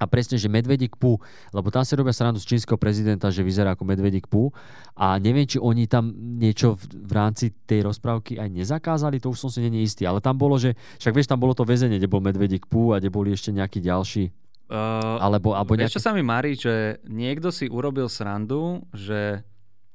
A 0.00 0.08
presne, 0.08 0.40
že 0.40 0.48
medvedík 0.48 0.96
pú, 0.96 1.20
lebo 1.52 1.68
tam 1.68 1.84
si 1.84 1.92
robia 1.92 2.16
srandu 2.16 2.40
z 2.40 2.56
čínskeho 2.56 2.80
prezidenta, 2.80 3.28
že 3.28 3.44
vyzerá 3.44 3.76
ako 3.76 3.84
medvedík 3.84 4.32
pú. 4.32 4.48
A 4.96 5.20
neviem, 5.20 5.44
či 5.44 5.60
oni 5.60 5.84
tam 5.84 6.08
niečo 6.40 6.80
v, 6.80 7.04
v 7.04 7.12
rámci 7.12 7.52
tej 7.68 7.84
rozprávky 7.84 8.40
aj 8.40 8.48
nezakázali, 8.48 9.20
to 9.20 9.28
už 9.28 9.44
som 9.44 9.52
si 9.52 9.60
není 9.60 9.84
istý. 9.84 10.08
Ale 10.08 10.24
tam 10.24 10.40
bolo, 10.40 10.56
že, 10.56 10.72
však 10.96 11.12
vieš, 11.12 11.28
tam 11.28 11.44
bolo 11.44 11.52
to 11.52 11.68
väzenie, 11.68 12.00
kde 12.00 12.08
bol 12.08 12.24
medvedík 12.24 12.64
pú 12.64 12.96
a 12.96 12.98
kde 12.98 13.12
boli 13.12 13.36
ešte 13.36 13.52
nejakí 13.52 13.84
ďalší. 13.84 14.32
Uh, 14.70 15.20
Alebo, 15.20 15.52
alebo 15.52 15.76
Vieš, 15.76 15.98
čo 15.98 16.00
nejaký 16.00 16.06
sa 16.08 16.16
mi 16.16 16.24
marí, 16.24 16.56
že 16.56 17.02
niekto 17.04 17.52
si 17.52 17.68
urobil 17.68 18.08
srandu, 18.08 18.80
že 18.96 19.44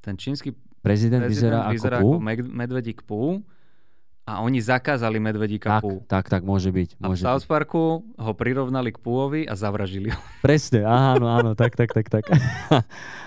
ten 0.06 0.20
čínsky 0.22 0.54
prezident, 0.86 1.26
prezident 1.26 1.66
vyzerá, 1.66 1.74
vyzerá 1.74 1.98
ako 1.98 2.22
ako 2.22 2.22
med- 2.22 2.52
medvedík 2.54 3.02
pú 3.10 3.42
a 4.26 4.42
oni 4.42 4.58
zakázali 4.58 5.16
medvedíka 5.16 5.70
Tak, 5.72 5.82
pú. 5.82 6.02
tak, 6.04 6.26
tak, 6.28 6.42
môže 6.42 6.68
byť. 6.68 6.98
A 6.98 7.06
v 7.06 7.14
Môže. 7.14 7.22
South 7.22 7.46
Parku 7.46 8.02
ho 8.02 8.32
prirovnali 8.34 8.90
k 8.90 8.98
púovi 8.98 9.42
a 9.44 9.54
zavražili 9.54 10.10
ho. 10.10 10.18
Presne, 10.42 10.82
áno, 10.82 11.26
áno, 11.28 11.54
tak, 11.54 11.74
tak, 11.74 11.90
tak, 11.90 12.10
tak. 12.10 12.26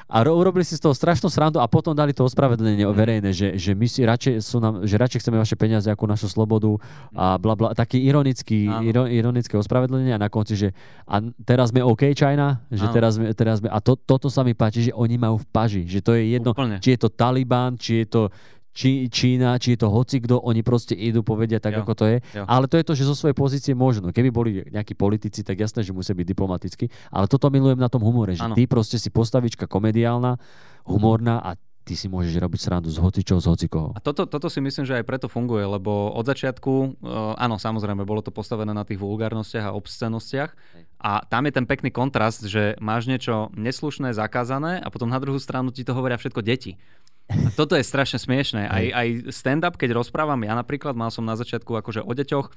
A 0.09 0.25
ro- 0.25 0.35
urobili 0.35 0.65
si 0.65 0.73
z 0.73 0.81
toho 0.81 0.91
strašnú 0.91 1.29
srandu 1.29 1.61
a 1.61 1.69
potom 1.69 1.93
dali 1.93 2.11
to 2.11 2.25
ospravedlnenie 2.25 2.81
Mm. 2.81 2.97
verejné, 2.97 3.31
že, 3.31 3.49
že 3.55 3.77
my 3.77 3.85
si 3.85 4.01
radšej 4.03 4.41
sú 4.41 4.57
nám, 4.57 4.81
že 4.83 4.97
radšej 4.97 5.21
chceme 5.21 5.37
vaše 5.37 5.53
peniaze 5.53 5.85
ako 5.85 6.09
našu 6.09 6.27
slobodu 6.27 6.81
a 7.13 7.37
bla 7.37 7.53
bla, 7.53 7.69
taký 7.73 8.01
ironický, 8.01 8.65
iro, 8.81 9.05
ironické 9.05 9.53
ospravedlenie 9.55 10.11
a 10.11 10.19
na 10.19 10.27
konci, 10.27 10.57
že 10.57 10.69
a 11.05 11.21
teraz 11.39 11.69
sme 11.69 11.85
OK 11.85 12.09
China, 12.11 12.65
že 12.67 12.83
Áno. 12.83 12.95
teraz 12.95 13.13
sme, 13.13 13.29
teraz 13.33 13.61
sme, 13.61 13.69
a 13.69 13.77
to, 13.79 13.95
toto 13.95 14.27
sa 14.27 14.41
mi 14.41 14.51
páči, 14.51 14.89
že 14.89 14.93
oni 14.93 15.15
majú 15.15 15.37
v 15.37 15.47
paži, 15.47 15.83
že 15.85 16.01
to 16.01 16.17
je 16.17 16.33
jedno, 16.33 16.51
Úplne. 16.51 16.81
či 16.81 16.97
je 16.97 16.99
to 16.99 17.09
Taliban, 17.11 17.77
či 17.77 18.01
je 18.01 18.07
to 18.09 18.23
či, 18.79 19.11
Čína, 19.11 19.59
či 19.59 19.75
je 19.75 19.83
to 19.83 19.91
hocikto, 19.91 20.39
oni 20.39 20.63
proste 20.63 20.95
idú 20.95 21.27
povedia 21.27 21.59
tak, 21.59 21.75
Jo. 21.75 21.83
ako 21.83 21.93
to 21.99 22.05
je. 22.07 22.17
Jo. 22.39 22.47
Ale 22.47 22.71
to 22.71 22.79
je 22.79 22.87
to, 22.87 22.95
že 22.95 23.11
zo 23.11 23.19
svojej 23.19 23.35
pozície 23.35 23.75
môžu. 23.75 23.99
No, 23.99 24.15
keby 24.15 24.31
boli 24.31 24.63
nejakí 24.71 24.95
politici, 24.95 25.43
tak 25.43 25.59
jasné, 25.59 25.83
že 25.83 25.91
musia 25.91 26.15
byť 26.15 26.27
diplomatickí. 26.31 26.87
Ale 27.11 27.27
toto 27.27 27.51
milujem 27.51 27.83
na 27.83 27.91
tom 27.91 28.07
humore, 28.07 28.39
že 28.39 28.47
Áno. 28.47 28.55
ty 28.55 28.71
proste 28.71 29.03
si 29.03 29.11
postavička 29.11 29.67
komediálna, 29.67 30.39
humorná 30.87 31.43
a 31.43 31.59
ty 31.89 31.97
si 31.97 32.05
môžeš 32.05 32.37
robiť 32.37 32.61
srandu 32.61 32.93
z 32.93 33.01
hocičov, 33.01 33.41
z 33.41 33.47
hocikoho. 33.49 33.89
A 33.97 34.01
toto, 34.05 34.29
toto 34.29 34.53
si 34.53 34.61
myslím, 34.61 34.85
že 34.85 35.01
aj 35.01 35.09
preto 35.09 35.25
funguje, 35.25 35.65
lebo 35.65 36.13
od 36.13 36.29
začiatku, 36.29 37.01
uh, 37.01 37.33
áno, 37.41 37.57
samozrejme, 37.57 38.05
bolo 38.05 38.21
to 38.21 38.29
postavené 38.29 38.77
na 38.77 38.85
tých 38.85 39.01
vulgárnostiach 39.01 39.73
a 39.73 39.75
obscenostiach 39.75 40.53
a 41.01 41.25
tam 41.25 41.49
je 41.49 41.53
ten 41.57 41.65
pekný 41.65 41.89
kontrast, 41.89 42.45
že 42.45 42.77
máš 42.85 43.09
niečo 43.09 43.49
neslušné, 43.57 44.13
zakázané 44.13 44.85
a 44.85 44.93
potom 44.93 45.09
na 45.09 45.17
druhú 45.17 45.41
stranu 45.41 45.73
ti 45.73 45.81
to 45.81 45.97
hovoria 45.97 46.21
všetko 46.21 46.45
deti. 46.45 46.77
A 47.29 47.53
toto 47.53 47.77
je 47.77 47.85
strašne 47.85 48.17
smiešné. 48.17 48.69
Aj, 48.69 48.85
aj 48.89 49.09
stand-up, 49.33 49.77
keď 49.77 49.93
rozprávam, 49.97 50.41
ja 50.45 50.57
napríklad 50.57 50.97
mal 50.97 51.13
som 51.13 51.29
na 51.29 51.37
začiatku 51.37 51.77
akože 51.77 52.01
o 52.01 52.13
deťoch, 52.13 52.49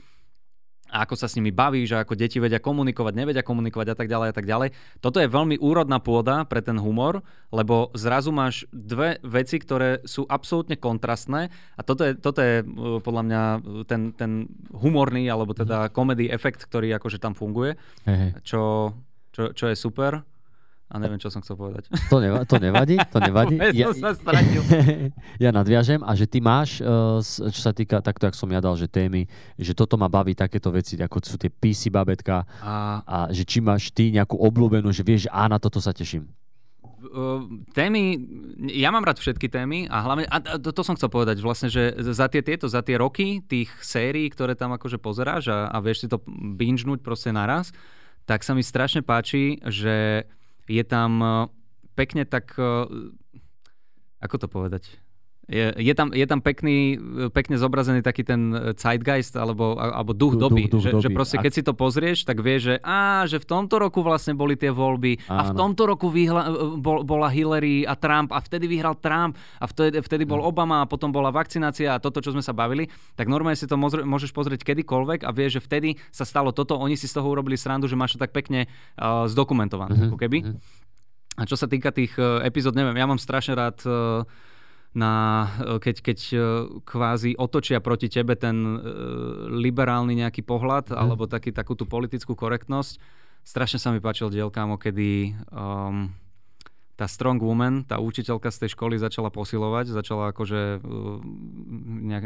a 0.91 1.07
ako 1.07 1.15
sa 1.15 1.31
s 1.31 1.39
nimi 1.39 1.55
baví, 1.55 1.87
že 1.87 2.03
ako 2.03 2.19
deti 2.19 2.37
vedia 2.43 2.59
komunikovať, 2.59 3.13
nevedia 3.15 3.47
komunikovať 3.47 3.95
a 3.95 3.97
tak 3.97 4.11
ďalej 4.11 4.27
a 4.27 4.35
tak 4.35 4.43
ďalej. 4.45 4.69
Toto 4.99 5.23
je 5.23 5.31
veľmi 5.31 5.55
úrodná 5.63 6.03
pôda 6.03 6.43
pre 6.43 6.59
ten 6.59 6.75
humor, 6.75 7.23
lebo 7.47 7.95
zrazu 7.95 8.35
máš 8.35 8.67
dve 8.75 9.23
veci, 9.23 9.55
ktoré 9.55 10.03
sú 10.03 10.27
absolútne 10.27 10.75
kontrastné 10.75 11.47
a 11.79 11.81
toto 11.81 12.03
je, 12.03 12.19
toto 12.19 12.43
je 12.43 12.59
uh, 12.59 12.99
podľa 12.99 13.23
mňa 13.23 13.41
uh, 13.55 13.59
ten, 13.87 14.11
ten 14.11 14.51
humorný 14.75 15.31
alebo 15.31 15.55
teda 15.55 15.87
komedy 15.95 16.27
efekt, 16.27 16.67
ktorý 16.67 16.91
akože 16.99 17.23
tam 17.23 17.39
funguje, 17.39 17.79
čo, 18.43 18.91
čo, 19.31 19.55
čo 19.55 19.65
je 19.71 19.75
super. 19.79 20.27
A 20.91 20.99
neviem, 20.99 21.15
čo 21.15 21.31
som 21.31 21.39
chcel 21.39 21.55
povedať. 21.55 21.87
To, 22.11 22.19
neva, 22.19 22.43
to 22.43 22.59
nevadí, 22.59 22.99
to 23.07 23.17
nevadí. 23.17 23.55
Ja, 23.79 23.95
sa 23.95 24.11
stratil. 24.11 24.59
ja 25.43 25.49
nadviažem 25.49 26.03
a 26.03 26.11
že 26.13 26.27
ty 26.27 26.43
máš, 26.43 26.83
s- 27.23 27.39
čo 27.39 27.61
sa 27.63 27.71
týka 27.71 28.03
takto, 28.03 28.27
jak 28.27 28.35
som 28.35 28.51
ja 28.51 28.59
dal, 28.59 28.75
že 28.75 28.91
témy, 28.91 29.23
že 29.55 29.71
toto 29.71 29.95
ma 29.95 30.11
baví 30.11 30.35
takéto 30.35 30.67
veci, 30.67 30.99
ako 30.99 31.23
sú 31.23 31.39
tie 31.39 31.47
PC 31.47 31.87
babetka 31.87 32.43
A 32.59 32.99
a 33.07 33.17
že 33.31 33.47
či 33.47 33.63
máš 33.63 33.95
ty 33.95 34.11
nejakú 34.11 34.35
obľúbenú, 34.35 34.91
že 34.91 35.07
vieš, 35.07 35.25
že 35.25 35.31
á, 35.31 35.47
na 35.47 35.63
toto 35.63 35.79
sa 35.79 35.95
teším. 35.95 36.27
Uh, 37.01 37.65
témy, 37.73 38.13
ja 38.69 38.93
mám 38.93 39.01
rád 39.01 39.17
všetky 39.17 39.49
témy 39.49 39.89
a 39.89 40.05
hlavne, 40.05 40.29
a 40.29 40.37
to, 40.61 40.69
to 40.69 40.85
som 40.85 40.93
chcel 40.93 41.09
povedať 41.09 41.41
vlastne, 41.41 41.65
že 41.65 41.97
za 42.13 42.29
tie 42.29 42.45
tieto, 42.45 42.69
za 42.69 42.85
tie 42.85 42.93
roky 42.99 43.41
tých 43.41 43.73
sérií, 43.81 44.29
ktoré 44.29 44.53
tam 44.53 44.75
akože 44.77 45.01
pozeráš 45.01 45.49
a, 45.49 45.71
a 45.71 45.81
vieš 45.81 46.05
si 46.05 46.07
to 46.11 46.21
bingenúť 46.29 47.01
proste 47.01 47.33
naraz, 47.33 47.73
tak 48.29 48.45
sa 48.45 48.53
mi 48.53 48.61
strašne 48.61 49.01
páči, 49.01 49.57
že 49.65 50.27
je 50.71 50.83
tam 50.87 51.11
uh, 51.19 51.51
pekne 51.99 52.23
tak, 52.23 52.55
uh, 52.55 52.87
ako 54.23 54.35
to 54.39 54.47
povedať, 54.47 55.00
je, 55.51 55.65
je, 55.75 55.93
tam, 55.93 56.09
je 56.09 56.23
tam 56.23 56.39
pekný, 56.39 56.95
pekne 57.29 57.55
zobrazený 57.55 57.99
taký 57.99 58.23
ten 58.23 58.39
zeitgeist 58.73 59.35
alebo, 59.35 59.75
alebo 59.75 60.11
duch 60.11 60.33
Du- 60.33 60.47
doby. 60.47 60.65
duch- 60.65 60.79
duch 60.79 60.81
že, 60.81 60.91
že 60.97 61.03
doby. 61.03 61.13
proste 61.13 61.35
Ak- 61.35 61.43
keď 61.43 61.53
si 61.53 61.61
to 61.61 61.73
pozrieš, 61.73 62.23
tak 62.23 62.39
vieš, 62.39 62.61
že, 62.63 62.75
á, 62.79 62.99
že 63.25 63.35
v 63.35 63.45
tomto 63.45 63.75
roku 63.75 63.99
vlastne 63.99 64.31
boli 64.31 64.55
tie 64.55 64.69
voľby 64.69 65.27
a 65.27 65.43
v 65.43 65.51
Áno. 65.51 65.59
tomto 65.59 65.83
roku 65.85 66.07
vyhla, 66.07 66.47
bol, 66.77 67.03
bola 67.03 67.27
Hillary 67.27 67.83
a 67.83 67.93
Trump 67.93 68.29
a 68.29 68.39
vtedy 68.39 68.65
vyhral 68.65 68.95
Trump 68.95 69.33
a 69.57 69.65
vtedy, 69.65 69.99
vtedy 69.99 70.23
bol 70.23 70.39
Obama 70.39 70.79
a 70.79 70.85
potom 70.85 71.09
bola 71.09 71.29
vakcinácia 71.29 71.91
a 71.91 71.99
toto, 71.99 72.17
čo 72.17 72.31
sme 72.31 72.39
sa 72.39 72.51
bavili, 72.51 72.87
tak 73.13 73.27
normálne 73.27 73.53
si 73.53 73.65
to 73.65 73.75
môžeš 73.77 74.31
pozrieť 74.31 74.63
kedykoľvek 74.63 75.21
a 75.21 75.29
vieš, 75.29 75.51
že 75.53 75.61
vtedy 75.61 75.89
sa 76.07 76.23
stalo 76.23 76.49
toto, 76.49 76.73
oni 76.75 76.93
si 76.93 77.05
z 77.05 77.13
toho 77.13 77.27
urobili 77.27 77.53
srandu, 77.53 77.83
že 77.83 77.93
máš 77.93 78.15
to 78.15 78.19
tak 78.19 78.31
pekne 78.31 78.71
uh, 78.95 79.25
zdokumentované, 79.25 79.93
Mhm, 79.93 80.05
ako 80.07 80.17
keby. 80.17 80.39
mhm. 80.41 80.55
A 81.33 81.43
čo 81.43 81.55
sa 81.55 81.65
týka 81.65 81.89
tých 81.89 82.11
epizód, 82.41 82.71
neviem, 82.71 82.93
ja 82.93 83.03
mám 83.03 83.15
strašne 83.15 83.53
rád 83.53 83.79
uh, 83.83 84.23
na, 84.91 85.47
keď, 85.79 85.95
keď 86.03 86.19
kvázi 86.83 87.39
otočia 87.39 87.79
proti 87.79 88.11
tebe 88.11 88.35
ten 88.35 88.57
uh, 88.59 88.79
liberálny 89.47 90.19
nejaký 90.19 90.43
pohľad, 90.43 90.91
mm. 90.91 90.97
alebo 90.99 91.31
taký, 91.31 91.55
takú 91.55 91.79
tú 91.79 91.87
politickú 91.87 92.35
korektnosť. 92.35 92.99
Strašne 93.41 93.79
sa 93.79 93.89
mi 93.95 94.03
páčil 94.03 94.29
diel, 94.29 94.51
kámo, 94.51 94.75
kedy 94.75 95.33
um, 95.49 96.11
tá 96.99 97.09
strong 97.09 97.41
woman, 97.41 97.81
tá 97.87 97.97
učiteľka 97.97 98.53
z 98.53 98.67
tej 98.67 98.69
školy 98.77 98.99
začala 99.01 99.33
posilovať, 99.33 99.89
začala 99.95 100.35
akože 100.35 100.83
uh, 100.83 101.17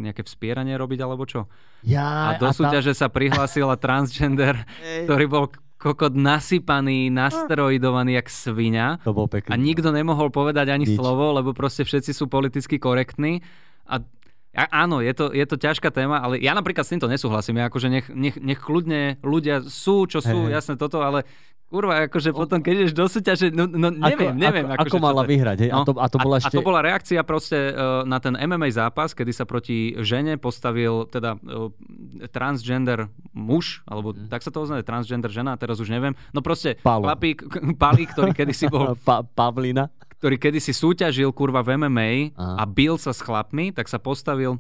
nejaké 0.02 0.26
vspieranie 0.26 0.76
robiť 0.76 1.00
alebo 1.06 1.24
čo. 1.24 1.48
Ja, 1.86 2.36
a 2.36 2.42
do 2.42 2.50
a 2.50 2.52
súťaže 2.52 2.92
tá... 2.92 3.06
sa 3.06 3.08
prihlásila 3.08 3.80
transgender, 3.80 4.58
ktorý 5.06 5.26
bol 5.30 5.46
kokot 5.86 6.18
nasypaný, 6.18 7.14
nastroidovaný 7.14 8.18
jak 8.18 8.28
svinia. 8.34 8.98
To 9.06 9.14
bol 9.14 9.30
pekný. 9.30 9.54
A 9.54 9.62
nikto 9.62 9.94
nemohol 9.94 10.34
povedať 10.34 10.74
ani 10.74 10.90
Nič. 10.90 10.98
slovo, 10.98 11.30
lebo 11.38 11.54
proste 11.54 11.86
všetci 11.86 12.10
sú 12.10 12.26
politicky 12.26 12.82
korektní. 12.82 13.46
A 13.86 14.02
a, 14.56 14.88
áno, 14.88 15.04
je 15.04 15.12
to, 15.12 15.36
je 15.36 15.46
to 15.46 15.60
ťažká 15.60 15.92
téma, 15.92 16.24
ale 16.24 16.40
ja 16.40 16.56
napríklad 16.56 16.88
s 16.88 16.96
týmto 16.96 17.12
nesúhlasím. 17.12 17.60
Ja 17.60 17.68
akože 17.68 17.88
nech, 17.92 18.08
nech, 18.08 18.40
nech 18.40 18.60
kľudne 18.64 19.20
ľudia 19.20 19.62
sú, 19.68 20.08
čo 20.08 20.24
sú, 20.24 20.48
hey. 20.48 20.56
jasné 20.56 20.80
toto, 20.80 21.04
ale 21.04 21.28
Kurva, 21.66 22.06
akože 22.06 22.30
potom, 22.30 22.62
keď 22.62 22.74
ideš 22.78 22.94
do 22.94 23.10
súťaže, 23.10 23.50
no, 23.50 23.66
no 23.66 23.90
neviem, 23.90 24.38
ako, 24.38 24.38
neviem. 24.38 24.66
Ako, 24.70 24.86
akože, 24.86 24.90
ako 24.94 25.00
mala 25.02 25.22
vyhrať, 25.26 25.58
hej? 25.66 25.72
No, 25.74 25.82
a, 25.82 25.88
to, 25.90 25.94
a, 25.98 26.08
to 26.14 26.18
bola 26.22 26.36
ešte... 26.38 26.54
a 26.54 26.58
to 26.62 26.62
bola 26.62 26.80
reakcia 26.86 27.22
proste 27.26 27.58
uh, 27.74 28.06
na 28.06 28.22
ten 28.22 28.38
MMA 28.38 28.70
zápas, 28.70 29.18
kedy 29.18 29.34
sa 29.34 29.50
proti 29.50 29.98
žene 29.98 30.38
postavil 30.38 31.10
teda 31.10 31.42
uh, 31.42 31.74
transgender 32.30 33.10
muž, 33.34 33.82
alebo 33.90 34.14
mm. 34.14 34.30
tak 34.30 34.46
sa 34.46 34.54
to 34.54 34.62
označuje, 34.62 34.86
transgender 34.86 35.34
žena, 35.34 35.58
teraz 35.58 35.82
už 35.82 35.90
neviem. 35.90 36.14
No 36.38 36.46
proste 36.46 36.78
Palo. 36.86 37.10
chlapík, 37.10 37.42
palík, 37.82 38.14
ktorý 38.14 38.38
kedysi 38.38 38.70
bol... 38.70 38.94
pa, 39.02 39.26
Pavlina. 39.26 39.90
Ktorý 40.22 40.36
kedysi 40.40 40.72
súťažil 40.72 41.30
kurva 41.36 41.60
v 41.62 41.76
MMA 41.76 42.36
Aha. 42.40 42.62
a 42.62 42.64
bil 42.66 42.96
sa 42.96 43.12
s 43.12 43.20
chlapmi, 43.20 43.76
tak 43.76 43.92
sa 43.92 44.00
postavil 44.00 44.58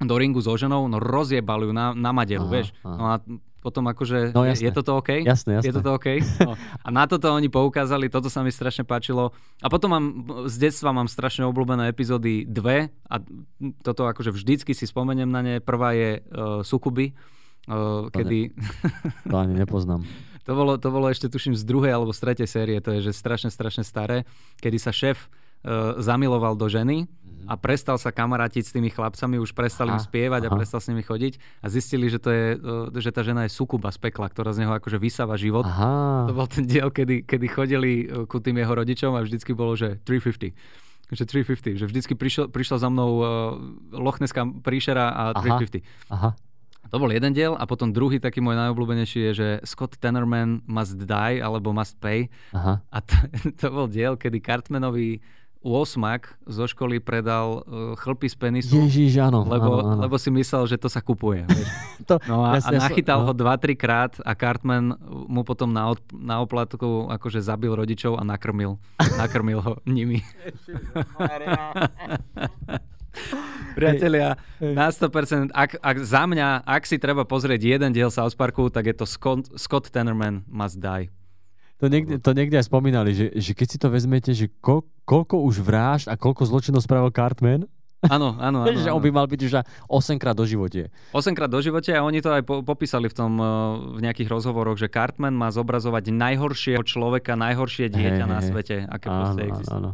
do 0.00 0.14
ringu 0.16 0.40
so 0.40 0.56
ženou, 0.56 0.88
no 0.88 0.96
rozjebal 0.96 1.68
ju 1.68 1.72
na, 1.76 1.92
na 1.92 2.10
maderu, 2.10 2.48
aha, 2.48 2.52
vieš. 2.52 2.68
Aha. 2.80 2.96
No 2.96 3.04
a 3.04 3.14
potom 3.60 3.84
akože, 3.84 4.32
no, 4.32 4.48
je, 4.48 4.56
je 4.56 4.72
toto 4.72 4.96
OK? 4.96 5.20
Jasné, 5.20 5.60
jasné. 5.60 5.68
Je 5.68 5.76
toto 5.76 5.92
OK? 5.92 6.16
No. 6.48 6.56
A 6.80 6.88
na 6.88 7.04
toto 7.04 7.28
oni 7.28 7.52
poukázali, 7.52 8.08
toto 8.08 8.32
sa 8.32 8.40
mi 8.40 8.48
strašne 8.48 8.88
páčilo. 8.88 9.36
A 9.60 9.68
potom 9.68 9.92
mám, 9.92 10.04
z 10.48 10.56
detstva 10.56 10.96
mám 10.96 11.12
strašne 11.12 11.44
obľúbené 11.44 11.92
epizódy 11.92 12.48
dve 12.48 12.88
a 13.04 13.20
toto 13.84 14.08
akože 14.08 14.32
vždycky 14.32 14.72
si 14.72 14.88
spomeniem 14.88 15.28
na 15.28 15.44
ne. 15.44 15.54
Prvá 15.60 15.92
je 15.92 16.24
uh, 16.24 16.64
Sukuby, 16.64 17.12
uh, 17.68 18.08
to 18.08 18.16
kedy... 18.16 18.56
Ne, 18.56 19.28
to 19.28 19.36
ani 19.36 19.54
nepoznám. 19.60 20.08
To, 20.44 20.52
bolo, 20.52 20.76
to 20.80 20.88
bolo 20.88 21.06
ešte 21.08 21.28
tuším 21.28 21.56
z 21.56 21.64
druhej 21.64 21.92
alebo 21.92 22.14
z 22.14 22.20
tretej 22.20 22.48
série, 22.48 22.76
to 22.80 22.94
je 22.98 23.10
že 23.10 23.12
strašne, 23.16 23.50
strašne 23.52 23.84
staré, 23.84 24.28
kedy 24.60 24.78
sa 24.80 24.92
šéf 24.92 25.26
uh, 25.26 25.98
zamiloval 26.00 26.56
do 26.56 26.66
ženy 26.66 27.10
a 27.50 27.58
prestal 27.58 27.96
sa 27.96 28.14
kamarátiť 28.14 28.62
s 28.62 28.70
tými 28.70 28.94
chlapcami, 28.94 29.40
už 29.40 29.56
prestal 29.56 29.90
im 29.90 29.98
spievať 29.98 30.46
aha. 30.46 30.50
a 30.52 30.56
prestal 30.58 30.78
s 30.78 30.86
nimi 30.86 31.02
chodiť 31.02 31.40
a 31.64 31.66
zistili, 31.66 32.06
že, 32.06 32.22
to 32.22 32.30
je, 32.30 32.46
e, 32.54 33.00
že 33.00 33.10
tá 33.10 33.26
žena 33.26 33.48
je 33.48 33.50
sukuba 33.50 33.90
z 33.90 33.98
pekla, 33.98 34.30
ktorá 34.30 34.54
z 34.54 34.62
neho 34.66 34.72
akože 34.76 35.02
vysáva 35.02 35.34
život. 35.34 35.66
Aha. 35.66 36.30
To 36.30 36.36
bol 36.36 36.46
ten 36.46 36.68
diel, 36.68 36.92
kedy, 36.92 37.24
kedy 37.24 37.46
chodili 37.50 37.92
e, 38.06 38.28
ku 38.30 38.38
tým 38.38 38.60
jeho 38.60 38.70
rodičom 38.70 39.18
a 39.18 39.24
vždycky 39.24 39.56
bolo, 39.56 39.74
že 39.74 39.98
350 40.04 40.88
že 41.10 41.26
350, 41.26 41.74
že 41.74 41.86
vždycky 41.90 42.14
prišiel, 42.14 42.46
prišla 42.54 42.86
za 42.86 42.86
mnou 42.86 43.10
uh, 43.18 43.26
Lochneská 43.90 44.46
príšera 44.62 45.10
a 45.10 45.22
350. 45.42 45.82
Aha. 46.06 46.38
To 46.90 46.98
bol 46.98 47.14
jeden 47.14 47.30
diel 47.30 47.54
a 47.54 47.62
potom 47.70 47.94
druhý 47.94 48.18
taký 48.18 48.42
môj 48.42 48.58
najobľúbenejší 48.58 49.30
je, 49.30 49.32
že 49.32 49.48
Scott 49.62 49.94
Tenorman 50.02 50.66
must 50.66 50.98
die 50.98 51.38
alebo 51.38 51.70
must 51.70 51.94
pay. 52.02 52.26
Aha. 52.50 52.82
A 52.82 52.98
to, 52.98 53.14
to 53.62 53.66
bol 53.70 53.86
diel, 53.86 54.18
kedy 54.18 54.42
Cartmanovi 54.42 55.22
osmak 55.60 56.40
zo 56.48 56.64
školy 56.64 57.04
predal 57.04 57.60
uh, 57.60 57.92
chlpy 57.92 58.32
z 58.32 58.36
penisu. 58.40 58.88
Ježiš, 58.88 59.20
áno. 59.20 59.44
Lebo, 59.44 59.84
áno, 59.84 59.92
áno. 59.92 60.00
lebo 60.08 60.16
si 60.16 60.32
myslel, 60.32 60.64
že 60.64 60.80
to 60.80 60.88
sa 60.88 61.04
kupuje. 61.04 61.44
to, 62.08 62.16
no 62.24 62.48
a, 62.48 62.56
ja, 62.56 62.64
a 62.64 62.88
nachytal 62.88 63.20
ja, 63.20 63.28
ho 63.28 63.36
2-3 63.36 63.76
krát 63.76 64.16
a 64.24 64.32
Cartman 64.32 64.96
mu 65.28 65.44
potom 65.44 65.68
na, 65.68 65.92
od, 65.92 66.00
na 66.16 66.40
oplatku 66.40 67.12
akože 67.12 67.44
zabil 67.44 67.76
rodičov 67.76 68.16
a 68.16 68.24
nakrmil. 68.24 68.80
nakrmil 69.20 69.60
ho 69.60 69.72
nimi. 69.84 70.24
Priatelia, 73.78 74.34
na 74.58 74.90
100%, 74.90 75.54
ak, 75.54 75.78
ak 75.78 75.96
za 76.02 76.26
mňa, 76.26 76.66
ak 76.66 76.82
si 76.84 76.98
treba 76.98 77.22
pozrieť 77.22 77.60
jeden 77.78 77.90
diel 77.94 78.10
South 78.10 78.34
Parku, 78.34 78.66
tak 78.68 78.90
je 78.90 78.94
to 78.98 79.06
Scott, 79.06 79.46
Scott 79.54 79.88
Tenorman 79.88 80.42
Must 80.50 80.82
Die. 80.82 81.08
To 81.80 81.88
niekde, 81.88 82.20
to 82.20 82.36
niekde 82.36 82.60
aj 82.60 82.68
spomínali, 82.68 83.16
že, 83.16 83.32
že 83.32 83.56
keď 83.56 83.66
si 83.70 83.78
to 83.80 83.88
vezmete, 83.88 84.36
že 84.36 84.52
ko, 84.60 84.84
koľko 85.08 85.40
už 85.48 85.64
vražd 85.64 86.06
a 86.12 86.18
koľko 86.18 86.44
zločinov 86.44 86.84
spravil 86.84 87.08
Cartman, 87.08 87.64
Áno, 88.08 88.40
áno, 88.40 88.64
áno. 88.64 88.80
že 88.80 88.88
on 88.88 89.02
by 89.04 89.12
mal 89.12 89.28
byť 89.28 89.40
už 89.44 89.52
8 89.84 90.16
krát 90.16 90.32
do 90.32 90.48
živote. 90.48 90.88
8 91.12 91.36
krát 91.36 91.52
do 91.52 91.60
živote 91.60 91.92
a 91.92 92.00
oni 92.00 92.24
to 92.24 92.32
aj 92.32 92.42
po, 92.48 92.64
popísali 92.64 93.12
v 93.12 93.14
tom 93.16 93.36
eh, 93.36 93.48
v 93.96 94.00
nejakých 94.00 94.32
rozhovoroch, 94.32 94.80
že 94.80 94.88
Cartman 94.88 95.36
má 95.36 95.52
zobrazovať 95.52 96.08
najhoršieho 96.08 96.80
človeka, 96.80 97.36
najhoršie 97.36 97.92
dieťa 97.92 98.24
hey, 98.24 98.32
na 98.32 98.40
svete, 98.40 98.88
aké 98.88 99.06
áno, 99.12 99.16
proste 99.20 99.42
existuje. 99.52 99.76
Áno. 99.76 99.90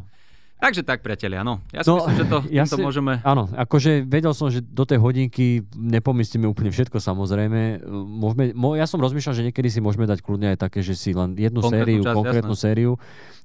Takže 0.57 0.89
tak, 0.89 1.05
priatelia, 1.05 1.45
no. 1.45 1.61
Ja 1.69 1.85
si 1.85 1.93
no, 1.93 2.01
myslím, 2.01 2.17
že 2.17 2.25
to, 2.33 2.39
ja 2.49 2.65
si, 2.65 2.81
môžeme... 2.81 3.21
Áno, 3.21 3.45
akože 3.53 4.09
vedel 4.09 4.33
som, 4.33 4.49
že 4.49 4.65
do 4.65 4.89
tej 4.89 4.97
hodinky 4.97 5.61
nepomyslíme 5.77 6.49
úplne 6.49 6.73
všetko, 6.73 6.97
samozrejme. 6.97 7.85
Môžeme, 7.93 8.57
mo, 8.57 8.73
ja 8.73 8.89
som 8.89 8.97
rozmýšľal, 8.97 9.37
že 9.37 9.45
niekedy 9.53 9.69
si 9.69 9.85
môžeme 9.85 10.09
dať 10.09 10.25
kľudne 10.25 10.57
aj 10.57 10.65
také, 10.65 10.81
že 10.81 10.97
si 10.97 11.13
len 11.13 11.37
jednu 11.37 11.61
konkrétnu 11.61 11.85
sériu, 11.85 12.03
časť, 12.09 12.17
konkrétnu 12.17 12.57
jasné. 12.57 12.65
sériu, 12.73 12.93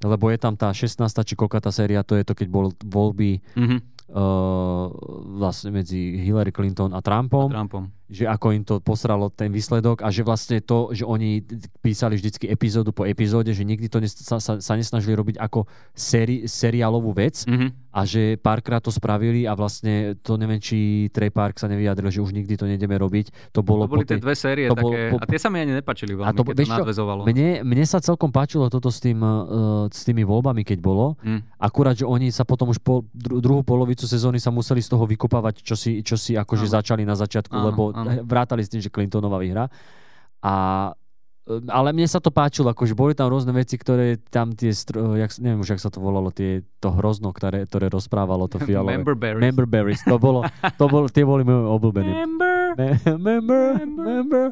lebo 0.07 0.25
je 0.31 0.37
tam 0.39 0.53
tá 0.55 0.71
16. 0.71 1.03
či 1.27 1.33
koľká 1.35 1.59
tá 1.59 1.71
séria, 1.75 1.99
to 1.99 2.15
je 2.15 2.23
to, 2.23 2.31
keď 2.31 2.47
bol 2.47 2.71
voľby 2.79 3.43
mm-hmm. 3.59 3.79
uh, 4.15 4.87
vlastne 5.35 5.75
medzi 5.75 6.15
Hillary 6.15 6.55
Clinton 6.55 6.95
a 6.95 7.03
Trumpom. 7.03 7.51
A 7.51 7.59
Trumpom 7.59 8.00
že 8.11 8.27
ako 8.27 8.47
im 8.51 8.63
to 8.67 8.83
posralo 8.83 9.31
ten 9.31 9.47
výsledok 9.55 10.03
a 10.03 10.11
že 10.11 10.27
vlastne 10.27 10.59
to, 10.59 10.91
že 10.91 11.07
oni 11.07 11.39
písali 11.79 12.19
vždycky 12.19 12.51
epizódu 12.51 12.91
po 12.91 13.07
epizóde, 13.07 13.55
že 13.55 13.63
nikdy 13.63 13.87
to 13.87 14.03
nes- 14.03 14.19
sa, 14.19 14.43
sa, 14.43 14.59
sa 14.59 14.73
nesnažili 14.75 15.15
robiť 15.15 15.39
ako 15.39 15.63
seri- 15.95 16.43
seriálovú 16.43 17.15
vec 17.15 17.47
mm-hmm. 17.47 17.95
a 17.95 18.03
že 18.03 18.35
párkrát 18.35 18.83
to 18.83 18.91
spravili 18.91 19.47
a 19.47 19.55
vlastne 19.55 20.19
to 20.19 20.35
neviem, 20.35 20.59
či 20.59 21.07
Trey 21.15 21.31
Park 21.31 21.55
sa 21.55 21.71
nevyjadril, 21.71 22.11
že 22.11 22.19
už 22.19 22.35
nikdy 22.35 22.59
to 22.59 22.67
nejdeme 22.67 22.99
robiť. 22.99 23.55
To, 23.55 23.63
bolo 23.63 23.87
to 23.87 23.95
boli 23.95 24.03
tie 24.03 24.19
dve 24.19 24.35
série 24.35 24.67
to 24.67 24.75
také, 24.75 25.15
bol, 25.15 25.15
po, 25.15 25.23
a 25.23 25.25
tie 25.31 25.39
sa 25.39 25.47
mi 25.47 25.63
ani 25.63 25.71
nepačili 25.71 26.11
veľmi, 26.11 26.27
a 26.27 26.35
to, 26.35 26.43
keď 26.43 26.55
to 26.67 26.73
nadvezovalo. 26.83 27.21
Mne, 27.23 27.63
mne 27.63 27.85
sa 27.87 28.03
celkom 28.03 28.35
páčilo 28.35 28.67
toto 28.67 28.91
s, 28.91 28.99
tým, 28.99 29.23
uh, 29.23 29.87
s 29.87 30.03
tými 30.03 30.27
voľbami, 30.27 30.67
keď 30.67 30.83
bolo. 30.83 31.15
Mm. 31.23 31.47
Akurát, 31.55 31.95
že 31.95 32.03
oni 32.03 32.27
sa 32.35 32.43
potom 32.43 32.75
už 32.75 32.83
po 32.83 33.07
dru- 33.15 33.39
druhú 33.39 33.63
polovicu 33.63 34.03
sezóny 34.03 34.43
sa 34.43 34.51
museli 34.51 34.83
z 34.83 34.91
toho 34.91 35.07
vykopávať, 35.07 35.63
čo 35.63 35.79
si, 35.79 36.03
čo 36.03 36.19
si 36.19 36.35
akože 36.35 36.67
začali 36.67 37.07
na 37.07 37.15
začiatku, 37.15 37.55
Áno. 37.55 37.65
lebo 37.71 37.83
vrátali 38.31 38.61
s 38.65 38.71
tým, 38.71 38.81
že 38.81 38.93
Clintonová 38.93 39.37
vyhra. 39.41 39.69
A 40.41 40.53
e, 41.45 41.61
ale 41.69 41.93
mne 41.93 42.07
sa 42.09 42.17
to 42.17 42.33
páčilo, 42.33 42.73
akože 42.73 42.97
boli 42.97 43.13
tam 43.13 43.29
rôzne 43.29 43.53
veci, 43.53 43.77
ktoré 43.77 44.17
tam 44.31 44.53
tie, 44.53 44.73
jak, 44.73 45.31
neviem 45.41 45.61
už, 45.61 45.77
jak 45.77 45.81
sa 45.81 45.93
to 45.93 46.01
volalo, 46.01 46.33
tie, 46.33 46.65
to 46.81 46.89
hrozno, 46.93 47.33
ktoré, 47.33 47.69
ktoré 47.69 47.89
rozprávalo 47.91 48.49
to 48.49 48.57
fialové. 48.67 48.97
Member 48.97 49.15
berries. 49.17 49.43
Member 49.43 49.67
berries. 49.69 50.01
To 50.05 50.17
bolo, 50.17 50.45
to 50.79 50.85
bolo, 50.89 51.05
tie 51.09 51.25
boli 51.25 51.45
moje 51.45 51.61
obľúbené. 51.65 52.11
Member. 52.11 52.57
Me- 52.79 53.19
member, 53.19 53.65
member. 53.85 54.45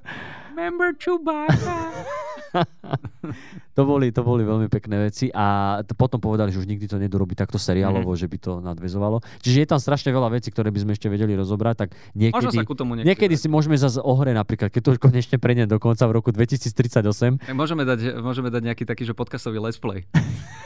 Member 0.54 0.92
Chewbacca. 1.00 1.76
to, 3.78 3.82
boli, 3.86 4.10
to 4.10 4.22
boli 4.26 4.44
veľmi 4.44 4.68
pekné 4.68 5.10
veci 5.10 5.30
a 5.30 5.80
to 5.86 5.94
potom 5.94 6.18
povedali, 6.18 6.50
že 6.50 6.60
už 6.60 6.68
nikdy 6.68 6.86
to 6.90 6.98
nedú 6.98 7.22
robiť 7.22 7.46
takto 7.46 7.62
seriálovo, 7.62 8.14
mm. 8.14 8.20
že 8.20 8.28
by 8.28 8.38
to 8.42 8.52
nadvezovalo. 8.60 9.22
Čiže 9.42 9.58
je 9.64 9.68
tam 9.70 9.80
strašne 9.80 10.10
veľa 10.10 10.30
vecí, 10.34 10.50
ktoré 10.50 10.74
by 10.74 10.80
sme 10.84 10.92
ešte 10.98 11.08
vedeli 11.08 11.38
rozobrať, 11.38 11.76
tak 11.86 11.90
niekedy, 12.18 12.56
sa 12.56 12.66
ku 12.66 12.76
tomu 12.76 12.98
niekedy 13.00 13.36
si 13.38 13.48
môžeme 13.48 13.78
zase 13.78 14.02
o 14.02 14.14
hre 14.18 14.34
napríklad, 14.34 14.74
keď 14.74 14.82
to 14.82 14.90
už 14.98 15.00
konečne 15.00 15.38
prejde 15.38 15.70
dokonca 15.70 16.04
v 16.10 16.12
roku 16.12 16.30
2038. 16.34 17.54
Môžeme 17.54 17.84
dať, 17.86 18.20
môžeme 18.20 18.50
dať 18.50 18.62
nejaký 18.66 18.84
taký, 18.90 19.06
že 19.06 19.14
podcastový 19.14 19.62
let's 19.62 19.78
play. 19.78 20.06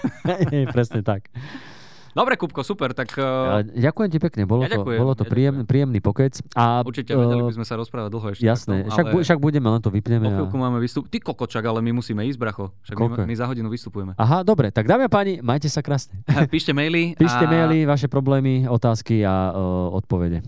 presne 0.75 1.03
tak. 1.03 1.27
Dobre, 2.13 2.37
Kupko, 2.37 2.61
super. 2.61 2.93
Tak, 2.93 3.17
uh... 3.17 3.65
Ďakujem 3.73 4.09
ti 4.13 4.19
pekne, 4.21 4.45
bolo 4.45 4.69
ja 4.69 4.77
to, 4.77 4.85
bolo 4.85 5.17
to 5.17 5.25
ja 5.25 5.29
príjem, 5.33 5.65
príjemný 5.65 5.97
pokec. 5.97 6.37
A, 6.53 6.85
Určite, 6.85 7.17
vedeli 7.17 7.41
by 7.41 7.53
sme 7.57 7.65
sa 7.65 7.73
rozprávať 7.73 8.09
dlho 8.13 8.27
ešte. 8.37 8.45
Jasné, 8.45 8.85
tom, 8.85 8.93
však, 8.93 9.05
ale... 9.09 9.21
však 9.25 9.37
budeme, 9.41 9.67
len 9.73 9.81
to 9.81 9.89
vypneme. 9.89 10.29
Po 10.29 10.33
chvíľku 10.37 10.57
a... 10.57 10.61
máme 10.69 10.77
vystup. 10.77 11.09
Ty 11.09 11.17
kokočak, 11.25 11.65
ale 11.65 11.81
my 11.81 11.97
musíme 11.97 12.21
ísť, 12.29 12.37
bracho. 12.37 12.69
Však 12.85 12.95
my, 12.95 13.25
my, 13.25 13.33
za 13.33 13.49
hodinu 13.49 13.67
vystupujeme. 13.73 14.13
Aha, 14.15 14.45
dobre, 14.45 14.69
tak 14.69 14.85
dámy 14.85 15.09
a 15.09 15.11
páni, 15.11 15.41
majte 15.41 15.65
sa 15.73 15.81
krásne. 15.81 16.21
Píšte 16.53 16.69
maily. 16.71 17.13
Píšte 17.21 17.45
a... 17.45 17.49
maily, 17.49 17.89
vaše 17.89 18.05
problémy, 18.05 18.69
otázky 18.69 19.25
a 19.25 19.49
uh, 19.49 19.97
odpovede. 19.97 20.45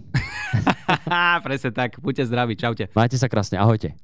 Presne 1.46 1.74
tak, 1.74 1.98
buďte 1.98 2.30
zdraví, 2.30 2.54
čaute. 2.54 2.94
Majte 2.94 3.18
sa 3.18 3.26
krásne, 3.26 3.58
ahojte. 3.58 3.98